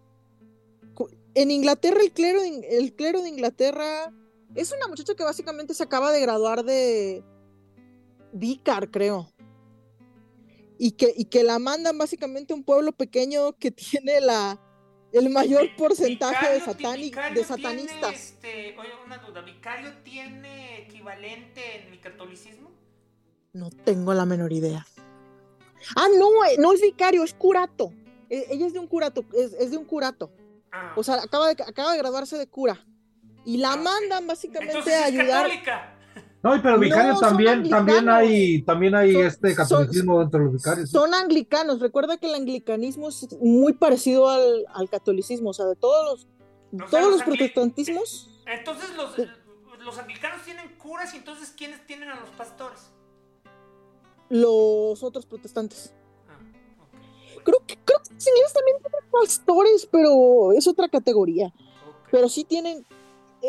en 1.33 1.51
Inglaterra 1.51 1.99
el 2.01 2.11
clero 2.11 2.41
de, 2.41 2.77
el 2.77 2.93
clero 2.93 3.21
de 3.21 3.29
Inglaterra 3.29 4.11
es 4.55 4.71
una 4.71 4.87
muchacha 4.87 5.15
que 5.15 5.23
básicamente 5.23 5.73
se 5.73 5.83
acaba 5.83 6.11
de 6.11 6.21
graduar 6.21 6.63
de 6.63 7.23
vicar 8.31 8.89
creo. 8.89 9.29
Y 10.77 10.91
que, 10.91 11.13
y 11.15 11.25
que 11.25 11.43
la 11.43 11.57
mandan 11.57 11.97
básicamente 11.97 12.53
a 12.53 12.55
un 12.55 12.63
pueblo 12.63 12.91
pequeño 12.91 13.53
que 13.57 13.71
tiene 13.71 14.21
la, 14.21 14.59
el 15.17 15.29
mayor 15.29 15.69
porcentaje 15.75 16.47
de, 16.53 16.59
Vicario 16.59 17.11
de 17.11 17.13
tiene, 17.33 17.43
satanistas. 17.43 18.13
este, 18.13 18.75
oye, 18.77 18.89
una 19.05 19.17
duda. 19.19 19.41
¿Vicario 19.41 19.91
tiene 20.03 20.79
equivalente 20.83 21.81
en 21.87 21.93
el 21.93 21.99
catolicismo? 21.99 22.69
No 23.53 23.69
tengo 23.69 24.13
la 24.13 24.25
menor 24.25 24.51
idea. 24.51 24.85
Ah, 25.95 26.07
no, 26.17 26.43
eh, 26.45 26.55
no 26.59 26.73
es 26.73 26.81
vicario, 26.81 27.23
es 27.23 27.33
curato. 27.33 27.93
E- 28.29 28.47
Ella 28.49 28.67
es 28.67 28.73
de 28.73 28.79
un 28.79 28.87
curato, 28.87 29.23
es, 29.33 29.53
es 29.53 29.71
de 29.71 29.77
un 29.77 29.85
curato. 29.85 30.31
Ah, 30.71 30.93
O 30.95 31.03
sea, 31.03 31.15
acaba 31.15 31.53
de, 31.53 31.63
acaba 31.63 31.91
de 31.93 31.97
graduarse 31.99 32.37
de 32.37 32.47
cura. 32.47 32.83
Y 33.45 33.57
la 33.57 33.73
Ah, 33.73 33.77
mandan 33.77 34.25
básicamente 34.27 34.91
a 34.93 35.07
es 35.07 35.13
ayudar. 35.13 35.43
católica. 35.43 35.94
No, 36.45 36.55
y 36.55 36.59
pero 36.59 36.77
vicario 36.77 37.13
No, 37.13 37.19
son 37.19 37.29
también, 37.29 37.67
también 37.69 38.07
hay, 38.07 38.61
también 38.61 38.93
hay 38.93 39.13
Son- 39.13 39.25
este 39.25 39.55
catolicismo 39.55 40.19
dentro 40.19 40.39
de 40.39 40.45
los 40.45 40.53
vicarios. 40.53 40.89
Son 40.91 41.11
anglicanos. 41.15 41.79
Recuerda 41.79 42.17
que 42.17 42.27
el 42.27 42.35
anglicanismo 42.35 43.09
es 43.09 43.27
muy 43.41 43.73
parecido 43.73 44.29
al, 44.29 44.63
al 44.73 44.87
catolicismo. 44.87 45.49
O 45.49 45.53
sea, 45.53 45.65
de 45.65 45.75
todos 45.75 46.05
los, 46.05 46.27
O 46.85 46.87
sea, 46.89 46.99
todos 47.01 47.13
los 47.13 47.23
protestantismos. 47.23 48.29
Entonces 48.45 48.95
los, 48.95 49.17
los 49.83 49.97
anglicanos 49.97 50.43
tienen 50.45 50.75
curas 50.77 51.15
y 51.15 51.17
entonces 51.17 51.51
¿quiénes 51.57 51.83
tienen 51.87 52.09
a 52.09 52.19
los 52.19 52.29
pastores? 52.29 52.91
los 54.29 55.03
otros 55.03 55.25
protestantes. 55.25 55.93
Ah, 56.27 56.37
Creo 57.43 57.59
que, 57.65 57.75
creo 57.85 57.99
que 58.03 58.13
los 58.13 58.27
ingleses 58.27 58.53
también 58.53 58.77
tienen 58.81 59.09
pastores, 59.11 59.87
pero 59.91 60.51
es 60.53 60.67
otra 60.67 60.87
categoría. 60.89 61.53
Pero 62.11 62.29
sí 62.29 62.43
tienen. 62.43 62.85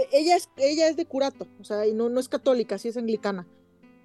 E- 0.03 0.09
Ella 0.13 0.37
es, 0.37 0.49
ella 0.57 0.89
es 0.89 0.97
de 0.97 1.07
curato, 1.07 1.47
o 1.61 1.65
sea, 1.65 1.87
y 1.87 1.95
no, 1.95 2.09
no 2.09 2.21
es 2.21 2.29
católica, 2.29 2.79
sí 2.79 2.89
es 2.89 2.97
anglicana. 2.97 3.47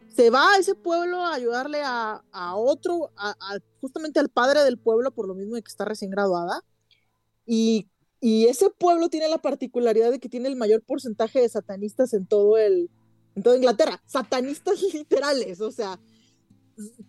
Se 0.09 0.29
va 0.29 0.53
a 0.53 0.57
ese 0.57 0.75
pueblo 0.75 1.17
a 1.21 1.33
ayudarle 1.33 1.81
a, 1.83 2.21
a 2.31 2.55
otro, 2.55 3.11
a- 3.17 3.35
justamente 3.79 4.19
al 4.19 4.29
padre 4.29 4.63
del 4.63 4.77
pueblo, 4.77 5.11
por 5.11 5.27
lo 5.27 5.35
mismo 5.35 5.55
de 5.55 5.61
que 5.61 5.69
está 5.69 5.85
recién 5.85 6.11
graduada. 6.11 6.61
Y, 7.45 7.87
y 8.19 8.47
ese 8.47 8.69
pueblo 8.69 9.09
tiene 9.09 9.27
la 9.29 9.37
particularidad 9.39 10.11
de 10.11 10.19
que 10.19 10.29
tiene 10.29 10.47
el 10.49 10.55
mayor 10.55 10.81
porcentaje 10.83 11.39
de 11.41 11.49
satanistas 11.49 12.13
en 12.13 12.25
todo 12.27 12.57
el, 12.57 12.89
en 13.35 13.43
toda 13.43 13.55
Inglaterra. 13.55 14.01
Satanistas 14.05 14.81
literales, 14.93 15.61
o 15.61 15.71
sea, 15.71 15.99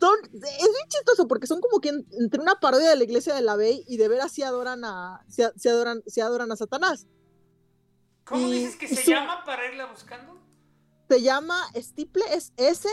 son, 0.01 0.15
es 0.33 0.41
bien 0.41 0.89
chistoso 0.89 1.27
porque 1.29 1.47
son 1.47 1.61
como 1.61 1.81
que 1.81 1.89
en- 1.91 2.07
entre 2.21 2.41
una 2.41 2.55
parodia 2.61 2.91
de 2.91 2.97
la 2.97 3.05
iglesia 3.05 3.35
de 3.35 3.43
la 3.43 3.57
Bey 3.57 3.85
y 3.89 3.97
de 3.97 4.09
veras 4.09 4.33
sí 4.33 4.43
adoran 4.43 4.85
a, 4.85 5.25
sí, 5.29 5.43
sí 5.57 5.69
adoran, 5.69 6.03
sí 6.07 6.21
adoran 6.21 6.53
a 6.53 6.57
Satanás. 6.57 7.07
¿Cómo 8.25 8.47
y- 8.49 8.53
dices 8.53 8.77
que 8.77 8.89
se 8.89 9.03
su- 9.05 9.11
llama 9.11 9.45
para 9.45 9.67
irla 9.71 9.87
buscando? 9.87 10.41
Se 11.09 11.21
llama 11.21 11.59
Stiple, 11.77 12.25
es 12.33 12.53
S, 12.57 12.89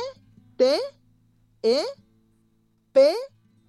T, 0.57 0.77
E, 1.61 1.83
P, 2.91 3.13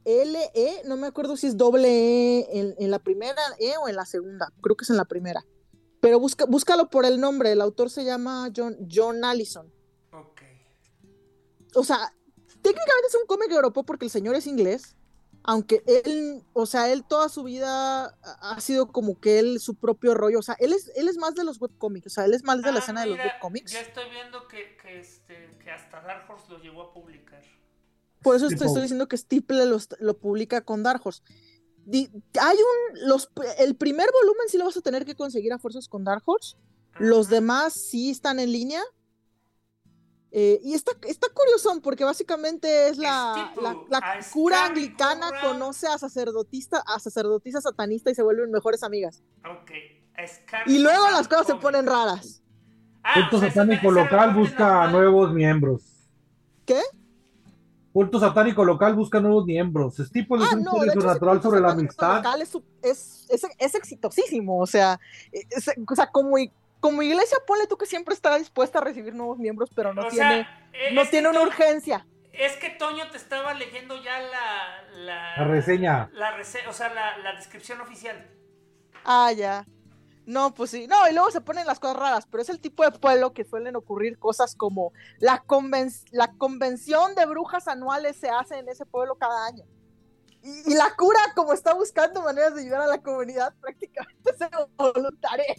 L, 0.05 0.51
E, 0.55 0.83
no 0.87 0.97
me 0.97 1.07
acuerdo 1.07 1.37
si 1.37 1.47
es 1.47 1.57
doble 1.57 1.89
E 1.89 2.59
en, 2.59 2.75
en 2.79 2.91
la 2.91 2.99
primera 2.99 3.41
E 3.59 3.77
o 3.77 3.89
en 3.89 3.97
la 3.97 4.07
segunda, 4.07 4.53
creo 4.61 4.77
que 4.77 4.85
es 4.85 4.91
en 4.91 4.97
la 4.97 5.05
primera. 5.05 5.45
Pero 6.01 6.19
busca, 6.19 6.47
búscalo 6.47 6.89
por 6.89 7.05
el 7.05 7.21
nombre, 7.21 7.53
el 7.53 7.61
autor 7.61 7.91
se 7.91 8.05
llama 8.05 8.51
John, 8.57 8.77
John 8.91 9.25
Allison. 9.25 9.73
Ok. 10.13 10.41
o 11.77 11.85
sea, 11.85 12.13
técnicamente 12.63 13.07
es 13.09 13.15
un 13.15 13.27
cómic 13.27 13.51
europeo 13.53 13.85
porque 13.85 14.07
el 14.07 14.11
señor 14.11 14.35
es 14.35 14.47
inglés, 14.47 14.97
aunque 15.43 15.83
él, 15.87 16.43
o 16.53 16.67
sea, 16.67 16.91
él 16.93 17.05
toda 17.05 17.29
su 17.29 17.43
vida 17.45 18.17
ha 18.23 18.61
sido 18.61 18.93
como 18.93 19.19
que 19.19 19.39
él 19.39 19.61
su 19.61 19.75
propio 19.75 20.15
rollo, 20.15 20.39
o 20.39 20.43
sea, 20.43 20.57
él 20.61 20.73
es, 20.73 20.91
él 20.97 21.09
es 21.09 21.17
más 21.17 21.35
de 21.35 21.45
los 21.45 21.61
webcomics, 21.61 22.07
o 22.07 22.11
sea, 22.11 22.25
él 22.25 22.35
es 22.35 22.45
más 22.45 22.63
de 22.63 22.71
la 22.73 22.79
Ah, 22.79 22.81
escena 22.81 23.01
de 23.03 23.07
los 23.09 23.19
webcomics. 23.19 23.73
Ya 23.73 23.81
estoy 23.81 24.05
viendo 24.11 24.47
que, 24.49 24.77
que, 24.77 25.01
este, 25.01 25.51
que 25.63 25.71
hasta 25.71 26.01
Dark 26.03 26.31
Horse 26.31 26.47
lo 26.51 26.59
llegó 26.59 26.83
a 26.83 26.93
publicar. 26.93 27.43
Por 28.23 28.37
eso 28.37 28.49
estoy, 28.49 28.67
estoy 28.67 28.83
diciendo 28.83 29.09
que 29.09 29.17
Stiple 29.17 29.65
lo, 29.65 30.19
publica 30.19 30.61
con 30.61 30.83
Dark 30.83 31.01
Horse. 31.03 31.23
Di- 31.87 32.11
hay 32.39 32.57
un, 32.59 33.09
los, 33.09 33.31
el 33.59 33.75
primer 33.77 34.11
volumen 34.13 34.47
sí 34.49 34.59
lo 34.59 34.67
vas 34.67 34.77
a 34.77 34.83
tener 34.83 35.07
que 35.07 35.15
conseguir 35.15 35.53
a 35.55 35.59
fuerzas 35.59 35.89
con 35.89 36.05
Dark 36.05 36.23
Horse, 36.27 36.57
los 36.99 37.29
demás 37.31 37.73
sí 37.73 38.11
están 38.11 38.39
en 38.41 38.53
línea. 38.53 38.83
Eh, 40.33 40.61
y 40.63 40.75
está, 40.75 40.93
está 41.09 41.27
curioso 41.35 41.81
porque 41.83 42.05
básicamente 42.05 42.89
es 42.89 42.99
la, 42.99 43.53
la, 43.61 44.01
cura 44.33 44.67
anglicana 44.67 45.29
conoce 45.43 45.89
a 45.89 45.99
sacerdotista, 45.99 46.83
a 46.87 47.01
sacerdotisa 47.01 47.61
satanista 47.61 48.11
y 48.11 48.15
se 48.15 48.23
vuelven 48.23 48.51
mejores 48.53 48.83
amigas. 48.85 49.23
Y 50.67 50.79
luego 50.79 51.11
las 51.11 51.27
cosas 51.27 51.47
se 51.49 51.55
ponen 51.57 51.87
raras. 51.87 52.43
Ah, 53.03 53.15
Culto 53.15 53.37
o 53.37 53.41
sea, 53.41 53.49
esa- 53.49 53.61
satánico 53.63 53.91
local 53.91 54.35
busca 54.35 54.59
normal. 54.69 54.93
nuevos 54.93 55.33
miembros. 55.33 55.83
¿Qué? 56.67 56.81
Culto 57.93 58.21
satánico 58.21 58.65
local 58.65 58.95
busca 58.95 59.19
nuevos 59.21 59.47
miembros. 59.47 59.99
Es 59.99 60.13
tipo 60.13 60.39
de 60.39 60.45
Ah, 60.45 60.51
un 60.55 60.63
no, 60.63 60.73
misterio 60.75 60.81
de 60.81 60.91
hecho, 60.91 61.01
sobrenatural 61.01 61.37
culto 61.39 61.49
sobre 61.49 61.61
la 61.61 61.73
amistad. 61.73 62.17
local 62.19 62.43
Es, 62.43 62.55
es, 62.83 63.27
es, 63.31 63.43
es 63.59 63.75
exitosísimo, 63.75 64.61
o 64.61 64.67
sea, 64.67 65.01
es- 65.33 65.71
o 65.89 65.95
sea 65.97 66.07
como, 66.11 66.37
como 66.81 67.03
iglesia, 67.03 67.39
ponle 67.47 67.67
tú 67.67 67.77
que 67.77 67.87
siempre 67.87 68.15
está 68.15 68.37
dispuesta 68.39 68.79
a 68.79 68.83
recibir 68.83 69.15
nuevos 69.15 69.39
miembros, 69.39 69.71
pero 69.75 69.93
no 69.95 70.03
O 70.03 70.09
tiene, 70.09 70.45
sea, 70.45 70.69
eh, 70.73 70.93
no 70.95 71.07
tiene 71.07 71.29
una 71.29 71.41
Toño- 71.41 71.47
urgencia. 71.49 72.07
Es 72.33 72.57
que 72.57 72.71
Toño 72.71 73.11
te 73.11 73.17
estaba 73.17 73.55
leyendo 73.55 73.97
ya 74.03 74.19
la... 74.21 74.83
La, 74.95 75.37
La 75.37 75.45
reseña. 75.45 76.11
La 76.13 76.37
rese- 76.37 76.67
o 76.69 76.73
sea, 76.73 76.93
la, 76.95 77.19
la 77.19 77.35
descripción 77.35 77.81
oficial. 77.81 78.31
Ah, 79.05 79.33
ya. 79.33 79.67
No, 80.27 80.55
pues 80.55 80.71
sí. 80.71 80.87
No, 80.87 81.09
y 81.09 81.13
luego 81.13 81.31
se 81.31 81.41
ponen 81.41 81.67
las 81.67 81.81
cosas 81.81 81.97
raras, 81.97 82.27
pero 82.31 82.43
es 82.43 82.49
el 82.49 82.61
tipo 82.61 82.85
de 82.85 82.93
pueblo 82.93 83.33
que 83.33 83.45
suelen 83.45 83.75
ocurrir 83.77 84.19
cosas 84.19 84.55
como 84.55 84.93
la, 85.19 85.43
conven- 85.45 86.05
la 86.13 86.33
convención 86.39 87.15
de 87.15 87.27
brujas 87.27 87.67
anuales 87.69 88.17
se 88.17 88.31
hace 88.31 88.59
en 88.59 88.69
ese 88.69 88.87
pueblo 88.87 89.17
cada 89.17 89.47
año. 89.47 89.65
Y, 90.43 90.73
y 90.73 90.75
la 90.75 90.95
cura, 90.97 91.21
como 91.35 91.53
está 91.53 91.75
buscando 91.75 92.23
maneras 92.23 92.55
de 92.55 92.63
ayudar 92.63 92.83
a 92.83 92.87
la 92.87 93.03
comunidad, 93.03 93.53
prácticamente 93.61 94.35
se 94.39 94.49
voluntarea. 94.77 95.55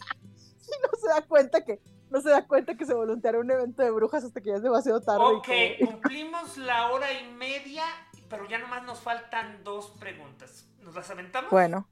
Y 0.72 0.82
no 0.82 0.88
se 1.00 1.08
da 1.08 1.22
cuenta 1.26 1.64
que 1.64 1.80
no 2.10 2.20
se 2.20 2.28
da 2.30 2.46
cuenta 2.46 2.74
que 2.76 2.84
se 2.84 2.92
voluntarea 2.94 3.40
un 3.40 3.50
evento 3.50 3.82
de 3.82 3.90
brujas 3.90 4.22
hasta 4.24 4.40
que 4.40 4.50
ya 4.50 4.56
es 4.56 4.62
demasiado 4.62 5.00
tarde. 5.00 5.24
Ok, 5.24 5.48
cumplimos 5.86 6.58
la 6.58 6.90
hora 6.90 7.10
y 7.12 7.32
media, 7.32 7.84
pero 8.28 8.46
ya 8.48 8.58
nomás 8.58 8.82
nos 8.84 9.00
faltan 9.00 9.64
dos 9.64 9.90
preguntas. 9.98 10.68
¿Nos 10.80 10.94
las 10.94 11.08
aventamos? 11.10 11.50
Bueno, 11.50 11.88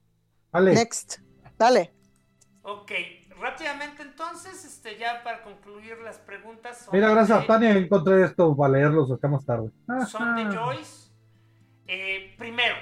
Vale. 0.52 0.74
next. 0.74 1.20
Dale. 1.56 1.94
Ok, 2.62 2.92
rápidamente 3.38 4.02
entonces, 4.02 4.64
este, 4.66 4.98
ya 4.98 5.22
para 5.22 5.42
concluir 5.42 5.96
las 6.04 6.18
preguntas. 6.18 6.78
son 6.84 6.94
Mira, 6.94 7.08
gracias 7.08 7.38
de- 7.38 7.44
a 7.44 7.46
Tania 7.46 7.70
encontré 7.70 8.22
esto 8.24 8.54
para 8.54 8.72
leerlos 8.74 9.10
acá 9.10 9.28
más 9.28 9.46
tarde. 9.46 9.70
Son 10.06 10.36
de. 10.36 10.54
Joyce. 10.54 11.10
Eh, 11.86 12.34
primero, 12.36 12.74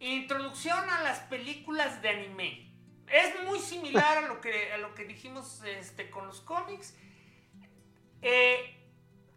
introducción 0.00 0.78
a 0.90 1.02
las 1.02 1.20
películas 1.20 2.02
de 2.02 2.08
anime. 2.10 2.71
Es 3.12 3.44
muy 3.44 3.58
similar 3.58 4.18
a 4.18 4.20
lo 4.22 4.40
que, 4.40 4.72
a 4.72 4.78
lo 4.78 4.94
que 4.94 5.04
dijimos 5.04 5.62
este, 5.66 6.08
con 6.08 6.26
los 6.26 6.40
cómics. 6.40 6.96
Eh, 8.22 8.74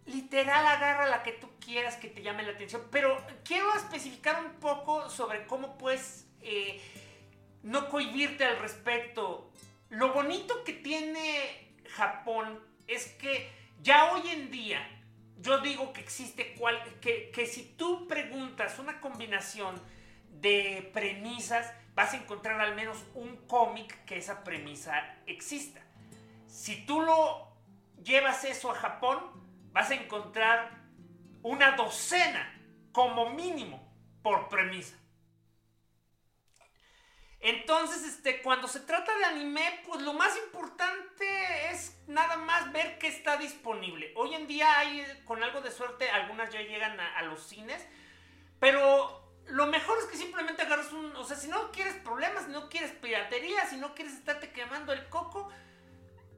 literal, 0.06 0.65
agarra 0.65 1.07
la 1.07 1.23
que 1.23 1.34
tú 1.34 1.49
quieras 1.60 1.97
que 1.97 2.07
te 2.07 2.22
llame 2.22 2.43
la 2.43 2.53
atención. 2.53 2.84
Pero 2.89 3.18
quiero 3.43 3.76
especificar 3.76 4.43
un 4.45 4.53
poco 4.61 5.10
sobre 5.10 5.45
cómo 5.45 5.77
puedes 5.77 6.26
eh, 6.41 6.81
no 7.64 7.89
cohibirte 7.89 8.45
al 8.45 8.60
respecto. 8.60 9.52
Lo 9.89 10.14
bonito 10.14 10.64
que 10.64 10.72
tiene 10.72 11.73
Japón 11.89 12.64
es 12.88 13.07
que 13.07 13.52
ya 13.81 14.14
hoy 14.14 14.30
en 14.30 14.52
día 14.52 14.89
yo 15.41 15.60
digo 15.60 15.91
que 15.91 15.99
existe 15.99 16.53
cual, 16.53 16.81
que, 17.02 17.30
que 17.31 17.45
si 17.45 17.76
tú 17.76 18.07
preguntas 18.07 18.80
una 18.80 19.02
combinación 19.02 19.81
de 20.30 20.89
premisas, 20.93 21.73
vas 21.95 22.13
a 22.13 22.17
encontrar 22.17 22.59
al 22.59 22.76
menos 22.76 23.03
un 23.15 23.38
cómic 23.47 24.03
que 24.05 24.17
esa 24.17 24.43
premisa 24.43 25.15
exista. 25.26 25.81
Si 26.45 26.85
tú 26.85 27.01
lo 27.01 27.47
llevas 28.03 28.43
eso 28.43 28.69
a 28.69 28.76
Japón, 28.76 29.19
vas 29.72 29.89
a 29.89 29.95
encontrar 29.95 30.72
una 31.41 31.72
docena, 31.72 32.51
como 32.91 33.30
mínimo, 33.30 33.91
por 34.22 34.49
premisa. 34.49 34.97
Entonces, 37.39 38.03
este, 38.03 38.41
cuando 38.41 38.67
se 38.67 38.80
trata 38.80 39.15
de 39.17 39.26
anime, 39.26 39.81
pues 39.85 40.01
lo 40.01 40.13
más 40.13 40.35
importante 40.38 41.69
es 41.69 42.01
nada 42.07 42.38
más 42.38 42.72
ver 42.72 42.97
qué 42.97 43.07
está 43.07 43.38
disponible. 43.38 44.11
Hoy 44.15 44.34
en 44.34 44.47
día 44.47 44.80
hay, 44.80 45.05
con 45.26 45.43
algo 45.43 45.61
de 45.61 45.72
suerte, 45.72 46.09
algunas 46.09 46.51
ya 46.51 46.61
llegan 46.61 46.99
a, 46.99 47.17
a 47.17 47.22
los 47.23 47.43
cines, 47.43 47.85
pero 48.59 49.24
lo 49.49 49.67
mejor 49.67 49.97
es 49.99 50.05
que 50.05 50.17
simplemente 50.17 50.61
agarras 50.61 50.91
un, 50.91 51.15
o 51.15 51.23
sea, 51.23 51.38
si 51.38 51.47
no 51.47 51.72
quieres 51.72 51.95
problemas, 51.95 52.45
si 52.45 52.51
no 52.51 52.69
quieres 52.69 52.91
piratería, 52.91 53.65
si 53.67 53.77
no 53.77 53.93
quieres 53.93 54.13
estarte 54.13 54.51
quemando 54.51 54.93
el 54.93 55.07
coco, 55.09 55.49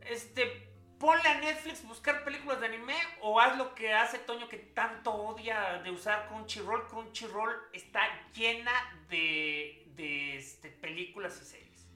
este, 0.01 0.69
ponle 0.99 1.27
a 1.27 1.39
Netflix 1.39 1.85
buscar 1.87 2.23
películas 2.23 2.59
de 2.59 2.67
anime 2.67 2.95
o 3.21 3.39
haz 3.39 3.57
lo 3.57 3.75
que 3.75 3.93
hace 3.93 4.17
Toño 4.19 4.47
que 4.49 4.57
tanto 4.57 5.13
odia 5.13 5.81
de 5.83 5.91
usar 5.91 6.27
Crunchyroll. 6.27 6.87
Crunchyroll 6.87 7.51
está 7.73 8.01
llena 8.33 8.71
de, 9.09 9.87
de 9.95 10.37
este, 10.37 10.69
películas 10.69 11.39
y 11.41 11.45
series. 11.45 11.87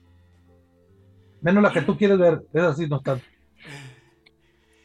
Menos 1.40 1.62
la 1.62 1.72
que 1.72 1.82
tú 1.82 1.96
quieres 1.96 2.18
ver. 2.18 2.42
Es 2.52 2.62
así, 2.62 2.86
no 2.86 2.98
está. 2.98 3.18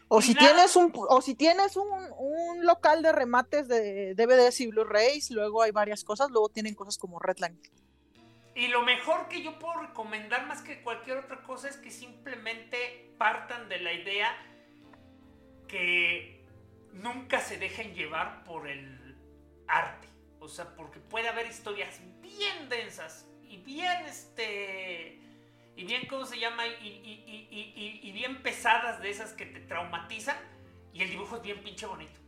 O 0.10 0.20
Y 0.20 0.24
si 0.24 0.36
tienes 0.36 0.76
un, 0.76 0.94
o 0.96 1.22
si 1.22 1.36
tienes 1.36 1.76
un, 1.76 1.90
un 2.18 2.66
local 2.66 3.02
de 3.02 3.12
remates 3.12 3.68
de 3.68 4.16
DVDs 4.16 4.62
y 4.62 4.68
Blu-rays, 4.68 5.32
luego 5.32 5.62
hay 5.62 5.72
varias 5.72 6.04
cosas, 6.04 6.30
luego 6.32 6.50
tienen 6.50 6.76
cosas 6.76 6.98
como 6.98 7.20
Redline. 7.20 7.60
Y 8.56 8.70
lo 8.70 8.82
mejor 8.82 9.28
que 9.28 9.44
yo 9.44 9.60
puedo 9.60 9.82
recomendar 9.82 10.48
más 10.48 10.62
que 10.62 10.82
cualquier 10.82 11.18
otra 11.18 11.44
cosa 11.44 11.70
es 11.70 11.78
que 11.78 11.92
simplemente 11.92 13.14
partan 13.18 13.70
de 13.70 13.80
la 13.80 13.94
idea 13.94 14.36
que 15.68 16.44
nunca 16.94 17.40
se 17.40 17.58
dejen 17.58 17.94
llevar 17.94 18.44
por 18.46 18.68
el 18.68 19.16
arte. 19.68 20.08
O 20.40 20.48
sea, 20.48 20.76
porque 20.76 21.00
puede 21.00 21.28
haber 21.28 21.48
historias 21.48 22.00
bien 22.22 22.70
densas 22.70 23.28
y 23.44 23.58
bien, 23.58 24.06
este, 24.06 25.20
y 25.78 25.84
bien, 25.86 26.08
¿cómo 26.08 26.26
se 26.26 26.40
llama? 26.40 26.66
Y, 26.68 26.88
y- 26.88 27.48
y- 27.50 28.00
y- 28.04 28.12
bien 28.12 28.42
pesadas 28.42 29.00
de 29.00 29.12
esas 29.12 29.34
que 29.34 29.46
te 29.46 29.60
traumatizan 29.60 30.36
y 30.92 31.04
el 31.04 31.12
dibujo 31.12 31.36
es 31.38 31.44
bien 31.44 31.62
pinche 31.64 31.86
bonito. 31.86 32.20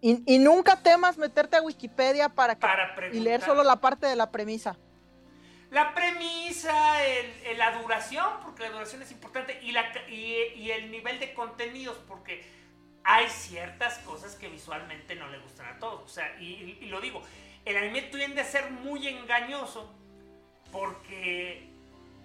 Y, 0.00 0.22
y 0.32 0.38
nunca 0.38 0.80
temas 0.80 1.18
meterte 1.18 1.56
a 1.56 1.62
Wikipedia 1.62 2.28
para 2.28 2.54
que, 2.54 2.60
Para 2.60 2.94
y 3.12 3.18
leer 3.18 3.42
solo 3.42 3.64
la 3.64 3.76
parte 3.80 4.06
de 4.06 4.14
la 4.14 4.30
premisa. 4.30 4.78
La 5.72 5.92
premisa, 5.94 7.04
el- 7.04 7.32
el- 7.46 7.58
la 7.58 7.82
duración, 7.82 8.24
porque 8.42 8.62
la 8.62 8.70
duración 8.70 9.02
es 9.02 9.10
importante, 9.10 9.58
y, 9.60 9.72
la, 9.72 9.84
y 10.08 10.70
el 10.70 10.92
nivel 10.92 11.18
de 11.18 11.34
contenidos, 11.34 11.98
porque 12.06 12.44
hay 13.02 13.28
ciertas 13.28 13.98
cosas 13.98 14.36
que 14.36 14.48
visualmente 14.48 15.16
no 15.16 15.28
le 15.28 15.38
gustan 15.40 15.66
a 15.74 15.78
todos. 15.80 16.02
O 16.04 16.08
sea, 16.08 16.40
y, 16.40 16.78
y 16.80 16.86
lo 16.86 17.00
digo, 17.00 17.20
el 17.64 17.76
anime 17.76 18.02
tiende 18.02 18.42
a 18.42 18.44
ser 18.44 18.70
muy 18.70 19.08
engañoso 19.08 19.92
porque 20.72 21.68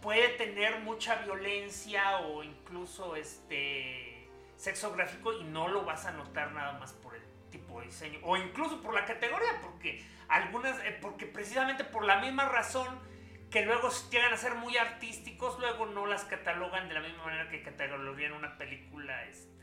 puede 0.02 0.30
tener 0.30 0.80
mucha 0.80 1.16
violencia 1.24 2.20
o 2.20 2.44
incluso 2.44 3.16
este 3.16 4.28
sexo 4.58 4.92
gráfico 4.94 5.34
y 5.34 5.44
no 5.46 5.68
lo 5.68 5.84
vas 5.84 6.06
a 6.06 6.12
notar 6.12 6.52
nada 6.52 6.78
más 6.80 6.94
por 6.94 7.16
el 7.16 7.22
tipo 7.50 7.80
de 7.80 7.88
diseño 7.88 8.20
o 8.24 8.38
incluso 8.38 8.82
por 8.82 8.94
la 8.94 9.06
categoría 9.06 9.60
porque 9.62 10.06
algunas 10.28 10.78
eh, 10.86 10.98
porque 11.02 11.26
precisamente 11.26 11.84
por 11.84 12.06
la 12.06 12.20
misma 12.20 12.46
razón 12.50 13.00
que 13.50 13.64
luego 13.64 13.90
llegan 14.12 14.34
a 14.34 14.38
ser 14.38 14.56
muy 14.56 14.78
artísticos 14.78 15.60
luego 15.60 15.86
no 15.86 16.06
las 16.06 16.26
catalogan 16.26 16.88
de 16.88 16.96
la 16.96 17.02
misma 17.02 17.26
manera 17.26 17.50
que 17.50 17.62
catalogarían 17.62 18.34
una 18.34 18.58
película 18.58 19.24
este 19.26 19.54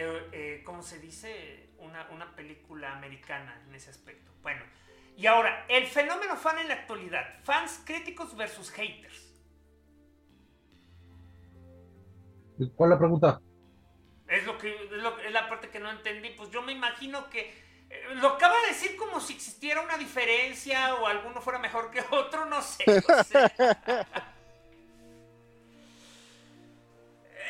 eh, 0.00 0.28
eh, 0.30 0.62
¿cómo 0.64 0.82
se 0.82 1.00
dice? 1.00 1.70
Una, 1.78 2.08
una 2.10 2.36
película 2.36 2.92
americana 2.92 3.60
en 3.66 3.74
ese 3.74 3.90
aspecto. 3.90 4.30
Bueno, 4.42 4.62
y 5.18 5.26
ahora, 5.26 5.66
el 5.68 5.86
fenómeno 5.86 6.36
fan 6.36 6.58
en 6.60 6.68
la 6.68 6.74
actualidad. 6.74 7.40
Fans 7.42 7.82
críticos 7.84 8.36
versus 8.36 8.70
haters. 8.70 9.34
¿Cuál 12.76 12.90
es 12.90 12.94
la 12.94 12.98
pregunta? 12.98 13.40
Es, 14.28 14.44
lo 14.46 14.58
que, 14.58 14.74
es, 14.84 14.90
lo- 14.92 15.18
es 15.20 15.32
la 15.32 15.48
parte 15.48 15.70
que 15.70 15.80
no 15.80 15.90
entendí. 15.90 16.30
Pues 16.30 16.50
yo 16.50 16.62
me 16.62 16.72
imagino 16.72 17.28
que 17.30 17.40
eh, 17.90 18.04
lo 18.16 18.28
acaba 18.30 18.60
de 18.62 18.68
decir 18.68 18.96
como 18.96 19.20
si 19.20 19.32
existiera 19.34 19.80
una 19.80 19.96
diferencia 19.98 20.94
o 20.96 21.06
alguno 21.06 21.40
fuera 21.40 21.58
mejor 21.58 21.90
que 21.90 22.00
otro, 22.10 22.44
no 22.46 22.62
sé. 22.62 22.84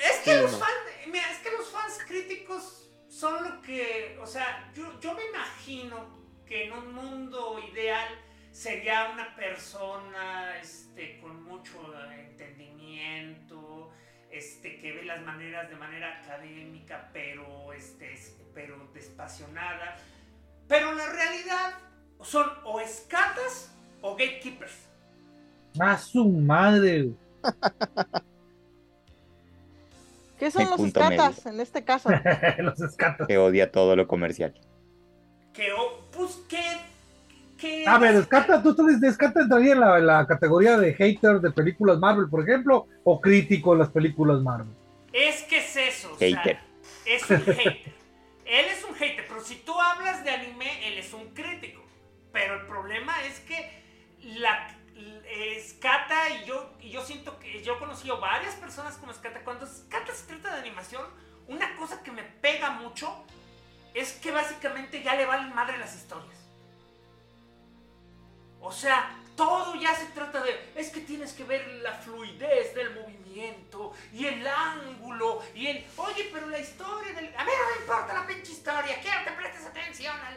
es 0.05 0.19
que 0.25 0.35
Sí, 0.35 0.41
los 0.43 0.53
no. 0.53 0.59
fans, 0.59 0.73
mira, 1.07 1.31
es 1.31 1.39
que 1.39 1.51
los 1.51 1.69
fans 1.71 1.99
críticos 2.07 2.91
son 3.09 3.43
lo 3.45 3.63
que, 3.63 4.19
o 4.21 4.27
sea, 4.27 4.71
yo, 4.75 4.99
yo 5.01 5.15
me 5.15 5.25
imagino 5.27 6.18
que 6.49 6.65
en 6.67 6.73
un 6.73 6.95
mundo 6.95 7.57
ideal 7.73 8.09
sería 8.53 9.11
una 9.13 9.35
persona 9.37 10.57
este, 10.61 11.21
con 11.21 11.43
mucho 11.45 11.73
entendimiento, 12.13 13.91
este, 14.31 14.81
que 14.81 14.93
ve 14.93 15.05
las 15.05 15.21
maneras 15.23 15.69
de 15.69 15.77
manera 15.77 16.21
académica, 16.23 17.11
pero, 17.13 17.73
este, 17.73 18.13
es- 18.15 18.37
pero 18.55 18.89
despasionada. 18.95 19.97
Pero 20.67 20.93
la 20.95 21.07
realidad 21.13 21.75
son 22.23 22.47
o 22.65 22.81
escatas 22.81 23.73
o 24.03 24.13
gatekeepers. 24.17 24.89
¡A 25.81 25.97
su 25.99 26.27
madre! 26.29 27.11
¿Qué 30.39 30.51
son 30.51 30.71
los 30.71 30.81
escatas 30.81 31.47
en 31.47 31.61
este 31.61 31.85
caso? 31.85 32.11
Los 32.59 32.81
escatos. 32.81 33.27
Que 33.27 33.39
odia 33.39 33.73
todo 33.73 33.97
lo 33.97 34.07
comercial. 34.07 34.55
Que, 35.53 35.73
pues, 36.35 36.47
que 36.49 36.89
que 37.59 37.87
A 37.87 37.99
ver, 37.99 38.17
descarta, 38.17 38.63
tú, 38.63 38.75
tú 38.75 38.87
dices, 38.87 39.01
descarta 39.01 39.41
entraría 39.41 39.73
en 39.73 39.81
la, 39.81 39.99
en 39.99 40.07
la 40.07 40.27
categoría 40.27 40.79
de 40.79 40.95
hater 40.95 41.41
de 41.41 41.51
películas 41.51 41.99
Marvel, 41.99 42.29
por 42.31 42.43
ejemplo, 42.43 42.87
o 43.03 43.21
crítico 43.21 43.73
de 43.73 43.81
las 43.81 43.89
películas 43.91 44.41
Marvel. 44.41 44.73
Es 45.13 45.43
que 45.43 45.59
es 45.59 45.77
eso, 45.77 46.13
o 46.13 46.17
Hater. 46.17 46.59
sea, 46.59 46.65
es 47.05 47.29
un 47.29 47.41
hater. 47.41 47.95
él 48.45 48.67
es 48.67 48.85
un 48.85 48.95
hater, 48.95 49.27
pero 49.27 49.41
si 49.43 49.57
tú 49.57 49.73
hablas 49.79 50.25
de 50.25 50.31
anime, 50.31 50.89
él 50.89 50.99
es 50.99 51.13
un 51.13 51.35
crítico. 51.35 51.83
Pero 52.33 52.61
el 52.61 52.67
problema 52.67 53.13
es 53.25 53.41
que 53.41 53.83
la 54.23 54.69
Skata 55.61 56.31
y 56.43 56.47
yo, 56.47 56.71
y 56.81 56.91
yo 56.91 57.03
siento 57.05 57.39
que 57.39 57.63
yo 57.63 57.75
he 57.75 57.79
conocido 57.79 58.21
varias 58.21 58.55
personas 58.55 58.97
como 58.97 59.13
Skata. 59.13 59.43
Cuando 59.43 59.67
Skata 59.67 60.15
se 60.15 60.27
trata 60.27 60.55
de 60.55 60.61
animación, 60.61 61.03
una 61.49 61.75
cosa 61.77 62.03
que 62.03 62.13
me 62.13 62.23
pega 62.23 62.71
mucho 62.71 63.25
es 63.95 64.13
que 64.13 64.31
básicamente 64.31 65.03
ya 65.03 65.15
le 65.15 65.27
valen 65.27 65.55
madre 65.55 65.79
las 65.79 65.95
historias. 65.95 66.39
O 68.61 68.73
sea, 68.73 69.17
todo 69.37 69.77
ya 69.77 69.95
se 69.95 70.07
trata 70.07 70.43
de, 70.43 70.73
es 70.75 70.91
que 70.91 71.01
tienes 71.01 71.33
que 71.33 71.45
ver 71.45 71.67
la 71.83 71.93
fluidez 71.93 72.75
del 72.75 72.95
movimiento 72.95 73.93
y 74.13 74.27
el 74.27 74.47
ángulo 74.47 75.41
y 75.55 75.69
el, 75.69 75.87
oye, 75.97 76.29
pero 76.33 76.49
la 76.49 76.59
historia 76.59 77.13
del, 77.15 77.27
a 77.37 77.45
mí 77.45 77.51
no 77.57 77.75
me 77.75 77.81
importa 77.81 78.15
la 78.15 78.27
pinche 78.27 78.53
historia, 78.53 79.01
quiero 79.01 79.25
que 79.25 79.31
prestes 79.31 79.67
atención 79.67 80.15
al, 80.19 80.37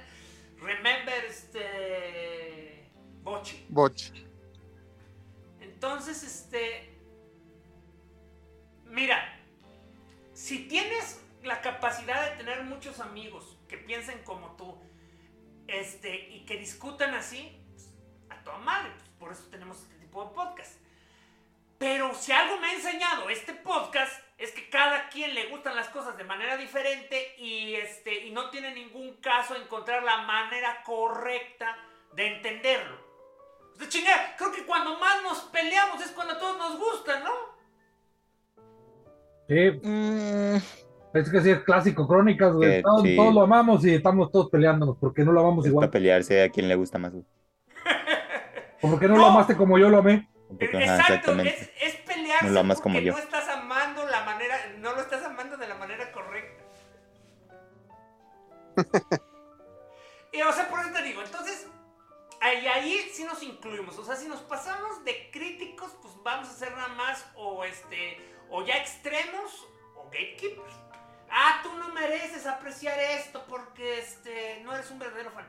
remember 0.61 1.26
este, 1.26 2.90
Bochi. 3.23 3.65
Boch. 3.69 4.11
Entonces, 5.60 6.23
este, 6.23 6.95
mira, 8.86 9.40
si 10.34 10.68
tienes 10.68 11.19
la 11.43 11.61
capacidad 11.61 12.30
de 12.30 12.38
tener 12.38 12.63
muchos 12.63 12.99
amigos 12.99 13.57
que 13.68 13.77
piensen 13.77 14.23
como 14.23 14.55
tú, 14.55 14.77
este, 15.68 16.30
y 16.30 16.45
que 16.45 16.57
discutan 16.57 17.13
así, 17.13 17.63
pues, 17.72 17.93
a 18.30 18.43
toda 18.43 18.57
madre, 18.57 18.91
pues, 18.97 19.09
por 19.19 19.31
eso 19.31 19.43
tenemos 19.49 19.77
este 19.81 19.95
tipo 19.95 20.26
de 20.26 20.31
podcast. 20.31 20.81
Pero 21.77 22.13
si 22.13 22.31
algo 22.31 22.59
me 22.59 22.68
ha 22.68 22.73
enseñado 22.73 23.30
este 23.30 23.53
podcast 23.53 24.22
es 24.38 24.51
que 24.51 24.69
cada 24.69 25.09
quien 25.09 25.34
le 25.34 25.47
gustan 25.47 25.76
las 25.76 25.89
cosas 25.89 26.15
de 26.15 26.23
manera 26.23 26.55
diferente 26.55 27.35
y 27.39 27.73
este 27.73 28.26
y 28.26 28.31
no 28.31 28.51
tiene 28.51 28.73
ningún 28.76 29.15
caso 29.18 29.55
encontrar 29.55 30.03
la 30.03 30.18
manera 30.18 30.84
correcta 30.84 31.76
de 32.13 32.35
entenderlo. 32.35 32.97
O 33.73 33.76
sea, 33.77 33.89
chingada, 33.89 34.35
creo 34.38 34.51
que 34.51 34.65
cuando 34.65 34.99
más 34.99 35.23
nos 35.23 35.39
peleamos 35.45 36.03
es 36.03 36.11
cuando 36.11 36.34
a 36.34 36.39
todos 36.39 36.57
nos 36.57 36.77
gusta, 36.77 37.19
¿no? 37.22 37.34
Sí, 39.47 39.72
Mm, 39.84 40.57
es 41.14 41.30
que 41.30 41.42
sí 41.42 41.50
es 41.52 41.60
clásico, 41.60 42.08
crónicas, 42.08 42.54
güey. 42.54 42.78
Que 42.78 42.82
Todos, 42.82 43.04
sí. 43.04 43.16
todos 43.16 43.34
lo 43.34 43.42
amamos 43.42 43.86
y 43.86 43.94
estamos 43.96 44.32
todos 44.32 44.50
peleándonos, 44.50 44.98
porque 44.98 45.24
no 45.24 45.32
lo 45.32 45.42
amamos 45.42 45.66
Es 45.66 45.70
igual. 45.72 45.84
para 45.88 45.92
pelearse 45.92 46.44
a 46.44 46.50
quien 46.50 46.68
le 46.68 46.76
gusta 46.76 46.98
más. 46.98 47.12
güey. 47.12 47.26
Como 48.82 48.98
que 49.00 49.08
no, 49.08 49.16
lo 49.18 49.26
amaste 49.28 49.56
como 49.56 49.78
yo 49.78 49.90
lo 49.90 49.98
amé. 50.00 50.28
Porque, 50.48 50.66
ajá, 50.66 50.84
Exacto, 50.84 51.14
exactamente. 51.14 51.50
es, 51.80 51.94
es 51.96 52.02
pelearse 52.02 52.46
No 52.48 52.52
lo 52.54 52.60
amas 52.62 52.82
como 52.82 52.96
porque 52.96 53.06
yo. 53.06 53.14
no 53.14 53.20
estás 53.20 53.48
amando 53.50 54.06
la 54.06 54.24
manera, 54.26 54.56
no 54.80 54.94
lo 54.94 55.02
estás 55.02 55.24
amando 55.24 55.56
de 55.58 55.68
la 55.68 55.76
manera 55.76 56.12
correcta. 56.12 56.64
y 60.34 60.42
o 60.42 60.52
sea, 60.52 60.68
por 60.70 60.80
eso 60.80 60.90
te 60.94 61.04
digo, 61.04 61.22
entonces, 61.22 61.68
ahí, 62.42 62.66
ahí 62.68 62.98
sí 63.14 63.24
nos 63.24 63.42
incluimos. 63.44 63.98
O 63.98 64.04
sea, 64.06 64.16
si 64.16 64.28
nos 64.28 64.40
pasamos 64.42 65.04
de 65.06 65.30
críticos, 65.32 65.92
pues 66.02 66.14
vamos 66.24 66.50
a 66.50 66.54
ser 66.54 66.72
nada 66.76 66.90
más 66.90 67.26
o 67.36 67.64
este, 67.64 68.18
o 68.50 68.66
ya 68.66 68.76
extremos 68.78 69.68
o 69.96 70.06
gatekeepers. 70.06 70.74
Ah, 71.32 71.62
tú 71.64 71.74
no 71.74 71.90
mereces 71.90 72.45
apreciar 72.45 72.99
esto 72.99 73.45
porque 73.48 73.99
este, 73.99 74.60
no 74.64 74.74
eres 74.74 74.91
un 74.91 74.99
verdadero 74.99 75.32
fan. 75.32 75.48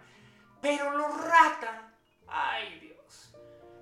Pero 0.61 0.91
los 0.93 1.25
rata, 1.25 1.93
ay 2.29 2.79
Dios, 2.81 3.35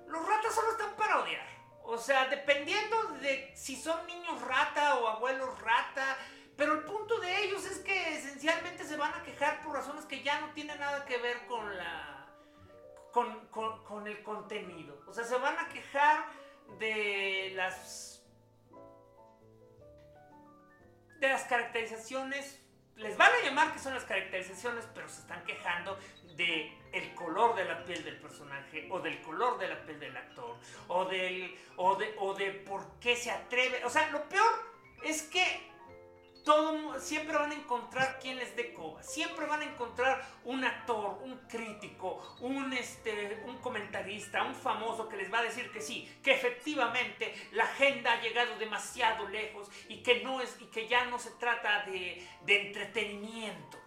los 0.07 0.27
ratas 0.27 0.53
solo 0.55 0.71
están 0.71 0.95
para 0.95 1.19
odiar. 1.19 1.47
O 1.83 1.97
sea, 1.97 2.25
dependiendo 2.27 2.97
de 3.21 3.51
si 3.55 3.75
son 3.75 4.05
niños 4.07 4.41
rata 4.41 4.95
o 4.99 5.07
abuelos 5.07 5.59
rata. 5.61 6.17
Pero 6.57 6.73
el 6.73 6.83
punto 6.83 7.19
de 7.19 7.43
ellos 7.43 7.65
es 7.65 7.79
que 7.79 8.15
esencialmente 8.15 8.83
se 8.83 8.97
van 8.97 9.13
a 9.13 9.23
quejar 9.23 9.61
por 9.63 9.73
razones 9.73 10.05
que 10.05 10.21
ya 10.21 10.39
no 10.41 10.49
tienen 10.51 10.79
nada 10.79 11.05
que 11.05 11.17
ver 11.17 11.45
con 11.47 11.75
la. 11.77 12.27
con, 13.11 13.47
con- 13.47 13.83
con 13.83 14.07
el 14.07 14.21
contenido. 14.21 15.01
O 15.07 15.13
sea, 15.13 15.23
se 15.23 15.35
van 15.37 15.57
a 15.57 15.69
quejar 15.69 16.25
de 16.77 17.51
las. 17.55 18.20
De 21.21 21.29
las 21.29 21.43
caracterizaciones. 21.43 22.59
Les 22.97 23.15
van 23.15 23.31
a 23.31 23.45
llamar 23.45 23.71
que 23.71 23.79
son 23.79 23.93
las 23.93 24.03
caracterizaciones, 24.03 24.85
pero 24.93 25.07
se 25.07 25.21
están 25.21 25.43
quejando 25.45 25.97
de 26.35 26.71
el 26.91 27.13
color 27.15 27.55
de 27.55 27.63
la 27.63 27.85
piel 27.85 28.03
del 28.03 28.17
personaje 28.19 28.87
o 28.91 28.99
del 28.99 29.21
color 29.21 29.57
de 29.59 29.67
la 29.69 29.81
piel 29.85 29.99
del 29.99 30.17
actor 30.17 30.57
o 30.87 31.05
del 31.05 31.55
o 31.77 31.95
de 31.95 32.15
o 32.19 32.33
de 32.33 32.51
por 32.51 32.99
qué 32.99 33.15
se 33.15 33.31
atreve, 33.31 33.85
o 33.85 33.89
sea, 33.89 34.09
lo 34.11 34.27
peor 34.27 34.51
es 35.03 35.23
que 35.23 35.70
todo 36.43 36.99
siempre 36.99 37.37
van 37.37 37.51
a 37.51 37.55
encontrar 37.55 38.19
quien 38.19 38.37
les 38.37 38.55
dé 38.55 38.73
coba, 38.73 39.01
siempre 39.03 39.45
van 39.45 39.61
a 39.61 39.65
encontrar 39.65 40.25
un 40.45 40.63
actor, 40.63 41.19
un 41.23 41.37
crítico, 41.47 42.37
un 42.41 42.73
este 42.73 43.43
un 43.45 43.57
comentarista, 43.59 44.43
un 44.43 44.55
famoso 44.55 45.07
que 45.07 45.17
les 45.17 45.31
va 45.31 45.39
a 45.39 45.43
decir 45.43 45.71
que 45.71 45.81
sí, 45.81 46.11
que 46.23 46.31
efectivamente 46.33 47.33
la 47.51 47.63
agenda 47.65 48.13
ha 48.13 48.21
llegado 48.21 48.57
demasiado 48.57 49.27
lejos 49.27 49.69
y 49.89 50.01
que 50.03 50.23
no 50.23 50.41
es 50.41 50.55
y 50.59 50.65
que 50.65 50.87
ya 50.87 51.05
no 51.05 51.19
se 51.19 51.31
trata 51.31 51.83
de, 51.85 52.27
de 52.45 52.67
entretenimiento. 52.67 53.77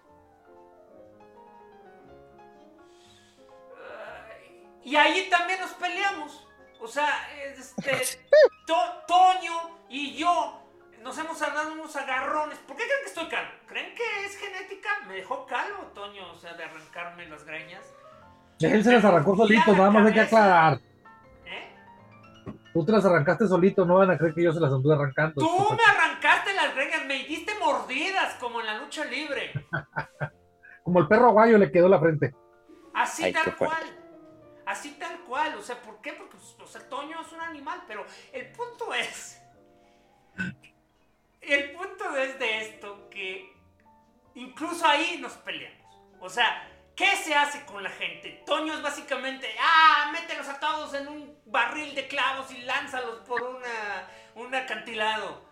Y 4.82 4.96
ahí 4.96 5.28
también 5.30 5.60
nos 5.60 5.72
peleamos. 5.72 6.46
O 6.80 6.86
sea, 6.86 7.28
este, 7.56 8.18
To- 8.66 9.02
Toño 9.06 9.78
y 9.88 10.14
yo 10.16 10.60
nos 11.04 11.18
hemos 11.18 11.38
dado 11.38 11.74
unos 11.74 11.94
agarrones. 11.94 12.58
¿Por 12.60 12.76
qué 12.76 12.84
creen 12.84 13.00
que 13.02 13.08
estoy 13.08 13.28
calvo? 13.28 13.50
¿Creen 13.66 13.94
que 13.94 14.24
es 14.24 14.38
genética? 14.38 14.88
¿Me 15.06 15.16
dejó 15.16 15.46
calvo, 15.46 15.82
Toño? 15.94 16.32
O 16.32 16.36
sea, 16.36 16.54
de 16.54 16.64
arrancarme 16.64 17.28
las 17.28 17.44
greñas. 17.44 17.94
Él 18.58 18.82
se 18.82 18.92
las 18.92 19.04
arrancó 19.04 19.36
solito, 19.36 19.72
nada 19.72 19.90
más 19.90 20.06
hay 20.06 20.14
que 20.14 20.20
aclarar. 20.20 20.80
¿Eh? 21.44 21.76
Tú 22.72 22.84
te 22.86 22.92
las 22.92 23.04
arrancaste 23.04 23.46
solito, 23.46 23.84
no 23.84 23.96
van 23.96 24.12
a 24.12 24.18
creer 24.18 24.34
que 24.34 24.44
yo 24.44 24.52
se 24.52 24.60
las 24.60 24.72
anduve 24.72 24.94
arrancando. 24.94 25.34
Tú 25.34 25.74
me 25.74 25.82
arrancaste 25.84 26.54
las 26.54 26.74
greñas, 26.74 27.04
me 27.04 27.22
diste 27.24 27.52
mordidas 27.58 28.34
como 28.36 28.60
en 28.60 28.66
la 28.66 28.78
lucha 28.78 29.04
libre. 29.04 29.52
Como 30.82 30.98
el 30.98 31.08
perro 31.08 31.28
aguayo 31.28 31.56
le 31.56 31.72
quedó 31.72 31.88
la 31.88 31.98
frente. 31.98 32.34
Así 32.92 33.24
Ay, 33.24 33.32
tal 33.32 33.56
cual. 33.56 33.82
Así 34.66 34.90
tal 35.00 35.18
cual. 35.20 35.54
O 35.54 35.62
sea, 35.62 35.80
¿por 35.80 36.02
qué? 36.02 36.12
Porque 36.12 36.36
pues, 36.36 36.54
o 36.60 36.66
sea, 36.66 36.86
Toño 36.90 37.22
es 37.22 37.32
un 37.32 37.40
animal, 37.40 37.84
pero 37.88 38.04
el 38.34 38.52
punto 38.52 38.92
es. 38.92 39.42
El 41.48 41.72
punto 41.72 42.16
es 42.16 42.38
de 42.38 42.58
esto 42.62 43.08
que 43.10 43.52
incluso 44.34 44.86
ahí 44.86 45.18
nos 45.20 45.32
peleamos. 45.32 45.84
O 46.20 46.28
sea, 46.28 46.68
¿qué 46.96 47.16
se 47.16 47.34
hace 47.34 47.64
con 47.66 47.82
la 47.82 47.90
gente? 47.90 48.42
Toño 48.46 48.72
es 48.74 48.82
básicamente, 48.82 49.48
ah, 49.60 50.10
mételos 50.12 50.48
a 50.48 50.58
todos 50.60 50.94
en 50.94 51.08
un 51.08 51.38
barril 51.46 51.94
de 51.94 52.06
clavos 52.08 52.50
y 52.52 52.58
lánzalos 52.62 53.20
por 53.26 53.42
una, 53.42 54.08
un 54.36 54.54
acantilado. 54.54 55.42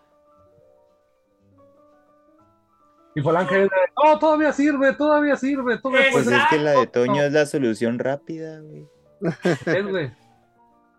Y 3.15 3.21
Falange 3.21 3.63
es 3.65 3.69
de, 3.69 3.75
no, 4.03 4.17
todavía 4.17 4.51
sirve, 4.51 4.93
todavía 4.93 5.35
sirve, 5.35 5.77
todavía 5.77 6.09
Pues 6.11 6.25
puede 6.25 6.37
es 6.37 6.43
que 6.49 6.57
la 6.57 6.71
de. 6.71 6.87
Toño 6.87 7.21
es 7.23 7.31
la 7.31 7.45
solución 7.45 7.99
rápida, 7.99 8.59
güey. 8.59 8.87
ser, 9.63 9.83
güey. 9.85 10.11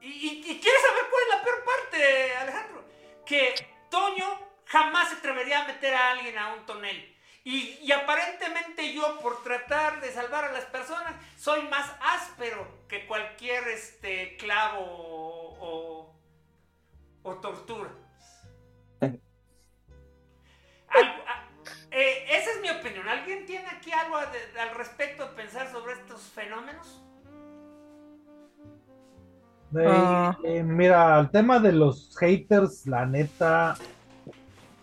Y, 0.00 0.06
y- 0.08 0.38
y 0.50 0.60
quieres 0.60 0.82
saber 0.82 1.02
cuál 1.10 1.22
es 1.24 1.36
la 1.36 1.42
peor 1.44 1.64
parte, 1.64 2.36
Alejandro? 2.36 2.84
Que 3.26 3.54
Toño 3.90 4.24
jamás 4.74 5.08
se 5.10 5.16
atrevería 5.16 5.62
a 5.62 5.66
meter 5.68 5.94
a 5.94 6.10
alguien 6.12 6.36
a 6.36 6.54
un 6.54 6.66
tonel. 6.66 7.14
Y, 7.44 7.78
y 7.82 7.92
aparentemente 7.92 8.92
yo, 8.94 9.20
por 9.20 9.42
tratar 9.42 10.00
de 10.00 10.10
salvar 10.10 10.44
a 10.46 10.52
las 10.52 10.64
personas, 10.64 11.14
soy 11.36 11.62
más 11.68 11.92
áspero 12.00 12.66
que 12.88 13.06
cualquier 13.06 13.68
este, 13.68 14.36
clavo 14.38 14.80
o, 14.80 15.58
o- 15.60 16.14
o 17.22 17.34
tortura. 17.36 17.90
Algo- 19.00 19.20
a- 21.28 21.44
eh, 21.90 22.24
esa 22.30 22.50
es 22.52 22.60
mi 22.62 22.70
opinión. 22.70 23.06
¿Alguien 23.08 23.44
tiene 23.46 23.68
aquí 23.68 23.92
algo 23.92 24.18
de- 24.18 24.60
al 24.60 24.74
respecto 24.74 25.28
de 25.28 25.34
pensar 25.36 25.70
sobre 25.70 25.92
estos 25.92 26.22
fenómenos? 26.34 27.02
Eh, 29.76 29.84
Ah. 29.86 30.38
eh, 30.44 30.62
mira, 30.62 31.18
el 31.20 31.30
tema 31.30 31.58
de 31.58 31.72
los 31.72 32.16
haters, 32.18 32.86
la 32.86 33.04
neta, 33.06 33.76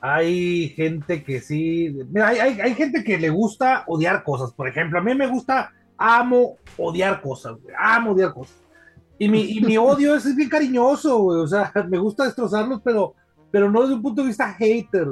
hay 0.02 0.69
gente 0.69 1.23
que 1.23 1.40
sí. 1.40 1.95
Hay, 2.22 2.73
gente 2.73 3.03
que 3.03 3.19
le 3.19 3.30
gusta 3.30 3.84
odiar 3.88 4.23
cosas. 4.23 4.52
Por 4.52 4.68
ejemplo, 4.68 4.99
a 4.99 5.03
mí 5.03 5.14
me 5.14 5.28
gusta, 5.28 5.72
amo 5.95 6.57
odiar 6.76 7.22
cosas, 7.22 7.57
amo 7.78 8.11
odiar 8.11 8.34
cosas. 8.34 8.57
Y 9.19 9.30
mi, 9.30 9.44
y 9.44 9.61
mi 9.61 9.78
odio 9.78 10.15
es, 10.15 10.36
bien 10.36 10.49
cariñoso. 10.49 11.23
O 11.23 11.48
sea, 11.48 11.72
me 11.90 11.99
gusta 11.99 12.26
destrozarlos, 12.26 12.82
pero, 12.84 13.14
pero 13.52 13.69
no 13.69 13.82
desde 13.82 13.94
un 13.94 14.02
punto 14.02 14.23
de 14.23 14.30
vista 14.30 14.52
hater. 14.53 15.07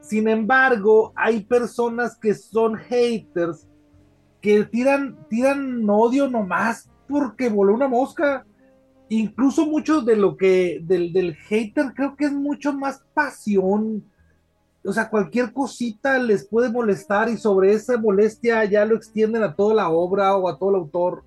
Sin 0.00 0.28
embargo, 0.28 1.12
hay 1.14 1.44
personas 1.44 2.16
que 2.16 2.34
son 2.34 2.74
haters 2.74 3.68
que 4.40 4.64
tiran, 4.64 5.16
tiran 5.30 5.88
odio 5.88 6.28
nomás 6.28 6.90
porque 7.08 7.48
voló 7.48 7.72
una 7.74 7.88
mosca. 7.88 8.44
Incluso 9.08 9.66
mucho 9.66 10.00
de 10.00 10.16
lo 10.16 10.36
que, 10.36 10.80
del, 10.82 11.12
del 11.12 11.34
hater, 11.34 11.92
creo 11.94 12.16
que 12.16 12.24
es 12.24 12.32
mucho 12.32 12.72
más 12.72 13.02
pasión. 13.12 14.04
O 14.84 14.92
sea, 14.92 15.08
cualquier 15.08 15.52
cosita 15.52 16.18
les 16.18 16.46
puede 16.46 16.70
molestar 16.70 17.28
y 17.28 17.36
sobre 17.36 17.72
esa 17.72 17.96
molestia 17.96 18.64
ya 18.64 18.84
lo 18.84 18.96
extienden 18.96 19.42
a 19.42 19.54
toda 19.54 19.74
la 19.74 19.90
obra 19.90 20.36
o 20.36 20.48
a 20.48 20.58
todo 20.58 20.70
el 20.70 20.76
autor. 20.76 21.24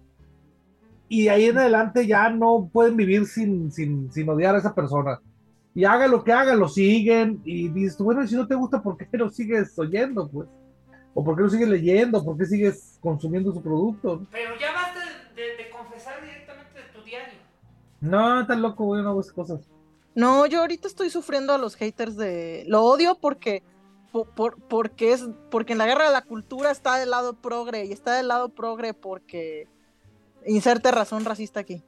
Y 1.09 1.27
ahí 1.29 1.45
en 1.45 1.57
adelante 1.57 2.05
ya 2.05 2.29
no 2.29 2.69
pueden 2.71 2.97
vivir 2.97 3.25
sin, 3.25 3.71
sin, 3.71 4.11
sin 4.11 4.29
odiar 4.29 4.55
a 4.55 4.59
esa 4.59 4.75
persona. 4.75 5.19
Y 5.73 5.85
haga 5.85 6.07
lo 6.07 6.23
que 6.23 6.33
haga, 6.33 6.55
lo 6.55 6.67
siguen. 6.67 7.41
Y 7.45 7.69
dices, 7.69 7.97
bueno, 7.99 8.25
si 8.27 8.35
no 8.35 8.47
te 8.47 8.55
gusta, 8.55 8.81
¿por 8.81 8.97
qué 8.97 9.07
lo 9.17 9.29
sigues 9.29 9.77
oyendo? 9.77 10.27
Pues? 10.27 10.47
¿O 11.13 11.23
por 11.23 11.35
qué 11.35 11.43
lo 11.43 11.49
sigues 11.49 11.69
leyendo? 11.69 12.23
¿Por 12.23 12.37
qué 12.37 12.45
sigues 12.45 12.97
consumiendo 12.99 13.53
su 13.53 13.61
producto? 13.61 14.25
Pero 14.31 14.51
ya 14.59 14.73
basta 14.73 14.99
de, 15.35 15.63
de 15.63 15.66
No, 18.09 18.45
tan 18.47 18.61
loco, 18.61 18.85
güey, 18.85 19.03
no 19.03 19.09
hago 19.09 19.21
esas 19.21 19.33
cosas. 19.33 19.61
No, 20.15 20.45
yo 20.47 20.61
ahorita 20.61 20.87
estoy 20.87 21.09
sufriendo 21.09 21.53
a 21.53 21.57
los 21.57 21.75
haters 21.75 22.15
de. 22.17 22.63
Lo 22.67 22.83
odio 22.83 23.15
porque. 23.19 23.63
Por, 24.11 24.29
por- 24.29 24.59
porque 24.61 25.11
es. 25.13 25.25
Porque 25.51 25.73
en 25.73 25.77
la 25.79 25.85
guerra 25.85 26.05
de 26.05 26.11
la 26.13 26.21
cultura 26.23 26.71
está 26.71 26.97
del 26.97 27.11
lado 27.11 27.33
progre. 27.33 27.85
Y 27.85 27.91
está 27.91 28.15
del 28.15 28.27
lado 28.27 28.49
progre 28.49 28.93
porque. 28.93 29.67
Inserte 30.45 30.91
razón 30.91 31.25
racista 31.25 31.59
aquí. 31.59 31.83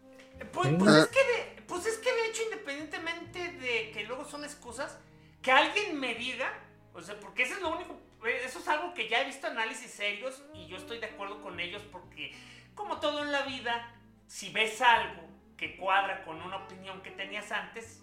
Pues, 0.52 0.70
pues 0.78 0.96
es 0.96 1.08
que 1.08 1.20
de, 1.20 1.62
pues 1.68 1.86
es 1.86 1.98
que 1.98 2.12
de 2.12 2.28
hecho, 2.28 2.42
independientemente 2.44 3.52
de 3.58 3.92
que 3.92 4.04
luego 4.06 4.26
son 4.26 4.44
excusas, 4.44 4.98
que 5.42 5.52
alguien 5.52 6.00
me 6.00 6.16
diga, 6.16 6.48
o 6.94 7.02
sea, 7.02 7.20
porque 7.20 7.44
eso 7.44 7.56
es 7.56 7.62
lo 7.62 7.76
único, 7.76 7.94
eh, 8.26 8.42
eso 8.46 8.60
es 8.60 8.68
algo 8.68 8.94
que 8.94 9.08
ya 9.10 9.22
he 9.22 9.26
visto 9.26 9.48
análisis 9.48 9.92
serios 9.92 10.42
y 10.54 10.68
yo 10.68 10.78
estoy 10.78 11.00
de 11.00 11.08
acuerdo 11.08 11.42
con 11.42 11.60
ellos 11.60 11.82
porque, 11.92 12.34
como 12.74 13.00
todo 13.00 13.22
en 13.24 13.32
la 13.32 13.44
vida, 13.44 13.94
si 14.28 14.50
ves 14.52 14.82
algo 14.82 15.22
que 15.60 15.76
cuadra 15.76 16.24
con 16.24 16.42
una 16.42 16.56
opinión 16.56 17.02
que 17.02 17.12
tenías 17.12 17.52
antes, 17.52 18.02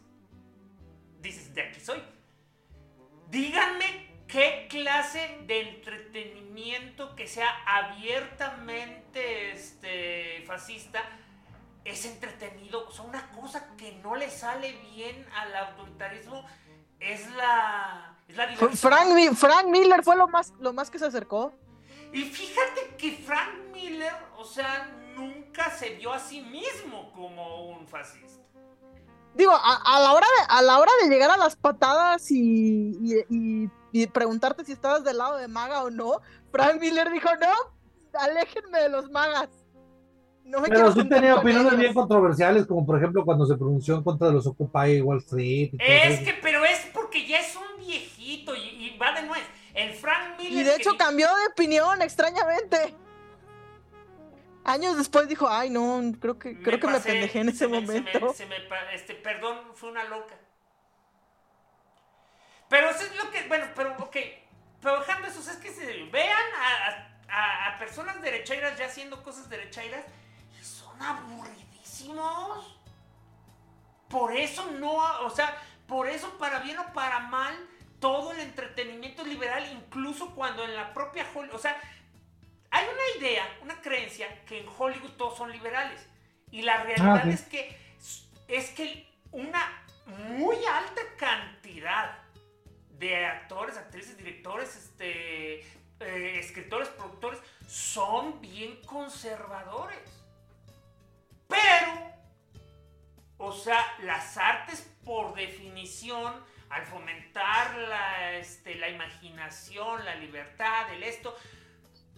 dices, 1.21 1.55
de 1.55 1.63
aquí 1.63 1.81
soy. 1.81 2.03
Díganme 3.31 4.25
qué 4.29 4.67
clase 4.69 5.39
de 5.47 5.71
entretenimiento 5.71 7.17
que 7.17 7.27
sea 7.27 7.49
abiertamente 7.67 9.53
este, 9.53 10.45
fascista 10.47 11.03
es 11.85 12.05
entretenido. 12.05 12.87
O 12.87 12.93
sea, 12.93 13.05
una 13.05 13.31
cosa 13.31 13.75
que 13.77 13.93
no 14.03 14.17
le 14.17 14.29
sale 14.31 14.73
bien 14.95 15.27
al 15.35 15.57
autoritarismo 15.57 16.45
es 17.01 17.31
la, 17.33 18.19
es 18.29 18.37
la. 18.37 18.49
Frank, 18.55 19.35
Frank 19.35 19.67
Miller 19.69 20.03
fue 20.05 20.17
lo 20.17 20.29
más, 20.29 20.53
lo 20.61 20.75
más 20.75 20.91
que 20.91 20.99
se 20.99 21.07
acercó. 21.07 21.55
Y 22.13 22.23
fíjate 22.23 22.97
que 22.99 23.13
Frank 23.13 23.55
Miller, 23.73 24.13
o 24.37 24.45
sea, 24.45 24.91
nunca 25.17 25.71
se 25.71 25.91
vio 25.97 26.13
a 26.13 26.19
sí 26.19 26.43
mismo 26.43 27.13
como 27.13 27.67
un 27.71 27.87
fascista. 27.89 28.43
Digo, 29.35 29.53
a, 29.53 29.97
a 29.97 30.01
la 30.01 30.13
hora 30.15 30.27
de, 30.27 30.47
a 30.49 30.63
la 30.63 30.79
hora 30.79 30.93
de 31.03 31.09
llegar 31.09 31.31
a 31.31 31.37
las 31.37 31.57
patadas 31.57 32.31
y, 32.31 32.93
y- 33.01 33.25
y- 33.29 33.71
y 33.93 34.07
preguntarte 34.07 34.65
si 34.65 34.73
estabas 34.73 35.05
del 35.05 35.19
lado 35.19 35.37
de 35.37 35.49
maga 35.49 35.83
o 35.83 35.91
no, 35.91 36.21
Frank 36.51 36.81
Miller 36.81 37.11
dijo, 37.11 37.29
no, 37.41 38.19
aléjenme 38.19 38.81
de 38.81 38.89
los 38.89 39.11
magas. 39.11 39.49
No 40.45 40.61
me 40.61 40.69
Pero 40.69 40.93
quiero 40.93 41.03
sí 41.03 41.09
tenía 41.09 41.35
opiniones 41.35 41.69
ellos". 41.73 41.81
bien 41.81 41.95
controversiales, 41.95 42.67
como 42.67 42.87
por 42.87 42.97
ejemplo 42.99 43.25
cuando 43.25 43.45
se 43.47 43.57
pronunció 43.57 43.97
en 43.97 44.05
contra 44.05 44.29
de 44.29 44.35
los 44.35 44.47
Occupy 44.47 45.01
Wall 45.03 45.19
Street. 45.19 45.71
y 45.73 45.77
Es 45.81 46.15
eso. 46.21 46.25
que, 46.25 46.35
pero 46.41 46.65
es 46.65 46.79
porque 46.95 47.27
ya 47.27 47.41
es 47.41 47.57
un 47.57 47.85
viejito 47.85 48.55
y, 48.55 48.61
y 48.61 48.97
va 48.99 49.13
de 49.13 49.23
nuez. 49.27 49.43
El 49.75 49.93
Frank 49.93 50.39
Miller. 50.39 50.53
Y 50.53 50.63
de 50.63 50.77
hecho 50.77 50.97
cambió 50.97 51.27
de 51.27 51.47
opinión, 51.53 52.01
extrañamente. 52.01 52.95
Años 54.67 54.97
después 54.97 55.29
dijo, 55.29 55.49
ay 55.49 55.71
no, 55.71 56.01
creo 56.21 56.39
que, 56.39 56.61
creo 56.61 56.81
que 56.81 56.89
me 56.89 56.99
pendejé 57.01 57.41
en 57.41 57.49
ese 57.51 57.59
se 57.59 57.69
me- 57.69 57.87
se 57.87 58.01
me- 58.01 58.01
momento. 58.01 58.35
se 58.35 58.47
me 58.47 58.57
este, 58.93 59.15
perdón, 59.15 59.61
fue 59.75 59.91
una 59.91 60.05
loca. 60.05 60.35
Pero 62.69 62.91
eso 62.91 63.05
es 63.05 63.17
lo 63.17 63.31
que, 63.31 63.47
bueno, 63.47 63.67
pero 63.77 63.95
ok, 63.99 64.17
pero 64.83 64.99
dejando 64.99 65.29
eso, 65.29 65.39
es 65.41 65.57
que 65.59 65.71
se 65.73 65.87
vean 66.11 66.45
a, 66.59 67.09
a- 67.29 67.75
a 67.75 67.79
personas 67.79 68.21
derechairas 68.21 68.77
ya 68.77 68.87
haciendo 68.87 69.23
cosas 69.23 69.49
derechairas 69.49 70.05
y 70.61 70.65
son 70.65 71.01
aburridísimos. 71.01 72.77
Por 74.09 74.37
eso 74.37 74.69
no, 74.73 74.97
o 75.21 75.31
sea, 75.31 75.57
por 75.87 76.09
eso 76.09 76.37
para 76.39 76.59
bien 76.59 76.79
o 76.81 76.93
para 76.93 77.21
mal, 77.21 77.55
todo 78.01 78.33
el 78.33 78.41
entretenimiento 78.41 79.25
liberal, 79.25 79.65
incluso 79.73 80.35
cuando 80.35 80.65
en 80.65 80.75
la 80.75 80.93
propia 80.93 81.25
Hollywood, 81.35 81.55
o 81.57 81.59
sea, 81.59 81.81
hay 82.77 82.85
una 82.89 83.19
idea, 83.27 83.59
una 83.63 83.81
creencia 83.81 84.45
que 84.45 84.61
en 84.61 84.67
Hollywood 84.77 85.13
todos 85.13 85.37
son 85.39 85.51
liberales. 85.53 86.07
Y 86.51 86.63
la 86.63 86.83
realidad 86.83 87.17
Ah, 87.17 87.23
sí. 87.25 87.31
es 87.31 87.43
que 87.43 87.87
es 88.49 88.71
que 88.71 89.09
una 89.33 89.83
muy 90.07 90.57
alta 90.67 91.03
cantidad 91.19 92.19
de 92.91 93.27
actores, 93.27 93.77
actrices, 93.77 94.17
directores, 94.17 94.77
este, 94.77 95.61
eh, 96.01 96.39
escritores, 96.39 96.89
productores 96.91 97.41
son 97.67 98.41
bien 98.41 98.81
conservadores. 98.87 99.99
Pero, 101.49 102.13
o 103.39 103.53
sea, 103.53 103.85
las 104.03 104.37
artes 104.37 104.89
por 105.05 105.35
definición, 105.35 106.35
al 106.71 106.85
fomentar 106.87 107.75
la, 107.77 108.33
este, 108.35 108.75
la 108.77 108.89
imaginación, 108.89 110.05
la 110.05 110.15
libertad, 110.17 110.93
el 110.93 111.03
esto, 111.03 111.37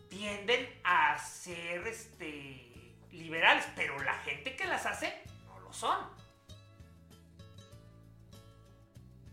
tienden 0.09 0.67
a 0.85 1.19
ser 1.19 1.87
este, 1.87 2.95
liberales, 3.13 3.65
pero 3.77 3.99
la 4.03 4.15
gente 4.21 4.57
que 4.57 4.65
las 4.67 4.87
hace 4.87 5.13
no 5.47 5.59
lo 5.61 5.73
son. 5.73 5.97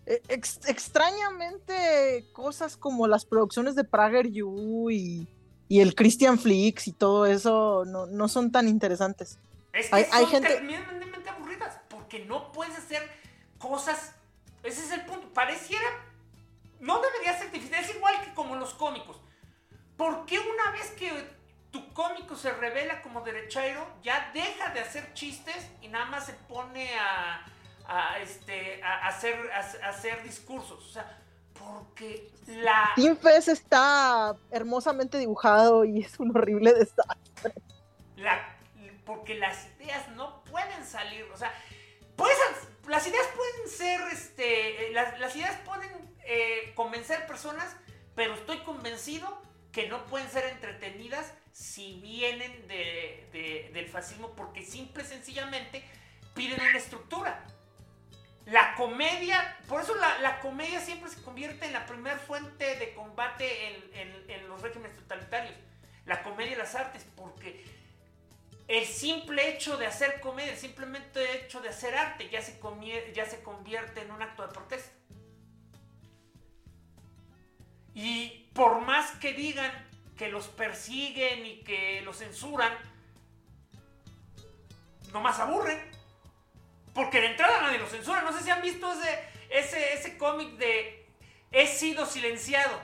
Eh, 0.05 0.21
ex- 0.27 0.59
extrañamente, 0.67 2.25
cosas 2.33 2.77
como 2.77 3.07
las 3.07 3.25
producciones 3.25 3.75
de 3.75 3.83
Prager 3.83 4.31
You 4.31 4.91
y, 4.91 5.27
y 5.67 5.79
el 5.81 5.95
Christian 5.95 6.37
Flix 6.37 6.87
y 6.87 6.91
todo 6.93 7.25
eso 7.25 7.85
no, 7.85 8.05
no 8.05 8.27
son 8.27 8.51
tan 8.51 8.67
interesantes. 8.67 9.39
Es 9.73 9.89
que 9.89 9.95
Hay- 9.95 10.05
son 10.05 10.13
hay 10.15 10.25
gente- 10.27 10.55
tremendamente 10.55 11.29
aburridas, 11.29 11.79
porque 11.89 12.23
no 12.25 12.51
puedes 12.51 12.77
hacer 12.77 13.01
cosas. 13.57 14.13
Ese 14.63 14.83
es 14.83 14.91
el 14.91 15.05
punto. 15.05 15.27
Pareciera. 15.33 15.87
No 16.79 17.01
debería 17.01 17.37
ser 17.37 17.51
difícil. 17.51 17.73
Es 17.75 17.95
igual 17.95 18.13
que 18.23 18.33
como 18.35 18.55
los 18.55 18.73
cómicos. 18.75 19.17
¿Por 19.97 20.25
qué 20.25 20.39
una 20.39 20.71
vez 20.71 20.91
que 20.91 21.11
tu 21.71 21.93
cómico 21.93 22.35
se 22.35 22.51
revela 22.53 23.01
como 23.01 23.21
derechairo, 23.21 23.85
ya 24.03 24.31
deja 24.33 24.69
de 24.73 24.79
hacer 24.81 25.13
chistes 25.13 25.69
y 25.81 25.87
nada 25.87 26.05
más 26.05 26.25
se 26.25 26.33
pone 26.33 26.89
a, 26.97 27.45
a, 27.87 28.19
este, 28.19 28.81
a 28.83 29.07
hacer, 29.07 29.35
a- 29.51 29.89
hacer 29.89 30.23
discursos? 30.23 30.83
O 30.85 30.89
sea, 30.89 31.17
porque 31.53 32.29
la. 32.47 32.91
Team 32.95 33.17
Fest 33.17 33.47
está 33.49 34.35
hermosamente 34.51 35.17
dibujado 35.17 35.85
y 35.85 36.01
es 36.01 36.19
un 36.19 36.35
horrible 36.35 36.73
desastre. 36.73 37.53
la- 38.17 38.51
porque 39.05 39.35
las 39.35 39.67
ideas 39.79 40.07
no 40.15 40.43
pueden 40.45 40.83
salir, 40.83 41.23
o 41.31 41.37
sea, 41.37 41.53
puedes, 42.15 42.37
las 42.87 43.05
ideas 43.05 43.27
pueden 43.35 43.69
ser, 43.69 44.01
este, 44.11 44.87
eh, 44.87 44.93
las, 44.93 45.19
las 45.19 45.35
ideas 45.35 45.55
pueden 45.63 45.91
eh, 46.23 46.73
convencer 46.75 47.27
personas, 47.27 47.75
pero 48.15 48.33
estoy 48.33 48.57
convencido 48.63 49.44
que 49.75 49.89
no 49.89 50.05
pueden 50.05 50.29
ser 50.29 50.45
entretenidas 50.45 51.33
si 51.51 51.99
vienen 51.99 52.65
de- 52.69 53.27
de- 53.33 53.69
del 53.73 53.89
fascismo, 53.89 54.33
porque 54.33 54.63
simple 54.65 55.03
y 55.03 55.05
sencillamente 55.05 55.83
piden 56.33 56.61
una 56.61 56.77
estructura. 56.77 57.45
La 58.45 58.73
comedia, 58.75 59.57
por 59.67 59.81
eso 59.81 59.93
la, 59.95 60.19
la 60.19 60.39
comedia 60.39 60.79
siempre 60.79 61.09
se 61.11 61.21
convierte 61.21 61.65
en 61.65 61.73
la 61.73 61.85
primera 61.85 62.17
fuente 62.17 62.77
de 62.77 62.93
combate 62.93 63.67
en, 63.67 64.31
en- 64.31 64.47
los 64.47 64.61
regímenes 64.61 64.95
totalitarios. 64.95 65.53
La 66.05 66.23
comedia 66.23 66.53
y 66.53 66.55
las 66.55 66.73
artes, 66.75 67.05
porque 67.17 67.65
el 68.69 68.85
simple 68.85 69.49
hecho 69.49 69.75
de 69.75 69.87
hacer 69.87 70.21
comedia, 70.21 70.53
el 70.53 70.57
simplemente 70.57 71.19
hecho 71.45 71.59
de 71.59 71.67
hacer 71.69 71.95
arte, 71.95 72.29
ya 72.29 72.41
se, 72.41 72.59
ya 73.13 73.25
se 73.25 73.41
convierte 73.43 74.01
en 74.01 74.11
un 74.11 74.21
acto 74.21 74.47
de 74.47 74.53
protesta. 74.53 74.91
Y 77.93 78.44
por 78.55 78.81
más 78.81 79.11
que 79.19 79.33
digan 79.33 79.71
que 80.17 80.29
los 80.29 80.47
persiguen 80.47 81.45
y 81.45 81.57
que 81.63 82.01
los 82.03 82.17
censuran, 82.17 82.73
nomás 85.13 85.39
aburren. 85.39 85.79
Porque 86.93 87.19
de 87.19 87.27
entrada 87.27 87.61
nadie 87.61 87.77
los 87.79 87.89
censura. 87.91 88.21
No 88.21 88.31
sé 88.31 88.43
si 88.43 88.49
han 88.49 88.61
visto 88.61 88.89
ese, 88.91 89.19
ese, 89.49 89.93
ese 89.93 90.17
cómic 90.17 90.53
de 90.57 91.05
He 91.51 91.67
sido 91.67 92.05
silenciado. 92.05 92.81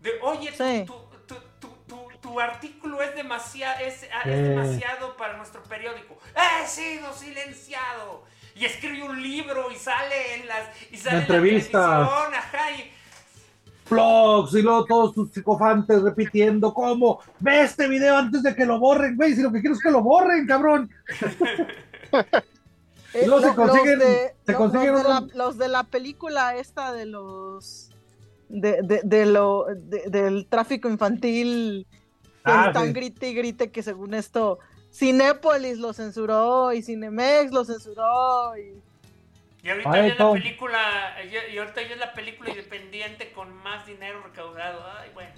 De, 0.00 0.12
oye, 0.22 0.50
tu- 0.52 0.64
Sí. 0.64 0.84
tu, 0.86 0.94
tu, 1.26 1.34
tu- 1.60 1.76
tu- 1.86 2.18
tu 2.20 2.40
artículo 2.40 3.02
es, 3.02 3.14
demasiado 3.14 3.84
es, 3.84 4.08
ah, 4.12 4.22
es 4.28 4.42
demasiado 4.48 5.16
para 5.16 5.36
nuestro 5.36 5.62
periódico. 5.64 6.18
He 6.34 6.66
sido 6.66 7.12
silenciado. 7.12 8.24
Y 8.56 8.64
escribe 8.64 9.02
un 9.02 9.20
libro 9.22 9.70
y 9.72 9.76
sale 9.76 10.34
en 10.36 10.46
las 10.46 10.68
y 10.92 10.96
sale 10.96 11.10
en 11.10 11.14
la 11.16 11.20
entrevistas. 11.22 11.82
televisión, 12.08 12.34
ajá, 12.34 12.70
y- 12.72 12.93
blogs 13.88 14.54
y 14.54 14.62
luego 14.62 14.84
todos 14.86 15.14
tus 15.14 15.30
psicofantes 15.30 16.02
repitiendo 16.02 16.72
cómo 16.72 17.20
ve 17.40 17.62
este 17.62 17.86
video 17.88 18.16
antes 18.16 18.42
de 18.42 18.54
que 18.54 18.64
lo 18.66 18.78
borren, 18.78 19.16
güey, 19.16 19.34
si 19.34 19.42
lo 19.42 19.52
que 19.52 19.60
quiero 19.60 19.74
es 19.76 19.82
que 19.82 19.90
lo 19.90 20.02
borren, 20.02 20.46
cabrón. 20.46 20.90
Eh, 23.16 23.26
No, 23.28 23.40
se 23.40 23.54
consiguen- 23.54 23.98
los 23.98 24.08
de, 24.08 24.34
se 24.44 24.52
lo- 24.52 24.58
consiguen 24.58 24.92
los 24.92 25.02
de 25.04 25.08
la, 25.08 25.18
unos- 25.20 25.34
los 25.34 25.58
de 25.58 25.68
la 25.68 25.84
película 25.84 26.56
esta 26.56 26.92
de 26.92 27.06
los 27.06 27.90
de, 28.48 28.82
de, 28.82 29.02
de 29.04 29.26
lo 29.26 29.66
de- 29.72 30.10
del 30.10 30.46
tráfico 30.48 30.88
infantil 30.88 31.86
que 32.44 32.50
Ah, 32.50 32.66
están 32.68 32.88
sí. 32.88 32.92
grite 32.92 33.28
y 33.30 33.34
grite 33.34 33.70
que 33.70 33.82
según 33.84 34.14
esto 34.14 34.58
Cinépolis 34.92 35.78
lo 35.78 35.92
censuró 35.92 36.72
y 36.72 36.82
Cinemex 36.82 37.52
lo 37.52 37.64
censuró 37.64 38.56
y 38.58 38.74
Y 39.64 39.70
ahorita 39.70 39.90
Ay, 39.90 40.00
ya 40.08 40.12
es 40.12 40.18
la 40.18 40.32
película, 40.32 41.16
y 41.50 41.56
ahorita 41.58 41.82
ya 41.82 41.94
es 41.94 41.98
la 41.98 42.12
película 42.12 42.50
independiente 42.50 43.32
con 43.32 43.52
más 43.62 43.86
dinero 43.86 44.22
recaudado. 44.22 44.84
Ay, 45.00 45.10
bueno. 45.14 45.30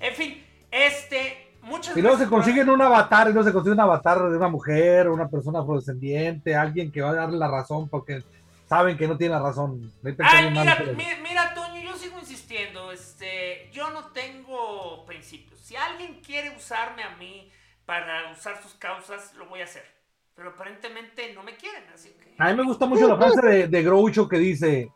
En 0.00 0.14
fin, 0.14 0.44
este, 0.72 1.52
muchas 1.62 1.96
Y 1.96 2.02
luego 2.02 2.18
se 2.18 2.26
consiguen 2.28 2.68
un 2.68 2.82
avatar, 2.82 3.28
y 3.28 3.32
luego 3.32 3.46
se 3.46 3.52
consigue 3.52 3.74
un 3.74 3.80
avatar 3.80 4.18
de 4.18 4.36
una 4.36 4.48
mujer, 4.48 5.08
una 5.08 5.28
persona 5.28 5.60
afrodescendiente, 5.60 6.56
alguien 6.56 6.90
que 6.90 7.00
va 7.02 7.10
a 7.10 7.14
darle 7.14 7.38
la 7.38 7.48
razón 7.48 7.88
porque 7.88 8.22
saben 8.68 8.96
que 8.96 9.06
no 9.06 9.16
tiene 9.16 9.34
la 9.34 9.40
razón. 9.42 9.92
Ay, 10.24 10.50
mira, 10.50 10.64
mal 10.64 10.84
que- 10.84 10.92
mi- 10.94 11.22
mira, 11.22 11.54
Toño, 11.54 11.80
yo 11.80 11.96
sigo 11.96 12.18
insistiendo, 12.18 12.90
este, 12.90 13.70
yo 13.72 13.90
no 13.90 14.06
tengo 14.06 15.06
principios. 15.06 15.60
Si 15.60 15.76
alguien 15.76 16.20
quiere 16.20 16.50
usarme 16.56 17.04
a 17.04 17.10
mí 17.16 17.48
para 17.86 18.32
usar 18.32 18.60
sus 18.60 18.74
causas, 18.74 19.34
lo 19.34 19.46
voy 19.46 19.60
a 19.60 19.64
hacer. 19.64 19.97
Pero 20.38 20.50
aparentemente 20.50 21.32
no 21.34 21.42
me 21.42 21.56
quieren, 21.56 21.82
así 21.92 22.10
que... 22.10 22.36
A 22.38 22.50
mí 22.50 22.54
me 22.54 22.62
gusta 22.62 22.86
mucho 22.86 23.08
la 23.08 23.16
frase 23.16 23.44
de, 23.44 23.66
de 23.66 23.82
Groucho 23.82 24.28
que 24.28 24.38
dice, 24.38 24.92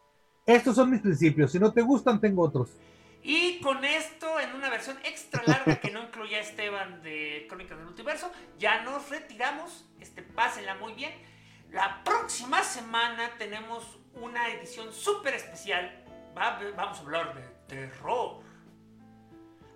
estos 0.46 0.76
son 0.76 0.88
mis 0.88 1.00
principios, 1.00 1.50
si 1.50 1.58
no 1.58 1.72
te 1.72 1.82
gustan, 1.82 2.20
tengo 2.20 2.42
otros. 2.44 2.70
Y 3.24 3.58
con 3.58 3.84
esto, 3.84 4.38
en 4.38 4.54
una 4.54 4.70
versión 4.70 4.96
extra 5.04 5.42
larga 5.44 5.80
que 5.80 5.90
no 5.90 6.04
incluía 6.04 6.36
a 6.38 6.42
Esteban 6.42 7.02
de 7.02 7.46
Crónicas 7.48 7.76
del 7.76 7.86
Multiverso, 7.86 8.30
ya 8.56 8.82
nos 8.82 9.10
retiramos. 9.10 9.84
Este, 9.98 10.22
pásenla 10.22 10.76
muy 10.76 10.92
bien. 10.92 11.12
La 11.72 12.04
próxima 12.04 12.62
semana 12.62 13.32
tenemos 13.36 13.98
una 14.14 14.48
edición 14.48 14.92
súper 14.92 15.34
especial. 15.34 16.04
Va- 16.38 16.60
vamos 16.76 16.98
a 16.98 17.00
hablar 17.00 17.34
de 17.34 17.42
terror. 17.66 18.42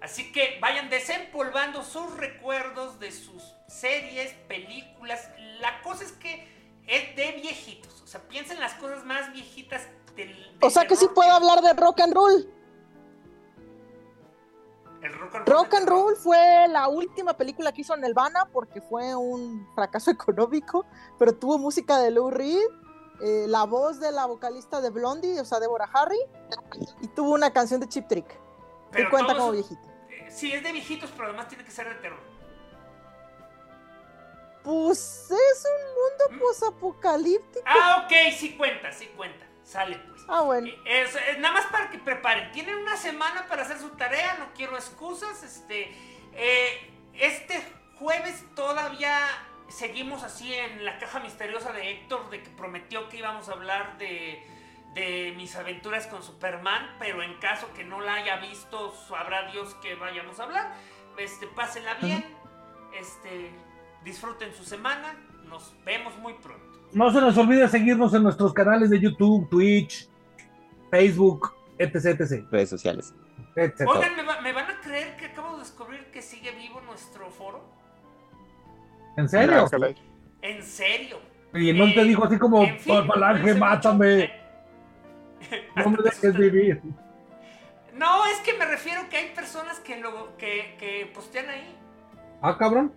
Así 0.00 0.30
que 0.30 0.58
vayan 0.60 0.90
desempolvando 0.90 1.82
sus 1.82 2.16
recuerdos 2.16 3.00
de 3.00 3.10
sus 3.10 3.55
series, 3.68 4.32
películas. 4.48 5.28
La 5.60 5.82
cosa 5.82 6.04
es 6.04 6.12
que 6.12 6.46
es 6.86 7.16
de 7.16 7.32
viejitos. 7.40 8.02
O 8.02 8.06
sea, 8.06 8.20
piensen 8.28 8.60
las 8.60 8.74
cosas 8.74 9.04
más 9.04 9.32
viejitas 9.32 9.82
del. 10.14 10.28
del 10.34 10.58
o 10.62 10.70
sea 10.70 10.86
que 10.86 10.96
sí 10.96 11.06
puedo 11.14 11.30
hablar 11.32 11.60
de 11.62 11.72
rock 11.74 12.00
and 12.00 12.14
roll 12.14 12.48
El 15.02 15.12
rock 15.12 15.34
and 15.36 15.46
roll. 15.48 15.58
Rock 15.58 15.74
and 15.74 15.88
Roll 15.88 16.16
fue 16.16 16.66
la 16.68 16.88
última 16.88 17.36
película 17.36 17.72
que 17.72 17.82
hizo 17.82 17.96
Nelvana 17.96 18.46
porque 18.52 18.80
fue 18.80 19.14
un 19.14 19.68
fracaso 19.74 20.10
económico, 20.12 20.86
pero 21.18 21.34
tuvo 21.34 21.58
música 21.58 21.98
de 21.98 22.10
Lou 22.10 22.30
Reed, 22.30 22.66
eh, 23.20 23.44
la 23.48 23.64
voz 23.64 24.00
de 24.00 24.10
la 24.12 24.26
vocalista 24.26 24.80
de 24.80 24.90
Blondie, 24.90 25.38
o 25.40 25.44
sea, 25.44 25.60
Deborah 25.60 25.88
Harry, 25.92 26.18
y 27.02 27.08
tuvo 27.08 27.32
una 27.34 27.52
canción 27.52 27.80
de 27.80 27.88
Chip 27.88 28.08
Trick. 28.08 28.26
Que 28.26 28.38
Pero 28.92 29.10
cuenta 29.10 29.32
todos- 29.32 29.40
como 29.40 29.52
viejito. 29.52 29.80
eh, 30.10 30.26
Sí, 30.30 30.52
es 30.52 30.62
de 30.62 30.72
viejitos, 30.72 31.10
pero 31.16 31.28
además 31.28 31.48
tiene 31.48 31.64
que 31.64 31.70
ser 31.70 31.88
de 31.88 31.94
terror. 31.96 32.18
Pues 34.66 35.30
es 35.30 35.64
un 35.64 36.28
mundo 36.28 36.44
posapocalíptico. 36.44 37.64
Ah, 37.64 38.04
ok, 38.04 38.12
sí 38.36 38.56
cuenta, 38.56 38.90
sí 38.90 39.06
cuenta. 39.16 39.46
Sale 39.62 39.96
pues. 39.96 40.22
Ah, 40.26 40.40
bueno. 40.40 40.68
Es, 40.84 41.14
es 41.14 41.38
nada 41.38 41.54
más 41.54 41.66
para 41.66 41.88
que 41.88 41.98
preparen. 41.98 42.50
Tienen 42.50 42.74
una 42.74 42.96
semana 42.96 43.46
para 43.46 43.62
hacer 43.62 43.78
su 43.78 43.90
tarea, 43.90 44.34
no 44.40 44.52
quiero 44.54 44.74
excusas. 44.74 45.44
Este, 45.44 45.94
eh, 46.32 46.90
este 47.14 47.62
jueves 48.00 48.44
todavía 48.56 49.16
seguimos 49.68 50.24
así 50.24 50.52
en 50.52 50.84
la 50.84 50.98
caja 50.98 51.20
misteriosa 51.20 51.70
de 51.70 51.92
Héctor, 51.92 52.28
de 52.30 52.42
que 52.42 52.50
prometió 52.50 53.08
que 53.08 53.18
íbamos 53.18 53.48
a 53.48 53.52
hablar 53.52 53.98
de, 53.98 54.44
de 54.94 55.32
mis 55.36 55.54
aventuras 55.54 56.08
con 56.08 56.24
Superman, 56.24 56.96
pero 56.98 57.22
en 57.22 57.38
caso 57.38 57.72
que 57.72 57.84
no 57.84 58.00
la 58.00 58.14
haya 58.14 58.38
visto, 58.38 58.92
sabrá 59.08 59.48
Dios 59.52 59.76
que 59.76 59.94
vayamos 59.94 60.40
a 60.40 60.42
hablar. 60.42 60.74
Este, 61.18 61.46
pásenla 61.46 61.94
bien, 61.94 62.24
este, 62.98 63.52
disfruten 64.04 64.52
su 64.54 64.64
semana, 64.64 65.14
nos 65.48 65.74
vemos 65.84 66.16
muy 66.18 66.34
pronto. 66.34 66.64
No 66.92 67.10
se 67.12 67.20
nos 67.20 67.36
olvide 67.36 67.68
seguirnos 67.68 68.14
en 68.14 68.22
nuestros 68.22 68.52
canales 68.52 68.90
de 68.90 69.00
YouTube, 69.00 69.48
Twitch, 69.50 70.08
Facebook, 70.90 71.52
etc, 71.78 72.20
etc. 72.20 72.46
Redes 72.50 72.70
sociales. 72.70 73.14
etc. 73.56 73.82
Oigan, 73.88 74.16
¿me, 74.16 74.22
va- 74.22 74.40
me 74.40 74.52
van 74.52 74.70
a 74.70 74.80
creer 74.80 75.16
que 75.16 75.26
acabo 75.26 75.54
de 75.54 75.60
descubrir 75.60 76.04
que 76.12 76.22
sigue 76.22 76.52
vivo 76.52 76.80
nuestro 76.82 77.28
foro? 77.30 77.64
¿En 79.16 79.28
serio? 79.28 79.66
En 80.42 80.62
serio. 80.62 81.18
Y 81.54 81.72
no 81.72 81.86
te 81.86 82.02
Eh, 82.02 82.04
dijo 82.04 82.24
así 82.24 82.38
como, 82.38 82.62
en 82.62 82.78
fin, 82.78 83.06
Falange, 83.06 83.40
cuídense 83.42 83.60
mátame, 83.60 84.16
mucho. 84.16 85.56
no 85.76 85.90
me 85.90 86.02
dejes 86.02 86.36
vivir. 86.38 86.82
No, 87.94 88.26
es 88.26 88.38
que 88.40 88.52
me 88.58 88.66
refiero 88.66 89.08
que 89.08 89.16
hay 89.16 89.34
personas 89.34 89.80
que 89.80 89.98
lo 89.98 90.36
que, 90.36 90.76
que 90.78 91.10
postean 91.14 91.48
ahí. 91.48 91.74
Ah, 92.42 92.56
cabrón. 92.58 92.92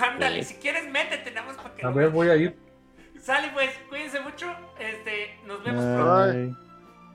Ándale, 0.00 0.42
Sí. 0.44 0.54
si 0.54 0.60
quieres 0.60 0.88
métete 0.90 1.30
nada 1.30 1.46
más 1.46 1.56
para 1.56 1.74
que 1.74 1.86
A 1.86 1.90
ver, 1.90 2.10
voy 2.10 2.28
a 2.28 2.36
ir. 2.36 2.58
Sale 3.20 3.48
pues, 3.52 3.70
cuídense 3.88 4.20
mucho. 4.20 4.54
Este, 4.78 5.38
nos 5.44 5.62
vemos 5.62 5.84
Ay. 5.84 5.94
pronto. 5.94 6.58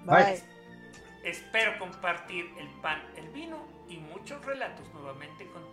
Bye. 0.06 0.44
Espero 1.24 1.80
compartir 1.80 2.50
el 2.60 2.68
pan, 2.82 3.02
el 3.16 3.30
vino 3.30 3.66
y 3.88 3.98
muchos 3.98 4.44
relatos 4.46 4.86
nuevamente 4.94 5.46
contigo. 5.48 5.73